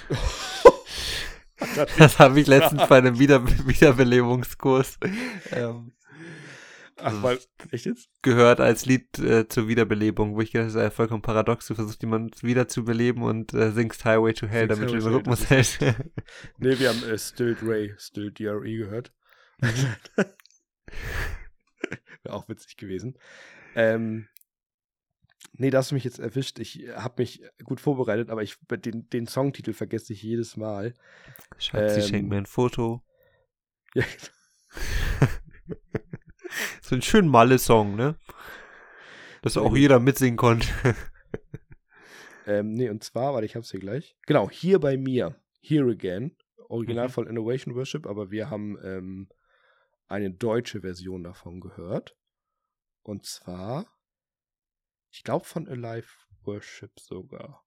das 1.99 2.19
habe 2.19 2.41
ich 2.41 2.47
letztens 2.47 2.87
bei 2.89 2.99
einem 2.99 3.19
Wieder 3.21 3.47
Wiederbelebungskurs 3.67 4.99
ähm, 5.53 5.93
Ach, 6.99 7.23
weil, 7.23 7.39
echt 7.73 7.85
jetzt? 7.85 8.09
Gehört 8.23 8.59
als 8.59 8.87
Lied 8.87 9.19
äh, 9.19 9.47
zur 9.49 9.69
Wiederbelebung, 9.69 10.35
wo 10.35 10.41
ich 10.41 10.53
gedacht 10.53 10.69
habe, 10.69 10.75
das 10.75 10.83
ist 10.83 10.91
ja 10.91 10.91
vollkommen 10.91 11.21
paradox. 11.21 11.67
Du 11.67 11.75
versuchst 11.75 12.01
jemanden 12.03 12.31
wieder 12.43 12.69
zu 12.69 12.85
beleben 12.85 13.23
und 13.23 13.53
äh, 13.53 13.71
singst 13.73 14.05
Highway 14.05 14.33
to 14.33 14.47
Hell, 14.47 14.67
damit 14.67 14.89
du 14.89 14.95
den 14.95 15.03
Rhythmus 15.03 15.51
hältst. 15.51 15.81
nee, 16.59 16.79
wir 16.79 16.89
haben 16.89 17.03
äh, 17.05 17.19
Still 17.19 17.57
Ray, 17.63 17.95
Still 17.99 18.33
DRE 18.33 18.61
gehört. 18.61 19.13
Wäre 19.61 20.33
auch 22.35 22.49
witzig 22.49 22.79
gewesen. 22.79 23.19
Ähm, 23.75 24.29
nee, 25.59 25.71
da 25.71 25.79
hast 25.79 25.91
du 25.91 25.95
mich 25.95 26.05
jetzt 26.05 26.19
erwischt. 26.19 26.59
Ich 26.59 26.89
habe 26.95 27.23
mich 27.23 27.43
gut 27.65 27.81
vorbereitet, 27.81 28.31
aber 28.31 28.43
ich 28.43 28.57
den, 28.71 29.09
den 29.11 29.27
Songtitel 29.27 29.73
vergesse 29.73 30.13
ich 30.13 30.23
jedes 30.23 30.57
Mal. 30.57 30.95
Schatz, 31.59 31.95
ähm, 31.95 32.01
sie 32.01 32.09
schenkt 32.09 32.29
mir 32.29 32.39
ein 32.39 32.47
Foto. 32.47 33.03
Ja, 33.95 34.05
so 36.83 36.95
ein 36.95 37.03
schön 37.03 37.29
Malle-Song, 37.29 37.97
ne? 37.97 38.17
Dass 39.43 39.57
auch 39.57 39.77
jeder 39.77 40.01
mitsingen 40.01 40.37
konnte. 40.37 40.69
ähm, 42.47 42.73
nee, 42.73 42.89
und 42.89 43.05
zwar, 43.05 43.35
warte, 43.35 43.47
ich 43.47 43.57
hab's 43.57 43.71
hier 43.71 43.81
gleich. 43.81 44.17
Genau, 44.27 44.51
hier 44.51 44.81
bei 44.81 44.97
mir. 44.97 45.37
Here 45.61 45.91
Again. 45.91 46.37
Original 46.69 47.09
mhm. 47.09 47.13
von 47.13 47.27
Innovation 47.27 47.75
Worship, 47.75 48.07
aber 48.07 48.31
wir 48.31 48.51
haben 48.51 48.79
ähm, 48.83 49.29
eine 50.09 50.31
deutsche 50.31 50.81
Version 50.81 51.23
davon 51.23 51.61
gehört. 51.61 52.17
Und 53.03 53.25
zwar, 53.25 53.87
ich 55.17 55.25
glaube 55.25 55.47
von 55.47 55.67
Alive 55.67 56.09
Worship 56.45 57.01
sogar. 57.01 57.65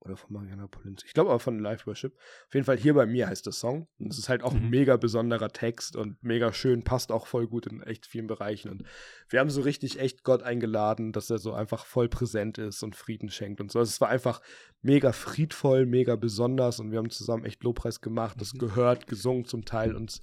Oder 0.00 0.18
von 0.18 0.34
Mariana 0.34 0.66
Polinz. 0.66 1.02
Ich 1.04 1.14
glaube 1.14 1.30
aber 1.30 1.40
von 1.40 1.58
Live 1.58 1.86
Worship. 1.86 2.16
Auf 2.46 2.54
jeden 2.54 2.66
Fall 2.66 2.76
hier 2.76 2.92
bei 2.92 3.06
mir 3.06 3.26
heißt 3.28 3.46
der 3.46 3.54
Song. 3.54 3.88
Und 3.98 4.12
es 4.12 4.18
ist 4.18 4.28
halt 4.28 4.42
auch 4.42 4.52
ein 4.52 4.64
mhm. 4.64 4.70
mega 4.70 4.98
besonderer 4.98 5.48
Text 5.48 5.96
und 5.96 6.22
mega 6.22 6.52
schön, 6.52 6.84
passt 6.84 7.10
auch 7.10 7.26
voll 7.26 7.48
gut 7.48 7.66
in 7.66 7.82
echt 7.82 8.06
vielen 8.06 8.26
Bereichen. 8.26 8.70
Und 8.70 8.84
wir 9.30 9.40
haben 9.40 9.48
so 9.48 9.62
richtig 9.62 9.98
echt 9.98 10.22
Gott 10.22 10.42
eingeladen, 10.42 11.12
dass 11.12 11.30
er 11.30 11.38
so 11.38 11.54
einfach 11.54 11.86
voll 11.86 12.10
präsent 12.10 12.58
ist 12.58 12.82
und 12.82 12.94
Frieden 12.94 13.30
schenkt 13.30 13.62
und 13.62 13.72
so. 13.72 13.78
Also 13.78 13.88
es 13.88 14.00
war 14.00 14.10
einfach 14.10 14.42
mega 14.82 15.12
friedvoll, 15.12 15.86
mega 15.86 16.14
besonders 16.14 16.78
und 16.78 16.92
wir 16.92 16.98
haben 16.98 17.10
zusammen 17.10 17.46
echt 17.46 17.64
Lobpreis 17.64 18.02
gemacht, 18.02 18.38
das 18.38 18.52
mhm. 18.52 18.58
gehört, 18.58 19.06
gesungen 19.06 19.46
zum 19.46 19.64
Teil 19.64 19.96
und 19.96 20.20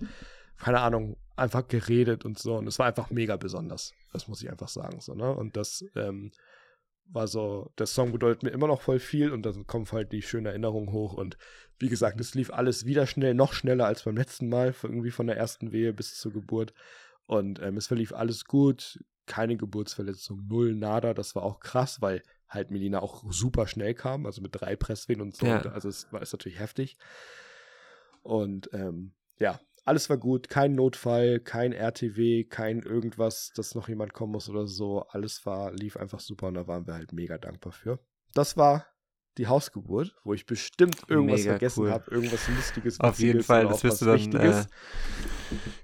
keine 0.58 0.80
Ahnung, 0.80 1.18
einfach 1.36 1.68
geredet 1.68 2.26
und 2.26 2.38
so. 2.38 2.58
Und 2.58 2.68
es 2.68 2.80
war 2.80 2.88
einfach 2.88 3.10
mega 3.10 3.38
besonders. 3.38 3.94
Das 4.12 4.28
muss 4.28 4.42
ich 4.42 4.50
einfach 4.50 4.70
sagen. 4.70 5.00
So, 5.02 5.14
ne? 5.14 5.34
Und 5.34 5.58
das, 5.58 5.84
ähm, 5.96 6.32
war 7.06 7.28
so, 7.28 7.72
der 7.78 7.86
Song 7.86 8.12
bedeutet 8.12 8.44
mir 8.44 8.50
immer 8.50 8.68
noch 8.68 8.82
voll 8.82 9.00
viel 9.00 9.32
und 9.32 9.44
dann 9.44 9.68
kommen 9.68 9.86
halt 9.92 10.12
die 10.12 10.22
schönen 10.22 10.46
Erinnerungen 10.46 10.92
hoch 10.92 11.14
und 11.14 11.38
wie 11.80 11.90
gesagt, 11.90 12.20
es 12.20 12.34
lief 12.34 12.52
alles 12.52 12.86
wieder 12.86 13.08
schnell, 13.08 13.34
noch 13.34 13.54
schneller 13.54 13.86
als 13.86 14.04
beim 14.04 14.16
letzten 14.16 14.50
Mal, 14.50 14.74
irgendwie 14.84 15.12
von 15.12 15.28
der 15.28 15.38
ersten 15.38 15.72
Wehe 15.72 15.94
bis 15.94 16.18
zur 16.18 16.32
Geburt 16.32 16.74
und 17.26 17.62
ähm, 17.62 17.78
es 17.78 17.88
verlief 17.88 18.14
alles 18.14 18.46
gut, 18.46 19.04
keine 19.26 19.58
Geburtsverletzung, 19.58 20.46
null, 20.48 20.76
nada, 20.76 21.14
das 21.14 21.36
war 21.36 21.44
auch 21.44 21.60
krass, 21.60 22.02
weil 22.02 22.24
halt 22.48 22.72
Melina 22.72 23.02
auch 23.02 23.24
super 23.32 23.68
schnell 23.68 23.94
kam, 23.94 24.26
also 24.26 24.42
mit 24.42 24.52
drei 24.54 24.76
Presswehen 24.76 25.22
und 25.22 25.36
so, 25.36 25.46
ja. 25.46 25.62
also 25.62 25.90
es 25.90 26.12
war 26.12 26.22
ist 26.22 26.34
natürlich 26.34 26.60
heftig 26.60 26.98
und 28.22 28.70
ähm, 28.74 29.14
ja, 29.40 29.60
alles 29.86 30.10
war 30.10 30.18
gut, 30.18 30.50
kein 30.50 30.76
Notfall, 30.76 31.40
kein 31.40 31.74
RTW, 31.74 32.46
kein 32.46 32.80
irgendwas, 32.82 33.52
dass 33.56 33.76
noch 33.76 33.90
jemand 33.90 34.14
kommen 34.14 34.32
muss 34.32 34.50
oder 34.50 34.66
so. 34.66 35.02
Alles 35.10 35.46
war, 35.46 35.74
lief 35.74 35.98
einfach 35.98 36.20
super 36.20 36.48
und 36.48 36.54
da 36.56 36.68
waren 36.68 36.88
wir 36.88 36.94
halt 36.94 37.12
mega 37.12 37.38
dankbar 37.38 37.74
für. 37.74 38.00
Das 38.34 38.56
war 38.56 38.86
die 39.38 39.48
Hausgeburt, 39.48 40.16
wo 40.24 40.34
ich 40.34 40.46
bestimmt 40.46 41.02
irgendwas 41.08 41.40
mega 41.40 41.52
vergessen 41.52 41.84
cool. 41.84 41.92
habe, 41.92 42.12
irgendwas 42.12 42.48
Lustiges. 42.48 43.00
Auf 43.00 43.20
jeden 43.20 43.42
Fall, 43.42 43.68
das 43.68 43.84
wirst 43.84 44.02
du 44.02 44.06
dann 44.06 44.36
äh, 44.36 44.64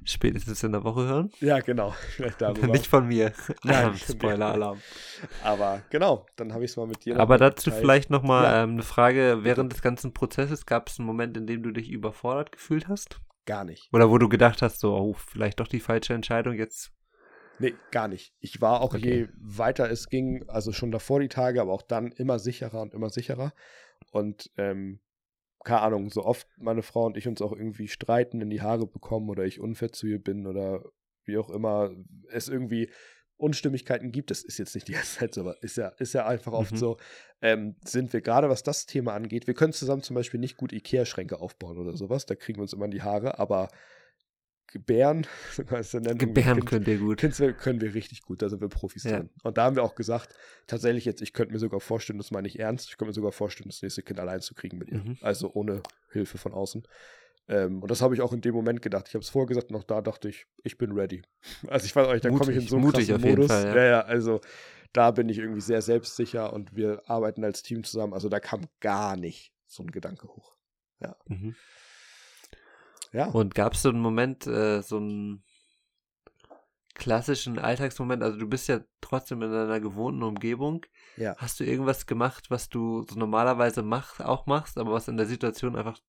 spätestens 0.04 0.64
in 0.64 0.72
der 0.72 0.84
Woche 0.84 1.06
hören. 1.06 1.32
Ja, 1.39 1.60
genau. 1.60 1.95
Nicht 2.68 2.88
von 2.88 3.08
mir. 3.08 3.34
Nein, 3.64 3.95
Spoiler-Alarm. 3.95 4.80
Aber 5.43 5.82
genau, 5.89 6.28
dann 6.36 6.54
habe 6.54 6.64
ich 6.64 6.72
es 6.72 6.78
mal 6.78 6.88
mit 6.88 7.04
dir. 7.06 7.20
Aber 7.20 7.38
dazu 7.38 7.66
geteilt. 7.66 7.82
vielleicht 7.82 8.10
nochmal 8.12 8.43
ja. 8.43 8.64
ähm, 8.64 8.72
eine 8.72 8.84
Frage. 8.84 9.39
Während 9.41 9.74
des 9.74 9.82
ganzen 9.82 10.14
Prozesses 10.14 10.66
gab 10.68 10.89
es 10.89 11.00
einen 11.00 11.08
Moment, 11.08 11.36
in 11.36 11.47
dem 11.47 11.64
du 11.64 11.72
dich 11.72 11.89
überfordert 11.89 12.52
gefühlt 12.52 12.88
hast? 12.88 13.20
Gar 13.50 13.64
nicht. 13.64 13.89
Oder 13.91 14.12
wo 14.12 14.20
du 14.20 14.30
gedacht 14.30 14.62
hast, 14.62 14.80
so, 14.80 14.95
oh, 14.95 15.14
vielleicht 15.14 15.60
doch 15.60 15.68
die 15.68 15.80
falsche 15.80 16.14
Entscheidung 16.14 16.54
jetzt. 16.54 16.91
Nee, 17.58 17.74
gar 17.89 18.08
nicht. 18.08 18.32
Ich 18.39 18.62
war 18.62 18.80
auch, 18.82 18.93
okay. 18.93 19.22
je 19.22 19.28
weiter 19.39 19.89
es 19.89 20.08
ging, 20.08 20.47
also 20.47 20.72
schon 20.72 20.91
davor 20.91 21.20
die 21.20 21.30
Tage, 21.30 21.60
aber 21.60 21.74
auch 21.74 21.82
dann 21.82 22.12
immer 22.12 22.38
sicherer 22.38 22.80
und 22.80 22.93
immer 22.93 23.10
sicherer. 23.10 23.52
Und 24.12 24.52
ähm, 24.58 25.00
keine 25.64 25.82
Ahnung, 25.82 26.12
so 26.12 26.26
oft 26.26 26.47
meine 26.60 26.84
Frau 26.84 27.08
und 27.08 27.18
ich 27.18 27.28
uns 27.28 27.41
auch 27.41 27.52
irgendwie 27.52 27.88
streiten, 27.88 28.39
in 28.39 28.52
die 28.52 28.62
Haare 28.62 28.86
bekommen 28.86 29.32
oder 29.32 29.45
ich 29.45 29.60
unfair 29.60 29.91
zu 29.91 30.06
ihr 30.06 30.22
bin 30.22 30.45
oder 30.45 30.84
wie 31.26 31.39
auch 31.39 31.50
immer, 31.50 31.89
es 32.30 32.50
irgendwie 32.50 32.91
Unstimmigkeiten 33.40 34.12
gibt, 34.12 34.32
das 34.32 34.44
ist 34.44 34.58
jetzt 34.60 34.76
nicht 34.76 34.88
die 34.88 34.94
ganze 34.94 35.20
Zeit 35.20 35.34
so, 35.34 35.42
aber 35.42 35.62
ist 35.64 35.78
ja, 35.78 35.88
ist 35.98 36.14
ja 36.14 36.28
einfach 36.28 36.52
oft 36.52 36.74
mhm. 36.74 36.78
so, 36.78 36.98
ähm, 37.42 37.76
sind 37.86 38.12
wir 38.14 38.22
gerade, 38.22 38.50
was 38.50 38.64
das 38.64 38.86
Thema 38.86 39.14
angeht, 39.14 39.48
wir 39.48 39.54
können 39.54 39.74
zusammen 39.74 40.04
zum 40.04 40.16
Beispiel 40.16 40.40
nicht 40.40 40.58
gut 40.58 40.74
Ikea-Schränke 40.74 41.40
aufbauen 41.40 41.78
oder 41.78 41.96
sowas, 41.96 42.26
da 42.26 42.36
kriegen 42.36 42.60
wir 42.60 42.64
uns 42.64 42.74
immer 42.74 42.86
in 42.86 42.92
die 42.92 43.02
Haare, 43.02 43.40
aber 43.40 43.70
Gebären, 44.72 45.26
Gebären 45.58 46.64
können 46.64 46.86
wir 46.86 47.00
gut. 47.00 47.18
Können 47.18 47.82
wir 47.82 47.96
richtig 47.96 48.22
gut, 48.22 48.42
da 48.42 48.50
sind 48.50 48.62
wir 48.62 48.68
Profis 48.68 49.04
ja. 49.04 49.18
drin. 49.18 49.30
Und 49.42 49.58
da 49.58 49.64
haben 49.64 49.76
wir 49.76 49.84
auch 49.84 49.96
gesagt, 49.96 50.36
tatsächlich 50.68 51.06
jetzt, 51.06 51.22
ich 51.22 51.34
könnte 51.34 51.54
mir 51.54 51.60
sogar 51.60 51.80
vorstellen, 51.80 52.20
das 52.20 52.30
meine 52.30 52.48
ich 52.48 52.60
ernst, 52.60 52.88
ich 52.90 52.98
könnte 52.98 53.10
mir 53.10 53.16
sogar 53.16 53.32
vorstellen, 53.32 53.70
das 53.70 53.82
nächste 53.82 54.04
Kind 54.04 54.20
allein 54.20 54.42
zu 54.42 54.54
kriegen 54.54 54.78
mit 54.78 54.90
ihr. 54.90 55.00
Mhm. 55.00 55.18
Also 55.22 55.52
ohne 55.54 55.82
Hilfe 56.12 56.38
von 56.38 56.54
außen. 56.54 56.84
Ähm, 57.50 57.82
und 57.82 57.89
das 57.89 58.02
habe 58.02 58.14
ich 58.14 58.22
auch 58.22 58.32
in 58.32 58.41
dem 58.41 58.54
Moment 58.54 58.82
gedacht. 58.82 59.08
Ich 59.08 59.16
habe 59.16 59.24
es 59.24 59.30
vorher 59.30 59.47
gesagt, 59.47 59.72
noch 59.72 59.84
da 59.84 60.02
dachte 60.02 60.30
ich, 60.30 60.45
ich 60.64 60.78
bin 60.78 60.91
ready. 60.91 61.24
Also 61.68 61.86
ich 61.86 61.95
weiß 61.95 62.08
euch, 62.08 62.22
da 62.22 62.30
komme 62.30 62.52
ich 62.52 62.58
in 62.58 62.68
so 62.68 62.76
einen 62.76 62.86
mutig 62.86 63.12
auf 63.12 63.22
Modus. 63.22 63.47
Fall, 63.47 63.66
ja. 63.66 63.76
ja, 63.76 63.86
ja, 63.86 64.02
also 64.02 64.39
da 64.93 65.12
bin 65.12 65.30
ich 65.30 65.39
irgendwie 65.39 65.62
sehr 65.62 65.82
selbstsicher 65.82 66.54
und 66.54 66.76
wir 66.76 67.02
arbeiten 67.08 67.43
als 67.43 67.64
Team 67.64 67.84
zusammen. 67.84 68.14
Also 68.14 68.30
da 68.30 68.39
kam 68.39 68.62
gar 68.80 69.18
nicht 69.18 69.52
so 69.66 69.84
ein 69.84 69.91
Gedanke 69.91 70.28
hoch. 70.28 70.56
Ja. 71.00 71.16
Mhm. 71.28 71.56
Ja. 73.12 73.26
Und 73.26 73.56
gab 73.56 73.74
es 73.74 73.82
so 73.82 73.89
einen 73.89 74.02
Moment, 74.02 74.45
äh, 74.45 74.82
so 74.84 74.97
einen 74.97 75.43
klassischen 76.93 77.58
Alltagsmoment? 77.58 78.22
Also 78.22 78.38
du 78.38 78.47
bist 78.47 78.68
ja 78.68 78.82
trotzdem 79.02 79.41
in 79.41 79.52
deiner 79.52 79.80
gewohnten 79.80 80.22
Umgebung. 80.22 80.86
Ja. 81.18 81.36
Hast 81.38 81.60
du 81.60 81.64
irgendwas 81.64 82.06
gemacht, 82.06 82.52
was 82.52 82.70
du 82.70 83.06
so 83.10 83.18
normalerweise 83.18 83.82
mach, 83.82 84.20
auch 84.20 84.45
machst, 84.45 84.78
aber 84.78 84.91
was 84.91 85.08
in 85.08 85.18
der 85.18 85.26
Situation 85.26 85.76
einfach 85.76 86.00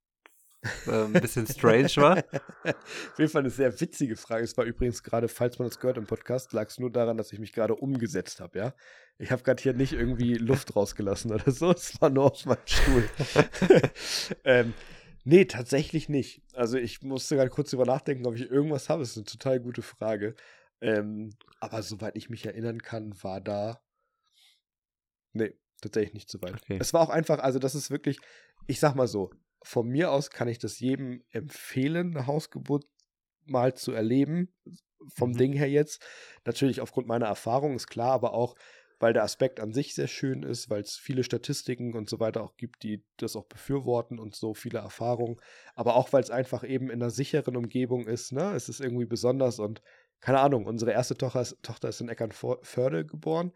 äh, 0.87 1.05
ein 1.05 1.13
bisschen 1.13 1.47
strange 1.47 1.91
war. 1.97 2.19
Auf 2.19 3.19
jeden 3.19 3.31
Fall 3.31 3.41
eine 3.41 3.51
sehr 3.51 3.81
witzige 3.81 4.17
Frage. 4.17 4.45
Es 4.45 4.57
war 4.57 4.65
übrigens 4.65 5.03
gerade, 5.03 5.29
falls 5.29 5.59
man 5.59 5.69
das 5.69 5.79
gehört 5.79 5.97
im 5.97 6.07
Podcast, 6.07 6.53
lag 6.53 6.69
es 6.69 6.79
nur 6.79 6.91
daran, 6.91 7.17
dass 7.17 7.33
ich 7.33 7.39
mich 7.39 7.53
gerade 7.53 7.75
umgesetzt 7.75 8.41
habe, 8.41 8.59
ja. 8.59 8.75
Ich 9.19 9.31
habe 9.31 9.43
gerade 9.43 9.63
hier 9.63 9.75
nicht 9.75 9.93
irgendwie 9.93 10.35
Luft 10.35 10.75
rausgelassen 10.77 11.33
oder 11.33 11.51
so. 11.51 11.71
Es 11.73 12.01
war 12.01 12.11
nur 12.11 12.33
auf 12.33 12.47
meinem 12.47 12.59
Stuhl. 12.65 13.09
ähm, 14.45 14.73
nee, 15.25 15.45
tatsächlich 15.45 16.09
nicht. 16.09 16.43
Also 16.55 16.79
ich 16.79 17.03
musste 17.03 17.37
gerade 17.37 17.51
kurz 17.51 17.71
drüber 17.71 17.85
nachdenken, 17.85 18.27
ob 18.27 18.35
ich 18.35 18.51
irgendwas 18.51 18.89
habe. 18.89 19.03
Das 19.03 19.11
ist 19.11 19.17
eine 19.17 19.27
total 19.27 19.61
gute 19.61 19.83
Frage. 19.83 20.35
Ähm, 20.81 21.35
aber 21.61 21.83
soweit 21.83 22.17
ich 22.17 22.31
mich 22.31 22.47
erinnern 22.47 22.81
kann, 22.81 23.15
war 23.23 23.41
da. 23.41 23.83
Nee, 25.33 25.55
tatsächlich 25.83 26.15
nicht 26.15 26.31
so 26.31 26.41
weit. 26.41 26.55
Okay. 26.55 26.79
Es 26.81 26.95
war 26.95 27.03
auch 27.03 27.11
einfach, 27.11 27.39
also 27.41 27.59
das 27.59 27.75
ist 27.75 27.91
wirklich, 27.91 28.19
ich 28.67 28.81
sag 28.81 28.95
mal 28.95 29.07
so, 29.07 29.31
von 29.63 29.89
mir 29.89 30.11
aus 30.11 30.31
kann 30.31 30.49
ich 30.49 30.59
das 30.59 30.81
jedem 30.81 31.23
empfehlen, 31.31 32.17
eine 32.17 32.27
Hausgeburt 32.27 32.85
mal 33.47 33.75
zu 33.75 33.93
erleben. 33.93 34.53
Vom 35.15 35.31
mhm. 35.31 35.37
Ding 35.37 35.53
her 35.53 35.71
jetzt. 35.71 36.03
Natürlich 36.45 36.81
aufgrund 36.81 37.07
meiner 37.07 37.27
Erfahrung 37.27 37.75
ist 37.75 37.87
klar, 37.87 38.13
aber 38.13 38.33
auch, 38.35 38.55
weil 38.99 39.15
der 39.15 39.23
Aspekt 39.23 39.61
an 39.61 39.73
sich 39.73 39.95
sehr 39.95 40.09
schön 40.09 40.43
ist, 40.43 40.69
weil 40.69 40.83
es 40.83 40.97
viele 40.97 41.25
Statistiken 41.25 41.95
und 41.95 42.11
so 42.11 42.21
weiter 42.21 42.43
auch 42.43 42.57
gibt, 42.57 42.83
die 42.83 43.03
das 43.17 43.35
auch 43.35 43.47
befürworten 43.47 44.19
und 44.19 44.35
so 44.37 44.53
viele 44.53 44.79
Erfahrungen. 44.79 45.41
Aber 45.75 45.97
auch, 45.97 46.13
weil 46.13 46.23
es 46.23 46.31
einfach 46.31 46.65
eben 46.65 46.91
in 46.91 47.03
einer 47.03 47.11
sicheren 47.11 47.57
Umgebung 47.57 48.07
ist. 48.07 48.33
Ne? 48.33 48.53
Es 48.55 48.69
ist 48.69 48.81
irgendwie 48.81 49.07
besonders 49.07 49.59
und 49.59 49.81
keine 50.21 50.41
Ahnung, 50.41 50.67
unsere 50.67 50.93
erste 50.93 51.17
Tochter 51.17 51.41
ist, 51.41 51.63
Tochter 51.63 51.89
ist 51.89 52.03
in 52.03 52.11
Eckernförde 52.11 53.07
geboren. 53.07 53.53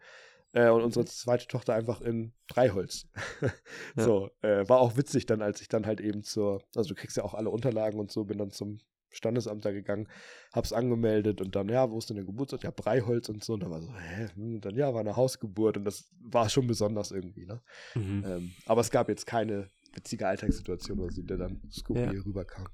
Äh, 0.55 0.69
und 0.69 0.83
unsere 0.83 1.03
zweite 1.05 1.47
Tochter 1.47 1.73
einfach 1.73 1.99
in 1.99 2.31
Freiholz. 2.47 3.09
so, 3.97 4.31
äh, 4.41 4.67
war 4.69 4.79
auch 4.79 4.95
witzig 4.95 5.25
dann, 5.25 5.41
als 5.41 5.59
ich 5.59 5.67
dann 5.67 5.85
halt 5.85 5.99
eben 5.99 6.23
zur, 6.23 6.63
also 6.73 6.87
du 6.87 6.95
kriegst 6.95 7.17
ja 7.17 7.23
auch 7.23 7.33
alle 7.33 7.49
Unterlagen 7.49 7.99
und 7.99 8.09
so, 8.09 8.23
bin 8.23 8.37
dann 8.37 8.51
zum 8.51 8.79
Standesamt 9.09 9.65
da 9.65 9.71
gegangen, 9.71 10.07
hab's 10.53 10.71
angemeldet 10.71 11.41
und 11.41 11.57
dann, 11.57 11.67
ja, 11.67 11.91
wo 11.91 11.97
ist 11.97 12.09
denn 12.09 12.15
der 12.15 12.25
Geburtsort? 12.25 12.63
Ja, 12.63 12.71
Breiholz 12.71 13.27
und 13.27 13.43
so. 13.43 13.53
Und 13.53 13.63
dann 13.63 13.71
war 13.71 13.81
so, 13.81 13.93
hä? 13.93 14.29
Hm, 14.33 14.61
dann, 14.61 14.75
ja, 14.75 14.93
war 14.93 15.01
eine 15.01 15.17
Hausgeburt 15.17 15.75
und 15.75 15.83
das 15.83 16.09
war 16.21 16.47
schon 16.47 16.67
besonders 16.67 17.11
irgendwie, 17.11 17.45
ne? 17.45 17.61
Mhm. 17.93 18.23
Ähm, 18.25 18.51
aber 18.65 18.79
es 18.79 18.91
gab 18.91 19.09
jetzt 19.09 19.25
keine 19.25 19.69
witzige 19.93 20.25
Alltagssituation, 20.25 20.97
wo 20.99 21.09
sie 21.09 21.25
dann 21.25 21.61
skurril 21.69 22.15
ja. 22.15 22.21
rüberkam. 22.21 22.67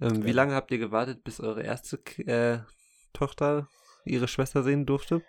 Ähm, 0.00 0.24
wie 0.24 0.32
lange 0.32 0.54
habt 0.54 0.70
ihr 0.70 0.78
gewartet, 0.78 1.24
bis 1.24 1.40
eure 1.40 1.64
erste 1.64 1.98
äh, 2.26 2.60
Tochter 3.12 3.68
ihre 4.04 4.28
Schwester 4.28 4.62
sehen 4.62 4.86
durfte? 4.86 5.22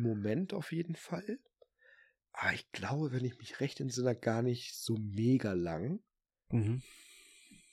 Moment 0.00 0.54
auf 0.54 0.72
jeden 0.72 0.96
Fall. 0.96 1.38
Aber 2.32 2.48
ah, 2.48 2.52
ich 2.54 2.72
glaube, 2.72 3.12
wenn 3.12 3.24
ich 3.24 3.36
mich 3.38 3.60
recht 3.60 3.78
entsinne, 3.80 4.16
gar 4.16 4.42
nicht 4.42 4.74
so 4.74 4.96
mega 4.96 5.52
lang. 5.52 6.02
Mhm. 6.48 6.82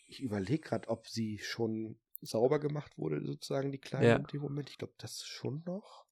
Ich 0.08 0.22
überlege 0.22 0.60
gerade, 0.60 0.90
ob 0.90 1.08
sie 1.08 1.40
schon 1.40 1.98
sauber 2.22 2.60
gemacht 2.60 2.98
wurde, 2.98 3.26
sozusagen, 3.26 3.72
die 3.72 3.78
Kleine 3.78 4.08
ja. 4.08 4.16
in 4.18 4.26
dem 4.26 4.42
Moment. 4.42 4.70
Ich 4.70 4.78
glaube, 4.78 4.94
das 4.98 5.24
schon 5.26 5.64
noch. 5.66 6.06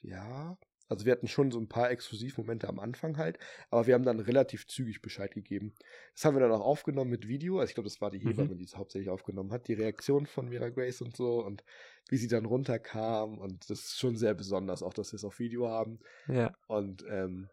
Ja. 0.00 0.56
Also 0.88 1.04
wir 1.04 1.12
hatten 1.12 1.28
schon 1.28 1.50
so 1.50 1.60
ein 1.60 1.68
paar 1.68 1.90
Exklusivmomente 1.90 2.66
am 2.66 2.78
Anfang 2.78 3.18
halt, 3.18 3.38
aber 3.68 3.86
wir 3.86 3.94
haben 3.94 4.04
dann 4.04 4.20
relativ 4.20 4.66
zügig 4.66 5.02
Bescheid 5.02 5.34
gegeben. 5.34 5.74
Das 6.14 6.24
haben 6.24 6.34
wir 6.34 6.40
dann 6.40 6.52
auch 6.52 6.64
aufgenommen 6.64 7.10
mit 7.10 7.28
Video. 7.28 7.58
Also 7.58 7.70
ich 7.70 7.74
glaube, 7.74 7.88
das 7.88 8.00
war 8.00 8.10
die. 8.10 8.20
Hebamme, 8.20 8.54
mhm. 8.54 8.58
die 8.58 8.64
es 8.64 8.76
hauptsächlich 8.76 9.10
aufgenommen 9.10 9.52
hat. 9.52 9.68
Die 9.68 9.74
Reaktion 9.74 10.26
von 10.26 10.48
Mira 10.48 10.70
Grace 10.70 11.02
und 11.02 11.14
so 11.14 11.44
und 11.44 11.62
wie 12.08 12.16
sie 12.16 12.28
dann 12.28 12.46
runterkam. 12.46 13.38
Und 13.38 13.70
das 13.70 13.80
ist 13.80 13.98
schon 13.98 14.16
sehr 14.16 14.34
besonders, 14.34 14.82
auch 14.82 14.94
dass 14.94 15.12
wir 15.12 15.16
es 15.16 15.24
auf 15.24 15.38
Video 15.38 15.68
haben. 15.68 16.00
Ja. 16.26 16.52
Und 16.66 17.04
ähm, 17.08 17.48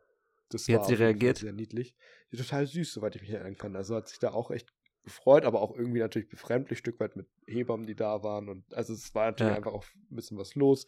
das 0.49 0.67
wie 0.67 0.73
war 0.73 0.81
hat 0.81 0.87
sie 0.87 0.95
reagiert? 0.95 1.37
sehr 1.37 1.53
niedlich. 1.53 1.95
Die 2.31 2.37
total 2.37 2.65
süß, 2.65 2.93
soweit 2.93 3.15
ich 3.15 3.21
mich 3.21 3.31
erinnern 3.31 3.57
kann. 3.57 3.75
Also 3.75 3.95
hat 3.95 4.07
sich 4.07 4.19
da 4.19 4.31
auch 4.31 4.51
echt 4.51 4.73
gefreut, 5.03 5.45
aber 5.45 5.61
auch 5.61 5.75
irgendwie 5.75 5.99
natürlich 5.99 6.29
befremdlich, 6.29 6.79
Stück 6.79 6.99
weit 6.99 7.15
mit 7.15 7.27
Hebammen, 7.45 7.85
die 7.85 7.95
da 7.95 8.23
waren. 8.23 8.49
Und 8.49 8.73
also 8.73 8.93
es 8.93 9.13
war 9.13 9.25
natürlich 9.25 9.51
ja. 9.51 9.57
einfach 9.57 9.73
auch 9.73 9.85
ein 10.11 10.15
bisschen 10.15 10.37
was 10.37 10.55
los. 10.55 10.85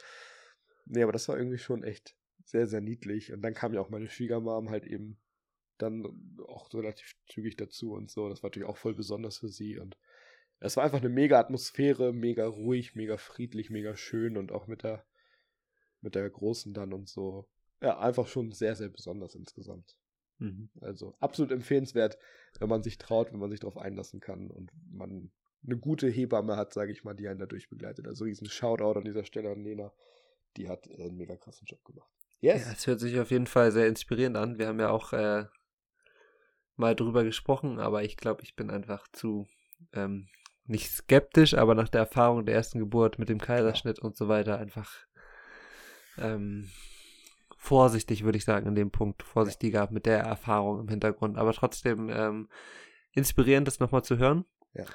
Nee, 0.85 1.03
aber 1.03 1.11
das 1.11 1.27
war 1.27 1.37
irgendwie 1.37 1.57
schon 1.57 1.83
echt 1.83 2.15
sehr, 2.45 2.67
sehr 2.67 2.81
niedlich. 2.81 3.33
Und 3.33 3.41
dann 3.41 3.53
kam 3.53 3.73
ja 3.73 3.81
auch 3.81 3.89
meine 3.89 4.09
Schwiegermam 4.09 4.69
halt 4.69 4.85
eben 4.85 5.19
dann 5.77 6.37
auch 6.47 6.73
relativ 6.73 7.15
zügig 7.27 7.57
dazu 7.57 7.91
und 7.93 8.09
so. 8.09 8.29
Das 8.29 8.41
war 8.41 8.49
natürlich 8.49 8.67
auch 8.67 8.77
voll 8.77 8.95
besonders 8.95 9.37
für 9.37 9.49
sie. 9.49 9.77
Und 9.77 9.97
es 10.59 10.77
war 10.77 10.83
einfach 10.83 10.99
eine 10.99 11.09
mega 11.09 11.39
Atmosphäre, 11.39 12.13
mega 12.13 12.45
ruhig, 12.47 12.95
mega 12.95 13.17
friedlich, 13.17 13.69
mega 13.69 13.95
schön 13.95 14.37
und 14.37 14.51
auch 14.51 14.67
mit 14.67 14.83
der, 14.83 15.05
mit 16.01 16.15
der 16.15 16.29
Großen 16.29 16.73
dann 16.73 16.93
und 16.93 17.09
so. 17.09 17.47
Ja, 17.81 17.99
einfach 17.99 18.27
schon 18.27 18.51
sehr, 18.51 18.75
sehr 18.75 18.89
besonders 18.89 19.35
insgesamt. 19.35 19.95
Mhm. 20.39 20.69
Also 20.81 21.15
absolut 21.19 21.51
empfehlenswert, 21.51 22.17
wenn 22.59 22.69
man 22.69 22.83
sich 22.83 22.97
traut, 22.97 23.31
wenn 23.31 23.39
man 23.39 23.51
sich 23.51 23.59
darauf 23.59 23.77
einlassen 23.77 24.19
kann 24.19 24.49
und 24.49 24.71
man 24.91 25.31
eine 25.65 25.77
gute 25.77 26.07
Hebamme 26.07 26.55
hat, 26.55 26.73
sage 26.73 26.91
ich 26.91 27.03
mal, 27.03 27.13
die 27.15 27.27
einen 27.27 27.39
dadurch 27.39 27.69
begleitet. 27.69 28.07
Also 28.07 28.25
riesen 28.25 28.49
Shoutout 28.49 28.97
an 28.97 29.05
dieser 29.05 29.25
Stelle 29.25 29.51
an 29.51 29.63
Lena. 29.63 29.91
Die 30.55 30.69
hat 30.69 30.89
einen 30.89 31.17
mega 31.17 31.35
krassen 31.35 31.65
Job 31.67 31.83
gemacht. 31.83 32.09
Yes. 32.39 32.65
Ja, 32.65 32.71
es 32.71 32.87
hört 32.87 32.99
sich 32.99 33.19
auf 33.19 33.31
jeden 33.31 33.47
Fall 33.47 33.71
sehr 33.71 33.87
inspirierend 33.87 34.37
an. 34.37 34.57
Wir 34.57 34.67
haben 34.67 34.79
ja 34.79 34.89
auch 34.89 35.13
äh, 35.13 35.45
mal 36.75 36.95
drüber 36.95 37.23
gesprochen, 37.23 37.79
aber 37.79 38.03
ich 38.03 38.17
glaube, 38.17 38.43
ich 38.43 38.55
bin 38.55 38.69
einfach 38.69 39.07
zu 39.11 39.47
ähm, 39.93 40.27
nicht 40.67 40.91
skeptisch, 40.91 41.53
aber 41.53 41.75
nach 41.75 41.89
der 41.89 42.01
Erfahrung 42.01 42.45
der 42.45 42.55
ersten 42.55 42.79
Geburt 42.79 43.19
mit 43.19 43.29
dem 43.29 43.39
Kaiserschnitt 43.39 43.97
ja. 43.99 44.03
und 44.03 44.17
so 44.17 44.27
weiter 44.27 44.59
einfach 44.59 44.91
ähm, 46.17 46.69
vorsichtig, 47.57 48.23
würde 48.23 48.37
ich 48.37 48.45
sagen, 48.45 48.67
in 48.67 48.75
dem 48.75 48.91
Punkt. 48.91 49.23
Vorsichtiger 49.23 49.89
mit 49.91 50.05
der 50.05 50.19
Erfahrung 50.19 50.79
im 50.79 50.87
Hintergrund. 50.87 51.37
Aber 51.37 51.53
trotzdem 51.53 52.09
ähm, 52.09 52.49
inspirierend, 53.11 53.67
das 53.67 53.79
nochmal 53.79 54.03
zu 54.03 54.17
hören. 54.17 54.45
Ja. 54.73 54.85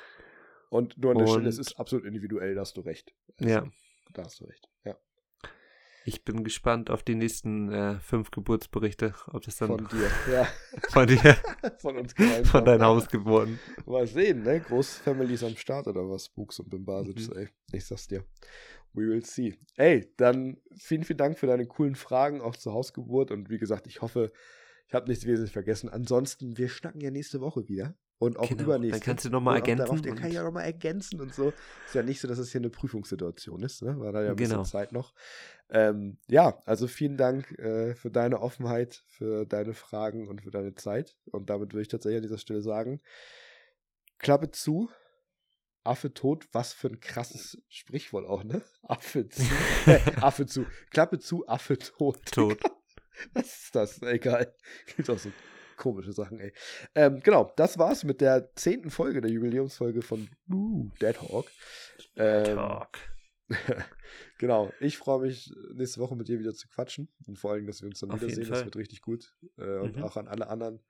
Und 0.70 0.96
nur 0.96 1.10
an 1.12 1.18
der 1.18 1.26
und, 1.26 1.32
Stelle, 1.32 1.48
es 1.48 1.58
ist 1.58 1.78
absolut 1.78 2.06
individuell, 2.06 2.54
da 2.54 2.62
hast 2.62 2.76
du 2.76 2.80
recht. 2.80 3.14
Also, 3.38 3.50
ja. 3.50 3.66
Da 4.14 4.24
hast 4.24 4.40
du 4.40 4.44
recht, 4.44 4.70
ja. 4.84 4.96
Ich 6.04 6.24
bin 6.24 6.42
gespannt 6.42 6.90
auf 6.90 7.02
die 7.02 7.14
nächsten 7.14 7.72
äh, 7.72 8.00
fünf 8.00 8.30
Geburtsberichte, 8.30 9.14
ob 9.28 9.42
das 9.42 9.56
dann 9.56 9.68
von 9.68 9.88
dir, 9.88 10.10
ja. 10.32 10.48
von 10.90 11.06
dir, 11.06 11.36
von 11.78 11.96
uns 11.96 12.14
gemeinsam. 12.14 12.44
von 12.44 12.64
deinen 12.64 12.82
Hausgeburten. 12.82 13.58
Mal 13.86 14.06
sehen, 14.06 14.42
ne? 14.42 14.60
Großfamilies 14.60 15.44
am 15.44 15.56
Start 15.56 15.86
oder 15.86 16.08
was, 16.08 16.26
Spooks 16.26 16.58
und 16.58 16.70
Bimbasic, 16.70 17.28
mhm. 17.28 17.36
ey. 17.36 17.48
Ich 17.72 17.84
sag's 17.84 18.08
dir. 18.08 18.24
We 18.94 19.02
will 19.02 19.24
see. 19.24 19.54
Ey, 19.76 20.12
dann 20.16 20.58
vielen, 20.76 21.04
vielen 21.04 21.18
Dank 21.18 21.38
für 21.38 21.46
deine 21.46 21.66
coolen 21.66 21.94
Fragen 21.94 22.40
auch 22.40 22.56
zur 22.56 22.74
Hausgeburt 22.74 23.30
und 23.30 23.48
wie 23.48 23.58
gesagt, 23.58 23.86
ich 23.86 24.02
hoffe, 24.02 24.32
ich 24.88 24.94
habe 24.94 25.08
nichts 25.08 25.24
wesentlich 25.24 25.52
vergessen. 25.52 25.88
Ansonsten, 25.88 26.58
wir 26.58 26.68
schnacken 26.68 27.00
ja 27.00 27.10
nächste 27.10 27.40
Woche 27.40 27.68
wieder. 27.68 27.94
Und 28.22 28.38
auch 28.38 28.48
genau, 28.48 28.62
übernächste. 28.62 29.00
Dann 29.00 29.04
kannst 29.04 29.24
du 29.24 29.30
nochmal 29.30 29.56
ergänzen. 29.56 29.84
Darauf, 29.84 30.00
den 30.00 30.14
kann 30.14 30.28
ich 30.28 30.34
ja 30.34 30.44
nochmal 30.44 30.62
ergänzen 30.62 31.20
und 31.20 31.34
so. 31.34 31.52
Ist 31.86 31.94
ja 31.96 32.04
nicht 32.04 32.20
so, 32.20 32.28
dass 32.28 32.38
es 32.38 32.52
hier 32.52 32.60
eine 32.60 32.70
Prüfungssituation 32.70 33.64
ist, 33.64 33.82
ne? 33.82 33.98
War 33.98 34.12
da 34.12 34.22
ja 34.22 34.30
ein 34.30 34.36
genau. 34.36 34.60
bisschen 34.60 34.64
Zeit 34.64 34.92
noch. 34.92 35.12
Ähm, 35.70 36.18
ja, 36.28 36.56
also 36.64 36.86
vielen 36.86 37.16
Dank 37.16 37.50
äh, 37.58 37.96
für 37.96 38.12
deine 38.12 38.40
Offenheit, 38.40 39.02
für 39.08 39.44
deine 39.44 39.74
Fragen 39.74 40.28
und 40.28 40.42
für 40.42 40.52
deine 40.52 40.76
Zeit. 40.76 41.16
Und 41.32 41.50
damit 41.50 41.72
würde 41.72 41.82
ich 41.82 41.88
tatsächlich 41.88 42.18
an 42.18 42.22
dieser 42.22 42.38
Stelle 42.38 42.62
sagen: 42.62 43.00
Klappe 44.18 44.52
zu, 44.52 44.88
Affe 45.82 46.14
tot, 46.14 46.46
was 46.52 46.72
für 46.72 46.90
ein 46.90 47.00
krasses 47.00 47.60
Sprichwort 47.68 48.24
auch, 48.24 48.44
ne? 48.44 48.62
Affe 48.84 49.28
zu. 49.28 49.42
Äh, 49.86 49.98
Affe 50.20 50.46
zu. 50.46 50.64
Klappe 50.92 51.18
zu, 51.18 51.48
Affe 51.48 51.76
tot. 51.76 52.24
Tot. 52.26 52.60
was 53.32 53.64
ist 53.64 53.74
das? 53.74 54.00
Egal. 54.02 54.54
Gibt 54.96 55.10
auch 55.10 55.18
so 55.18 55.32
komische 55.82 56.12
Sachen, 56.12 56.38
ey. 56.38 56.52
Ähm, 56.94 57.20
genau, 57.20 57.52
das 57.56 57.76
war's 57.76 58.04
mit 58.04 58.20
der 58.20 58.54
zehnten 58.54 58.90
Folge, 58.90 59.20
der 59.20 59.30
Jubiläumsfolge 59.30 60.02
von 60.02 60.28
uh, 60.50 60.88
Dead 61.00 61.20
Hawk. 61.20 61.46
Ähm, 62.16 62.44
Dead 62.44 62.56
Hawk. 62.56 62.98
genau, 64.38 64.72
ich 64.78 64.96
freue 64.96 65.22
mich, 65.22 65.52
nächste 65.74 66.00
Woche 66.00 66.14
mit 66.14 66.28
dir 66.28 66.38
wieder 66.38 66.54
zu 66.54 66.68
quatschen. 66.68 67.08
Und 67.26 67.38
vor 67.38 67.52
allem, 67.52 67.66
dass 67.66 67.82
wir 67.82 67.88
uns 67.88 67.98
dann 67.98 68.12
Auf 68.12 68.22
wiedersehen. 68.22 68.48
Das 68.48 68.64
wird 68.64 68.76
richtig 68.76 69.02
gut. 69.02 69.34
Äh, 69.58 69.78
und 69.78 69.96
mhm. 69.96 70.04
auch 70.04 70.16
an 70.16 70.28
alle 70.28 70.46
anderen. 70.46 70.80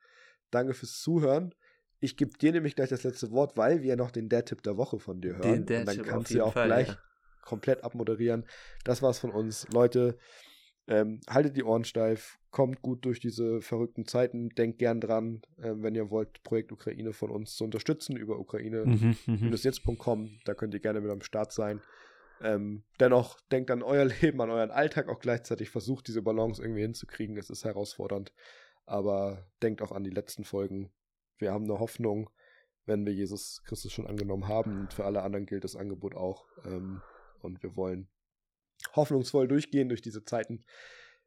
Danke 0.51 0.75
fürs 0.75 1.01
Zuhören. 1.01 1.55
Ich 1.99 2.17
gebe 2.17 2.37
dir 2.37 2.53
nämlich 2.53 2.77
gleich 2.77 2.91
das 2.91 3.05
letzte 3.05 3.31
Wort, 3.31 3.57
weil 3.57 3.83
wir 3.83 3.97
noch 3.97 4.11
den 4.11 4.29
Dad-Tipp 4.29 4.63
der 4.63 4.77
Woche 4.77 4.99
von 4.99 5.23
dir 5.23 5.37
hören. 5.37 5.65
Den 5.65 5.81
und 5.81 5.89
dann 5.89 6.03
kannst 6.03 6.31
du 6.31 6.39
ja 6.39 6.45
auch 6.45 6.53
Fall, 6.53 6.67
gleich 6.67 6.89
ja. 6.89 6.99
komplett 7.43 7.83
abmoderieren. 7.83 8.45
Das 8.85 9.01
war's 9.01 9.19
von 9.19 9.31
uns. 9.31 9.67
Leute, 9.73 10.19
ähm, 10.93 11.21
haltet 11.27 11.57
die 11.57 11.65
Ohren 11.65 11.85
steif, 11.85 12.39
kommt 12.51 12.83
gut 12.83 13.07
durch 13.07 13.19
diese 13.19 13.63
verrückten 13.63 14.05
Zeiten, 14.05 14.51
denkt 14.51 14.79
gern 14.79 15.01
dran, 15.01 15.41
äh, 15.57 15.73
wenn 15.75 15.95
ihr 15.95 16.11
wollt, 16.11 16.43
Projekt 16.43 16.71
Ukraine 16.71 17.15
von 17.15 17.31
uns 17.31 17.57
zu 17.57 17.65
unterstützen 17.65 18.15
über 18.15 18.39
ukraine-jetzt.com, 18.39 20.21
mhm, 20.21 20.27
mhm. 20.27 20.41
da 20.45 20.53
könnt 20.53 20.75
ihr 20.75 20.81
gerne 20.81 21.01
mit 21.01 21.11
am 21.11 21.23
Start 21.23 21.51
sein. 21.53 21.81
Ähm, 22.43 22.85
dennoch 23.01 23.41
denkt 23.51 23.71
an 23.71 23.83
euer 23.83 24.05
Leben, 24.21 24.39
an 24.43 24.51
euren 24.51 24.71
Alltag 24.71 25.09
auch 25.09 25.19
gleichzeitig, 25.19 25.71
versucht 25.71 26.09
diese 26.09 26.21
Balance 26.21 26.61
irgendwie 26.61 26.83
hinzukriegen, 26.83 27.39
es 27.39 27.49
ist 27.49 27.65
herausfordernd, 27.65 28.35
aber 28.85 29.47
denkt 29.63 29.81
auch 29.81 29.93
an 29.93 30.05
die 30.05 30.11
letzten 30.11 30.45
Folgen. 30.45 30.93
Wir 31.39 31.53
haben 31.53 31.65
eine 31.65 31.79
Hoffnung, 31.79 32.29
wenn 32.85 33.07
wir 33.07 33.15
Jesus 33.15 33.63
Christus 33.65 33.93
schon 33.93 34.07
angenommen 34.07 34.47
haben 34.47 34.81
und 34.81 34.93
für 34.93 35.07
alle 35.07 35.23
anderen 35.23 35.47
gilt 35.47 35.65
das 35.65 35.75
Angebot 35.75 36.15
auch 36.15 36.45
ähm, 36.67 37.01
und 37.41 37.63
wir 37.63 37.77
wollen 37.77 38.09
hoffnungsvoll 38.95 39.49
durchgehen 39.49 39.89
durch 39.89 40.03
diese 40.03 40.25
Zeiten. 40.25 40.65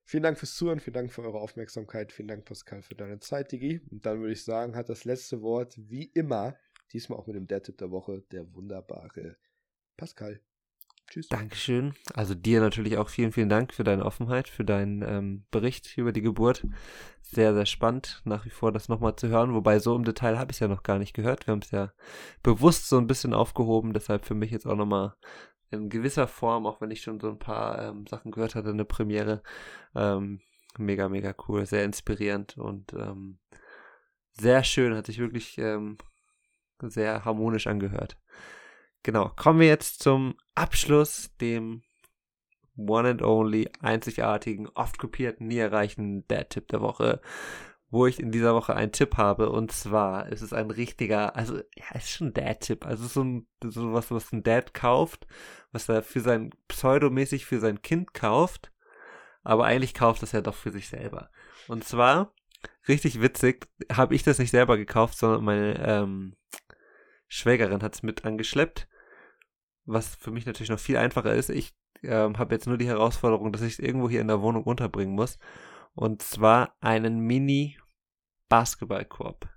Vielen 0.04 0.24
Dank 0.24 0.38
fürs 0.38 0.56
Zuhören, 0.56 0.80
vielen 0.80 0.94
Dank 0.94 1.12
für 1.12 1.24
eure 1.24 1.40
Aufmerksamkeit, 1.40 2.12
vielen 2.12 2.28
Dank, 2.28 2.46
Pascal, 2.46 2.84
für 2.84 2.94
deine 2.94 3.20
Zeit, 3.20 3.52
Digi. 3.52 3.82
Und 3.90 4.06
dann 4.06 4.20
würde 4.20 4.34
ich 4.34 4.44
sagen, 4.44 4.76
hat 4.76 4.90
das 4.90 5.04
letzte 5.04 5.42
Wort, 5.42 5.74
wie 5.78 6.04
immer, 6.04 6.56
diesmal 6.94 7.18
auch 7.18 7.26
mit 7.26 7.36
dem 7.36 7.48
Dad-Tipp 7.48 7.80
der 7.80 7.90
Woche, 7.90 8.22
der 8.32 8.54
wunderbare 8.54 9.38
Pascal. 9.98 10.42
Tschüss. 11.08 11.28
Dankeschön. 11.28 11.94
Also 12.14 12.34
dir 12.34 12.62
natürlich 12.62 12.98
auch 12.98 13.10
vielen, 13.10 13.32
vielen 13.32 13.50
Dank 13.50 13.74
für 13.74 13.84
deine 13.84 14.06
Offenheit, 14.06 14.48
für 14.48 14.66
deinen 14.66 15.02
ähm, 15.04 15.46
Bericht 15.52 15.98
über 15.98 16.12
die 16.12 16.22
Geburt. 16.22 16.66
Sehr, 17.22 17.54
sehr 17.54 17.66
spannend, 17.66 18.22
nach 18.26 18.46
wie 18.46 18.50
vor 18.50 18.72
das 18.72 18.90
nochmal 18.90 19.16
zu 19.16 19.28
hören. 19.28 19.54
Wobei 19.54 19.80
so 19.80 19.96
im 19.96 20.04
Detail 20.04 20.38
habe 20.38 20.52
ich 20.52 20.58
es 20.58 20.60
ja 20.60 20.68
noch 20.68 20.84
gar 20.84 21.00
nicht 21.00 21.14
gehört. 21.14 21.48
Wir 21.48 21.52
haben 21.52 21.62
es 21.64 21.72
ja 21.72 21.92
bewusst 22.44 22.90
so 22.90 22.98
ein 22.98 23.08
bisschen 23.08 23.34
aufgehoben, 23.34 23.94
deshalb 23.94 24.26
für 24.26 24.36
mich 24.36 24.52
jetzt 24.52 24.66
auch 24.66 24.76
nochmal 24.76 25.16
in 25.76 25.90
gewisser 25.90 26.28
Form, 26.28 26.66
auch 26.66 26.82
wenn 26.82 26.92
ich 26.92 27.02
schon 27.02 27.20
so 27.20 27.30
ein 27.30 27.40
paar 27.40 27.82
ähm, 27.82 28.08
Sachen 28.08 28.32
gehört 28.32 28.56
hatte, 28.56 28.70
eine 28.70 28.86
Premiere. 28.86 29.44
Ähm, 29.96 30.42
mega, 30.78 31.10
mega 31.10 31.34
cool, 31.48 31.66
sehr 31.66 31.84
inspirierend 31.84 32.58
und 32.58 32.94
ähm, 32.94 33.40
sehr 34.34 34.64
schön, 34.64 34.96
hat 34.96 35.06
sich 35.06 35.20
wirklich 35.20 35.58
ähm, 35.58 35.98
sehr 36.82 37.24
harmonisch 37.26 37.68
angehört. 37.68 38.18
Genau, 39.04 39.32
kommen 39.36 39.60
wir 39.60 39.68
jetzt 39.68 40.02
zum 40.02 40.36
Abschluss, 40.56 41.32
dem 41.40 41.84
One 42.76 43.10
and 43.10 43.22
Only, 43.22 43.70
einzigartigen, 43.80 44.68
oft 44.76 44.98
kopierten, 44.98 45.48
nie 45.48 45.60
erreichten 45.60 46.28
Dad-Tipp 46.28 46.68
der 46.68 46.82
Woche. 46.82 47.22
Wo 47.96 48.06
ich 48.08 48.20
in 48.20 48.30
dieser 48.30 48.54
Woche 48.54 48.76
einen 48.76 48.92
Tipp 48.92 49.16
habe. 49.16 49.50
Und 49.50 49.72
zwar 49.72 50.28
ist 50.28 50.42
es 50.42 50.52
ein 50.52 50.70
richtiger, 50.70 51.34
also 51.38 51.56
ja, 51.56 51.86
es 51.94 52.04
ist 52.04 52.12
schon 52.12 52.34
Dad-Tipp. 52.34 52.86
Also 52.86 53.08
so 53.08 53.24
ein 53.24 53.48
so 53.64 53.94
was, 53.94 54.12
was 54.12 54.34
ein 54.34 54.44
Dad 54.44 54.74
kauft, 54.74 55.26
was 55.72 55.88
er 55.88 56.04
für 56.04 56.20
sein 56.20 56.52
pseudomäßig 56.68 57.46
für 57.46 57.62
sein 57.62 57.82
Kind 57.82 58.14
kauft. 58.14 58.74
Aber 59.44 59.64
eigentlich 59.64 59.94
kauft 59.94 60.22
das 60.22 60.34
ja 60.34 60.42
doch 60.42 60.56
für 60.56 60.72
sich 60.72 60.90
selber. 60.90 61.30
Und 61.70 61.86
zwar, 61.86 62.34
richtig 62.86 63.22
witzig, 63.22 63.70
habe 63.90 64.14
ich 64.14 64.24
das 64.24 64.40
nicht 64.40 64.52
selber 64.52 64.76
gekauft, 64.76 65.18
sondern 65.18 65.46
meine 65.46 65.80
ähm, 65.80 66.36
Schwägerin 67.30 67.82
hat 67.82 67.96
es 67.96 68.04
mit 68.04 68.26
angeschleppt. 68.26 68.90
Was 69.86 70.16
für 70.16 70.32
mich 70.32 70.46
natürlich 70.46 70.70
noch 70.70 70.80
viel 70.80 70.98
einfacher 70.98 71.34
ist. 71.34 71.50
Ich 71.50 71.74
ähm, 72.04 72.38
habe 72.40 72.56
jetzt 72.56 72.68
nur 72.68 72.78
die 72.78 72.88
Herausforderung, 72.88 73.54
dass 73.54 73.62
ich 73.62 73.74
es 73.74 73.80
irgendwo 73.80 74.10
hier 74.10 74.20
in 74.20 74.28
der 74.28 74.42
Wohnung 74.42 74.66
unterbringen 74.66 75.16
muss. 75.16 75.40
Und 75.94 76.22
zwar 76.22 76.76
einen 76.82 77.22
Mini-Basketballkorb. 78.50 79.50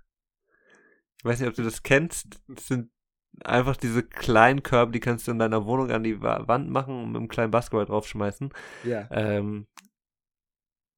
Ich 1.17 1.25
weiß 1.25 1.39
nicht, 1.39 1.49
ob 1.49 1.55
du 1.55 1.63
das 1.63 1.83
kennst. 1.83 2.39
Das 2.47 2.67
sind 2.67 2.91
einfach 3.43 3.77
diese 3.77 4.03
kleinen 4.03 4.63
Körbe, 4.63 4.91
die 4.91 4.99
kannst 4.99 5.27
du 5.27 5.31
in 5.31 5.39
deiner 5.39 5.65
Wohnung 5.65 5.91
an 5.91 6.03
die 6.03 6.21
Wand 6.21 6.69
machen 6.69 7.03
und 7.03 7.11
mit 7.11 7.17
einem 7.17 7.27
kleinen 7.27 7.51
Basketball 7.51 7.85
draufschmeißen. 7.85 8.51
Ja. 8.83 9.07
Ähm, 9.11 9.67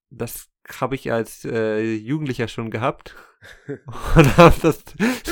das 0.09 0.49
habe 0.79 0.95
ich 0.95 1.11
als 1.11 1.45
äh, 1.45 1.81
Jugendlicher 1.95 2.47
schon 2.47 2.69
gehabt 2.69 3.15
und 3.67 4.37
habe 4.37 4.55
das 4.61 4.83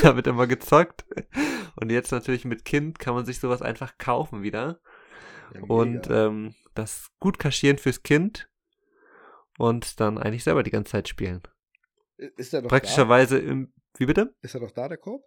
damit 0.02 0.26
immer 0.26 0.46
gezockt. 0.46 1.04
Und 1.76 1.90
jetzt 1.90 2.10
natürlich 2.10 2.44
mit 2.44 2.64
Kind 2.64 2.98
kann 2.98 3.14
man 3.14 3.24
sich 3.24 3.38
sowas 3.38 3.62
einfach 3.62 3.96
kaufen 3.98 4.42
wieder. 4.42 4.80
Ja, 5.54 5.62
und 5.62 6.08
ähm, 6.10 6.54
das 6.74 7.10
gut 7.18 7.38
kaschieren 7.38 7.78
fürs 7.78 8.02
Kind 8.02 8.48
und 9.58 10.00
dann 10.00 10.18
eigentlich 10.18 10.44
selber 10.44 10.62
die 10.62 10.70
ganze 10.70 10.92
Zeit 10.92 11.08
spielen. 11.08 11.42
Ist 12.36 12.54
er 12.54 12.62
doch 12.62 12.68
Praktischerweise 12.68 13.42
da? 13.42 13.50
im. 13.50 13.72
Wie 13.96 14.06
bitte? 14.06 14.34
Ist 14.42 14.54
er 14.54 14.60
doch 14.60 14.70
da, 14.70 14.88
der 14.88 14.98
Korb? 14.98 15.22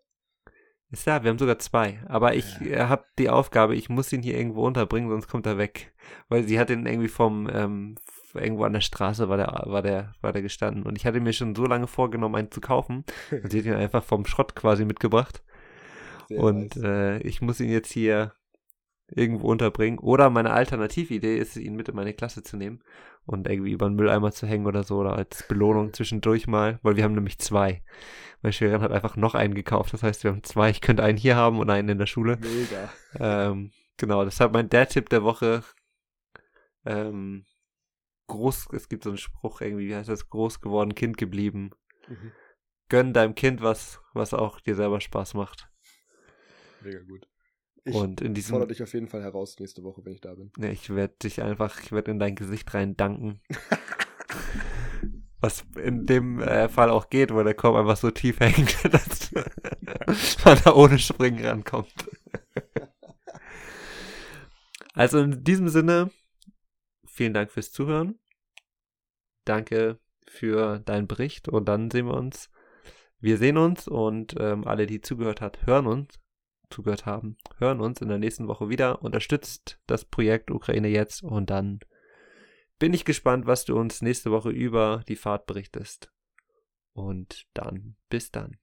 Ist 0.92 1.08
da, 1.08 1.24
wir 1.24 1.32
haben 1.32 1.40
sogar 1.40 1.58
zwei. 1.58 2.02
Aber 2.08 2.36
ich 2.36 2.60
ja. 2.60 2.88
habe 2.88 3.06
die 3.18 3.30
Aufgabe, 3.30 3.76
ich 3.76 3.90
muss 3.90 4.14
ihn 4.14 4.22
hier 4.22 4.38
irgendwo 4.38 4.66
unterbringen, 4.66 5.10
sonst 5.10 5.28
kommt 5.28 5.48
er 5.48 5.58
weg. 5.58 5.92
Weil 6.30 6.48
sie 6.48 6.60
hat 6.60 6.70
ihn 6.70 6.86
irgendwie 6.86 7.08
vom, 7.08 7.50
ähm, 7.52 7.96
irgendwo 8.36 8.64
an 8.64 8.74
der 8.74 8.82
Straße 8.82 9.28
war 9.28 9.38
der, 9.38 9.64
war 9.66 9.82
der, 9.82 10.14
war 10.22 10.34
der 10.34 10.44
gestanden. 10.44 10.84
Und 10.84 10.98
ich 10.98 11.06
hatte 11.06 11.20
mir 11.20 11.34
schon 11.34 11.56
so 11.56 11.66
lange 11.66 11.88
vorgenommen, 11.88 12.36
einen 12.36 12.52
zu 12.52 12.62
kaufen. 12.62 13.06
Und 13.32 13.52
sie 13.52 13.60
hat 13.60 13.66
ihn 13.66 13.74
einfach 13.74 14.04
vom 14.04 14.26
Schrott 14.26 14.56
quasi 14.56 14.86
mitgebracht. 14.86 15.44
Sehr 16.30 16.40
und 16.40 16.76
nice. 16.76 16.84
äh, 16.84 17.18
ich 17.20 17.42
muss 17.42 17.60
ihn 17.60 17.70
jetzt 17.70 17.92
hier 17.92 18.34
irgendwo 19.16 19.52
unterbringen. 19.52 20.00
Oder 20.00 20.30
meine 20.30 20.52
Alternatividee 20.52 21.38
ist, 21.38 21.56
ihn 21.56 21.76
mit 21.76 21.90
in 21.90 21.96
meine 21.96 22.14
Klasse 22.14 22.44
zu 22.44 22.58
nehmen 22.58 22.84
und 23.26 23.48
irgendwie 23.48 23.72
über 23.72 23.86
einen 23.86 23.96
Mülleimer 23.96 24.32
zu 24.32 24.48
hängen 24.48 24.66
oder 24.66 24.84
so 24.84 24.98
oder 24.98 25.16
als 25.16 25.48
Belohnung 25.48 25.94
zwischendurch 25.94 26.48
mal, 26.48 26.80
weil 26.82 26.96
wir 26.96 27.04
haben 27.04 27.14
nämlich 27.14 27.40
zwei. 27.40 27.84
Meine 28.42 28.54
Schwägerin 28.54 28.82
hat 28.82 28.92
einfach 28.92 29.16
noch 29.16 29.36
einen 29.36 29.54
gekauft, 29.54 29.94
das 29.94 30.04
heißt, 30.04 30.24
wir 30.24 30.32
haben 30.32 30.44
zwei. 30.44 30.70
Ich 30.70 30.82
könnte 30.82 31.04
einen 31.04 31.18
hier 31.18 31.36
haben 31.36 31.60
und 31.60 31.70
einen 31.70 31.90
in 31.90 31.98
der 31.98 32.08
Schule. 32.08 32.38
Mega. 32.38 32.94
Ähm, 33.20 33.72
genau, 33.98 34.26
deshalb 34.26 34.54
mein 34.54 34.70
der 34.70 34.88
Tipp 34.88 35.10
der 35.10 35.24
Woche. 35.24 35.64
Ähm, 36.86 37.46
groß, 38.28 38.68
es 38.74 38.90
gibt 38.90 39.04
so 39.04 39.12
einen 39.12 39.18
Spruch 39.18 39.62
irgendwie, 39.62 39.88
wie 39.88 39.96
heißt 39.96 40.10
das, 40.10 40.30
groß 40.30 40.60
geworden, 40.60 40.96
Kind 40.96 41.18
geblieben. 41.18 41.72
Mhm. 42.08 42.32
Gönn 42.90 43.14
deinem 43.14 43.36
Kind 43.36 43.62
was, 43.62 44.02
was 44.14 44.34
auch 44.34 44.60
dir 44.60 44.76
selber 44.76 45.00
Spaß 45.00 45.34
macht. 45.36 45.70
Mega 46.82 47.00
gut. 47.00 47.28
Ich 47.86 47.96
und 47.96 48.22
in 48.22 48.34
diesem, 48.34 48.52
fordere 48.52 48.70
dich 48.70 48.82
auf 48.82 48.94
jeden 48.94 49.08
Fall 49.08 49.22
heraus 49.22 49.60
nächste 49.60 49.84
Woche, 49.84 50.06
wenn 50.06 50.14
ich 50.14 50.22
da 50.22 50.34
bin. 50.34 50.52
Ne, 50.58 50.72
ich 50.72 50.90
werde 50.90 51.16
dich 51.22 51.42
einfach, 51.42 51.82
ich 51.82 51.92
werde 51.92 52.12
in 52.12 52.20
dein 52.20 52.36
Gesicht 52.36 52.74
rein 52.74 52.96
danken. 52.96 53.42
Was 55.42 55.66
in 55.76 56.06
dem 56.06 56.40
äh, 56.40 56.70
Fall 56.70 56.90
auch 56.90 57.10
geht, 57.10 57.34
weil 57.34 57.44
der 57.44 57.54
Korb 57.54 57.76
einfach 57.76 57.98
so 57.98 58.10
tief 58.10 58.40
hängt, 58.40 58.86
dass 58.86 59.30
man 60.46 60.58
da 60.64 60.74
ohne 60.74 60.98
Springen 60.98 61.46
rankommt. 61.46 61.94
also 64.94 65.20
in 65.20 65.44
diesem 65.44 65.68
Sinne, 65.68 66.12
vielen 67.06 67.34
Dank 67.34 67.52
fürs 67.52 67.74
Zuhören. 67.74 68.18
Danke 69.44 70.00
für 70.26 70.80
deinen 70.80 71.08
Bericht 71.08 71.50
und 71.50 71.66
dann 71.66 71.92
sehen 71.92 72.06
wir 72.06 72.14
uns. 72.14 72.50
Wir 73.20 73.38
sehen 73.38 73.58
uns 73.58 73.90
und 73.90 74.36
ähm, 74.40 74.66
alle, 74.66 74.86
die 74.86 75.02
zugehört 75.02 75.42
hat, 75.42 75.66
hören 75.66 75.88
uns 75.88 76.23
zugehört 76.74 77.06
haben, 77.06 77.38
hören 77.58 77.80
uns 77.80 78.02
in 78.02 78.10
der 78.10 78.18
nächsten 78.18 78.48
Woche 78.48 78.70
wieder. 78.70 79.02
Unterstützt 79.02 79.80
das 79.88 80.06
Projekt 80.06 80.52
Ukraine 80.52 80.90
jetzt 80.90 81.24
und 81.24 81.50
dann 81.50 81.80
bin 82.80 82.94
ich 82.94 83.06
gespannt, 83.06 83.46
was 83.46 83.66
du 83.66 83.78
uns 83.78 84.02
nächste 84.02 84.32
Woche 84.32 84.50
über 84.50 85.04
die 85.08 85.16
Fahrt 85.16 85.46
berichtest. 85.46 86.12
Und 86.94 87.48
dann 87.54 87.96
bis 88.10 88.32
dann. 88.32 88.58